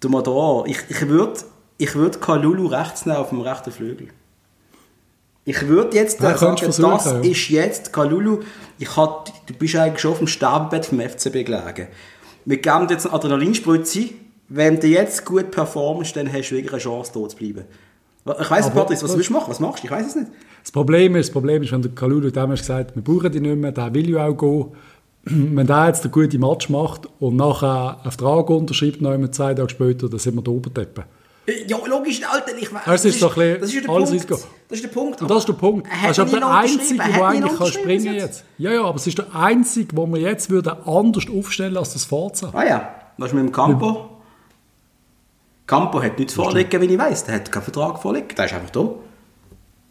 der 0.03 0.11
Modor, 0.11 0.67
ich, 0.67 0.79
ich 0.89 1.09
würde 1.09 1.41
ich 1.81 1.95
würd 1.95 2.21
Kalulu 2.21 2.67
rechts 2.67 3.07
nehmen 3.07 3.19
auf 3.19 3.31
dem 3.31 3.41
rechten 3.41 3.73
Flügel. 3.73 4.09
Ich 5.47 5.67
würde 5.67 5.97
jetzt 5.97 6.21
Ja, 6.21 6.37
sagen, 6.37 6.61
das 6.61 6.79
ja. 6.79 7.21
ist 7.21 7.49
jetzt 7.49 7.93
Kalulu. 7.93 8.41
Ich 8.79 8.97
hat, 8.97 9.33
du 9.47 9.55
bist 9.55 9.75
eigentlich 9.77 10.01
schon 10.01 10.13
auf 10.13 10.19
dem 10.19 10.27
Sterbebett 10.27 10.87
vom 10.87 11.01
FCB 11.01 11.47
gelegen. 11.47 11.89
Wir 12.45 12.59
geben 12.59 12.87
dir 12.87 12.95
jetzt 12.95 13.07
eine 13.07 13.15
Adrenalinspritze. 13.15 14.11
Wenn 14.51 14.79
du 14.79 14.89
jetzt 14.89 15.25
gut 15.25 15.51
performst, 15.51 16.15
dann 16.17 16.31
hast 16.31 16.51
du 16.51 16.57
wirklich 16.57 16.73
eine 16.73 16.83
Chance, 16.83 17.13
dort 17.15 17.31
zu 17.31 17.37
bleiben. 17.39 17.65
Ich 18.41 18.51
weiss, 18.51 18.67
Aber 18.67 18.83
Patrice, 18.83 19.03
was 19.03 19.17
willst 19.17 19.31
du 19.31 19.33
machen? 19.33 19.51
Was 19.51 19.61
machst 19.61 19.83
du? 19.83 19.87
Ich 19.87 19.91
weiß 19.91 20.07
es 20.09 20.17
nicht. 20.17 20.31
Das 20.63 20.71
Problem 20.73 21.17
ist, 21.17 21.29
das 21.29 21.33
Problem 21.33 21.63
ist, 21.63 21.73
wenn 21.73 21.81
der 21.81 21.93
Kalulu 21.93 22.31
damals 22.31 22.61
gesagt 22.61 22.91
hat, 22.91 22.97
wir 22.97 23.03
brauchen 23.03 23.33
die 23.33 23.41
nicht 23.41 23.57
mehr, 23.57 23.73
der 23.73 23.95
will 23.95 24.11
ja 24.11 24.27
auch 24.27 24.35
gehen. 24.37 24.67
Wenn 25.25 25.67
der 25.67 25.87
jetzt 25.89 26.03
einen 26.05 26.13
guten 26.13 26.41
Match 26.41 26.69
macht 26.71 27.07
und 27.19 27.37
nachher 27.37 27.99
einen 28.03 28.11
Vertrag 28.11 28.49
unterschreibt, 28.49 29.03
noch 29.03 29.11
einmal 29.11 29.31
zwei 29.31 29.53
Tage 29.55 29.69
später, 29.69 30.09
dann 30.09 30.19
sind 30.19 30.35
wir 30.35 30.43
da 30.43 30.51
oben 30.51 30.73
deppen. 30.73 31.05
Ja, 31.67 31.79
logisch, 31.87 32.21
Alter, 32.25 32.57
ich 32.57 32.73
weiß. 32.73 32.83
Das 32.85 33.05
ist 33.05 33.23
doch 33.23 33.37
ein 33.37 33.61
bisschen 33.61 33.61
das 33.61 33.75
ist 33.75 33.85
der 33.85 33.91
alles 33.91 34.11
Punkt. 34.11 34.31
Risiko. 34.31 34.49
Das 34.69 34.79
ist 34.79 34.83
der 34.85 34.89
Punkt. 34.89 35.23
Und 35.23 35.31
das 35.31 35.39
ist 35.39 35.49
der 35.49 35.53
Punkt. 35.55 35.89
Das 36.03 36.11
ist 36.11 36.19
aber 36.19 36.31
nie 36.31 36.39
der 36.39 36.51
Einzige, 36.51 36.95
der 36.95 37.07
Er 37.07 37.27
eigentlich 37.27 37.59
kann 37.59 37.67
springen 37.67 38.13
bis 38.15 38.23
jetzt. 38.23 38.45
Ja, 38.59 38.73
ja, 38.73 38.85
aber 38.85 38.97
es 38.97 39.07
ist 39.07 39.19
der 39.19 39.35
Einzige, 39.35 39.97
wo 39.97 40.07
wir 40.07 40.21
jetzt 40.21 40.51
würden 40.51 40.73
anders 40.87 41.25
aufstellen 41.29 41.77
als 41.77 41.93
das 41.93 42.05
Forza. 42.05 42.51
Ah 42.53 42.65
ja, 42.65 42.95
was 43.17 43.29
ist 43.29 43.35
mit 43.35 43.45
dem 43.45 43.53
Campo? 43.53 44.11
Campo 45.67 46.03
hat 46.03 46.19
nichts 46.19 46.35
vorliegen, 46.35 46.81
wie 46.81 46.87
ich 46.87 46.99
weiss. 46.99 47.25
Der 47.25 47.37
hat 47.37 47.53
keinen 47.53 47.63
Vertrag 47.63 48.01
vorliegen. 48.03 48.29
Der 48.37 48.45
ist 48.45 48.55
einfach 48.55 48.71
da. 48.71 48.91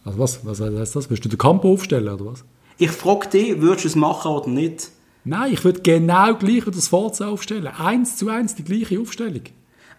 Also 0.05 0.19
was, 0.19 0.45
was 0.45 0.61
heißt 0.61 0.95
das? 0.95 1.09
Willst 1.09 1.23
du 1.25 1.29
den 1.29 1.37
Campo 1.37 1.71
aufstellen 1.71 2.13
oder 2.13 2.25
was? 2.25 2.43
Ich 2.77 2.91
frage 2.91 3.27
dich, 3.29 3.61
würdest 3.61 3.85
du 3.85 3.87
es 3.89 3.95
machen 3.95 4.31
oder 4.31 4.49
nicht? 4.49 4.89
Nein, 5.25 5.53
ich 5.53 5.63
würde 5.63 5.81
genau 5.81 6.33
gleich 6.35 6.65
wie 6.65 6.71
das 6.71 6.87
Forza 6.87 7.27
aufstellen. 7.27 7.67
Eins 7.67 8.15
zu 8.15 8.29
eins 8.29 8.55
die 8.55 8.63
gleiche 8.63 8.99
Aufstellung. 8.99 9.43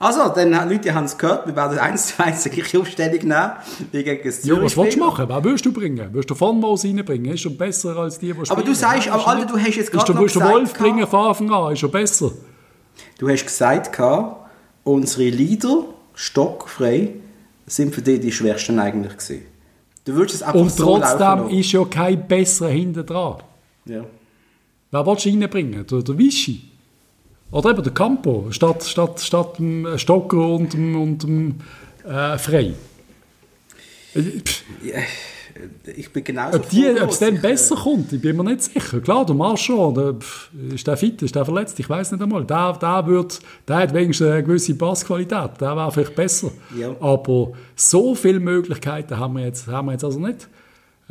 Also, 0.01 0.29
dann 0.35 0.51
Leute 0.71 0.95
haben 0.95 1.05
es 1.05 1.19
gehört, 1.19 1.47
wir 1.47 1.55
werden 1.55 1.79
eins 1.79 2.07
zu 2.17 2.25
eins 2.25 2.43
die 2.43 2.49
gleiche 2.49 2.81
Aufstellung 2.81 3.19
nehmen, 3.21 3.51
gegen 3.93 4.19
das 4.25 4.43
Ja, 4.45 4.61
was 4.63 4.75
willst 4.75 4.97
du 4.97 5.01
machen? 5.01 5.27
Wer 5.29 5.45
willst 5.45 5.67
du 5.67 5.73
bringen? 5.73 6.09
Willst 6.13 6.31
du 6.31 6.35
von 6.35 6.59
Moos 6.59 6.87
reinbringen? 6.87 7.35
Ist 7.35 7.43
schon 7.43 7.55
besser 7.59 7.95
als 7.99 8.19
die, 8.19 8.29
die 8.29 8.33
Aber 8.33 8.47
spielen. 8.47 8.65
du 8.65 8.75
sagst, 8.75 9.09
aber 9.09 9.29
Alter, 9.29 9.45
du 9.45 9.59
hast 9.59 9.77
jetzt 9.77 9.93
gerade 9.93 10.07
du 10.07 10.15
noch 10.15 10.23
willst 10.23 10.37
den 10.37 10.41
gesagt, 10.41 10.59
Wolf 10.59 10.73
bringen 10.73 11.07
von 11.07 11.27
Anfang 11.27 11.53
an, 11.53 11.73
ist 11.75 11.81
schon 11.81 11.91
besser. 11.91 12.33
Du 13.19 13.29
hast 13.29 13.45
gesagt, 13.45 14.01
unsere 14.85 15.29
Leader, 15.29 15.85
stockfrei, 16.15 17.11
sind 17.67 17.95
für 17.95 18.01
dich 18.01 18.21
die 18.21 18.33
schwersten 18.33 18.79
eigentlich 18.79 19.19
gewesen. 19.19 19.43
Du 20.07 20.15
würdest 20.15 20.37
es 20.37 20.43
einfach 20.43 20.59
Und 20.59 20.73
so 20.73 20.99
trotzdem 20.99 21.49
ist 21.51 21.73
ja 21.73 21.85
kein 21.85 22.27
besserer 22.27 22.71
hinten 22.71 23.05
dran. 23.05 23.43
Ja. 23.85 24.05
Wer 24.91 25.07
willst 25.07 25.27
du 25.27 25.29
reinbringen? 25.29 25.87
Der, 25.87 26.03
der 26.03 26.17
Vichy? 26.17 26.70
Oder 27.53 27.71
eben 27.71 27.83
der 27.83 27.93
Campo, 27.93 28.47
statt, 28.51 28.85
statt, 28.85 29.21
statt 29.21 29.59
dem 29.59 29.99
Stocker 29.99 30.49
und 30.55 30.73
dem, 30.73 31.01
und 31.01 31.23
dem 31.23 31.55
äh, 32.07 32.39
Frey. 32.39 32.75
Äh, 34.15 34.21
pff, 34.21 34.63
Ich 35.97 36.13
bin 36.13 36.23
genauso 36.23 36.59
Ob 36.59 37.11
es 37.11 37.19
dann 37.19 37.41
besser 37.41 37.75
kommt, 37.75 38.13
ich 38.13 38.21
bin 38.21 38.37
mir 38.37 38.45
nicht 38.45 38.63
sicher. 38.63 39.01
Klar, 39.01 39.27
der 39.27 39.35
Marchand, 39.35 39.97
der, 39.97 40.15
pff, 40.15 40.51
ist 40.73 40.87
der 40.87 40.97
fit, 40.97 41.21
ist 41.23 41.35
der 41.35 41.45
verletzt, 41.45 41.79
ich 41.81 41.89
weiß 41.89 42.13
nicht 42.13 42.23
einmal. 42.23 42.45
Der, 42.45 42.79
der, 42.81 43.07
wird, 43.07 43.41
der 43.67 43.77
hat 43.77 43.95
wenigstens 43.95 44.29
eine 44.29 44.45
gewisse 44.45 44.75
Passqualität, 44.77 45.61
der 45.61 45.77
wäre 45.77 45.91
vielleicht 45.91 46.15
besser. 46.15 46.53
Ja. 46.79 46.95
Aber 47.01 47.53
so 47.75 48.15
viele 48.15 48.39
Möglichkeiten 48.41 49.19
haben 49.19 49.37
wir 49.37 49.45
jetzt, 49.45 49.67
haben 49.67 49.87
wir 49.87 49.93
jetzt 49.93 50.05
also 50.05 50.21
nicht. 50.21 50.49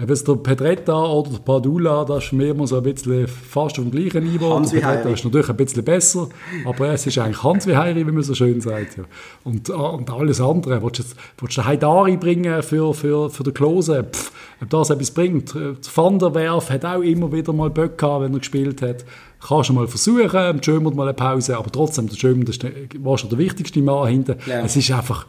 Ob 0.01 0.09
es 0.09 0.23
der 0.23 0.35
Pedretta 0.35 0.97
oder 0.97 1.29
der 1.29 1.39
Padula, 1.39 2.05
das 2.05 2.25
ist 2.25 2.31
mir 2.33 2.51
immer 2.51 2.65
so 2.65 2.77
ein 2.77 2.83
bisschen 2.83 3.27
fast 3.27 3.77
auf 3.79 3.83
dem 3.83 3.91
gleichen 3.91 4.23
Niveau. 4.23 4.55
Hans 4.55 4.71
der 4.71 4.79
Pedretta 4.79 5.09
ist 5.09 5.25
natürlich 5.25 5.49
ein 5.49 5.57
bisschen 5.57 5.83
besser, 5.83 6.29
aber 6.65 6.93
es 6.93 7.05
ist 7.05 7.17
eigentlich 7.17 7.43
Hans 7.43 7.67
wie 7.67 7.75
Heiri, 7.75 8.07
wie 8.07 8.11
man 8.11 8.23
so 8.23 8.33
schön 8.33 8.61
sagt. 8.61 8.97
Ja. 8.97 9.03
Und, 9.43 9.67
äh, 9.67 9.73
und 9.73 10.09
alles 10.09 10.39
andere. 10.39 10.81
Willst 10.81 10.99
du, 10.99 11.03
willst 11.39 11.57
du 11.57 11.65
Haidari 11.65 12.15
bringen 12.15 12.63
für, 12.63 12.93
für, 12.93 13.29
für 13.29 13.43
den 13.43 13.53
Klose? 13.53 14.05
Pff, 14.05 14.31
ob 14.61 14.69
das 14.69 14.89
etwas 14.89 15.11
bringt. 15.11 15.53
Äh, 15.53 15.73
Van 15.93 16.17
der 16.17 16.33
Werf 16.33 16.69
hat 16.69 16.85
auch 16.85 17.01
immer 17.01 17.29
wieder 17.33 17.51
mal 17.51 17.69
Böck 17.69 17.97
gehabt, 17.97 18.23
wenn 18.23 18.31
er 18.31 18.39
gespielt 18.39 18.81
hat. 18.81 19.03
Kannst 19.45 19.67
du 19.67 19.73
mal 19.73 19.87
versuchen, 19.89 20.63
Schömer 20.63 20.91
mal 20.91 21.03
eine 21.03 21.13
Pause, 21.13 21.57
aber 21.57 21.69
trotzdem, 21.71 22.07
der 22.07 22.15
Schömer, 22.15 22.47
ist 22.47 22.63
der, 22.63 22.71
war 22.99 23.17
schon 23.17 23.31
der 23.31 23.37
wichtigste 23.37 23.81
Mann 23.81 24.07
hinten. 24.07 24.35
Ja. 24.45 24.61
Es 24.61 24.77
ist 24.77 24.91
einfach... 24.91 25.25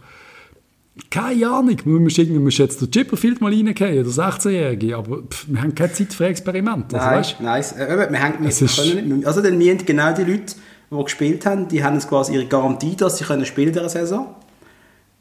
Keine 1.08 1.48
Ahnung, 1.48 1.76
wir 1.84 2.00
müssen, 2.00 2.20
irgendwie, 2.20 2.38
wir 2.38 2.44
müssen 2.44 2.62
jetzt 2.62 2.80
den 2.80 2.90
Chipperfield 2.90 3.40
mal 3.40 3.52
reingehen, 3.52 3.74
der 3.74 4.04
16-Jährige, 4.04 4.96
aber 4.96 5.22
pff, 5.22 5.46
wir 5.48 5.62
haben 5.62 5.74
keine 5.74 5.92
Zeit 5.92 6.12
für 6.12 6.26
Experimente. 6.26 7.00
Also, 7.00 7.36
Nein, 7.40 7.58
weißt, 7.58 7.76
nein, 7.76 7.88
äh, 7.88 8.10
wir, 8.10 8.18
hängen, 8.18 8.36
wir 8.40 8.48
Es 8.48 8.76
können 8.76 9.16
nicht, 9.16 9.26
also 9.26 9.40
dann 9.40 9.60
haben 9.60 9.86
genau 9.86 10.12
die 10.12 10.24
Leute, 10.24 10.54
die 10.90 11.04
gespielt 11.04 11.46
haben, 11.46 11.68
die 11.68 11.82
haben 11.82 11.94
jetzt 11.94 12.08
quasi 12.08 12.34
ihre 12.34 12.46
Garantie, 12.46 12.96
dass 12.96 13.18
sie 13.18 13.24
können 13.24 13.46
spielen 13.46 13.68
in 13.68 13.74
dieser 13.74 13.88
Saison. 13.88 14.34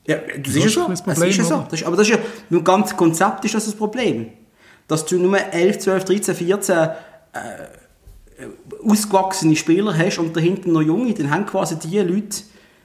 Ja, 0.05 0.17
das, 0.43 0.55
ist 0.55 0.63
ja 0.63 0.69
so. 0.69 0.85
ein 0.85 0.91
bisschen 0.91 1.05
das 1.05 1.19
ist 1.19 1.37
ja 1.37 1.43
Problem, 1.43 1.59
so. 1.59 1.67
Das 1.69 1.79
ist, 1.81 1.85
aber 1.85 1.97
das 1.97 2.07
ist 2.07 2.15
ja, 2.15 2.19
im 2.49 2.63
ganzen 2.63 2.97
Konzept 2.97 3.45
ist 3.45 3.53
das 3.53 3.65
das 3.65 3.75
Problem. 3.75 4.29
Dass 4.87 5.05
du 5.05 5.19
nur 5.19 5.37
11, 5.37 5.79
12, 5.79 6.05
13, 6.05 6.35
14 6.35 6.75
äh, 6.77 6.89
ausgewachsene 8.83 9.55
Spieler 9.55 9.95
hast 9.95 10.17
und 10.17 10.35
dahinter 10.35 10.69
noch 10.69 10.81
junge, 10.81 11.13
dann 11.13 11.29
haben 11.29 11.45
quasi 11.45 11.77
die 11.77 11.99
Leute, 11.99 12.37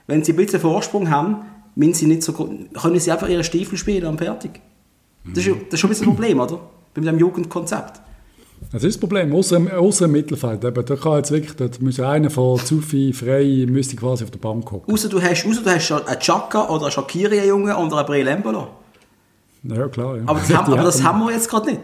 wenn 0.06 0.22
sie 0.22 0.32
ein 0.32 0.36
bisschen 0.36 0.60
Vorsprung 0.60 1.08
haben, 1.08 1.46
müssen 1.74 1.94
sie 1.94 2.06
nicht 2.06 2.22
so, 2.22 2.32
können 2.32 3.00
sie 3.00 3.10
einfach 3.10 3.28
ihre 3.28 3.44
Stiefel 3.44 3.78
spielen 3.78 4.06
und 4.06 4.18
fertig. 4.18 4.60
Das 5.24 5.46
ist, 5.46 5.56
das 5.68 5.74
ist 5.74 5.80
schon 5.80 5.88
ein 5.88 5.92
bisschen 5.92 6.08
ein 6.08 6.14
Problem, 6.14 6.40
oder? 6.40 6.60
Bei 6.94 7.00
dem 7.00 7.18
Jugendkonzept. 7.18 8.00
Das 8.72 8.82
ist 8.82 8.94
das 8.94 9.00
Problem, 9.00 9.32
außer 9.34 9.56
im, 9.56 9.68
außer 9.68 10.06
im 10.06 10.12
Mittelfeld. 10.12 10.64
Eben, 10.64 10.84
da 10.84 10.96
kann 10.96 11.16
jetzt 11.16 11.30
wirklich, 11.30 11.54
da 11.54 11.68
muss 11.80 12.00
einer 12.00 12.30
von 12.30 12.58
Zufi 12.58 13.12
frei, 13.12 13.66
müsste 13.68 13.96
quasi 13.96 14.24
auf 14.24 14.30
der 14.30 14.38
Bank 14.38 14.70
hocken. 14.70 14.92
Außer 14.92 15.08
du 15.08 15.20
hast, 15.20 15.46
außer 15.46 15.62
du 15.62 15.70
hast 15.70 15.92
einen 15.92 16.20
Chaka 16.20 16.68
oder 16.68 16.84
einen 16.84 16.92
Shakiri-Junge 16.92 17.76
oder 17.76 17.98
einen 17.98 18.06
Breel 18.06 18.26
Embolo. 18.26 18.68
Ja, 19.64 19.88
klar. 19.88 20.16
Ja. 20.16 20.22
Aber 20.26 20.40
das, 20.40 20.54
haben, 20.54 20.72
aber 20.72 20.82
das 20.82 21.02
haben 21.02 21.20
wir 21.20 21.32
jetzt 21.32 21.48
gerade 21.48 21.70
nicht. 21.70 21.82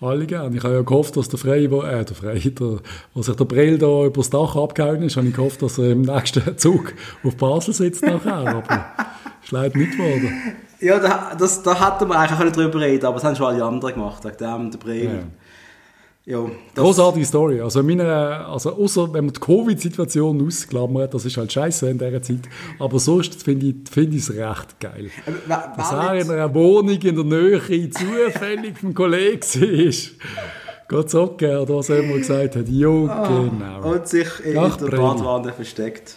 Alle 0.00 0.26
gerne. 0.26 0.56
Ich 0.56 0.62
habe 0.64 0.74
ja 0.74 0.82
gehofft, 0.82 1.16
dass 1.16 1.28
der 1.28 1.38
Frey, 1.38 1.70
wo, 1.70 1.82
äh, 1.82 2.04
der 2.04 2.16
Frey, 2.16 2.40
der, 2.40 2.78
wo 3.14 3.22
sich 3.22 3.36
der 3.36 3.44
Brill 3.44 3.78
da 3.78 4.04
über 4.04 4.16
das 4.16 4.30
Dach 4.30 4.56
abgehauen 4.56 5.02
ist, 5.02 5.16
habe 5.16 5.28
ich 5.28 5.34
gehofft, 5.34 5.62
dass 5.62 5.78
er 5.78 5.92
im 5.92 6.02
nächsten 6.02 6.42
Zug 6.58 6.92
auf 7.22 7.36
Basel 7.36 7.72
sitzt 7.72 8.02
nachher. 8.02 8.34
Aber 8.34 8.86
leider 9.52 9.78
nicht 9.78 9.92
geworden. 9.92 10.56
Ja, 10.80 10.98
da, 10.98 11.32
das, 11.38 11.62
da 11.62 11.74
hätten 11.74 12.08
wir 12.08 12.18
eigentlich 12.18 12.38
können 12.38 12.52
drüber 12.52 12.80
reden 12.80 13.06
aber 13.06 13.14
das 13.14 13.24
haben 13.24 13.36
schon 13.36 13.46
alle 13.46 13.64
anderen 13.64 13.94
gemacht. 13.94 14.24
Wegen 14.24 14.36
dem, 14.36 14.70
der 14.70 14.78
Breel. 14.78 15.04
Ja. 15.04 15.22
Ja, 16.24 16.38
Großartige 16.76 17.26
Story. 17.26 17.60
Also, 17.60 17.80
in 17.80 17.86
meiner, 17.86 18.48
also 18.48 18.76
außer 18.76 19.12
wenn 19.12 19.24
man 19.24 19.34
die 19.34 19.40
Covid-Situation 19.40 20.46
ausklammert, 20.46 21.12
das 21.12 21.24
ist 21.24 21.36
halt 21.36 21.52
scheiße 21.52 21.90
in 21.90 21.98
dieser 21.98 22.22
Zeit. 22.22 22.48
Aber 22.78 23.00
sonst 23.00 23.42
finde 23.42 23.66
ich 23.66 23.74
es 23.84 23.90
find 23.90 24.38
recht 24.38 24.78
geil. 24.78 25.10
Aber 25.48 25.74
Dass 25.76 25.90
er 25.90 26.14
in 26.14 26.30
einer 26.30 26.54
Wohnung 26.54 26.96
in 27.00 27.16
der 27.16 27.24
Nähe 27.24 27.90
zufällig 27.90 28.78
vom 28.78 28.94
Kollegen 28.94 29.42
war. 29.42 29.92
Gott 30.86 31.10
zocken, 31.10 31.56
oder 31.56 31.76
was 31.76 31.88
er 31.88 31.98
immer 32.04 32.18
gesagt 32.18 32.54
hat. 32.54 32.68
Jo, 32.68 33.02
genau. 33.02 33.92
Und 33.92 34.06
sich 34.06 34.28
in 34.44 34.58
Ach, 34.58 34.76
der. 34.76 34.96
Badwanne 34.96 35.52
versteckt. 35.52 36.14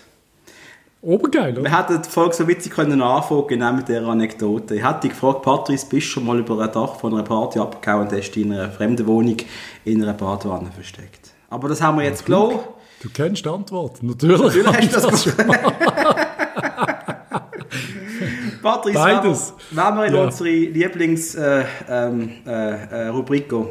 Obergeil, 1.05 1.53
oder? 1.53 1.63
Wir 1.63 1.77
hätten 1.77 2.01
die 2.01 2.09
Folge 2.09 2.33
so 2.35 2.47
witzig 2.47 2.71
können 2.73 3.01
anfangen, 3.01 3.47
genau 3.47 3.73
mit 3.73 3.87
dieser 3.87 4.05
Anekdote. 4.07 4.75
Ich 4.75 4.83
hätte 4.83 5.01
dich 5.01 5.11
gefragt, 5.11 5.43
Patrice, 5.43 5.85
bist 5.87 6.07
du 6.07 6.11
schon 6.11 6.25
mal 6.25 6.39
über 6.39 6.59
ein 6.59 6.71
Dach 6.71 6.95
von 6.95 7.13
einer 7.13 7.23
Party 7.23 7.59
abgehauen 7.59 8.07
und 8.07 8.11
hast 8.11 8.31
dich 8.31 8.43
in 8.43 8.51
einer 8.53 8.71
fremden 8.71 9.05
Wohnung 9.05 9.37
in 9.83 10.01
einer 10.01 10.13
Badwanne 10.13 10.71
versteckt? 10.71 11.31
Aber 11.49 11.69
das 11.69 11.81
haben 11.81 11.97
wir 11.99 12.05
jetzt 12.05 12.25
gelassen. 12.25 12.59
Du 13.03 13.09
kennst 13.13 13.45
die 13.45 13.49
Antwort. 13.49 14.01
Natürlich, 14.01 14.41
Natürlich 14.41 14.67
hast 14.67 14.95
du 15.05 15.09
das 15.11 15.23
schon 15.23 15.47
mal. 15.47 15.59
Patrice, 18.61 18.93
Beides. 18.97 19.53
wenn 19.71 19.95
wir, 19.95 20.05
in 20.05 20.13
Ja. 20.15 20.23
unsere 20.23 20.49
Lieblingsrubrik 20.49 21.67
äh, 21.87 22.07
ähm, 22.07 22.29
äh, 22.47 23.05
äh, 23.05 23.07
Rubrik 23.09 23.47
gehen. 23.49 23.67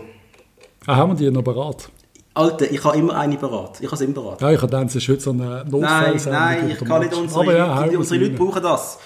Ah, 0.86 0.96
haben 0.96 1.18
wir 1.18 1.26
die 1.26 1.30
noch 1.34 1.42
bereit? 1.42 1.88
Alter, 2.34 2.70
ich 2.70 2.82
habe 2.84 2.96
immer 2.98 3.16
eine 3.16 3.36
parat. 3.36 3.78
Ich 3.80 3.86
habe 3.86 3.94
es 3.94 4.00
immer 4.00 4.14
parat. 4.14 4.40
Ja, 4.40 4.50
ich 4.50 4.60
habe 4.60 4.76
es 4.84 4.94
ist 4.96 5.08
heute 5.08 5.20
so 5.20 5.30
eine 5.30 5.64
Notfall. 5.64 6.14
Nein, 6.14 6.20
nein, 6.26 6.70
ich 6.70 6.84
kann 6.84 7.00
nicht 7.00 7.14
unsere, 7.14 7.40
Aber 7.40 7.56
ja, 7.56 7.84
Leute, 7.84 7.98
unsere 7.98 8.20
Leute 8.20 8.34
brauchen 8.34 8.62
das. 8.62 8.98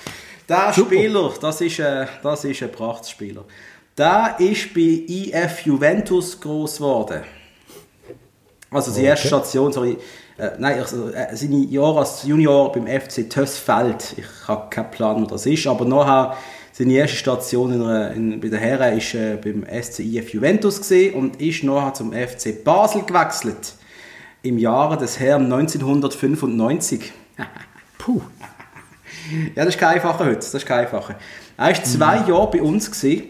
Der 0.48 0.72
Super. 0.72 0.94
Spieler, 0.94 1.30
das 1.40 1.60
ist, 1.60 1.78
äh, 1.78 2.06
das 2.22 2.44
ist 2.44 2.62
ein 2.62 2.72
Prachtspieler. 2.72 3.44
Der 3.98 4.36
ist 4.38 4.72
bei 4.72 4.80
IF 5.06 5.66
Juventus 5.66 6.40
groß 6.40 6.76
geworden. 6.76 7.22
Also 8.70 8.92
die 8.92 9.04
erste 9.04 9.28
Okay. 9.28 9.36
Station, 9.44 9.72
sorry, 9.72 9.98
äh, 10.38 10.50
nein, 10.58 10.78
also, 10.78 11.10
äh, 11.10 11.34
seine 11.36 11.56
Jahre 11.66 12.00
als 12.00 12.22
Junior 12.22 12.72
beim 12.72 12.86
FC 12.86 13.28
Tössfeld. 13.28 14.14
Ich 14.16 14.48
habe 14.48 14.70
keinen 14.70 14.90
Plan, 14.90 15.20
wo 15.22 15.26
das 15.26 15.44
ist, 15.46 15.66
aber 15.66 15.84
nachher 15.84 16.36
seine 16.78 16.92
erste 16.92 17.16
Station 17.16 17.72
in 17.72 17.82
einer, 17.82 18.12
in, 18.12 18.40
bei 18.40 18.48
den 18.48 18.60
Herren 18.60 18.96
ist 18.96 19.12
äh, 19.12 19.36
beim 19.42 19.64
SC 19.82 19.98
IF 19.98 20.32
Juventus 20.32 20.78
und 21.12 21.42
ist 21.42 21.64
nachher 21.64 21.94
zum 21.94 22.12
FC 22.12 22.62
Basel 22.62 23.02
gewechselt 23.02 23.74
im 24.42 24.58
Jahre 24.58 24.96
des 24.96 25.18
Herrn 25.18 25.52
1995. 25.52 27.12
Puh. 27.98 28.20
Ja, 29.56 29.64
das 29.64 29.74
ist 29.74 29.80
kein 29.80 29.96
einfacher 29.96 30.24
heute. 30.24 30.36
Das 30.36 30.54
ist 30.54 30.66
kein 30.66 30.84
einfacher. 30.84 31.16
Er 31.56 31.66
war 31.66 31.82
zwei 31.82 32.16
Jahre 32.28 32.50
bei 32.52 32.62
uns. 32.62 32.92
Gewesen. 32.92 33.24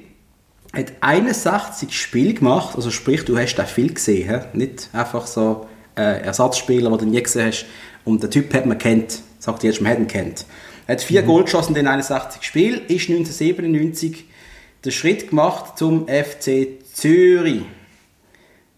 hat 0.75 0.93
61 1.01 1.99
Spiele 1.99 2.35
gemacht, 2.35 2.77
also 2.77 2.91
sprich, 2.91 3.25
du 3.25 3.39
hast 3.39 3.57
da 3.57 3.65
viel 3.65 3.95
gesehen, 3.95 4.29
he? 4.29 4.59
nicht 4.59 4.91
einfach 4.93 5.27
so 5.27 5.67
äh, 5.97 6.21
Ersatzspieler, 6.21 6.91
die 6.91 6.99
du 6.99 7.07
nie 7.07 7.23
gesehen 7.23 7.47
hast. 7.47 7.65
Und 8.05 8.23
der 8.23 8.29
Typ 8.29 8.53
hat 8.53 8.67
man 8.67 8.77
kennt, 8.77 9.23
sagt 9.39 9.63
jetzt, 9.63 9.81
man 9.81 9.93
hat 9.93 9.99
ihn 9.99 10.07
kennt. 10.07 10.45
Er 10.89 10.95
hat 10.95 11.03
vier 11.03 11.23
mhm. 11.23 11.27
Goal 11.27 11.45
geschossen 11.45 11.77
in 11.77 11.85
den 11.85 11.87
61 11.87 12.43
Spielen, 12.43 12.81
ist 12.89 13.11
1997 13.11 14.25
den 14.85 14.93
Schritt 14.93 15.29
gemacht 15.29 15.77
zum 15.77 16.09
FC 16.09 16.83
Zürich. 16.95 17.63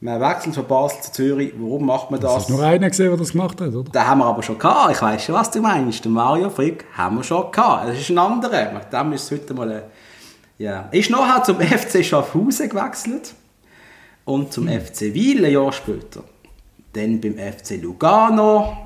Man 0.00 0.20
wechselt 0.20 0.56
von 0.56 0.66
Basel 0.66 1.02
zu 1.02 1.12
Zürich. 1.12 1.52
Warum 1.56 1.86
macht 1.86 2.10
man 2.10 2.18
das? 2.18 2.34
Das 2.34 2.42
ist 2.44 2.50
nur 2.50 2.64
einer 2.64 2.90
gesehen, 2.90 3.10
der 3.10 3.16
das 3.16 3.30
gemacht 3.30 3.60
hat, 3.60 3.72
oder? 3.72 3.90
Den 3.90 4.06
haben 4.06 4.18
wir 4.18 4.24
aber 4.24 4.42
schon 4.42 4.58
gehabt. 4.58 4.92
Ich 4.92 5.00
weiß 5.00 5.24
schon, 5.24 5.34
was 5.36 5.50
du 5.52 5.60
meinst. 5.60 6.04
Den 6.04 6.12
Mario 6.12 6.50
Frick 6.50 6.84
haben 6.96 7.16
wir 7.16 7.22
schon 7.22 7.52
gehabt. 7.52 7.88
Das 7.88 7.98
ist 7.98 8.10
ein 8.10 8.18
anderer. 8.18 8.72
Mit 8.72 8.92
dem 8.92 9.12
ist 9.12 9.30
heute 9.30 9.54
mal... 9.54 9.70
Ein 9.70 9.82
ja. 10.58 10.88
Ist 10.90 11.10
nachher 11.10 11.44
zum 11.44 11.60
FC 11.60 12.04
Schaffhausen 12.04 12.68
gewechselt. 12.68 13.34
Und 14.24 14.52
zum 14.52 14.68
hm. 14.68 14.80
FC 14.80 15.14
Wiel 15.14 15.44
ein 15.44 15.52
Jahr 15.52 15.72
später. 15.72 16.24
Dann 16.92 17.20
beim 17.20 17.36
FC 17.36 17.80
Lugano. 17.80 18.76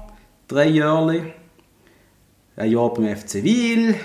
Drei 0.47 0.69
Jahre. 0.69 1.33
Ein 2.57 2.71
Jahr 2.71 2.95
beim 2.95 3.17
FC 3.17 3.43
Wiel. 3.43 3.97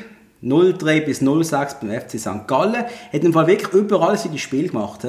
03 0.41 1.01
bis 1.01 1.19
06 1.19 1.75
beim 1.81 1.91
FC 1.91 2.19
St. 2.19 2.47
Gallen. 2.47 2.83
Hat 3.13 3.23
im 3.23 3.31
Fall 3.31 3.45
wirklich 3.45 3.73
überall 3.73 4.17
seine 4.17 4.39
Spiele 4.39 4.69
gemacht. 4.69 5.05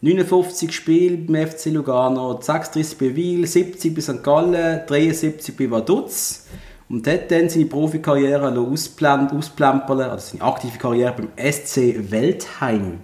59 0.00 0.72
Spiele 0.72 1.18
beim 1.18 1.46
FC 1.46 1.66
Lugano, 1.66 2.40
36 2.40 2.98
bei 2.98 3.14
Wiel, 3.14 3.46
70 3.46 3.94
bei 3.94 4.00
St. 4.00 4.24
Gallen, 4.24 4.80
73 4.86 5.56
bei 5.56 5.70
Vaduz. 5.70 6.46
Und 6.88 7.06
hat 7.06 7.30
dann 7.30 7.48
seine 7.48 7.66
Profikarriere 7.66 8.58
ausplempern, 8.58 10.00
also 10.00 10.32
seine 10.32 10.42
aktive 10.42 10.76
Karriere 10.76 11.14
beim 11.16 11.52
SC 11.52 12.10
Weltheim, 12.10 12.98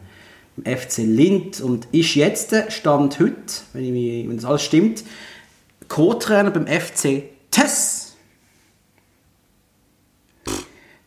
beim 0.57 0.77
FC 0.77 0.99
Lind 0.99 1.61
und 1.61 1.87
ist 1.93 2.17
jetzt, 2.17 2.57
Stand 2.71 3.21
heute, 3.21 3.37
wenn, 3.73 3.85
ich 3.85 3.93
mich, 3.93 4.29
wenn 4.29 4.37
das 4.37 4.47
alles 4.47 4.63
stimmt, 4.63 5.05
Co-Trainer 5.87 6.51
beim 6.51 6.67
FC 6.67 7.23
Tess. 7.53 7.96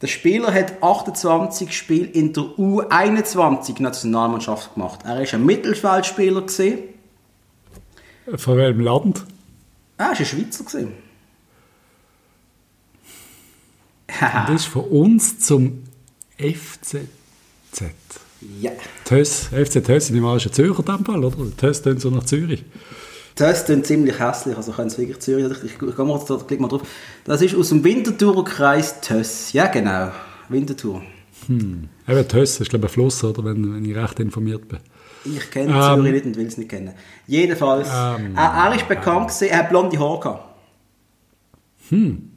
Der 0.02 0.08
Spieler 0.08 0.54
hat 0.54 0.82
28 0.82 1.76
Spiele 1.76 2.08
in 2.08 2.32
der 2.32 2.43
U21-Nationalmannschaft 2.43 4.74
gemacht. 4.74 5.02
Er 5.04 5.20
war 5.20 5.34
ein 5.34 5.45
Mittelfeldspieler. 5.45 6.45
Von 8.36 8.58
welchem 8.58 8.80
Land? 8.80 9.26
Er 9.97 10.06
war 10.06 10.18
ein 10.18 10.26
Schweizer. 10.26 10.64
Und 14.47 14.56
ist 14.56 14.66
von 14.66 14.86
uns 14.86 15.39
zum 15.39 15.84
FCZ. 16.38 17.02
Ja. 18.62 18.72
Töss, 19.04 19.47
FC 19.47 19.84
Töss, 19.84 20.10
ich 20.10 20.22
meine, 20.22 20.38
ist 20.38 20.45
ein 20.45 20.54
Zürcher 20.54 20.84
Fall, 20.84 21.26
oder? 21.26 21.58
Töss 21.58 21.82
tönt 21.82 22.00
so 22.00 22.10
nach 22.10 22.24
Zürich. 22.24 22.64
Das 23.36 23.66
klingt 23.66 23.86
ziemlich 23.86 24.20
hässlich, 24.20 24.58
also 24.58 24.72
können 24.72 24.88
es 24.88 24.98
wirklich 24.98 25.20
Zürich, 25.20 25.46
ich, 25.46 25.64
ich, 25.64 25.82
ich 25.82 25.96
gehe 25.96 26.06
mal, 26.06 26.20
klick 26.48 26.60
mal 26.60 26.68
drauf. 26.68 26.82
Das 27.24 27.42
ist 27.42 27.56
aus 27.56 27.70
dem 27.70 27.84
Winterthurer 27.84 28.44
Kreis 28.44 29.00
Töss, 29.02 29.54
ja 29.54 29.68
genau, 29.68 30.12
Winterthur. 30.50 31.02
Hm. 31.48 31.88
Eben 32.08 32.28
Töss 32.28 32.60
ist 32.60 32.70
glaube 32.70 32.88
ich 32.88 32.92
ein 32.92 32.94
Fluss, 32.94 33.24
oder, 33.24 33.46
wenn, 33.46 33.76
wenn 33.76 33.86
ich 33.86 33.96
recht 33.96 34.20
informiert 34.20 34.68
bin. 34.68 34.80
Ich 35.26 35.52
kenne 35.52 35.74
ähm, 35.74 36.02
Zürich 36.02 36.14
nicht 36.14 36.26
und 36.26 36.38
will 36.38 36.48
es 36.48 36.58
nicht 36.58 36.70
kennen. 36.70 36.94
Jedenfalls, 37.28 37.88
ähm, 37.90 38.36
er, 38.36 38.66
er 38.66 38.76
ist 38.76 38.88
bekannt 38.88 39.28
gewesen, 39.28 39.48
er 39.50 39.60
hat 39.60 39.70
blonde 39.70 40.00
Haare 40.00 40.20
gehabt. 40.20 40.44
Hm. 41.90 42.32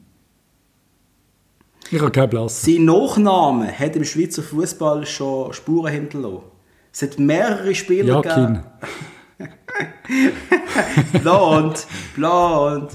Ich 1.91 1.99
habe 1.99 2.11
keinen 2.11 2.29
Blass. 2.29 2.63
Sein 2.63 2.85
Nachname 2.85 3.71
hat 3.77 3.95
im 3.95 4.03
Schweizer 4.03 4.41
Fußball 4.41 5.05
schon 5.05 5.53
Spuren 5.53 5.91
hinterlassen. 5.91 6.43
Es 6.91 7.01
hat 7.01 7.19
mehrere 7.19 7.75
Spieler 7.75 8.21
Jakin. 8.21 8.45
gegeben. 8.45 8.63
blond, 11.21 11.87
blond. 12.15 12.91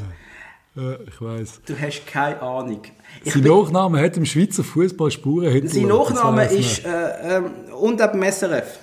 ich 0.74 1.20
weiß. 1.20 1.61
Du 1.66 1.78
hast 1.78 2.06
keine 2.06 2.40
Ahnung. 2.40 2.82
Ich 3.24 3.32
Sein 3.32 3.42
Nachname 3.42 4.00
hat 4.00 4.16
im 4.16 4.24
Schweizer 4.24 4.62
Fußball 4.62 5.11
Spuren 5.11 5.50
hinterlassen. 5.50 5.80
Sein 5.80 5.88
Nachname 5.88 6.44
ist 6.46 6.84
äh, 6.84 7.36
ähm, 7.36 7.50
und 7.78 8.00
eben 8.00 8.22
SRF. 8.22 8.78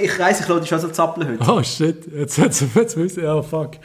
Ich 0.00 0.18
reise, 0.18 0.42
ich 0.42 0.48
lasse 0.48 0.60
dich 0.60 0.68
schon 0.68 0.80
so 0.80 0.88
zappeln 0.88 1.28
heute. 1.28 1.50
Oh 1.50 1.62
shit, 1.62 2.12
jetzt, 2.12 2.36
jetzt, 2.38 2.64
jetzt 2.74 2.96
wissen 2.96 3.22
ja 3.22 3.40
fuck. 3.42 3.76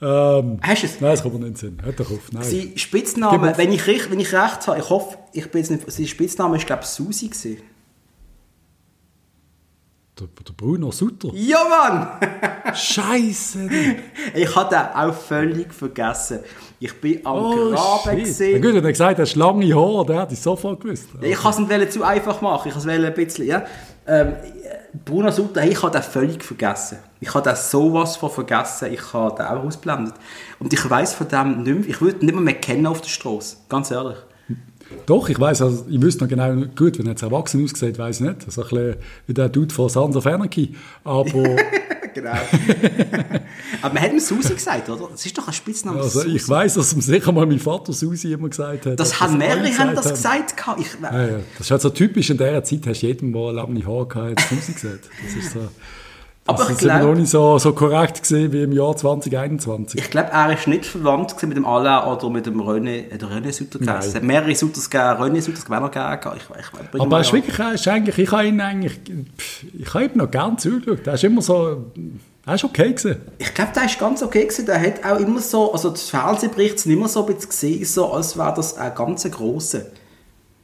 Ähm, 0.00 0.58
Hast 0.62 0.82
du 0.82 0.86
es? 0.86 1.00
Nein, 1.00 1.12
es 1.12 1.22
kommt 1.22 1.34
mir 1.34 1.40
nicht 1.40 1.62
in 1.62 1.70
den 1.70 1.78
Sinn. 1.78 1.84
Hört 1.84 2.00
doch 2.00 2.10
auf. 2.10 2.32
Nein. 2.32 2.42
Sein 2.42 2.72
Spitzname, 2.76 3.56
wenn 3.56 3.72
ich, 3.72 3.86
wenn 3.86 4.20
ich 4.20 4.32
recht 4.32 4.66
habe, 4.66 4.78
ich 4.78 4.90
hoffe, 4.90 5.18
ich 5.32 5.50
bin 5.50 5.60
jetzt 5.60 5.70
nicht, 5.70 5.90
sein 5.90 6.06
Spitzname 6.06 6.56
war 6.56 6.64
glaube 6.64 6.82
ich 6.82 6.88
Susi. 6.88 7.28
Gewesen. 7.28 7.58
Der, 10.18 10.26
der 10.26 10.52
Bruno 10.52 10.90
Sutter? 10.90 11.28
Ja, 11.32 11.58
Mann! 11.68 12.74
Scheiße! 12.74 13.68
ich 14.34 14.56
habe 14.56 14.70
den 14.70 14.86
auch 14.94 15.14
völlig 15.14 15.72
vergessen. 15.72 16.40
Ich 16.80 17.00
bin 17.00 17.24
am 17.24 17.36
oh, 17.36 17.70
Graben 17.70 18.18
gesehen. 18.18 18.60
Na 18.60 18.66
gut, 18.66 18.76
er 18.76 18.82
hat 18.82 18.90
gesagt, 18.90 19.18
er 19.20 19.26
hat 19.26 19.34
lange 19.36 19.72
Haare, 19.72 20.06
der 20.06 20.20
hat 20.20 20.32
es 20.32 20.42
sofort 20.42 20.80
gewusst. 20.80 21.06
Ich 21.20 21.36
kann 21.36 21.52
es 21.52 21.58
nicht 21.58 21.92
zu 21.92 22.02
einfach 22.02 22.40
machen, 22.40 22.68
ich 22.68 22.76
es 22.76 22.86
ein 22.86 23.14
bisschen, 23.14 23.46
ja. 23.46 23.64
Ähm, 24.08 24.34
Bruno 25.04 25.30
Sutter, 25.30 25.64
ich 25.64 25.80
habe 25.82 25.92
den 25.92 26.02
völlig 26.02 26.42
vergessen. 26.42 26.98
Ich 27.20 27.32
habe 27.32 27.48
den 27.48 27.56
sowas 27.56 28.16
von 28.16 28.30
vergessen, 28.30 28.92
ich 28.92 29.12
habe 29.12 29.36
den 29.36 29.46
auch 29.46 29.64
ausblendet. 29.64 30.14
Und 30.58 30.72
ich 30.72 30.90
weiß 30.90 31.14
von 31.14 31.28
dem 31.28 31.62
nicht 31.62 31.78
mehr, 31.78 31.88
ich 31.88 32.00
würde 32.00 32.20
ihn 32.20 32.26
nicht 32.26 32.34
mehr, 32.34 32.42
mehr 32.42 32.54
kennen 32.54 32.86
auf 32.86 33.02
der 33.02 33.08
Straße, 33.08 33.58
ganz 33.68 33.90
ehrlich. 33.92 34.18
Doch, 35.06 35.28
ich 35.28 35.38
weiß, 35.38 35.62
also, 35.62 35.86
ich 35.88 36.00
wüsste 36.00 36.24
noch 36.24 36.28
genau, 36.28 36.66
gut, 36.76 36.98
wenn 36.98 37.06
er 37.06 37.10
jetzt 37.10 37.22
erwachsen 37.22 37.64
aussieht, 37.64 37.98
weiß 37.98 38.20
ich 38.20 38.26
nicht. 38.26 38.50
So 38.50 38.62
ein 38.62 38.68
bisschen 38.68 38.96
wie 39.26 39.34
der 39.34 39.48
Dude 39.48 39.74
von 39.74 39.88
Sons 39.88 40.16
of 40.16 40.26
Anarchy. 40.26 40.74
Aber... 41.04 41.24
genau. 42.14 42.32
Aber 43.82 43.94
man 43.94 44.02
hat 44.02 44.12
ihm 44.12 44.20
Susi 44.20 44.54
gesagt, 44.54 44.88
oder? 44.88 45.08
Das 45.10 45.24
ist 45.24 45.36
doch 45.36 45.46
ein 45.46 45.52
Spitzname. 45.52 45.98
Also, 45.98 46.20
Susi. 46.20 46.36
ich 46.36 46.48
weiß, 46.48 46.74
dass 46.74 46.90
sicher 46.90 47.32
mal 47.32 47.46
mein 47.46 47.58
Vater 47.58 47.92
Susi 47.92 48.32
immer 48.32 48.48
gesagt 48.48 48.86
hat. 48.86 49.00
Das 49.00 49.20
haben 49.20 49.38
mehrere 49.38 49.66
haben 49.78 49.94
das 49.94 50.10
gesagt. 50.10 50.54
Ich, 50.78 50.88
ja, 51.00 51.26
ja. 51.26 51.36
Das 51.56 51.66
ist 51.66 51.70
halt 51.70 51.82
so 51.82 51.90
typisch, 51.90 52.30
in 52.30 52.38
dieser 52.38 52.64
Zeit 52.64 52.86
hast 52.86 53.02
du 53.02 53.06
jedem, 53.06 53.32
der 53.32 53.52
lange 53.52 53.86
Haare 53.86 54.30
hatte, 54.30 54.42
Susi 54.48 54.72
gesagt. 54.72 55.08
Das 55.22 55.34
ist 55.34 55.52
so... 55.52 55.60
Das 56.48 56.60
aber 56.60 56.70
ich 56.70 56.78
glaube... 56.78 57.04
noch 57.06 57.14
nicht 57.14 57.30
so, 57.30 57.58
so 57.58 57.72
korrekt 57.72 58.22
gesehen 58.22 58.52
wie 58.52 58.62
im 58.62 58.72
Jahr 58.72 58.96
2021. 58.96 60.00
Ich 60.00 60.10
glaube, 60.10 60.30
er 60.30 60.52
ist 60.52 60.66
nicht 60.66 60.86
verwandt 60.86 61.40
mit 61.42 61.56
dem 61.56 61.66
Alain 61.66 62.08
oder 62.08 62.30
mit 62.30 62.46
dem 62.46 62.60
René, 62.60 63.10
äh, 63.10 63.18
der 63.18 63.28
René 63.28 63.52
Sutter 63.52 63.80
Es 63.98 64.14
hat 64.14 64.22
mehrere 64.22 64.54
Sutters 64.54 64.88
gegeben, 64.88 65.22
René 65.22 65.42
Sutters 65.42 65.66
gegeben, 65.66 65.90
gegeben. 65.90 66.36
Ich, 66.36 66.42
ich, 66.42 66.94
ich 66.94 67.00
aber 67.00 67.16
er 67.16 67.20
ist 67.20 67.32
wirklich, 67.32 67.58
er 67.58 67.74
ist 67.74 67.86
eigentlich, 67.86 68.18
ich 68.18 68.32
habe 68.32 68.46
ihn 68.46 68.60
eigentlich, 68.60 68.98
ich 69.78 69.94
habe 69.94 70.04
ihm 70.06 70.16
noch 70.16 70.30
gerne 70.30 70.56
zugeschaut. 70.56 71.06
Er 71.06 71.14
ist 71.14 71.24
immer 71.24 71.42
so... 71.42 71.92
Er 72.46 72.54
ist 72.54 72.64
okay 72.64 72.94
gewesen. 72.94 73.16
Ich 73.36 73.52
glaube, 73.52 73.72
der 73.74 73.84
ist 73.84 73.98
ganz 73.98 74.22
okay 74.22 74.44
gewesen. 74.44 74.64
Der 74.64 74.80
hat 74.80 75.04
auch 75.04 75.20
immer 75.20 75.40
so, 75.40 75.70
also 75.70 75.90
das 75.90 76.08
Fernsehbericht 76.08 76.78
sind 76.78 76.92
immer 76.92 77.06
so 77.06 77.26
ein 77.26 77.34
bisschen 77.34 77.50
gesehen, 77.50 77.84
so, 77.84 78.10
als 78.10 78.38
wäre 78.38 78.54
das 78.56 78.74
ein 78.78 78.94
ganz 78.94 79.30
grosser. 79.30 79.82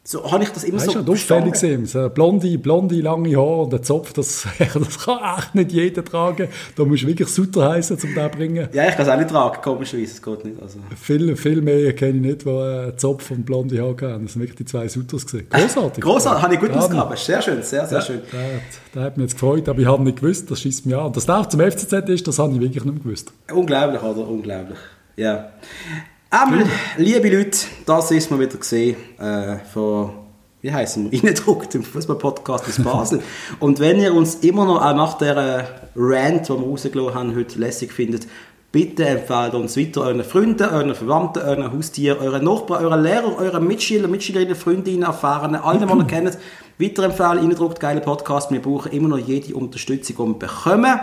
So 0.06 0.30
habe 0.30 0.44
ich 0.44 0.50
das 0.50 0.64
immer 0.64 0.76
das 0.76 0.92
so 0.92 0.98
auffällig 0.98 1.52
gesehen. 1.52 1.86
So 1.86 2.10
blonde, 2.10 2.58
blonde, 2.58 2.96
lange 2.96 3.34
Haare 3.38 3.62
und 3.62 3.72
der 3.72 3.80
Zopf, 3.80 4.12
das, 4.12 4.46
das 4.58 4.98
kann 4.98 5.38
echt 5.38 5.54
nicht 5.54 5.72
jeder 5.72 6.04
tragen. 6.04 6.48
Da 6.76 6.84
musst 6.84 7.04
du 7.04 7.06
wirklich 7.06 7.28
Sutter 7.28 7.70
heißen, 7.70 7.96
um 7.96 8.14
das 8.14 8.30
zu 8.30 8.36
bringen. 8.36 8.68
Ja, 8.74 8.86
ich 8.86 8.96
kann 8.96 9.06
es 9.06 9.08
auch 9.10 9.16
nicht 9.16 9.30
tragen, 9.30 9.62
komischerweise, 9.62 10.12
es 10.12 10.20
geht 10.20 10.44
nicht. 10.44 10.60
Also. 10.60 10.78
Viel, 11.00 11.34
viel 11.36 11.62
mehr 11.62 11.94
kenne 11.94 12.16
ich 12.16 12.20
nicht, 12.20 12.44
die 12.44 12.50
einen 12.50 12.98
Zopf 12.98 13.30
und 13.30 13.46
blonde 13.46 13.80
Haare 13.80 14.12
haben. 14.12 14.24
Das 14.24 14.34
sind 14.34 14.42
wirklich 14.42 14.58
die 14.58 14.66
zwei 14.66 14.86
Sutters 14.88 15.24
gesehen. 15.24 15.46
Großartig. 15.48 16.04
Großartig, 16.04 16.42
habe 16.42 16.54
ich 16.54 16.60
gut 16.60 16.72
ausgegraben. 16.72 17.16
Sehr 17.16 17.40
schön, 17.40 17.62
sehr, 17.62 17.86
sehr 17.86 17.98
ja, 17.98 18.04
schön. 18.04 18.20
Der, 18.30 18.60
der, 18.94 19.02
hat 19.04 19.16
mich 19.16 19.24
jetzt 19.24 19.40
gefreut, 19.40 19.66
aber 19.70 19.78
ich 19.78 19.86
habe 19.86 20.02
nicht 20.02 20.20
gewusst, 20.20 20.50
das 20.50 20.60
schießt 20.60 20.84
mich 20.84 20.96
an. 20.96 21.06
Und 21.06 21.16
dass 21.16 21.24
der 21.24 21.38
auch 21.38 21.46
zum 21.46 21.60
FCZ 21.60 22.10
ist, 22.10 22.28
das 22.28 22.38
habe 22.38 22.52
ich 22.52 22.60
wirklich 22.60 22.84
nicht 22.84 23.02
gewusst. 23.02 23.32
Unglaublich, 23.50 24.02
oder? 24.02 24.28
Unglaublich. 24.28 24.78
Ja. 25.16 25.48
Einmal, 26.36 26.66
liebe 26.96 27.28
Leute, 27.28 27.58
das 27.86 28.10
ist 28.10 28.28
mal 28.28 28.40
wieder 28.40 28.56
gesehen 28.56 28.96
äh, 29.20 29.58
von, 29.72 30.10
wie 30.62 30.72
heißen 30.72 31.12
wir, 31.12 31.22
reingedruckt 31.22 31.76
im 31.76 31.84
Fußball-Podcast 31.84 32.66
aus 32.66 32.82
Basel. 32.82 33.22
Und 33.60 33.78
wenn 33.78 34.00
ihr 34.00 34.12
uns 34.12 34.34
immer 34.36 34.64
noch 34.64 34.84
auch 34.84 34.96
nach 34.96 35.16
der 35.16 35.68
Rant, 35.94 36.48
die 36.48 36.52
wir 36.52 36.58
rausgelassen 36.58 37.14
haben, 37.14 37.36
heute 37.36 37.60
lässig 37.60 37.92
findet, 37.92 38.26
bitte 38.72 39.06
empfehlt 39.06 39.54
uns 39.54 39.76
weiter 39.76 40.00
euren 40.00 40.24
Freunden, 40.24 40.64
euren 40.64 40.96
Verwandten, 40.96 41.38
euren 41.38 41.72
Haustieren, 41.72 42.18
euren 42.18 42.42
Nachbarn, 42.42 42.84
euren 42.84 43.04
Lehrern, 43.04 43.34
euren 43.34 43.64
Mitschülern, 43.64 44.10
Mitschülerinnen, 44.10 44.56
Freundinnen, 44.56 45.04
Erfahrenen, 45.04 45.60
allen, 45.60 45.86
die 45.86 45.94
ihr 45.94 46.04
kennt, 46.08 46.36
weiterempfehlen, 46.80 47.38
reindruckt, 47.38 47.78
geile 47.78 48.00
Podcast. 48.00 48.50
Wir 48.50 48.60
brauchen 48.60 48.90
immer 48.90 49.06
noch 49.06 49.18
jede 49.18 49.54
Unterstützung, 49.54 50.16
die 50.16 50.22
wir 50.42 50.48
bekommen. 50.48 50.98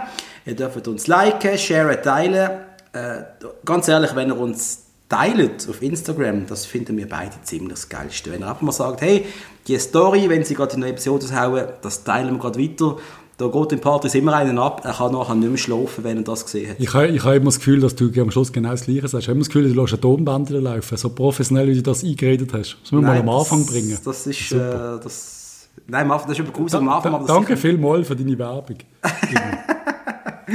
Ihr 0.45 0.57
dürft 0.57 0.85
uns 0.89 1.07
liken, 1.07 1.57
sharen, 1.57 2.03
teilen. 2.03 2.49
Äh, 2.91 3.23
ganz 3.63 3.87
ehrlich, 3.87 4.13
wenn 4.13 4.27
ihr 4.27 4.37
uns 4.37 4.90
teilt 5.11 5.67
auf 5.69 5.81
Instagram, 5.81 6.47
das 6.47 6.65
finden 6.65 6.97
wir 6.97 7.07
beide 7.07 7.33
ziemlich 7.43 7.73
das 7.73 7.89
Geilste. 7.89 8.31
Wenn 8.31 8.41
ihr 8.41 8.47
einfach 8.47 8.61
mal 8.61 8.71
sagt, 8.71 9.01
hey, 9.01 9.25
die 9.67 9.77
Story, 9.77 10.29
wenn 10.29 10.45
sie 10.45 10.55
gerade 10.55 10.75
in 10.75 10.83
eine 10.83 10.91
Episode 10.91 11.27
hauen, 11.39 11.65
das 11.81 12.03
teilen 12.03 12.35
wir 12.35 12.39
gerade 12.39 12.59
weiter. 12.59 12.95
Da 13.37 13.47
geht 13.47 13.71
dem 13.71 13.81
Patrick 13.81 14.13
immer 14.15 14.35
einen 14.35 14.59
ab, 14.59 14.81
er 14.85 14.93
kann 14.93 15.11
nachher 15.11 15.35
nicht 15.35 15.49
mehr 15.49 15.57
schlafen, 15.57 16.03
wenn 16.03 16.17
er 16.17 16.23
das 16.23 16.45
gesehen 16.45 16.69
hat. 16.69 16.75
Ich 16.79 16.93
habe, 16.93 17.07
ich 17.07 17.23
habe 17.23 17.35
immer 17.35 17.45
das 17.45 17.57
Gefühl, 17.57 17.81
dass 17.81 17.95
du 17.95 18.09
am 18.21 18.31
Schluss 18.31 18.53
genau 18.53 18.69
das 18.69 18.85
Gleiche 18.85 19.07
sagst. 19.07 19.23
Ich 19.23 19.27
habe 19.27 19.33
immer 19.33 19.41
das 19.41 19.49
Gefühl, 19.49 19.73
du 19.73 19.81
lässt 19.81 19.93
eine 19.93 20.01
Tonbänder 20.01 20.61
laufen, 20.61 20.97
so 20.97 21.09
professionell, 21.09 21.67
wie 21.67 21.75
du 21.75 21.81
das 21.81 22.03
eingeredet 22.03 22.53
hast. 22.53 22.77
Das 22.83 22.91
müssen 22.91 23.05
wir 23.05 23.13
mal 23.13 23.19
am 23.19 23.29
Anfang 23.29 23.61
das, 23.61 23.71
bringen. 23.71 23.97
Das 24.03 24.27
ist, 24.27 24.51
äh, 24.51 24.57
das 25.03 25.67
Nein, 25.87 26.07
das 26.07 26.29
ist 26.29 26.39
über 26.39 26.51
Grusel 26.51 26.79
am 26.79 26.89
Anfang. 26.89 27.25
Da, 27.25 27.33
danke 27.33 27.57
vielmals 27.57 28.07
für 28.07 28.15
deine 28.15 28.37
Werbung. 28.37 28.77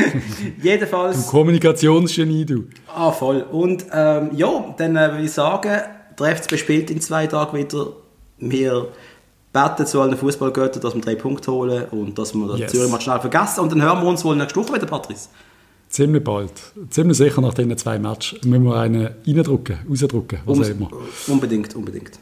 Jedenfalls. 0.63 1.25
Du 1.25 1.31
Kommunikationsgenie, 1.31 2.45
du. 2.45 2.65
Ah, 2.95 3.13
voll. 3.13 3.43
Und 3.43 3.87
ähm, 3.93 4.31
ja, 4.35 4.75
dann 4.77 4.97
äh, 4.97 5.13
würde 5.13 5.25
ich 5.25 5.33
sagen, 5.33 5.81
der 6.19 6.37
FCB 6.37 6.57
spielt 6.57 6.91
in 6.91 7.01
zwei 7.01 7.27
Tagen 7.27 7.57
wieder. 7.57 7.89
Wir 8.39 8.89
beten 9.53 9.87
zu 9.87 10.01
allen 10.01 10.17
Fußballgöttern, 10.17 10.83
dass 10.83 10.95
wir 10.95 11.01
drei 11.01 11.15
Punkte 11.15 11.51
holen 11.53 11.87
und 11.91 12.19
dass 12.19 12.35
wir 12.35 12.57
yes. 12.57 12.73
Zürich 12.73 12.91
mal 12.91 13.01
schnell 13.01 13.21
vergessen. 13.21 13.61
Und 13.61 13.73
dann 13.73 13.83
hören 13.83 14.03
wir 14.03 14.09
uns 14.09 14.25
wohl 14.25 14.37
nächste 14.37 14.61
Woche 14.61 14.75
wieder, 14.75 14.87
Patrice. 14.87 15.29
Ziemlich 15.89 16.25
bald. 16.25 16.53
Ziemlich 16.91 17.17
sicher 17.17 17.41
nach 17.41 17.55
diesen 17.55 17.77
zwei 17.79 17.99
Matches 17.99 18.43
müssen 18.45 18.65
wir 18.65 18.77
einen 18.77 19.09
reindrücken, 19.27 19.79
rausdrücken, 19.89 20.41
was 20.45 20.61
auch 20.61 20.69
immer. 20.69 20.91
Unbedingt, 21.29 21.75
unbedingt. 21.77 22.19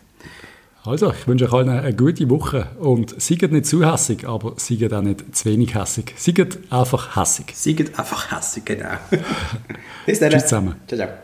Also, 0.86 1.12
ich 1.12 1.26
wünsche 1.26 1.46
euch 1.46 1.52
allen 1.54 1.70
eine 1.70 1.96
gute 1.96 2.28
Woche 2.28 2.66
und 2.78 3.20
seid 3.20 3.50
nicht 3.50 3.64
zu 3.64 3.90
hässig, 3.90 4.28
aber 4.28 4.54
seid 4.58 4.92
auch 4.92 5.00
nicht 5.00 5.34
zu 5.34 5.46
wenig 5.46 5.74
hässig. 5.74 6.12
Seid 6.16 6.58
einfach 6.70 7.16
hässig. 7.16 7.46
Seid 7.54 7.98
einfach 7.98 8.30
hässig, 8.30 8.66
genau. 8.66 8.92
Bis 10.06 10.20
dann. 10.20 10.30
Tschüss 10.30 10.42
zusammen. 10.42 10.76
Ciao, 10.86 10.98
ciao. 10.98 11.23